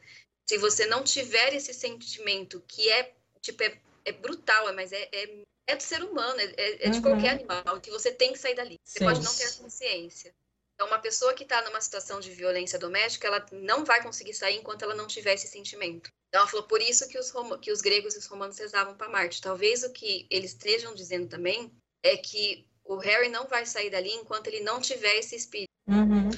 se 0.48 0.58
você 0.58 0.86
não 0.86 1.02
tiver 1.02 1.54
esse 1.54 1.72
sentimento 1.72 2.62
que 2.66 2.88
é, 2.90 3.14
tipo, 3.40 3.62
é, 3.62 3.80
é 4.04 4.12
brutal, 4.12 4.72
mas 4.74 4.92
é, 4.92 5.08
é, 5.12 5.42
é 5.66 5.76
do 5.76 5.82
ser 5.82 6.02
humano, 6.02 6.40
é, 6.40 6.52
é- 6.56 6.86
é 6.86 6.90
de 6.90 6.96
Uhum. 6.98 7.02
qualquer 7.02 7.30
animal, 7.30 7.80
que 7.80 7.90
você 7.90 8.12
tem 8.12 8.32
que 8.32 8.38
sair 8.38 8.54
dali. 8.54 8.78
Você 8.84 8.98
Sim. 8.98 9.04
pode 9.04 9.22
não 9.22 9.34
ter 9.34 9.44
a 9.44 9.52
consciência. 9.52 10.34
Então, 10.74 10.86
uma 10.86 10.98
pessoa 10.98 11.32
que 11.34 11.44
está 11.44 11.62
numa 11.62 11.80
situação 11.80 12.18
de 12.18 12.30
violência 12.30 12.78
doméstica, 12.78 13.28
ela 13.28 13.46
não 13.52 13.84
vai 13.84 14.02
conseguir 14.02 14.34
sair 14.34 14.56
enquanto 14.56 14.82
ela 14.82 14.94
não 14.94 15.06
tiver 15.06 15.34
esse 15.34 15.46
sentimento. 15.46 16.10
Então, 16.28 16.40
ela 16.40 16.48
falou, 16.48 16.66
por 16.66 16.80
isso 16.80 17.06
que 17.08 17.18
os, 17.18 17.32
que 17.60 17.70
os 17.70 17.80
gregos 17.80 18.14
e 18.14 18.18
os 18.18 18.26
romanos 18.26 18.58
rezavam 18.58 18.96
para 18.96 19.08
Marte. 19.08 19.40
Talvez 19.40 19.84
o 19.84 19.92
que 19.92 20.26
eles 20.30 20.52
estejam 20.52 20.94
dizendo 20.94 21.28
também 21.28 21.70
é 22.02 22.16
que 22.16 22.66
o 22.84 22.96
Harry 22.96 23.28
não 23.28 23.46
vai 23.46 23.64
sair 23.64 23.90
dali 23.90 24.10
enquanto 24.10 24.48
ele 24.48 24.60
não 24.60 24.80
tiver 24.80 25.16
esse 25.18 25.36
espírito. 25.36 25.70
Uhum. 25.86 26.30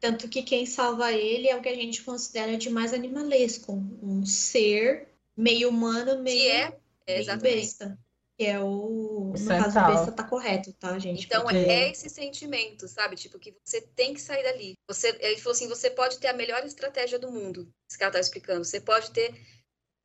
Tanto 0.00 0.28
que 0.28 0.42
quem 0.42 0.64
salva 0.66 1.12
ele 1.12 1.48
é 1.48 1.56
o 1.56 1.60
que 1.60 1.68
a 1.68 1.74
gente 1.74 2.02
considera 2.02 2.56
de 2.56 2.70
mais 2.70 2.94
animalesco. 2.94 3.72
Um 4.02 4.24
ser 4.24 5.08
meio 5.36 5.68
humano, 5.68 6.22
meio, 6.22 6.42
Que 6.42 6.48
é, 6.48 7.22
é 7.22 7.24
meio 7.24 7.38
besta. 7.38 7.98
Que 8.40 8.46
é 8.46 8.58
o. 8.58 9.32
No 9.32 9.36
Central. 9.36 9.70
caso, 9.70 9.86
besta 9.86 10.12
tá 10.12 10.24
correto, 10.24 10.72
tá, 10.72 10.98
gente? 10.98 11.26
Então, 11.26 11.42
Porque- 11.42 11.58
é 11.58 11.90
esse 11.90 12.08
sentimento, 12.08 12.88
sabe? 12.88 13.14
Tipo, 13.14 13.38
que 13.38 13.54
você 13.62 13.82
tem 13.82 14.14
que 14.14 14.20
sair 14.22 14.42
dali. 14.42 14.78
Você, 14.88 15.08
ele 15.20 15.36
falou 15.36 15.52
assim, 15.52 15.68
você 15.68 15.90
pode 15.90 16.18
ter 16.18 16.28
a 16.28 16.32
melhor 16.32 16.64
estratégia 16.64 17.18
do 17.18 17.30
mundo. 17.30 17.70
Esse 17.86 17.98
cara 17.98 18.12
tá 18.12 18.18
explicando. 18.18 18.64
Você 18.64 18.80
pode 18.80 19.10
ter, 19.10 19.38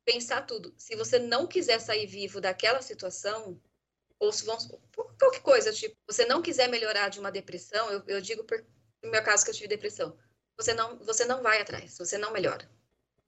pensar 0.04 0.42
tudo. 0.42 0.74
Se 0.76 0.94
você 0.96 1.18
não 1.18 1.46
quiser 1.46 1.80
sair 1.80 2.06
vivo 2.06 2.38
daquela 2.38 2.82
situação, 2.82 3.58
ou 4.20 4.30
se 4.30 4.44
vão, 4.44 4.58
por 4.92 5.16
qualquer 5.16 5.40
coisa, 5.40 5.72
tipo, 5.72 5.96
você 6.06 6.26
não 6.26 6.42
quiser 6.42 6.68
melhorar 6.68 7.08
de 7.08 7.18
uma 7.18 7.32
depressão, 7.32 7.90
eu, 7.90 8.02
eu 8.06 8.20
digo 8.20 8.44
por, 8.44 8.62
no 9.02 9.10
meu 9.10 9.24
caso 9.24 9.46
que 9.46 9.50
eu 9.50 9.54
tive 9.54 9.68
depressão, 9.68 10.14
você 10.58 10.74
não, 10.74 10.98
você 10.98 11.24
não 11.24 11.42
vai 11.42 11.62
atrás, 11.62 11.96
você 11.96 12.18
não 12.18 12.34
melhora. 12.34 12.68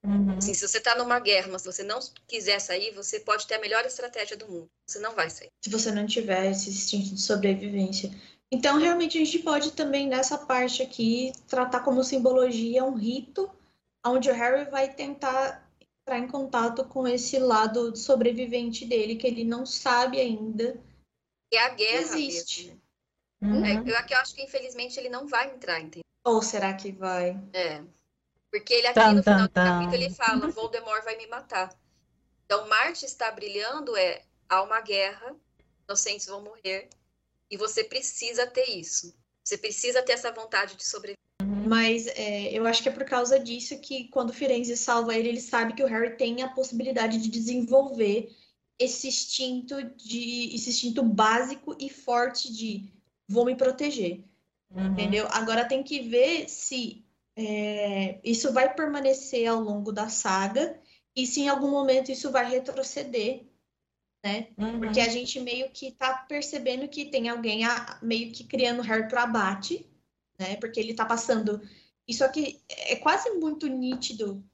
Uhum. 0.05 0.39
Assim, 0.39 0.55
se 0.55 0.67
você 0.67 0.81
tá 0.81 0.95
numa 0.95 1.19
guerra, 1.19 1.49
mas 1.51 1.63
se 1.63 1.73
você 1.73 1.83
não 1.83 1.99
quiser 2.27 2.61
sair, 2.61 2.93
você 2.95 3.21
pode 3.21 3.47
ter 3.47 3.55
a 3.55 3.61
melhor 3.61 3.85
estratégia 3.85 4.37
do 4.37 4.49
mundo. 4.49 4.71
Você 4.87 4.99
não 4.99 5.15
vai 5.15 5.29
sair. 5.29 5.51
se 5.63 5.71
você 5.71 5.91
não 5.91 6.07
tiver 6.07 6.51
esse 6.51 6.71
instinto 6.71 7.15
de 7.15 7.21
sobrevivência. 7.21 8.11
Então, 8.51 8.79
realmente, 8.79 9.19
a 9.19 9.25
gente 9.25 9.41
pode 9.41 9.73
também, 9.73 10.09
nessa 10.09 10.39
parte 10.39 10.83
aqui, 10.83 11.33
tratar 11.47 11.81
como 11.81 12.03
simbologia 12.03 12.85
um 12.85 12.95
rito, 12.95 13.51
onde 14.07 14.31
o 14.31 14.35
Harry 14.35 14.71
vai 14.71 14.93
tentar 14.93 15.69
entrar 15.81 16.19
em 16.19 16.29
contato 16.29 16.85
com 16.85 17.07
esse 17.07 17.39
lado 17.39 17.95
sobrevivente 17.95 18.87
dele, 18.87 19.17
que 19.17 19.27
ele 19.27 19.45
não 19.45 19.67
sabe 19.67 20.19
ainda. 20.19 20.81
E 21.53 21.59
a 21.59 21.69
guerra 21.71 22.19
Existe. 22.19 22.67
mesmo. 22.67 22.83
Uhum. 23.43 23.65
É, 23.65 23.75
eu, 23.77 23.85
eu 23.85 24.19
acho 24.19 24.35
que, 24.35 24.43
infelizmente, 24.43 24.99
ele 24.99 25.09
não 25.09 25.27
vai 25.27 25.53
entrar, 25.55 25.81
entendeu? 25.81 26.03
Ou 26.25 26.43
será 26.43 26.73
que 26.75 26.91
vai? 26.91 27.39
É. 27.53 27.83
Porque 28.51 28.73
ele 28.75 28.87
aqui 28.87 29.01
Tan, 29.01 29.13
no 29.15 29.23
final 29.23 29.49
tan, 29.49 29.65
do 29.65 29.71
capítulo 29.71 29.95
ele 29.95 30.11
fala, 30.11 30.49
Voldemort 30.49 31.05
vai 31.05 31.17
me 31.17 31.27
matar. 31.27 31.75
Então 32.45 32.67
Marte 32.69 33.05
está 33.05 33.31
brilhando 33.31 33.97
é 33.97 34.23
há 34.49 34.63
uma 34.63 34.81
guerra, 34.81 35.37
inocentes 35.85 36.27
vão 36.27 36.43
morrer 36.43 36.89
e 37.51 37.57
você 37.57 37.85
precisa 37.85 38.47
ter 38.47 38.71
isso. 38.71 39.15
Você 39.45 39.59
precisa 39.59 40.03
ter 40.03 40.13
essa 40.13 40.33
vontade 40.33 40.77
de 40.77 40.85
sobreviver. 40.85 41.19
Mas 41.67 42.07
é, 42.07 42.51
eu 42.53 42.67
acho 42.67 42.83
que 42.83 42.89
é 42.89 42.93
por 42.93 43.05
causa 43.05 43.39
disso 43.39 43.79
que 43.81 44.09
quando 44.09 44.31
o 44.31 44.33
Firenze 44.33 44.77
salva 44.77 45.15
ele, 45.15 45.29
ele 45.29 45.41
sabe 45.41 45.75
que 45.75 45.83
o 45.83 45.87
Harry 45.87 46.17
tem 46.17 46.43
a 46.43 46.49
possibilidade 46.49 47.19
de 47.19 47.29
desenvolver 47.29 48.35
esse 48.79 49.09
instinto 49.09 49.83
de 49.83 50.55
esse 50.55 50.71
instinto 50.71 51.03
básico 51.03 51.77
e 51.79 51.91
forte 51.91 52.53
de 52.53 52.91
vou 53.29 53.45
me 53.45 53.55
proteger. 53.55 54.25
Uhum. 54.71 54.87
Entendeu? 54.87 55.27
Agora 55.31 55.67
tem 55.67 55.83
que 55.83 56.01
ver 56.01 56.49
se 56.49 57.05
é, 57.41 58.19
isso 58.25 58.53
vai 58.53 58.75
permanecer 58.75 59.47
ao 59.47 59.61
longo 59.61 59.93
da 59.93 60.09
saga 60.09 60.77
e 61.17 61.25
se 61.25 61.43
em 61.43 61.49
algum 61.49 61.71
momento 61.71 62.11
isso 62.11 62.33
vai 62.33 62.51
retroceder, 62.51 63.47
né? 64.25 64.49
Uhum. 64.59 64.81
Porque 64.81 65.01
a 65.01 65.09
gente 65.09 65.39
meio 65.39 65.71
que 65.71 65.93
tá 65.93 66.27
percebendo 66.29 66.89
que 66.89 67.05
tem 67.05 67.29
alguém 67.29 67.65
a- 67.65 67.97
meio 68.03 68.33
que 68.33 68.43
criando 68.43 68.83
Harry 68.83 69.07
para 69.07 69.23
abate, 69.23 69.89
né? 70.37 70.57
Porque 70.57 70.81
ele 70.81 70.95
tá 70.95 71.05
passando. 71.05 71.63
Isso 72.09 72.25
aqui 72.25 72.61
é 72.69 72.97
quase 72.97 73.31
muito 73.35 73.69
nítido, 73.69 74.45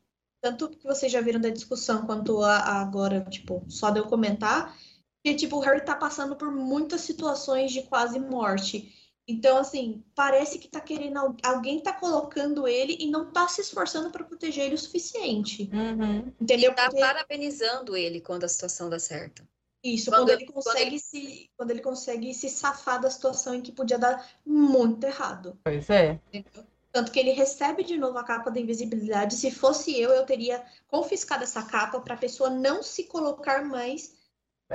tanto 0.43 0.69
que 0.69 0.85
vocês 0.85 1.11
já 1.11 1.23
viram 1.23 1.41
da 1.41 1.49
discussão 1.49 2.05
quanto 2.05 2.43
a, 2.43 2.57
a 2.57 2.83
agora, 2.83 3.23
tipo, 3.31 3.65
só 3.67 3.89
de 3.89 3.99
eu 3.99 4.07
comentar, 4.07 4.77
que 5.25 5.35
tipo, 5.35 5.57
o 5.57 5.61
Harry 5.61 5.83
tá 5.83 5.97
passando 5.97 6.37
por 6.37 6.53
muitas 6.53 7.01
situações 7.01 7.73
de 7.73 7.83
quase 7.85 8.21
morte. 8.21 8.93
Então, 9.27 9.57
assim, 9.57 10.05
parece 10.15 10.59
que 10.59 10.69
tá 10.69 10.81
querendo. 10.81 11.17
al- 11.19 11.37
Alguém 11.43 11.81
tá 11.81 11.93
colocando 11.93 12.69
ele 12.69 12.97
e 13.01 13.11
não 13.11 13.31
tá 13.33 13.49
se 13.49 13.61
esforçando 13.63 14.11
para 14.11 14.23
proteger 14.25 14.67
ele 14.67 14.75
o 14.75 14.79
suficiente. 14.79 15.71
Uhum. 15.73 16.33
Entendeu? 16.41 16.75
Tá 16.75 16.85
Porque 16.91 17.01
parabenizando 17.01 17.97
ele 17.97 18.21
quando 18.21 18.45
a 18.45 18.49
situação 18.49 18.91
dá 18.91 18.99
certo. 18.99 19.43
isso, 19.83 20.11
quando- 20.11 20.27
quando, 20.27 20.31
ele 20.31 20.47
quando 20.47 20.65
consegue 20.65 20.99
se. 20.99 21.51
Quando 21.57 21.71
ele 21.71 21.81
consegue 21.81 22.35
se 22.35 22.51
safar 22.51 23.01
da 23.01 23.11
situação 23.11 23.55
em 23.55 23.63
que 23.63 23.73
podia 23.73 23.99
dar 23.99 24.27
muito 24.45 25.05
errado. 25.05 25.59
Pois 25.65 25.89
é. 25.89 26.21
Entendeu? 26.33 26.65
Tanto 26.93 27.11
que 27.11 27.19
ele 27.19 27.33
recebe 27.33 27.83
de 27.83 27.97
novo 27.97 28.17
a 28.19 28.25
capa 28.25 28.51
da 28.51 28.61
invisibilidade. 28.61 29.35
Se 29.35 29.51
fosse 29.51 29.99
eu, 29.99 30.11
eu 30.11 30.25
teria 30.25 30.65
confiscado 30.87 31.43
essa 31.43 31.63
capa 31.63 31.99
para 32.01 32.15
a 32.15 32.19
pessoa 32.19 32.49
não 32.51 32.83
se 32.83 33.05
colocar 33.05 33.65
mais 33.65 34.15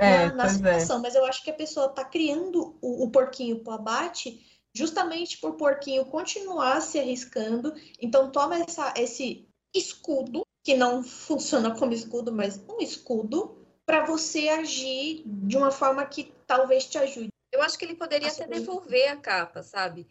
É, 0.00 0.26
na, 0.26 0.34
na 0.34 0.46
é. 0.46 0.48
situação. 0.48 1.00
Mas 1.00 1.14
eu 1.14 1.24
acho 1.24 1.42
que 1.42 1.50
a 1.50 1.54
pessoa 1.54 1.88
tá 1.88 2.04
criando 2.04 2.76
o, 2.80 3.04
o 3.04 3.10
porquinho 3.10 3.60
pro 3.62 3.72
abate 3.72 4.46
justamente 4.74 5.38
por 5.38 5.54
porquinho 5.54 6.04
continuar 6.06 6.80
se 6.80 6.98
arriscando. 6.98 7.74
Então 8.00 8.30
toma 8.30 8.58
essa, 8.58 8.94
esse 8.96 9.48
escudo, 9.74 10.42
que 10.62 10.76
não 10.76 11.02
funciona 11.02 11.74
como 11.76 11.92
escudo, 11.92 12.32
mas 12.32 12.62
um 12.68 12.80
escudo, 12.80 13.66
para 13.86 14.04
você 14.04 14.48
agir 14.48 15.22
de 15.26 15.56
uma 15.56 15.70
forma 15.70 16.04
que 16.06 16.32
talvez 16.46 16.86
te 16.86 16.98
ajude. 16.98 17.28
Eu 17.52 17.62
acho 17.62 17.78
que 17.78 17.84
ele 17.84 17.96
poderia 17.96 18.28
até 18.28 18.46
devolver 18.46 19.08
a 19.08 19.16
capa, 19.16 19.62
sabe? 19.62 20.06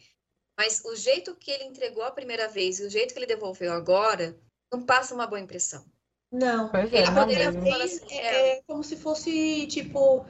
Mas 0.57 0.83
o 0.83 0.95
jeito 0.95 1.35
que 1.35 1.51
ele 1.51 1.63
entregou 1.65 2.03
a 2.03 2.11
primeira 2.11 2.49
vez 2.49 2.79
e 2.79 2.83
o 2.83 2.89
jeito 2.89 3.13
que 3.13 3.19
ele 3.19 3.25
devolveu 3.25 3.71
agora 3.71 4.37
não 4.71 4.85
passa 4.85 5.15
uma 5.15 5.25
boa 5.25 5.39
impressão. 5.39 5.85
Não. 6.31 6.69
Pois 6.69 6.93
é, 6.93 6.97
Ele 6.97 7.07
não 7.07 7.15
poderia 7.15 7.51
mesmo. 7.51 7.61
falar 7.61 7.77
Talvez 7.77 8.03
assim, 8.03 8.18
é, 8.19 8.57
é 8.57 8.61
como 8.68 8.84
se 8.84 8.95
fosse 8.95 9.68
tipo, 9.68 10.26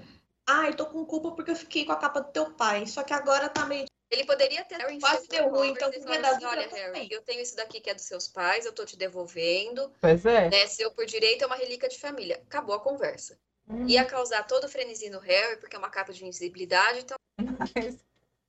ai, 0.48 0.74
tô 0.74 0.86
com 0.86 1.06
culpa 1.06 1.32
porque 1.32 1.52
eu 1.52 1.56
fiquei 1.56 1.86
com 1.86 1.92
a 1.92 1.98
capa 1.98 2.22
do 2.22 2.32
teu 2.32 2.52
pai. 2.52 2.86
Só 2.88 3.04
que 3.04 3.14
agora 3.14 3.50
tá 3.50 3.66
meio. 3.66 3.86
Ele 4.12 4.26
poderia 4.26 4.64
ter 4.64 4.78
Harry 4.78 5.00
Quase 5.00 5.28
deu 5.28 5.50
ruim, 5.50 5.70
então 5.70 5.92
com 5.92 6.02
falou 6.02 6.16
pedaço 6.16 6.36
assim, 6.38 6.46
olha, 6.46 6.64
eu 6.64 6.70
Harry, 6.72 6.86
também." 6.86 7.08
eu 7.12 7.22
tenho 7.22 7.42
isso 7.42 7.56
daqui 7.56 7.80
que 7.80 7.92
é 7.92 7.94
dos 7.94 8.06
seus 8.06 8.28
pais, 8.28 8.66
eu 8.66 8.74
tô 8.74 8.84
te 8.84 8.98
devolvendo, 8.98 9.92
Pois 10.02 10.26
é. 10.26 10.50
né? 10.50 10.66
Seu 10.66 10.90
por 10.90 11.06
direito 11.06 11.44
é 11.44 11.46
uma 11.46 11.56
relíquia 11.56 11.88
de 11.88 12.00
família. 12.00 12.42
Acabou 12.48 12.74
a 12.74 12.80
conversa. 12.80 13.38
Uhum. 13.68 13.88
Ia 13.88 14.04
causar 14.04 14.48
todo 14.48 14.64
o 14.64 14.70
frenesi 14.70 15.12
no 15.12 15.20
Harry, 15.20 15.58
porque 15.58 15.76
é 15.76 15.80
uma 15.80 15.92
capa 15.92 16.12
de 16.12 16.24
invisibilidade, 16.24 17.02
então 17.02 17.18
Mas, 17.76 17.98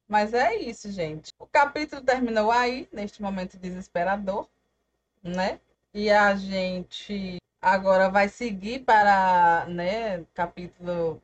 mas 0.08 0.34
é 0.34 0.56
isso, 0.56 0.90
gente. 0.90 1.30
O 1.38 1.46
capítulo 1.46 2.00
terminou 2.00 2.50
aí, 2.50 2.88
neste 2.90 3.20
momento 3.20 3.58
desesperador, 3.58 4.48
né? 5.22 5.60
E 5.94 6.10
a 6.10 6.34
gente 6.36 7.38
Agora 7.62 8.08
vai 8.08 8.26
seguir 8.28 8.80
para, 8.80 9.66
né, 9.68 10.24
capítulo 10.32 11.20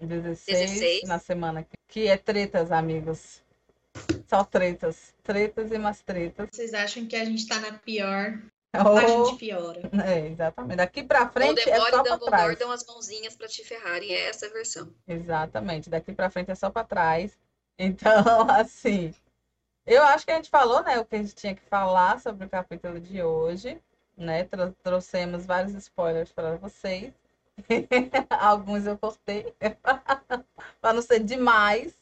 16, 0.00 0.70
16. 0.72 1.02
na 1.04 1.20
semana 1.20 1.62
que, 1.62 1.76
que 1.86 2.08
é 2.08 2.16
tretas, 2.16 2.72
amigos. 2.72 3.40
Só 4.26 4.42
tretas. 4.44 5.14
Tretas 5.22 5.70
e 5.70 5.78
mais 5.78 6.02
tretas. 6.02 6.48
Vocês 6.50 6.74
acham 6.74 7.06
que 7.06 7.14
a 7.14 7.24
gente 7.24 7.46
tá 7.46 7.60
na 7.60 7.72
pior? 7.78 8.40
A 8.74 8.82
Oh, 8.90 9.00
gente 9.26 9.38
piora. 9.38 9.80
é, 10.04 10.26
exatamente. 10.26 10.76
Daqui 10.76 11.02
pra 11.02 11.28
frente 11.30 11.68
é 11.70 11.76
só 11.80 11.90
Dumbledore 12.02 12.26
trás. 12.30 12.58
dão 12.58 12.70
as 12.70 12.84
mãozinhas 12.84 13.34
pra 13.34 13.48
te 13.48 13.64
ferrarem. 13.64 14.12
É 14.12 14.28
essa 14.28 14.46
a 14.46 14.50
versão. 14.50 14.92
Exatamente. 15.06 15.88
Daqui 15.88 16.12
pra 16.12 16.28
frente 16.28 16.50
é 16.50 16.54
só 16.54 16.68
pra 16.68 16.84
trás. 16.84 17.38
Então, 17.78 18.12
assim, 18.50 19.14
eu 19.86 20.02
acho 20.02 20.26
que 20.26 20.32
a 20.32 20.36
gente 20.36 20.50
falou, 20.50 20.82
né, 20.82 20.98
o 20.98 21.04
que 21.04 21.14
a 21.14 21.18
gente 21.18 21.34
tinha 21.34 21.54
que 21.54 21.62
falar 21.62 22.20
sobre 22.20 22.44
o 22.46 22.48
capítulo 22.50 23.00
de 23.00 23.22
hoje, 23.22 23.80
né? 24.18 24.44
Tro- 24.44 24.74
trouxemos 24.82 25.46
vários 25.46 25.74
spoilers 25.74 26.32
para 26.32 26.56
vocês. 26.56 27.12
Alguns 28.30 28.86
eu 28.86 28.96
cortei 28.98 29.52
para 30.80 30.92
não 30.92 31.02
ser 31.02 31.20
demais. 31.20 31.92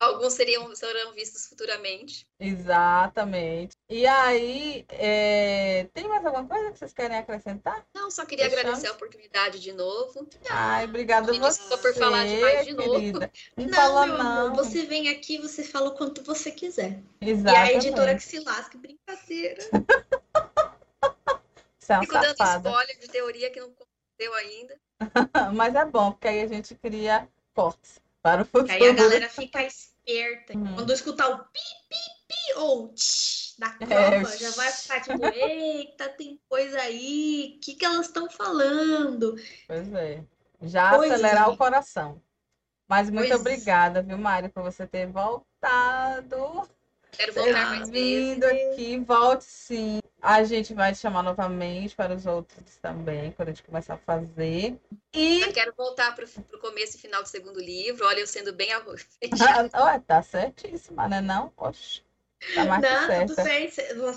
Alguns 0.00 0.34
seriam, 0.34 0.72
serão 0.76 1.12
vistos 1.12 1.46
futuramente. 1.48 2.24
Exatamente. 2.38 3.76
E 3.88 4.06
aí, 4.06 4.84
é, 4.90 5.88
tem 5.92 6.06
mais 6.06 6.24
alguma 6.24 6.46
coisa 6.46 6.70
que 6.70 6.78
vocês 6.78 6.92
querem 6.92 7.18
acrescentar? 7.18 7.84
Não, 7.92 8.08
só 8.08 8.24
queria 8.24 8.44
Fechamos? 8.44 8.64
agradecer 8.66 8.86
a 8.86 8.92
oportunidade 8.92 9.58
de 9.58 9.72
novo. 9.72 10.28
Ai, 10.48 10.84
obrigada 10.84 11.32
Me 11.32 11.40
você, 11.40 11.76
por 11.78 11.92
falar 11.94 12.24
demais 12.26 12.64
de 12.64 12.74
novo. 12.74 12.92
querida. 12.92 13.30
Não, 13.56 13.66
Não, 13.66 13.74
fala 13.74 14.06
meu 14.06 14.18
não. 14.18 14.46
amor, 14.46 14.64
você 14.64 14.84
vem 14.86 15.08
aqui, 15.08 15.38
você 15.38 15.64
fala 15.64 15.88
o 15.88 15.94
quanto 15.96 16.22
você 16.22 16.52
quiser. 16.52 17.02
E 17.20 17.26
a 17.26 17.28
Exatamente. 17.28 17.86
editora 17.88 18.14
que 18.14 18.22
se 18.22 18.38
lasque, 18.38 18.78
brincadeira. 18.78 19.64
Você 21.88 21.92
é 21.94 22.00
Fico 22.00 22.12
dando 22.12 22.58
spoiler 22.58 22.98
de 22.98 23.08
teoria 23.08 23.50
que 23.50 23.60
não 23.60 23.68
aconteceu 23.68 24.34
ainda. 24.34 24.78
Mas 25.54 25.74
é 25.74 25.86
bom, 25.86 26.12
porque 26.12 26.28
aí 26.28 26.42
a 26.42 26.46
gente 26.46 26.74
cria 26.74 27.26
cortes 27.54 27.98
para 28.20 28.42
o 28.42 28.44
futuro. 28.44 28.70
Aí 28.70 28.86
a 28.88 28.92
galera 28.92 29.28
fica 29.30 29.62
esperta. 29.62 30.54
Uhum. 30.54 30.74
Quando 30.74 30.92
escutar 30.92 31.28
o 31.30 31.38
pi, 31.38 31.60
pi, 31.88 31.96
pi 32.28 32.54
ou 32.56 32.92
tch 32.92 33.54
da 33.58 33.74
É, 33.80 33.86
prova, 33.86 34.36
já 34.36 34.50
vai 34.50 34.70
ficar 34.70 35.00
tipo, 35.00 35.24
eita, 35.24 36.10
tem 36.10 36.38
coisa 36.46 36.78
aí. 36.78 37.54
O 37.56 37.60
que, 37.60 37.74
que 37.74 37.84
elas 37.86 38.06
estão 38.06 38.28
falando? 38.28 39.34
Pois 39.66 39.90
é. 39.94 40.22
Já 40.60 40.94
Pois 40.94 41.10
acelerar 41.10 41.48
é. 41.48 41.52
o 41.52 41.56
coração. 41.56 42.20
Mas 42.86 43.08
muito 43.08 43.28
Pois- 43.28 43.40
obrigada, 43.40 44.02
viu, 44.02 44.18
Mari, 44.18 44.50
por 44.50 44.62
você 44.62 44.86
ter 44.86 45.06
voltado. 45.06 46.68
Quero 47.12 47.32
voltar 47.32 47.70
mais 47.70 47.90
vezes. 47.90 48.34
vindo 48.34 48.44
aqui. 48.44 48.98
Volte 48.98 49.44
sim. 49.44 50.00
A 50.20 50.42
gente 50.44 50.74
vai 50.74 50.92
te 50.92 50.98
chamar 50.98 51.22
novamente 51.22 51.94
para 51.94 52.14
os 52.14 52.26
outros 52.26 52.76
também, 52.76 53.32
quando 53.32 53.48
a 53.48 53.52
gente 53.52 53.62
começar 53.64 53.94
a 53.94 53.98
fazer. 53.98 54.78
E. 55.14 55.40
Eu 55.42 55.52
quero 55.52 55.72
voltar 55.76 56.14
pro, 56.14 56.26
pro 56.26 56.58
começo 56.60 56.96
e 56.96 57.00
final 57.00 57.22
do 57.22 57.28
segundo 57.28 57.60
livro. 57.60 58.06
Olha, 58.06 58.20
eu 58.20 58.26
sendo 58.26 58.52
bem 58.52 58.72
arroz. 58.72 59.06
Ah, 59.40 59.68
ué, 59.86 59.98
tá 60.00 60.22
certíssima, 60.22 61.08
né? 61.08 61.20
Não? 61.20 61.52
Oxe, 61.56 62.02
tá 62.54 62.64
mais 62.64 62.82
Não, 62.82 63.26
tudo 63.26 63.34
certa. 63.34 63.44
bem. 63.44 63.70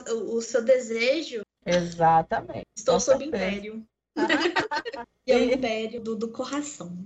O, 0.10 0.38
o 0.38 0.42
seu 0.42 0.64
desejo, 0.64 1.42
Exatamente. 1.66 2.66
estou 2.76 2.96
com 2.96 3.00
sob 3.00 3.24
certeza. 3.24 3.46
império. 3.46 3.86
E 5.28 5.32
é 5.32 5.38
o 5.38 5.44
império 5.54 6.02
do, 6.02 6.16
do 6.16 6.30
coração. 6.30 6.98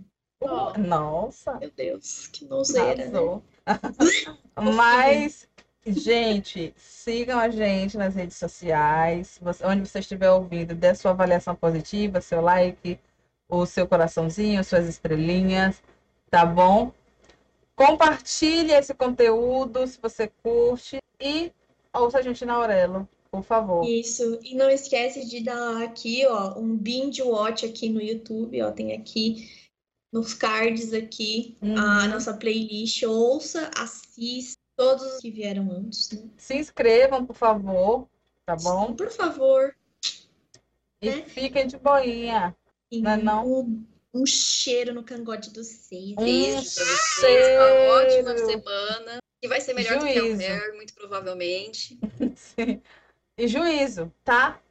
Ó, 0.42 0.78
Nossa. 0.78 1.56
meu 1.56 1.70
Deus, 1.70 2.28
que 2.28 2.46
nozeira, 2.46 3.08
né? 3.08 3.20
Mas, 4.56 5.50
gente, 5.86 6.74
sigam 6.76 7.40
a 7.40 7.50
gente 7.50 7.98
nas 7.98 8.16
redes 8.16 8.38
sociais. 8.38 9.40
Onde 9.64 9.88
você 9.88 10.00
estiver 10.00 10.32
ouvindo, 10.32 10.74
dê 10.74 10.94
sua 10.96 11.12
avaliação 11.12 11.56
positiva, 11.56 12.20
seu 12.22 12.42
like, 12.42 13.00
o 13.48 13.66
seu 13.66 13.88
coraçãozinho, 13.88 14.64
suas 14.64 14.88
estrelinhas, 14.88 15.82
tá 16.30 16.46
bom? 16.46 16.92
Compartilhe 17.76 18.72
esse 18.72 18.94
conteúdo 18.94 19.86
se 19.86 20.00
você 20.02 20.32
curte 20.42 20.98
e 21.22 21.52
ouça 21.94 22.20
a 22.20 22.22
gente 22.22 22.46
na 22.46 22.54
Aurelo, 22.54 23.08
por 23.30 23.44
favor. 23.44 23.86
Isso. 23.86 24.40
E 24.44 24.56
não 24.56 24.70
esquece 24.70 25.26
de 25.28 25.44
dar 25.44 25.84
aqui, 25.84 26.26
ó, 26.26 26.58
um 26.58 26.76
binge 26.76 27.22
watch 27.22 27.66
aqui 27.66 27.90
no 27.90 28.02
YouTube, 28.02 28.62
ó, 28.62 28.72
tem 28.72 28.94
aqui 28.94 29.50
nos 30.12 30.34
cards 30.34 30.94
aqui 30.94 31.58
a 31.62 31.66
Uhum. 31.66 32.08
nossa 32.10 32.34
playlist. 32.34 33.04
Ouça, 33.04 33.70
assista 33.78 34.65
todos 34.76 35.04
os 35.06 35.22
que 35.22 35.32
vieram 35.32 35.72
antes, 35.72 36.12
né? 36.12 36.30
Se 36.38 36.56
inscrevam, 36.56 37.26
por 37.26 37.36
favor, 37.36 38.08
tá 38.46 38.56
bom? 38.56 38.94
Por 38.94 39.12
favor. 39.12 39.76
E 41.02 41.10
né? 41.10 41.22
fiquem 41.24 41.68
de 41.68 41.78
boinha. 41.78 42.56
E 42.92 43.02
Não 43.02 43.12
é 43.12 43.18
não? 43.18 43.48
Um, 43.48 43.86
um 44.14 44.26
cheiro 44.26 44.94
no 44.94 45.04
cangote 45.04 45.52
dos 45.52 45.68
seis. 45.68 46.16
Um 46.18 46.24
Beijo 46.24 46.76
pra 46.76 46.86
vocês. 46.86 47.48
Uma 47.48 47.94
ótima 47.94 48.38
semana. 48.38 49.18
Que 49.42 49.48
vai 49.48 49.62
ser 49.62 49.74
melhor 49.74 50.00
do 50.00 50.06
que 50.06 50.12
a 50.12 50.22
Juízo. 50.22 50.42
Hair, 50.42 50.76
muito 50.76 50.94
provavelmente. 50.94 52.00
Sim. 52.36 52.82
E 53.38 53.48
juízo, 53.50 54.12
tá? 54.24 54.62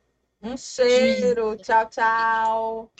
Um 0.42 0.56
cheiro. 0.56 1.56
Tchau, 1.56 1.88
tchau. 1.90 2.90